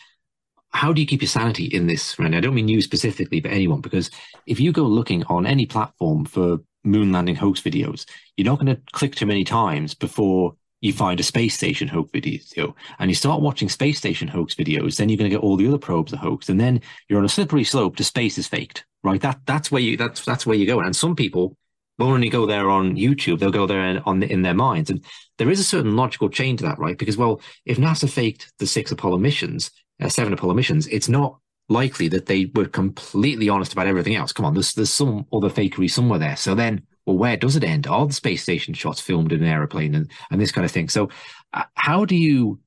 how 0.72 0.92
do 0.92 1.02
you 1.02 1.08
keep 1.08 1.22
your 1.22 1.30
sanity 1.30 1.66
in 1.66 1.88
this? 1.88 2.20
Right? 2.20 2.34
I 2.34 2.42
don't 2.42 2.56
mean 2.56 2.68
you 2.68 2.82
specifically, 2.82 3.40
but 3.40 3.52
anyone, 3.52 3.82
because 3.82 4.12
if 4.48 4.60
you 4.60 4.74
go 4.74 4.84
looking 4.84 5.24
on 5.26 5.46
any 5.46 5.66
platform 5.66 6.26
for 6.26 6.60
moon 6.84 7.12
landing 7.12 7.36
hoax 7.36 7.62
videos, 7.62 8.06
you're 8.36 8.46
not 8.46 8.60
going 8.60 8.76
to 8.76 8.82
click 8.92 9.16
too 9.16 9.26
many 9.26 9.46
times 9.46 9.94
before 9.94 10.56
you 10.82 10.92
find 10.92 11.20
a 11.20 11.24
space 11.24 11.56
station 11.56 11.88
hoax 11.88 12.10
video 12.12 12.76
and 13.00 13.10
you 13.10 13.16
start 13.16 13.42
watching 13.42 13.70
space 13.70 14.00
station 14.00 14.28
hoax 14.28 14.56
videos, 14.56 14.98
then 14.98 15.10
you're 15.10 15.18
going 15.18 15.30
to 15.30 15.36
get 15.36 15.44
all 15.44 15.56
the 15.56 15.68
other 15.68 15.78
probes 15.78 16.14
are 16.14 16.18
hoaxed, 16.18 16.50
and 16.50 16.60
then 16.60 16.82
you're 17.08 17.20
on 17.20 17.26
a 17.26 17.30
slippery 17.30 17.64
slope 17.64 17.96
to 17.96 18.04
space 18.04 18.38
is 18.38 18.48
faked, 18.48 18.86
right? 19.04 19.22
That 19.22 19.40
that's 19.46 19.72
where 19.72 19.82
you 19.82 19.96
that's 19.96 20.26
that's 20.26 20.46
where 20.46 20.58
you 20.58 20.66
go. 20.66 20.82
And 20.82 20.96
some 20.96 21.16
people 21.16 21.56
won't 22.00 22.14
only 22.14 22.30
go 22.30 22.46
there 22.46 22.70
on 22.70 22.96
YouTube; 22.96 23.40
they'll 23.40 23.52
go 23.52 23.68
there 23.68 23.86
in, 23.86 24.00
on 24.00 24.24
in 24.24 24.42
their 24.42 24.56
minds. 24.56 24.90
And 24.90 25.06
there 25.38 25.52
is 25.52 25.60
a 25.60 25.64
certain 25.64 25.96
logical 25.96 26.30
chain 26.30 26.58
to 26.58 26.64
that, 26.64 26.80
right? 26.80 26.98
Because 26.98 27.18
well, 27.18 27.42
if 27.66 27.78
NASA 27.78 28.10
faked 28.10 28.52
the 28.58 28.68
six 28.68 28.92
Apollo 28.92 29.20
missions, 29.20 29.72
uh, 30.02 30.10
seven 30.10 30.34
Apollo 30.34 30.56
missions, 30.56 30.88
it's 30.88 31.10
not 31.10 31.38
likely 31.70 32.08
that 32.10 32.26
they 32.26 32.52
were 32.56 32.66
completely 32.66 33.50
honest 33.50 33.72
about 33.72 33.88
everything 33.88 34.16
else. 34.16 34.34
Come 34.34 34.46
on, 34.46 34.56
there's 34.56 34.74
there's 34.74 34.92
some 34.92 35.28
other 35.32 35.50
fakery 35.50 35.90
somewhere 35.90 36.20
there. 36.20 36.36
So 36.36 36.56
then 36.56 36.82
well, 37.06 37.18
where 37.18 37.38
does 37.38 37.56
it 37.56 37.64
end? 37.64 37.88
Are 37.88 38.06
the 38.06 38.14
space 38.14 38.44
station 38.44 38.74
shots 38.74 39.02
filmed 39.02 39.32
in 39.32 39.42
an 39.42 39.50
aeroplane 39.50 39.96
and, 39.96 40.12
and 40.30 40.40
this 40.40 40.52
kind 40.52 40.66
of 40.66 40.72
thing? 40.72 40.90
So, 40.90 41.10
uh, 41.54 41.64
how 41.76 42.06
do 42.06 42.16
you 42.16 42.60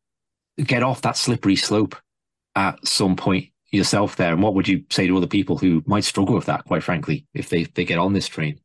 get 0.58 0.82
off 0.82 1.02
that 1.02 1.16
slippery 1.16 1.56
slope 1.56 1.96
at 2.54 2.86
some 2.86 3.16
point 3.16 3.50
yourself 3.70 4.16
there? 4.16 4.32
And 4.32 4.42
what 4.42 4.54
would 4.54 4.68
you 4.68 4.84
say 4.90 5.06
to 5.06 5.16
other 5.16 5.26
people 5.26 5.58
who 5.58 5.82
might 5.86 6.04
struggle 6.04 6.34
with 6.34 6.46
that, 6.46 6.64
quite 6.64 6.82
frankly, 6.82 7.26
if 7.34 7.48
they, 7.48 7.64
they 7.64 7.84
get 7.84 7.98
on 7.98 8.12
this 8.12 8.28
train? 8.28 8.60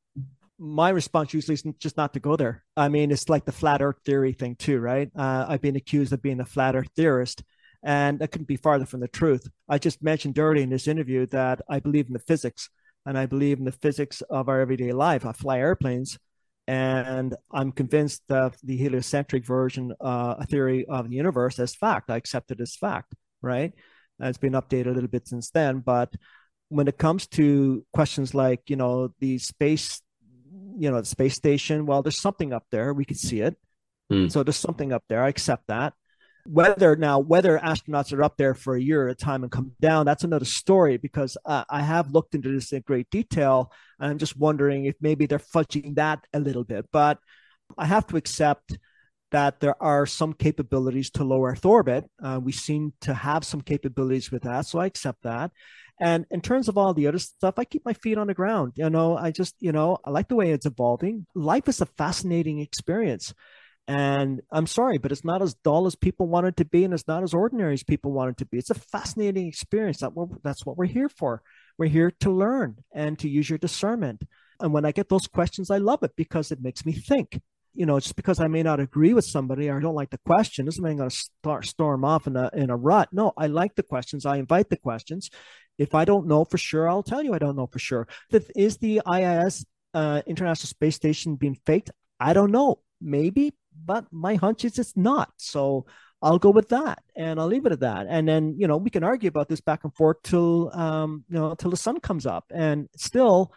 My 0.58 0.90
response 0.90 1.34
usually 1.34 1.54
is 1.54 1.64
just 1.80 1.96
not 1.96 2.14
to 2.14 2.20
go 2.20 2.36
there. 2.36 2.64
I 2.76 2.90
mean, 2.90 3.12
it's 3.12 3.30
like 3.30 3.46
the 3.46 3.52
flat 3.52 3.82
earth 3.82 4.00
theory 4.06 4.34
thing, 4.34 4.56
too, 4.56 4.80
right? 4.80 5.10
Uh, 5.16 5.46
I've 5.48 5.62
been 5.62 5.78
accused 5.78 6.12
of 6.12 6.22
being 6.22 6.42
a 6.42 6.46
flat 6.46 6.76
earth 6.76 6.90
theorist, 6.96 7.44
and 7.82 8.20
that 8.20 8.32
couldn't 8.32 8.48
be 8.48 8.58
farther 8.58 8.86
from 8.86 9.00
the 9.00 9.08
truth. 9.08 9.48
I 9.70 9.78
just 9.78 10.04
mentioned 10.04 10.38
earlier 10.38 10.64
in 10.64 10.70
this 10.70 10.88
interview 10.88 11.26
that 11.28 11.62
I 11.70 11.80
believe 11.80 12.08
in 12.08 12.14
the 12.14 12.20
physics 12.20 12.70
and 13.06 13.18
I 13.18 13.26
believe 13.26 13.60
in 13.60 13.66
the 13.66 13.72
physics 13.72 14.22
of 14.30 14.50
our 14.50 14.60
everyday 14.62 14.92
life. 14.92 15.26
I 15.26 15.32
fly 15.32 15.60
airplanes, 15.60 16.18
and 16.68 17.36
I'm 17.52 17.72
convinced 17.72 18.24
that 18.28 18.58
the 18.64 18.78
heliocentric 18.78 19.46
version, 19.46 19.94
uh, 20.00 20.36
a 20.40 20.46
theory 20.46 20.86
of 20.86 21.10
the 21.10 21.16
universe, 21.16 21.60
as 21.60 21.76
fact. 21.76 22.10
I 22.10 22.18
accept 22.18 22.52
it 22.52 22.62
as 22.62 22.76
fact, 22.76 23.14
right? 23.42 23.74
It's 24.20 24.38
been 24.38 24.54
updated 24.54 24.88
a 24.88 24.92
little 24.92 25.10
bit 25.10 25.28
since 25.28 25.50
then, 25.50 25.80
but 25.80 26.14
when 26.68 26.88
it 26.88 26.98
comes 26.98 27.26
to 27.28 27.86
questions 27.94 28.36
like, 28.36 28.70
you 28.70 28.76
know, 28.76 29.14
the 29.20 29.38
space, 29.40 30.02
you 30.78 30.92
know, 30.92 31.00
the 31.00 31.06
space 31.06 31.36
station, 31.36 31.86
well, 31.86 32.04
there's 32.04 32.22
something 32.22 32.54
up 32.54 32.66
there. 32.70 32.94
We 32.94 33.06
could 33.06 33.18
see 33.18 33.42
it. 33.42 33.58
Mm. 34.12 34.32
So 34.32 34.44
there's 34.44 34.58
something 34.58 34.92
up 34.92 35.04
there. 35.10 35.24
I 35.24 35.30
accept 35.30 35.68
that. 35.68 35.94
Whether 36.52 36.96
now, 36.96 37.20
whether 37.20 37.60
astronauts 37.60 38.12
are 38.12 38.24
up 38.24 38.38
there 38.38 38.56
for 38.56 38.76
a 38.76 38.82
year 38.82 39.08
at 39.08 39.12
a 39.12 39.16
time 39.16 39.44
and 39.44 39.52
come 39.52 39.74
down, 39.80 40.06
that's 40.06 40.24
another 40.24 40.46
story 40.46 40.98
because 40.98 41.38
uh, 41.46 41.64
I 41.70 41.82
have 41.82 42.12
looked 42.12 42.34
into 42.34 42.52
this 42.52 42.74
in 42.74 42.82
great 42.82 43.10
detail. 43.12 43.72
And 44.00 44.12
I'm 44.12 44.18
just 44.18 44.38
wondering 44.38 44.86
if 44.86 44.96
maybe 45.00 45.28
they're 45.28 45.38
fudging 45.40 45.96
that 45.96 46.26
a 46.34 46.40
little 46.40 46.64
bit. 46.64 46.88
But 46.92 47.20
I 47.78 47.86
have 47.86 48.08
to 48.08 48.18
accept 48.18 48.78
that 49.32 49.60
there 49.60 49.82
are 49.82 50.06
some 50.06 50.34
capabilities 50.34 51.12
to 51.12 51.24
low 51.24 51.46
Earth 51.46 51.66
orbit. 51.66 52.06
Uh, 52.24 52.40
we 52.42 52.52
seem 52.52 52.94
to 53.02 53.14
have 53.14 53.44
some 53.44 53.62
capabilities 53.62 54.32
with 54.32 54.44
that. 54.44 54.66
So 54.66 54.80
I 54.80 54.88
accept 54.88 55.24
that. 55.24 55.52
And 56.00 56.26
in 56.32 56.42
terms 56.42 56.68
of 56.68 56.78
all 56.78 56.94
the 56.94 57.08
other 57.08 57.20
stuff, 57.20 57.56
I 57.58 57.66
keep 57.66 57.86
my 57.86 57.94
feet 57.94 58.18
on 58.18 58.28
the 58.28 58.34
ground. 58.34 58.74
You 58.76 58.90
know, 58.90 59.18
I 59.18 59.32
just, 59.32 59.56
you 59.60 59.72
know, 59.72 59.98
I 60.06 60.12
like 60.12 60.30
the 60.30 60.36
way 60.36 60.52
it's 60.52 60.66
evolving. 60.66 61.28
Life 61.36 61.68
is 61.68 61.82
a 61.82 61.86
fascinating 61.86 62.60
experience. 62.60 63.34
And 63.88 64.42
I'm 64.52 64.68
sorry, 64.68 65.00
but 65.00 65.12
it's 65.12 65.26
not 65.26 65.42
as 65.42 65.56
dull 65.56 65.88
as 65.88 65.96
people 65.96 66.28
want 66.28 66.46
it 66.46 66.58
to 66.58 66.66
be, 66.66 66.84
and 66.84 66.94
it's 66.94 67.08
not 67.08 67.24
as 67.24 67.34
ordinary 67.34 67.74
as 67.74 67.84
people 67.84 68.12
want 68.12 68.32
it 68.32 68.38
to 68.38 68.46
be. 68.46 68.60
It's 68.60 68.70
a 68.70 68.76
fascinating 68.76 69.48
experience. 69.48 70.00
That 70.00 70.12
that's 70.44 70.66
what 70.66 70.78
we're 70.78 70.86
here 70.86 71.10
for. 71.10 71.42
We're 71.78 71.90
here 71.90 72.12
to 72.20 72.30
learn 72.30 72.76
and 72.94 73.18
to 73.20 73.30
use 73.30 73.50
your 73.50 73.58
discernment. 73.58 74.24
And 74.60 74.74
when 74.74 74.86
I 74.86 74.92
get 74.92 75.10
those 75.10 75.28
questions, 75.28 75.72
I 75.72 75.78
love 75.78 76.04
it 76.04 76.12
because 76.16 76.52
it 76.52 76.62
makes 76.62 76.86
me 76.86 76.92
think. 76.94 77.42
You 77.74 77.86
know, 77.86 78.00
just 78.00 78.16
because 78.16 78.40
I 78.40 78.48
may 78.48 78.62
not 78.62 78.80
agree 78.80 79.14
with 79.14 79.26
somebody 79.26 79.70
or 79.70 79.78
I 79.78 79.82
don't 79.82 79.96
like 79.96 80.10
the 80.10 80.20
question 80.26 80.66
doesn't 80.66 80.84
mean 80.84 80.94
I'm 80.94 80.98
going 80.98 81.10
to 81.10 81.16
start 81.16 81.66
storm 81.66 82.04
off 82.04 82.28
in 82.28 82.36
a 82.36 82.50
in 82.54 82.70
a 82.70 82.76
rut. 82.76 83.10
No, 83.12 83.32
I 83.38 83.48
like 83.48 83.76
the 83.76 83.84
questions. 83.84 84.26
I 84.26 84.38
invite 84.38 84.70
the 84.70 84.78
questions. 84.78 85.30
If 85.78 85.96
I 85.96 86.04
don't 86.04 86.28
know 86.28 86.44
for 86.44 86.58
sure, 86.58 86.90
I'll 86.90 87.04
tell 87.04 87.24
you 87.24 87.34
I 87.34 87.40
don't 87.40 87.56
know 87.56 87.68
for 87.68 87.80
sure. 87.80 88.08
Is 88.56 88.78
the 88.78 89.02
ISS 89.10 89.66
uh, 89.94 90.22
International 90.28 90.68
Space 90.68 90.96
Station 90.96 91.36
being 91.36 91.58
faked? 91.66 91.90
I 92.20 92.34
don't 92.34 92.52
know. 92.52 92.80
Maybe, 93.00 93.54
but 93.86 94.06
my 94.12 94.36
hunch 94.36 94.66
is 94.66 94.80
it's 94.80 94.96
not. 94.98 95.32
So 95.38 95.86
I'll 96.22 96.40
go 96.40 96.50
with 96.50 96.70
that 96.70 97.02
and 97.16 97.40
I'll 97.40 97.48
leave 97.48 97.66
it 97.66 97.72
at 97.72 97.80
that. 97.80 98.08
And 98.10 98.28
then, 98.28 98.56
you 98.58 98.68
know, 98.68 98.78
we 98.78 98.90
can 98.90 99.04
argue 99.04 99.30
about 99.30 99.48
this 99.48 99.62
back 99.62 99.84
and 99.84 99.96
forth 99.96 100.18
till, 100.24 100.72
um, 100.74 101.24
you 101.30 101.36
know, 101.36 101.56
till 101.56 101.72
the 101.72 101.78
sun 101.78 102.00
comes 102.00 102.26
up. 102.26 102.46
And 102.54 102.90
still, 102.98 103.54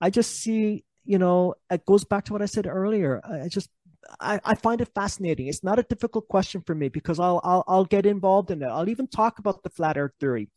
I 0.00 0.10
just 0.10 0.40
see, 0.40 0.84
you 1.04 1.18
know, 1.18 1.54
it 1.70 1.86
goes 1.86 2.04
back 2.04 2.24
to 2.24 2.32
what 2.32 2.42
I 2.42 2.46
said 2.46 2.66
earlier. 2.66 3.20
I 3.24 3.48
just, 3.48 3.70
I, 4.18 4.40
I 4.44 4.54
find 4.56 4.80
it 4.80 4.90
fascinating. 4.94 5.46
It's 5.46 5.62
not 5.62 5.78
a 5.78 5.84
difficult 5.84 6.26
question 6.28 6.62
for 6.62 6.74
me 6.74 6.88
because 6.88 7.20
I'll, 7.20 7.40
I'll, 7.44 7.64
I'll 7.68 7.84
get 7.84 8.06
involved 8.06 8.50
in 8.50 8.62
it. 8.62 8.66
I'll 8.66 8.88
even 8.88 9.06
talk 9.06 9.38
about 9.38 9.62
the 9.62 9.70
flat 9.70 9.96
earth 9.96 10.12
theory. 10.18 10.48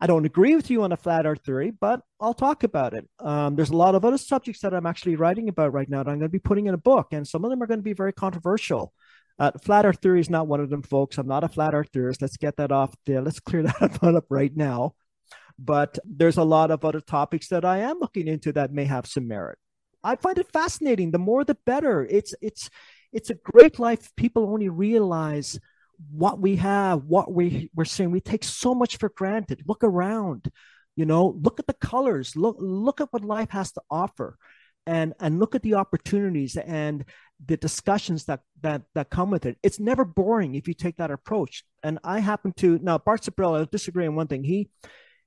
I 0.00 0.06
don't 0.06 0.24
agree 0.24 0.54
with 0.54 0.70
you 0.70 0.84
on 0.84 0.92
a 0.92 0.96
flat 0.96 1.26
earth 1.26 1.40
theory, 1.44 1.72
but 1.72 2.00
I'll 2.20 2.34
talk 2.34 2.62
about 2.62 2.94
it. 2.94 3.08
Um, 3.18 3.56
there's 3.56 3.70
a 3.70 3.76
lot 3.76 3.96
of 3.96 4.04
other 4.04 4.18
subjects 4.18 4.60
that 4.60 4.72
I'm 4.72 4.86
actually 4.86 5.16
writing 5.16 5.48
about 5.48 5.72
right 5.72 5.88
now 5.88 6.04
that 6.04 6.10
I'm 6.10 6.18
going 6.18 6.28
to 6.30 6.32
be 6.32 6.38
putting 6.38 6.66
in 6.66 6.74
a 6.74 6.78
book, 6.78 7.08
and 7.12 7.26
some 7.26 7.44
of 7.44 7.50
them 7.50 7.62
are 7.62 7.66
going 7.66 7.80
to 7.80 7.84
be 7.84 7.94
very 7.94 8.12
controversial. 8.12 8.92
Uh, 9.40 9.52
flat 9.62 9.86
earth 9.86 9.98
theory 10.00 10.20
is 10.20 10.30
not 10.30 10.46
one 10.46 10.60
of 10.60 10.70
them, 10.70 10.82
folks. 10.82 11.18
I'm 11.18 11.26
not 11.26 11.44
a 11.44 11.48
flat 11.48 11.74
earth 11.74 11.90
theorist. 11.92 12.22
Let's 12.22 12.36
get 12.36 12.56
that 12.56 12.72
off 12.72 12.94
there. 13.06 13.20
Let's 13.20 13.40
clear 13.40 13.62
that 13.80 13.98
up 14.02 14.26
right 14.28 14.54
now. 14.56 14.94
But 15.58 15.98
there's 16.04 16.36
a 16.36 16.44
lot 16.44 16.70
of 16.70 16.84
other 16.84 17.00
topics 17.00 17.48
that 17.48 17.64
I 17.64 17.78
am 17.78 17.98
looking 18.00 18.28
into 18.28 18.52
that 18.52 18.72
may 18.72 18.84
have 18.84 19.06
some 19.06 19.26
merit. 19.26 19.58
I 20.04 20.14
find 20.14 20.38
it 20.38 20.52
fascinating. 20.52 21.10
The 21.10 21.18
more, 21.18 21.44
the 21.44 21.56
better. 21.66 22.04
It's 22.04 22.34
it's 22.40 22.70
it's 23.12 23.30
a 23.30 23.34
great 23.34 23.80
life. 23.80 24.10
People 24.16 24.44
only 24.44 24.68
realize 24.68 25.58
what 26.10 26.38
we 26.40 26.56
have, 26.56 27.04
what 27.04 27.32
we 27.32 27.70
we're 27.74 27.84
seeing. 27.84 28.10
We 28.10 28.20
take 28.20 28.44
so 28.44 28.74
much 28.74 28.96
for 28.98 29.08
granted. 29.08 29.62
Look 29.66 29.82
around, 29.82 30.50
you 30.96 31.06
know, 31.06 31.38
look 31.42 31.58
at 31.58 31.66
the 31.66 31.74
colors, 31.74 32.36
look 32.36 32.56
look 32.58 33.00
at 33.00 33.12
what 33.12 33.24
life 33.24 33.50
has 33.50 33.72
to 33.72 33.82
offer, 33.90 34.36
and 34.86 35.14
and 35.20 35.38
look 35.38 35.54
at 35.54 35.62
the 35.62 35.74
opportunities 35.74 36.56
and 36.56 37.04
the 37.44 37.56
discussions 37.56 38.24
that 38.24 38.40
that 38.62 38.82
that 38.94 39.10
come 39.10 39.30
with 39.30 39.46
it. 39.46 39.58
It's 39.62 39.80
never 39.80 40.04
boring 40.04 40.54
if 40.54 40.68
you 40.68 40.74
take 40.74 40.96
that 40.96 41.10
approach. 41.10 41.64
And 41.82 41.98
I 42.04 42.20
happen 42.20 42.52
to 42.58 42.78
now 42.82 42.98
Bart 42.98 43.22
Sabrillo, 43.22 43.60
I 43.60 43.68
disagree 43.70 44.06
on 44.06 44.14
one 44.14 44.28
thing. 44.28 44.44
He 44.44 44.70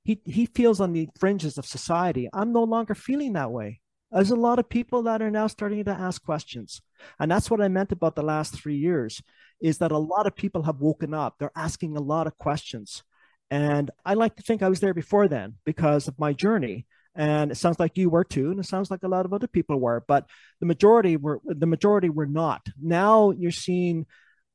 he 0.04 0.20
he 0.24 0.46
feels 0.46 0.80
on 0.80 0.92
the 0.92 1.08
fringes 1.18 1.58
of 1.58 1.66
society. 1.66 2.28
I'm 2.32 2.52
no 2.52 2.64
longer 2.64 2.94
feeling 2.94 3.34
that 3.34 3.50
way. 3.50 3.80
There's 4.12 4.30
a 4.30 4.36
lot 4.36 4.58
of 4.58 4.68
people 4.68 5.02
that 5.04 5.22
are 5.22 5.30
now 5.30 5.46
starting 5.46 5.84
to 5.84 5.90
ask 5.90 6.22
questions. 6.22 6.82
And 7.18 7.30
that's 7.30 7.50
what 7.50 7.60
I 7.60 7.68
meant 7.68 7.92
about 7.92 8.14
the 8.14 8.22
last 8.22 8.54
three 8.54 8.76
years 8.76 9.22
is 9.60 9.78
that 9.78 9.92
a 9.92 9.98
lot 9.98 10.26
of 10.26 10.36
people 10.36 10.64
have 10.64 10.80
woken 10.80 11.14
up. 11.14 11.36
They're 11.38 11.52
asking 11.56 11.96
a 11.96 12.00
lot 12.00 12.26
of 12.26 12.36
questions. 12.36 13.02
And 13.50 13.90
I 14.04 14.14
like 14.14 14.36
to 14.36 14.42
think 14.42 14.62
I 14.62 14.68
was 14.68 14.80
there 14.80 14.94
before 14.94 15.28
then 15.28 15.54
because 15.64 16.08
of 16.08 16.18
my 16.18 16.32
journey. 16.32 16.86
And 17.14 17.50
it 17.50 17.56
sounds 17.56 17.78
like 17.78 17.98
you 17.98 18.08
were 18.08 18.24
too, 18.24 18.50
and 18.50 18.58
it 18.58 18.66
sounds 18.66 18.90
like 18.90 19.02
a 19.02 19.08
lot 19.08 19.26
of 19.26 19.34
other 19.34 19.46
people 19.46 19.78
were, 19.78 20.02
but 20.08 20.26
the 20.60 20.66
majority 20.66 21.18
were 21.18 21.40
the 21.44 21.66
majority 21.66 22.08
were 22.08 22.26
not. 22.26 22.66
Now 22.80 23.32
you're 23.32 23.50
seeing 23.50 24.06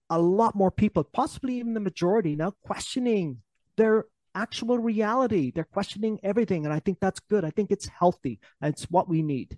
a 0.10 0.20
lot 0.20 0.56
more 0.56 0.72
people, 0.72 1.04
possibly 1.04 1.60
even 1.60 1.76
the 1.76 1.80
majority, 1.80 2.36
now 2.36 2.54
questioning 2.64 3.44
their 3.76 4.06
actual 4.38 4.78
reality. 4.78 5.52
They're 5.52 5.64
questioning 5.64 6.20
everything. 6.24 6.66
And 6.66 6.74
I 6.74 6.80
think 6.80 7.00
that's 7.00 7.20
good. 7.20 7.44
I 7.44 7.50
think 7.50 7.72
it's 7.72 7.88
healthy. 7.88 8.40
And 8.62 8.74
it's 8.74 8.84
what 8.86 9.10
we 9.10 9.22
need. 9.22 9.58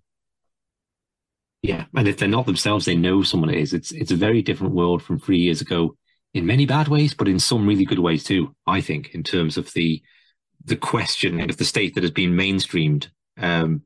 Yeah. 1.62 1.86
And 1.96 2.08
if 2.08 2.18
they're 2.18 2.30
not 2.30 2.46
themselves, 2.46 2.86
they 2.86 2.96
know 2.96 3.22
someone 3.22 3.54
is. 3.54 3.74
It's 3.74 3.92
it's 3.92 4.12
a 4.12 4.16
very 4.16 4.42
different 4.42 4.74
world 4.74 5.04
from 5.04 5.20
three 5.20 5.40
years 5.40 5.60
ago 5.60 5.98
in 6.34 6.46
many 6.46 6.66
bad 6.66 6.88
ways, 6.88 7.14
but 7.14 7.28
in 7.28 7.40
some 7.40 7.68
really 7.68 7.86
good 7.86 8.00
ways 8.00 8.24
too, 8.24 8.56
I 8.66 8.82
think, 8.82 9.14
in 9.14 9.24
terms 9.24 9.58
of 9.58 9.74
the 9.74 10.02
the 10.64 10.78
question 10.78 11.50
of 11.50 11.58
the 11.58 11.66
state 11.66 11.96
that 11.96 12.04
has 12.04 12.12
been 12.12 12.32
mainstreamed 12.32 13.10
um, 13.38 13.82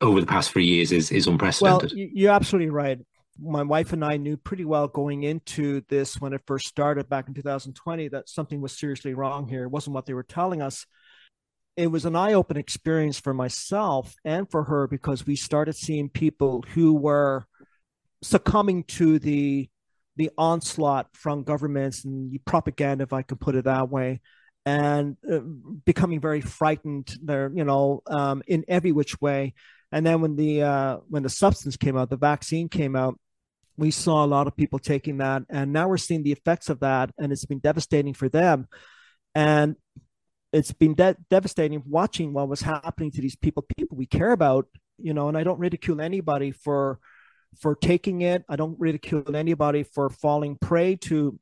over 0.00 0.20
the 0.20 0.26
past 0.26 0.50
three 0.50 0.64
years 0.64 0.92
is 0.92 1.10
is 1.10 1.26
unprecedented. 1.26 1.92
Well, 1.94 2.08
you're 2.14 2.32
absolutely 2.32 2.70
right 2.70 2.98
my 3.40 3.62
wife 3.62 3.92
and 3.92 4.04
I 4.04 4.16
knew 4.16 4.36
pretty 4.36 4.64
well 4.64 4.88
going 4.88 5.22
into 5.22 5.82
this 5.88 6.20
when 6.20 6.32
it 6.32 6.42
first 6.46 6.66
started 6.66 7.08
back 7.08 7.28
in 7.28 7.34
2020 7.34 8.08
that 8.08 8.28
something 8.28 8.60
was 8.60 8.78
seriously 8.78 9.14
wrong 9.14 9.48
here. 9.48 9.64
It 9.64 9.70
wasn't 9.70 9.94
what 9.94 10.06
they 10.06 10.14
were 10.14 10.22
telling 10.22 10.60
us. 10.60 10.86
It 11.76 11.86
was 11.86 12.04
an 12.04 12.14
eye 12.14 12.34
opening 12.34 12.60
experience 12.60 13.18
for 13.18 13.32
myself 13.32 14.14
and 14.24 14.50
for 14.50 14.64
her 14.64 14.86
because 14.86 15.26
we 15.26 15.36
started 15.36 15.74
seeing 15.74 16.10
people 16.10 16.64
who 16.74 16.94
were 16.94 17.46
succumbing 18.22 18.84
to 18.84 19.18
the 19.18 19.68
the 20.16 20.30
onslaught 20.36 21.08
from 21.14 21.42
governments 21.42 22.04
and 22.04 22.30
the 22.30 22.38
propaganda, 22.38 23.02
if 23.04 23.14
I 23.14 23.22
could 23.22 23.40
put 23.40 23.54
it 23.54 23.64
that 23.64 23.88
way, 23.88 24.20
and 24.66 25.16
uh, 25.30 25.38
becoming 25.86 26.20
very 26.20 26.42
frightened. 26.42 27.16
They're 27.22 27.50
you 27.54 27.64
know 27.64 28.02
um, 28.06 28.42
in 28.46 28.64
every 28.68 28.92
which 28.92 29.20
way. 29.20 29.54
And 29.90 30.06
then 30.06 30.22
when 30.22 30.36
the 30.36 30.62
uh, 30.62 30.96
when 31.08 31.22
the 31.22 31.28
substance 31.28 31.76
came 31.76 31.96
out, 31.96 32.10
the 32.10 32.16
vaccine 32.16 32.68
came 32.68 32.96
out, 32.96 33.18
we 33.76 33.90
saw 33.90 34.24
a 34.24 34.26
lot 34.26 34.46
of 34.46 34.56
people 34.56 34.78
taking 34.78 35.18
that, 35.18 35.42
and 35.48 35.72
now 35.72 35.88
we're 35.88 35.96
seeing 35.96 36.22
the 36.22 36.32
effects 36.32 36.68
of 36.68 36.80
that, 36.80 37.10
and 37.18 37.32
it's 37.32 37.44
been 37.44 37.58
devastating 37.58 38.14
for 38.14 38.28
them. 38.28 38.68
And 39.34 39.76
it's 40.52 40.72
been 40.72 40.94
de- 40.94 41.16
devastating 41.30 41.82
watching 41.86 42.32
what 42.32 42.48
was 42.48 42.60
happening 42.60 43.10
to 43.12 43.22
these 43.22 43.36
people, 43.36 43.64
people 43.76 43.96
we 43.96 44.06
care 44.06 44.32
about, 44.32 44.66
you 44.98 45.14
know. 45.14 45.28
And 45.28 45.36
I 45.36 45.44
don't 45.44 45.58
ridicule 45.58 46.00
anybody 46.00 46.50
for 46.50 46.98
for 47.60 47.74
taking 47.74 48.22
it. 48.22 48.44
I 48.48 48.56
don't 48.56 48.78
ridicule 48.78 49.34
anybody 49.34 49.82
for 49.82 50.10
falling 50.10 50.56
prey 50.56 50.96
to 50.96 51.38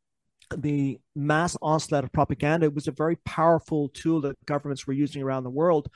the 0.56 0.98
mass 1.14 1.56
onslaught 1.62 2.04
of 2.04 2.12
propaganda. 2.12 2.66
It 2.66 2.74
was 2.74 2.88
a 2.88 2.92
very 2.92 3.16
powerful 3.16 3.88
tool 3.88 4.20
that 4.22 4.44
governments 4.46 4.86
were 4.86 4.92
using 4.92 5.22
around 5.22 5.44
the 5.44 5.50
world 5.50 5.88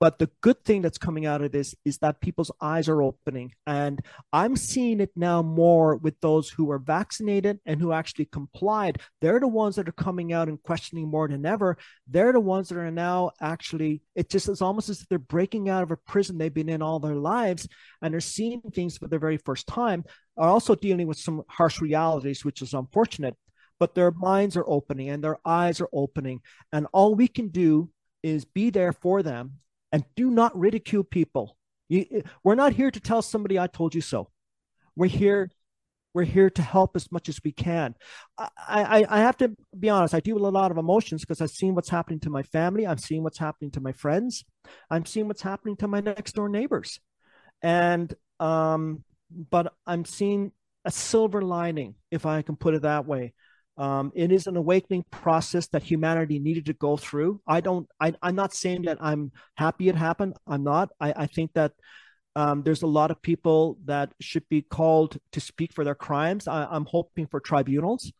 but 0.00 0.18
the 0.18 0.30
good 0.40 0.64
thing 0.64 0.80
that's 0.80 0.96
coming 0.96 1.26
out 1.26 1.42
of 1.42 1.52
this 1.52 1.74
is 1.84 1.98
that 1.98 2.22
people's 2.22 2.50
eyes 2.58 2.88
are 2.88 3.02
opening. 3.02 3.52
And 3.66 4.00
I'm 4.32 4.56
seeing 4.56 4.98
it 4.98 5.10
now 5.14 5.42
more 5.42 5.96
with 5.96 6.18
those 6.20 6.48
who 6.48 6.70
are 6.70 6.78
vaccinated 6.78 7.60
and 7.66 7.78
who 7.78 7.92
actually 7.92 8.24
complied. 8.24 9.02
They're 9.20 9.38
the 9.38 9.46
ones 9.46 9.76
that 9.76 9.90
are 9.90 9.92
coming 9.92 10.32
out 10.32 10.48
and 10.48 10.62
questioning 10.62 11.06
more 11.06 11.28
than 11.28 11.44
ever. 11.44 11.76
They're 12.08 12.32
the 12.32 12.40
ones 12.40 12.70
that 12.70 12.78
are 12.78 12.90
now 12.90 13.32
actually, 13.42 14.00
it 14.14 14.30
just 14.30 14.48
is 14.48 14.62
almost 14.62 14.88
as 14.88 15.02
if 15.02 15.08
they're 15.08 15.18
breaking 15.18 15.68
out 15.68 15.82
of 15.82 15.90
a 15.90 15.98
prison 15.98 16.38
they've 16.38 16.52
been 16.52 16.70
in 16.70 16.80
all 16.80 16.98
their 16.98 17.16
lives 17.16 17.68
and 18.00 18.14
they're 18.14 18.20
seeing 18.20 18.62
things 18.72 18.96
for 18.96 19.06
the 19.06 19.18
very 19.18 19.36
first 19.36 19.66
time, 19.66 20.02
are 20.38 20.48
also 20.48 20.74
dealing 20.74 21.08
with 21.08 21.18
some 21.18 21.42
harsh 21.46 21.82
realities, 21.82 22.42
which 22.42 22.62
is 22.62 22.72
unfortunate. 22.72 23.36
But 23.78 23.94
their 23.94 24.12
minds 24.12 24.56
are 24.56 24.64
opening 24.66 25.10
and 25.10 25.22
their 25.22 25.38
eyes 25.44 25.78
are 25.78 25.90
opening. 25.92 26.40
And 26.72 26.86
all 26.94 27.14
we 27.14 27.28
can 27.28 27.48
do 27.48 27.90
is 28.22 28.46
be 28.46 28.70
there 28.70 28.94
for 28.94 29.22
them 29.22 29.60
and 29.92 30.04
do 30.16 30.30
not 30.30 30.58
ridicule 30.58 31.04
people. 31.04 31.56
You, 31.88 32.22
we're 32.44 32.54
not 32.54 32.72
here 32.72 32.90
to 32.90 33.00
tell 33.00 33.22
somebody 33.22 33.58
I 33.58 33.66
told 33.66 33.94
you 33.94 34.00
so. 34.00 34.30
We're 34.96 35.08
here 35.08 35.50
we're 36.12 36.24
here 36.24 36.50
to 36.50 36.62
help 36.62 36.96
as 36.96 37.10
much 37.12 37.28
as 37.28 37.40
we 37.44 37.52
can. 37.52 37.94
I, 38.36 38.48
I, 38.58 39.06
I 39.08 39.18
have 39.20 39.36
to 39.38 39.56
be 39.78 39.88
honest, 39.88 40.14
I 40.14 40.20
deal 40.20 40.34
with 40.34 40.44
a 40.44 40.48
lot 40.48 40.70
of 40.70 40.78
emotions 40.78 41.20
because 41.20 41.40
I've 41.40 41.50
seen 41.50 41.74
what's 41.74 41.88
happening 41.88 42.20
to 42.20 42.30
my 42.30 42.42
family. 42.42 42.86
I'm 42.86 42.98
seeing 42.98 43.22
what's 43.22 43.38
happening 43.38 43.70
to 43.72 43.80
my 43.80 43.92
friends. 43.92 44.44
I'm 44.90 45.06
seeing 45.06 45.28
what's 45.28 45.42
happening 45.42 45.76
to 45.76 45.88
my 45.88 46.00
next 46.00 46.34
door 46.34 46.48
neighbors. 46.48 46.98
And, 47.62 48.12
um, 48.40 49.04
but 49.50 49.72
I'm 49.86 50.04
seeing 50.04 50.52
a 50.84 50.90
silver 50.90 51.42
lining, 51.42 51.94
if 52.10 52.26
I 52.26 52.42
can 52.42 52.56
put 52.56 52.74
it 52.74 52.82
that 52.82 53.06
way. 53.06 53.34
Um, 53.76 54.12
it 54.14 54.30
is 54.30 54.46
an 54.46 54.56
awakening 54.56 55.04
process 55.10 55.68
that 55.68 55.82
humanity 55.82 56.38
needed 56.38 56.66
to 56.66 56.74
go 56.74 56.96
through. 56.96 57.40
I 57.46 57.60
don't. 57.60 57.88
I, 57.98 58.12
am 58.22 58.34
not 58.34 58.52
saying 58.52 58.82
that 58.82 58.98
I'm 59.00 59.32
happy 59.56 59.88
it 59.88 59.96
happened. 59.96 60.36
I'm 60.46 60.64
not. 60.64 60.90
I, 61.00 61.12
I 61.16 61.26
think 61.26 61.52
that 61.54 61.72
um, 62.36 62.62
there's 62.62 62.82
a 62.82 62.86
lot 62.86 63.10
of 63.10 63.22
people 63.22 63.78
that 63.86 64.12
should 64.20 64.48
be 64.48 64.62
called 64.62 65.18
to 65.32 65.40
speak 65.40 65.72
for 65.72 65.84
their 65.84 65.94
crimes. 65.94 66.46
I, 66.46 66.74
am 66.74 66.84
hoping 66.84 67.26
for 67.26 67.40
tribunals. 67.40 68.12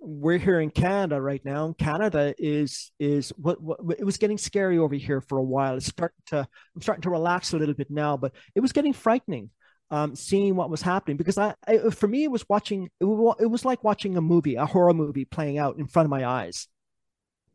We're 0.00 0.38
here 0.38 0.60
in 0.60 0.70
Canada 0.70 1.20
right 1.20 1.42
now. 1.44 1.74
Canada 1.78 2.34
is 2.36 2.92
is 2.98 3.30
what, 3.36 3.62
what 3.62 3.78
it 3.98 4.04
was 4.04 4.18
getting 4.18 4.36
scary 4.36 4.78
over 4.78 4.94
here 4.94 5.20
for 5.20 5.38
a 5.38 5.42
while. 5.42 5.76
It's 5.76 5.86
starting 5.86 6.22
to. 6.26 6.46
I'm 6.74 6.82
starting 6.82 7.02
to 7.02 7.10
relax 7.10 7.52
a 7.52 7.58
little 7.58 7.74
bit 7.74 7.90
now, 7.90 8.16
but 8.16 8.32
it 8.54 8.60
was 8.60 8.72
getting 8.72 8.92
frightening 8.92 9.50
um, 9.90 10.16
seeing 10.16 10.56
what 10.56 10.70
was 10.70 10.82
happening. 10.82 11.16
Because 11.16 11.38
I, 11.38 11.54
I, 11.66 11.90
for 11.90 12.08
me 12.08 12.24
it 12.24 12.30
was 12.30 12.48
watching 12.48 12.90
it 13.00 13.04
was, 13.04 13.36
it 13.40 13.46
was 13.46 13.64
like 13.64 13.84
watching 13.84 14.16
a 14.16 14.20
movie 14.20 14.56
a 14.56 14.66
horror 14.66 14.94
movie 14.94 15.24
playing 15.24 15.58
out 15.58 15.78
in 15.78 15.86
front 15.86 16.06
of 16.06 16.10
my 16.10 16.26
eyes. 16.26 16.68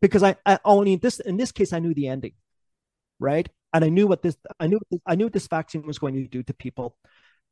Because 0.02 0.24
I, 0.24 0.38
I 0.46 0.60
only 0.64 0.94
in 0.94 1.00
this 1.00 1.20
in 1.20 1.38
this 1.38 1.52
case 1.52 1.74
I 1.74 1.80
knew 1.80 1.94
the 1.94 2.08
ending 2.08 2.34
right? 3.20 3.48
And 3.74 3.86
I 3.86 3.90
knew 3.90 4.08
what 4.08 4.24
this 4.24 4.38
I 4.60 4.68
knew 4.68 4.80
I 5.06 5.16
knew 5.16 5.30
this 5.30 5.48
vaccine 5.48 5.86
was 5.86 6.00
going 6.00 6.16
to 6.16 6.28
do 6.28 6.42
to 6.44 6.54
people. 6.54 6.98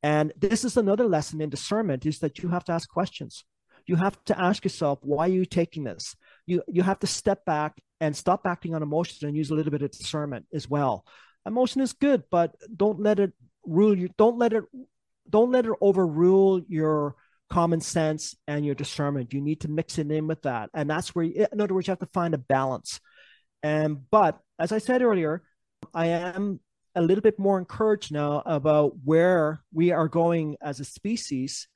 And 0.02 0.34
this 0.38 0.64
is 0.64 0.78
another 0.78 1.06
lesson 1.06 1.42
in 1.42 1.50
discernment 1.50 2.06
is 2.06 2.20
that 2.20 2.40
you 2.40 2.50
have 2.50 2.64
to 2.66 2.72
ask 2.72 2.90
questions. 2.90 3.44
You 3.86 3.96
have 3.96 4.24
to 4.26 4.40
ask 4.40 4.64
yourself 4.64 5.00
why 5.02 5.26
are 5.26 5.32
you 5.32 5.46
taking 5.46 5.84
this? 5.84 6.16
You 6.46 6.64
you 6.68 6.82
have 6.84 7.00
to 7.00 7.08
step 7.08 7.46
back 7.46 7.80
and 8.00 8.16
stop 8.16 8.46
acting 8.46 8.74
on 8.74 8.84
emotions 8.84 9.24
and 9.24 9.36
use 9.36 9.50
a 9.50 9.56
little 9.56 9.72
bit 9.72 9.82
of 9.82 9.92
discernment 9.92 10.46
as 10.54 10.70
well. 10.70 11.06
Emotion 11.46 11.82
is 11.82 11.94
good 11.94 12.24
but 12.32 12.56
don't 12.76 13.00
let 13.00 13.20
it 13.20 13.34
rule 13.68 13.98
you 13.98 14.10
don't 14.18 14.38
let 14.38 14.54
it 14.54 14.64
don't 15.30 15.52
let 15.52 15.66
it 15.66 15.72
overrule 15.82 16.62
your 16.68 17.16
common 17.50 17.82
sense 17.82 18.36
and 18.48 18.66
your 18.66 18.76
discernment. 18.76 19.34
You 19.34 19.42
need 19.42 19.62
to 19.62 19.68
mix 19.70 19.98
it 19.98 20.12
in 20.12 20.28
with 20.28 20.42
that. 20.44 20.70
And 20.74 20.90
that's 20.90 21.16
where 21.16 21.26
you, 21.26 21.48
in 21.52 21.62
other 21.62 21.74
words 21.74 21.88
you 21.88 21.92
have 21.92 22.00
to 22.00 22.06
find 22.08 22.34
a 22.34 22.38
balance. 22.38 23.00
And 23.64 24.10
but 24.10 24.40
as 24.60 24.72
i 24.72 24.78
said 24.78 25.02
earlier 25.02 25.44
i 25.94 26.08
am 26.08 26.60
a 26.96 27.02
little 27.02 27.22
bit 27.22 27.38
more 27.38 27.60
encouraged 27.60 28.12
now 28.12 28.42
about 28.46 28.94
where 29.04 29.62
we 29.72 29.92
are 29.92 30.08
going 30.08 30.58
as 30.62 30.80
a 30.80 30.86
species 30.86 31.68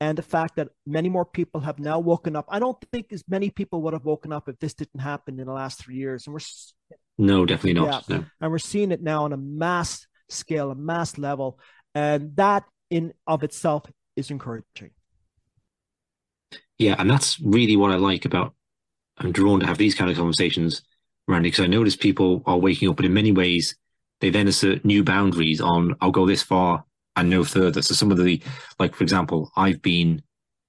and 0.00 0.16
the 0.16 0.22
fact 0.22 0.56
that 0.56 0.68
many 0.86 1.08
more 1.08 1.26
people 1.26 1.60
have 1.60 1.78
now 1.78 2.00
woken 2.00 2.34
up. 2.34 2.46
I 2.48 2.58
don't 2.58 2.76
think 2.90 3.12
as 3.12 3.22
many 3.28 3.50
people 3.50 3.82
would 3.82 3.92
have 3.92 4.04
woken 4.04 4.32
up 4.32 4.48
if 4.48 4.58
this 4.58 4.74
didn't 4.74 5.00
happen 5.00 5.38
in 5.38 5.46
the 5.46 5.52
last 5.52 5.78
three 5.78 5.96
years. 5.96 6.26
And 6.26 6.34
we're 6.34 6.96
no 7.18 7.44
definitely 7.44 7.80
not. 7.80 8.04
Yeah, 8.08 8.16
no. 8.16 8.24
and 8.40 8.50
we're 8.50 8.58
seeing 8.58 8.90
it 8.92 9.02
now 9.02 9.24
on 9.24 9.32
a 9.32 9.36
mass 9.36 10.06
scale, 10.32 10.70
a 10.70 10.74
mass 10.74 11.18
level. 11.18 11.58
And 11.94 12.34
that 12.36 12.64
in 12.90 13.12
of 13.26 13.42
itself 13.42 13.84
is 14.16 14.30
encouraging. 14.30 14.90
Yeah, 16.78 16.96
and 16.98 17.10
that's 17.10 17.38
really 17.40 17.76
what 17.76 17.92
I 17.92 17.96
like 17.96 18.24
about 18.24 18.54
I'm 19.18 19.32
drawn 19.32 19.60
to 19.60 19.66
have 19.66 19.78
these 19.78 19.94
kind 19.94 20.10
of 20.10 20.16
conversations 20.16 20.82
Randy, 21.28 21.50
because 21.50 21.64
I 21.64 21.68
notice 21.68 21.96
people 21.96 22.42
are 22.46 22.58
waking 22.58 22.88
up, 22.88 22.96
but 22.96 23.04
in 23.04 23.14
many 23.14 23.32
ways, 23.32 23.76
they 24.20 24.30
then 24.30 24.48
assert 24.48 24.84
new 24.84 25.04
boundaries 25.04 25.60
on, 25.60 25.94
I'll 26.00 26.10
go 26.10 26.26
this 26.26 26.42
far 26.42 26.84
and 27.16 27.30
no 27.30 27.44
further. 27.44 27.82
So 27.82 27.94
some 27.94 28.10
of 28.10 28.18
the, 28.18 28.42
like, 28.78 28.94
for 28.94 29.04
example, 29.04 29.50
I've 29.56 29.82
been 29.82 30.22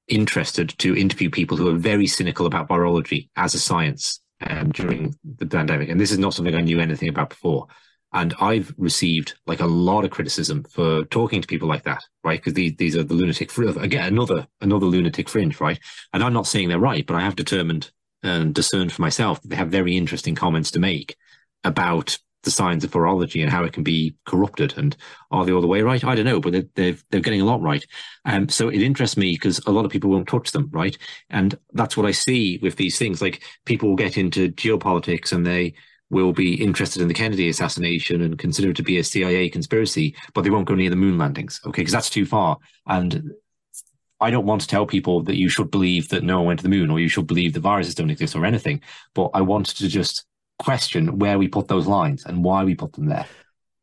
interested 0.07 0.77
to 0.79 0.95
interview 0.95 1.29
people 1.29 1.57
who 1.57 1.69
are 1.69 1.77
very 1.77 2.07
cynical 2.07 2.45
about 2.45 2.67
virology 2.67 3.29
as 3.35 3.55
a 3.55 3.59
science 3.59 4.21
um, 4.45 4.71
during 4.71 5.15
the 5.23 5.45
pandemic. 5.45 5.89
And 5.89 5.99
this 5.99 6.11
is 6.11 6.19
not 6.19 6.33
something 6.33 6.55
I 6.55 6.61
knew 6.61 6.79
anything 6.79 7.09
about 7.09 7.29
before. 7.29 7.67
And 8.13 8.33
I've 8.39 8.73
received 8.77 9.33
like 9.47 9.59
a 9.59 9.65
lot 9.65 10.05
of 10.05 10.11
criticism 10.11 10.63
for 10.69 11.03
talking 11.05 11.41
to 11.41 11.47
people 11.47 11.67
like 11.67 11.83
that, 11.83 12.03
right? 12.23 12.39
Because 12.39 12.53
these 12.53 12.75
these 12.77 12.95
are 12.95 13.03
the 13.03 13.13
lunatic 13.13 13.51
fringe. 13.51 13.75
Again, 13.77 14.07
another 14.07 14.47
another 14.61 14.85
lunatic 14.85 15.27
fringe, 15.27 15.59
right? 15.59 15.79
And 16.13 16.23
I'm 16.23 16.33
not 16.33 16.47
saying 16.47 16.69
they're 16.69 16.79
right, 16.79 17.05
but 17.05 17.15
I 17.15 17.21
have 17.21 17.35
determined 17.35 17.91
and 18.21 18.53
discerned 18.53 18.91
for 18.91 19.01
myself 19.01 19.41
that 19.41 19.49
they 19.49 19.55
have 19.55 19.69
very 19.69 19.97
interesting 19.97 20.35
comments 20.35 20.71
to 20.71 20.79
make 20.79 21.15
about 21.63 22.17
the 22.43 22.51
science 22.51 22.83
of 22.83 22.91
virology 22.91 23.41
and 23.41 23.49
how 23.51 23.63
it 23.63 23.73
can 23.73 23.83
be 23.83 24.15
corrupted. 24.25 24.77
And 24.77 24.95
are 25.31 25.45
they 25.45 25.51
all 25.51 25.61
the 25.61 25.67
way 25.67 25.81
right? 25.81 26.03
I 26.03 26.13
don't 26.13 26.25
know, 26.25 26.39
but 26.39 26.51
they're 26.51 26.65
they're, 26.75 26.97
they're 27.09 27.21
getting 27.21 27.41
a 27.41 27.45
lot 27.45 27.61
right. 27.61 27.83
Um, 28.25 28.49
so 28.49 28.69
it 28.69 28.81
interests 28.81 29.17
me 29.17 29.31
because 29.31 29.59
a 29.65 29.71
lot 29.71 29.85
of 29.85 29.91
people 29.91 30.11
won't 30.11 30.27
touch 30.27 30.51
them, 30.51 30.69
right? 30.71 30.97
And 31.29 31.57
that's 31.73 31.97
what 31.97 32.05
I 32.05 32.11
see 32.11 32.59
with 32.61 32.75
these 32.75 32.97
things. 32.97 33.21
Like 33.21 33.43
people 33.65 33.95
get 33.95 34.17
into 34.17 34.51
geopolitics 34.51 35.31
and 35.31 35.45
they 35.45 35.73
will 36.13 36.33
be 36.33 36.61
interested 36.61 37.01
in 37.01 37.07
the 37.07 37.13
Kennedy 37.13 37.49
assassination 37.49 38.21
and 38.21 38.39
consider 38.39 38.69
it 38.69 38.75
to 38.77 38.83
be 38.83 38.97
a 38.97 39.03
CIA 39.03 39.49
conspiracy, 39.49 40.15
but 40.33 40.43
they 40.43 40.49
won't 40.49 40.67
go 40.67 40.75
near 40.75 40.89
the 40.89 40.95
moon 40.95 41.17
landings. 41.17 41.59
Okay, 41.65 41.81
because 41.81 41.93
that's 41.93 42.09
too 42.09 42.25
far. 42.25 42.57
And 42.87 43.31
I 44.21 44.29
don't 44.31 44.45
want 44.45 44.61
to 44.61 44.67
tell 44.67 44.85
people 44.85 45.21
that 45.23 45.37
you 45.37 45.49
should 45.49 45.71
believe 45.71 46.09
that 46.09 46.23
no 46.23 46.37
one 46.37 46.47
went 46.47 46.59
to 46.59 46.63
the 46.63 46.69
moon 46.69 46.89
or 46.89 46.99
you 46.99 47.09
should 47.09 47.27
believe 47.27 47.53
the 47.53 47.59
viruses 47.59 47.95
don't 47.95 48.09
exist 48.09 48.35
or 48.35 48.45
anything, 48.45 48.81
but 49.13 49.31
I 49.33 49.41
want 49.41 49.67
to 49.67 49.87
just 49.87 50.25
question 50.59 51.19
where 51.19 51.37
we 51.37 51.47
put 51.47 51.67
those 51.67 51.87
lines 51.87 52.25
and 52.25 52.43
why 52.43 52.63
we 52.63 52.75
put 52.75 52.93
them 52.93 53.07
there 53.07 53.25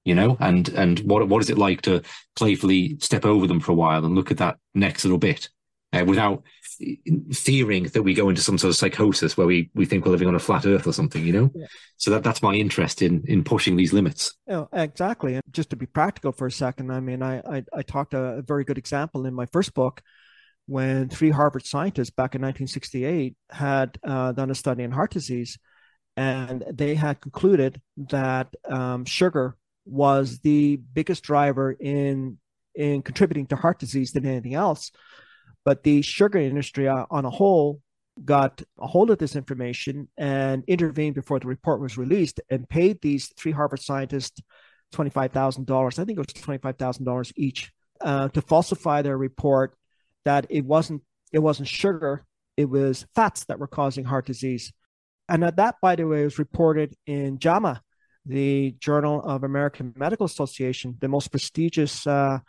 you 0.04 0.14
know 0.14 0.36
and 0.40 0.68
and 0.70 1.00
what 1.00 1.28
what 1.28 1.42
is 1.42 1.50
it 1.50 1.58
like 1.58 1.82
to 1.82 2.02
playfully 2.36 2.96
step 3.00 3.24
over 3.24 3.46
them 3.46 3.60
for 3.60 3.72
a 3.72 3.74
while 3.74 4.04
and 4.04 4.14
look 4.14 4.30
at 4.30 4.38
that 4.38 4.56
next 4.74 5.04
little 5.04 5.18
bit 5.18 5.48
uh, 5.92 6.04
without 6.06 6.42
fearing 7.32 7.84
that 7.84 8.02
we 8.02 8.14
go 8.14 8.28
into 8.28 8.42
some 8.42 8.58
sort 8.58 8.70
of 8.70 8.76
psychosis 8.76 9.36
where 9.36 9.46
we 9.46 9.70
we 9.74 9.84
think 9.84 10.04
we're 10.04 10.10
living 10.10 10.28
on 10.28 10.34
a 10.34 10.40
flat 10.40 10.64
earth 10.66 10.86
or 10.86 10.92
something 10.92 11.24
you 11.24 11.32
know 11.32 11.50
yeah. 11.54 11.66
so 11.96 12.10
that 12.10 12.22
that's 12.22 12.42
my 12.42 12.54
interest 12.54 13.02
in 13.02 13.22
in 13.26 13.44
pushing 13.44 13.76
these 13.76 13.92
limits 13.92 14.34
yeah, 14.46 14.64
exactly 14.72 15.34
and 15.34 15.42
just 15.50 15.70
to 15.70 15.76
be 15.76 15.86
practical 15.86 16.32
for 16.32 16.46
a 16.46 16.52
second 16.52 16.90
i 16.90 17.00
mean 17.00 17.22
i 17.22 17.38
i, 17.40 17.62
I 17.74 17.82
talked 17.82 18.14
a, 18.14 18.38
a 18.38 18.42
very 18.42 18.64
good 18.64 18.78
example 18.78 19.26
in 19.26 19.34
my 19.34 19.46
first 19.46 19.74
book 19.74 20.02
when 20.66 21.08
three 21.08 21.30
harvard 21.30 21.66
scientists 21.66 22.10
back 22.10 22.34
in 22.34 22.42
1968 22.42 23.36
had 23.50 23.98
uh, 24.02 24.32
done 24.32 24.50
a 24.50 24.54
study 24.54 24.82
in 24.82 24.90
heart 24.90 25.12
disease 25.12 25.58
and 26.16 26.64
they 26.72 26.94
had 26.94 27.20
concluded 27.20 27.80
that 27.96 28.54
um, 28.68 29.04
sugar 29.04 29.56
was 29.84 30.38
the 30.40 30.76
biggest 30.76 31.22
driver 31.22 31.72
in 31.72 32.38
in 32.74 33.02
contributing 33.02 33.46
to 33.46 33.56
heart 33.56 33.78
disease 33.78 34.12
than 34.12 34.26
anything 34.26 34.54
else. 34.54 34.92
But 35.64 35.82
the 35.82 36.02
sugar 36.02 36.38
industry 36.38 36.88
uh, 36.88 37.06
on 37.10 37.24
a 37.24 37.30
whole 37.30 37.80
got 38.24 38.62
a 38.78 38.86
hold 38.86 39.10
of 39.10 39.18
this 39.18 39.36
information 39.36 40.08
and 40.16 40.64
intervened 40.66 41.14
before 41.14 41.38
the 41.38 41.46
report 41.46 41.80
was 41.80 41.96
released 41.96 42.40
and 42.50 42.68
paid 42.68 43.00
these 43.00 43.32
three 43.36 43.52
Harvard 43.52 43.80
scientists 43.80 44.40
$25,000. 44.94 45.98
I 45.98 46.04
think 46.04 46.18
it 46.18 46.26
was 46.26 46.26
$25,000 46.26 47.32
each 47.36 47.72
uh, 48.00 48.28
to 48.28 48.42
falsify 48.42 49.02
their 49.02 49.16
report 49.16 49.74
that 50.24 50.46
it 50.50 50.64
wasn't 50.64 51.02
it 51.32 51.38
wasn't 51.38 51.68
sugar, 51.68 52.24
it 52.56 52.64
was 52.64 53.06
fats 53.14 53.44
that 53.44 53.60
were 53.60 53.68
causing 53.68 54.04
heart 54.04 54.26
disease. 54.26 54.72
And 55.28 55.44
that, 55.44 55.76
by 55.80 55.94
the 55.94 56.08
way, 56.08 56.24
was 56.24 56.40
reported 56.40 56.96
in 57.06 57.38
JAMA, 57.38 57.80
the 58.26 58.74
Journal 58.80 59.22
of 59.22 59.44
American 59.44 59.94
Medical 59.96 60.26
Association, 60.26 60.96
the 61.00 61.06
most 61.06 61.30
prestigious 61.30 62.04
uh, 62.04 62.40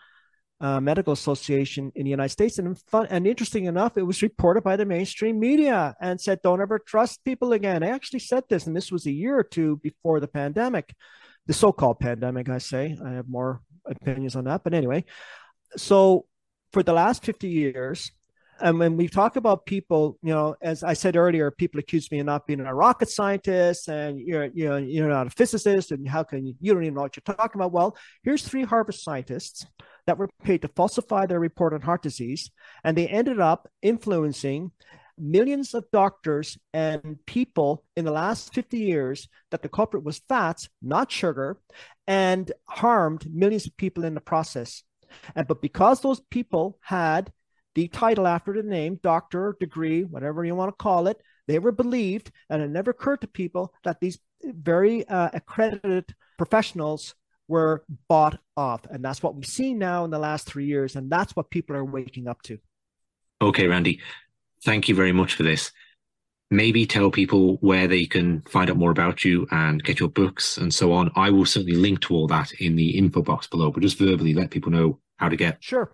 uh, 0.62 0.80
medical 0.80 1.12
association 1.12 1.92
in 1.96 2.06
the 2.06 2.12
United 2.12 2.30
States. 2.30 2.60
And 2.60 2.78
fun, 2.78 3.08
and 3.10 3.26
interesting 3.26 3.66
enough, 3.66 3.98
it 3.98 4.04
was 4.04 4.22
reported 4.22 4.64
by 4.64 4.76
the 4.76 4.86
mainstream 4.86 5.40
media 5.40 5.96
and 6.00 6.22
said, 6.22 6.42
"Don't 6.44 6.62
ever 6.62 6.80
trust 6.80 7.26
people 7.26 7.52
again." 7.54 7.84
I 7.84 7.90
actually 7.90 8.20
said 8.20 8.44
this, 8.48 8.68
and 8.68 8.76
this 8.76 8.92
was 8.92 9.06
a 9.08 9.12
year 9.12 9.38
or 9.38 9.44
two 9.44 9.78
before 9.78 10.20
the 10.20 10.28
pandemic, 10.28 10.94
the 11.48 11.54
so-called 11.54 12.00
pandemic. 12.00 12.48
I 12.48 12.60
say 12.60 12.96
I 13.04 13.14
have 13.14 13.28
more 13.28 13.62
opinions 13.86 14.36
on 14.36 14.44
that, 14.46 14.64
but 14.64 14.74
anyway. 14.74 15.04
So 15.78 16.26
for 16.72 16.84
the 16.84 16.94
last 16.94 17.26
50 17.26 17.48
years, 17.48 18.12
and 18.62 18.78
when 18.78 18.98
we 18.98 19.08
talk 19.08 19.38
about 19.38 19.66
people, 19.66 20.20
you 20.22 20.34
know, 20.34 20.56
as 20.62 20.84
I 20.84 20.94
said 20.94 21.16
earlier, 21.16 21.50
people 21.50 21.80
accuse 21.80 22.12
me 22.12 22.20
of 22.20 22.28
not 22.28 22.46
being 22.46 22.60
a 22.60 22.76
rocket 22.76 23.10
scientist 23.10 23.88
and 23.88 24.20
you're, 24.20 24.46
you 24.46 24.70
know, 24.70 24.78
you're 24.78 25.10
not 25.10 25.28
a 25.28 25.32
physicist 25.32 25.92
and 25.92 26.08
how 26.08 26.24
can 26.24 26.46
you, 26.46 26.54
you 26.62 26.74
don't 26.74 26.84
even 26.84 26.94
know 26.94 27.02
what 27.02 27.16
you're 27.16 27.36
talking 27.36 27.60
about. 27.60 27.72
Well, 27.72 27.98
here's 28.24 28.44
three 28.44 28.64
Harvard 28.64 28.96
scientists 28.96 29.66
that 30.08 30.18
were 30.18 30.30
paid 30.44 30.62
to 30.62 30.68
falsify 30.68 31.26
their 31.26 31.40
report 31.40 31.74
on 31.74 31.82
heart 31.82 32.02
disease, 32.02 32.50
and 32.84 32.98
they 32.98 33.08
ended 33.08 33.40
up 33.40 33.68
influencing 33.82 34.72
millions 35.18 35.74
of 35.74 35.86
doctors 35.92 36.58
and 36.74 37.18
people 37.26 37.84
in 37.96 38.06
the 38.06 38.12
last 38.12 38.54
50 38.54 38.78
years 38.78 39.28
that 39.52 39.62
the 39.62 39.70
culprit 39.70 40.04
was 40.04 40.22
fats, 40.28 40.70
not 40.82 41.12
sugar, 41.12 41.58
and 42.08 42.52
harmed 42.66 43.28
millions 43.32 43.68
of 43.68 43.78
people 43.78 44.04
in 44.04 44.16
the 44.16 44.22
process. 44.22 44.84
And 45.36 45.48
but 45.48 45.62
because 45.62 46.02
those 46.02 46.22
people 46.32 46.80
had 46.82 47.32
the 47.76 47.88
title 47.88 48.28
after 48.28 48.54
the 48.54 48.64
name, 48.64 49.00
doctor, 49.02 49.56
degree, 49.60 50.04
whatever 50.04 50.44
you 50.44 50.56
want 50.56 50.70
to 50.70 50.84
call 50.84 51.08
it. 51.08 51.18
They 51.48 51.60
were 51.60 51.72
believed, 51.72 52.32
and 52.50 52.62
it 52.62 52.70
never 52.70 52.92
occurred 52.92 53.22
to 53.22 53.28
people 53.28 53.74
that 53.84 54.00
these 54.00 54.20
very 54.44 55.08
uh, 55.08 55.30
accredited 55.34 56.14
professionals 56.38 57.16
were 57.52 57.84
bought 58.08 58.40
off. 58.56 58.82
And 58.90 59.04
that's 59.04 59.22
what 59.22 59.36
we've 59.36 59.46
seen 59.46 59.78
now 59.78 60.06
in 60.06 60.10
the 60.10 60.18
last 60.18 60.48
three 60.48 60.66
years. 60.66 60.96
And 60.96 61.12
that's 61.12 61.36
what 61.36 61.52
people 61.52 61.76
are 61.76 61.86
waking 61.86 62.28
up 62.28 62.42
to. 62.44 62.58
Okay, 63.42 63.68
Randy. 63.68 64.00
Thank 64.64 64.88
you 64.88 64.96
very 64.96 65.12
much 65.12 65.36
for 65.36 65.44
this. 65.44 65.72
Maybe 66.50 66.86
tell 66.86 67.12
people 67.12 67.58
where 67.58 67.88
they 67.88 68.06
can 68.06 68.42
find 68.42 68.70
out 68.70 68.78
more 68.78 68.92
about 68.92 69.24
you 69.24 69.48
and 69.52 69.84
get 69.84 70.00
your 70.00 70.10
books 70.10 70.58
and 70.58 70.74
so 70.74 70.92
on. 70.94 71.12
I 71.16 71.30
will 71.30 71.46
certainly 71.46 71.78
link 71.78 72.02
to 72.02 72.16
all 72.16 72.28
that 72.28 72.52
in 72.54 72.76
the 72.76 72.98
info 72.98 73.22
box 73.22 73.48
below, 73.48 73.72
but 73.72 73.84
just 73.84 73.98
verbally 73.98 74.34
let 74.34 74.52
people 74.52 74.72
know 74.72 75.00
how 75.18 75.30
to 75.30 75.36
get. 75.36 75.58
Sure. 75.62 75.92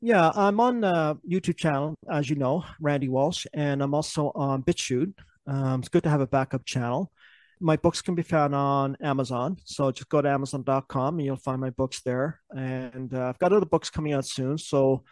Yeah, 0.00 0.30
I'm 0.34 0.60
on 0.60 0.80
the 0.80 1.18
YouTube 1.28 1.56
channel, 1.56 1.94
as 2.10 2.30
you 2.30 2.36
know, 2.36 2.64
Randy 2.80 3.08
Walsh, 3.08 3.46
and 3.52 3.82
I'm 3.82 3.94
also 3.94 4.32
on 4.34 4.62
BitChute. 4.62 5.14
Um, 5.46 5.80
it's 5.80 5.88
good 5.88 6.04
to 6.04 6.10
have 6.10 6.22
a 6.22 6.26
backup 6.26 6.64
channel. 6.64 7.12
My 7.60 7.76
books 7.76 8.00
can 8.00 8.14
be 8.14 8.22
found 8.22 8.54
on 8.54 8.96
Amazon, 9.02 9.58
so 9.64 9.92
just 9.92 10.08
go 10.08 10.22
to 10.22 10.28
Amazon.com 10.28 11.18
and 11.18 11.26
you'll 11.26 11.36
find 11.36 11.60
my 11.60 11.70
books 11.70 12.00
there. 12.00 12.40
And 12.50 13.12
uh, 13.12 13.28
I've 13.28 13.38
got 13.38 13.52
other 13.52 13.66
books 13.66 13.90
coming 13.90 14.14
out 14.14 14.24
soon, 14.24 14.56
so 14.56 15.04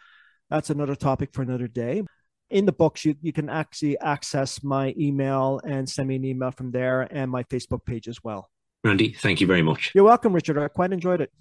that's 0.49 0.71
another 0.71 0.95
topic 0.95 1.29
for 1.31 1.43
another 1.43 1.67
day. 1.67 2.03
In 2.49 2.65
the 2.65 2.71
books, 2.71 3.05
you, 3.05 3.15
you 3.21 3.31
can 3.31 3.49
actually 3.49 3.99
access 3.99 4.63
my 4.63 4.95
email 4.97 5.61
and 5.63 5.87
send 5.87 6.07
me 6.07 6.15
an 6.15 6.25
email 6.25 6.49
from 6.49 6.71
there 6.71 7.07
and 7.11 7.29
my 7.29 7.43
Facebook 7.43 7.85
page 7.85 8.07
as 8.07 8.23
well. 8.23 8.49
Randy, 8.83 9.13
thank 9.13 9.41
you 9.41 9.45
very 9.45 9.61
much. 9.61 9.91
You're 9.93 10.05
welcome, 10.05 10.33
Richard. 10.33 10.57
I 10.57 10.67
quite 10.69 10.91
enjoyed 10.91 11.21
it. 11.21 11.31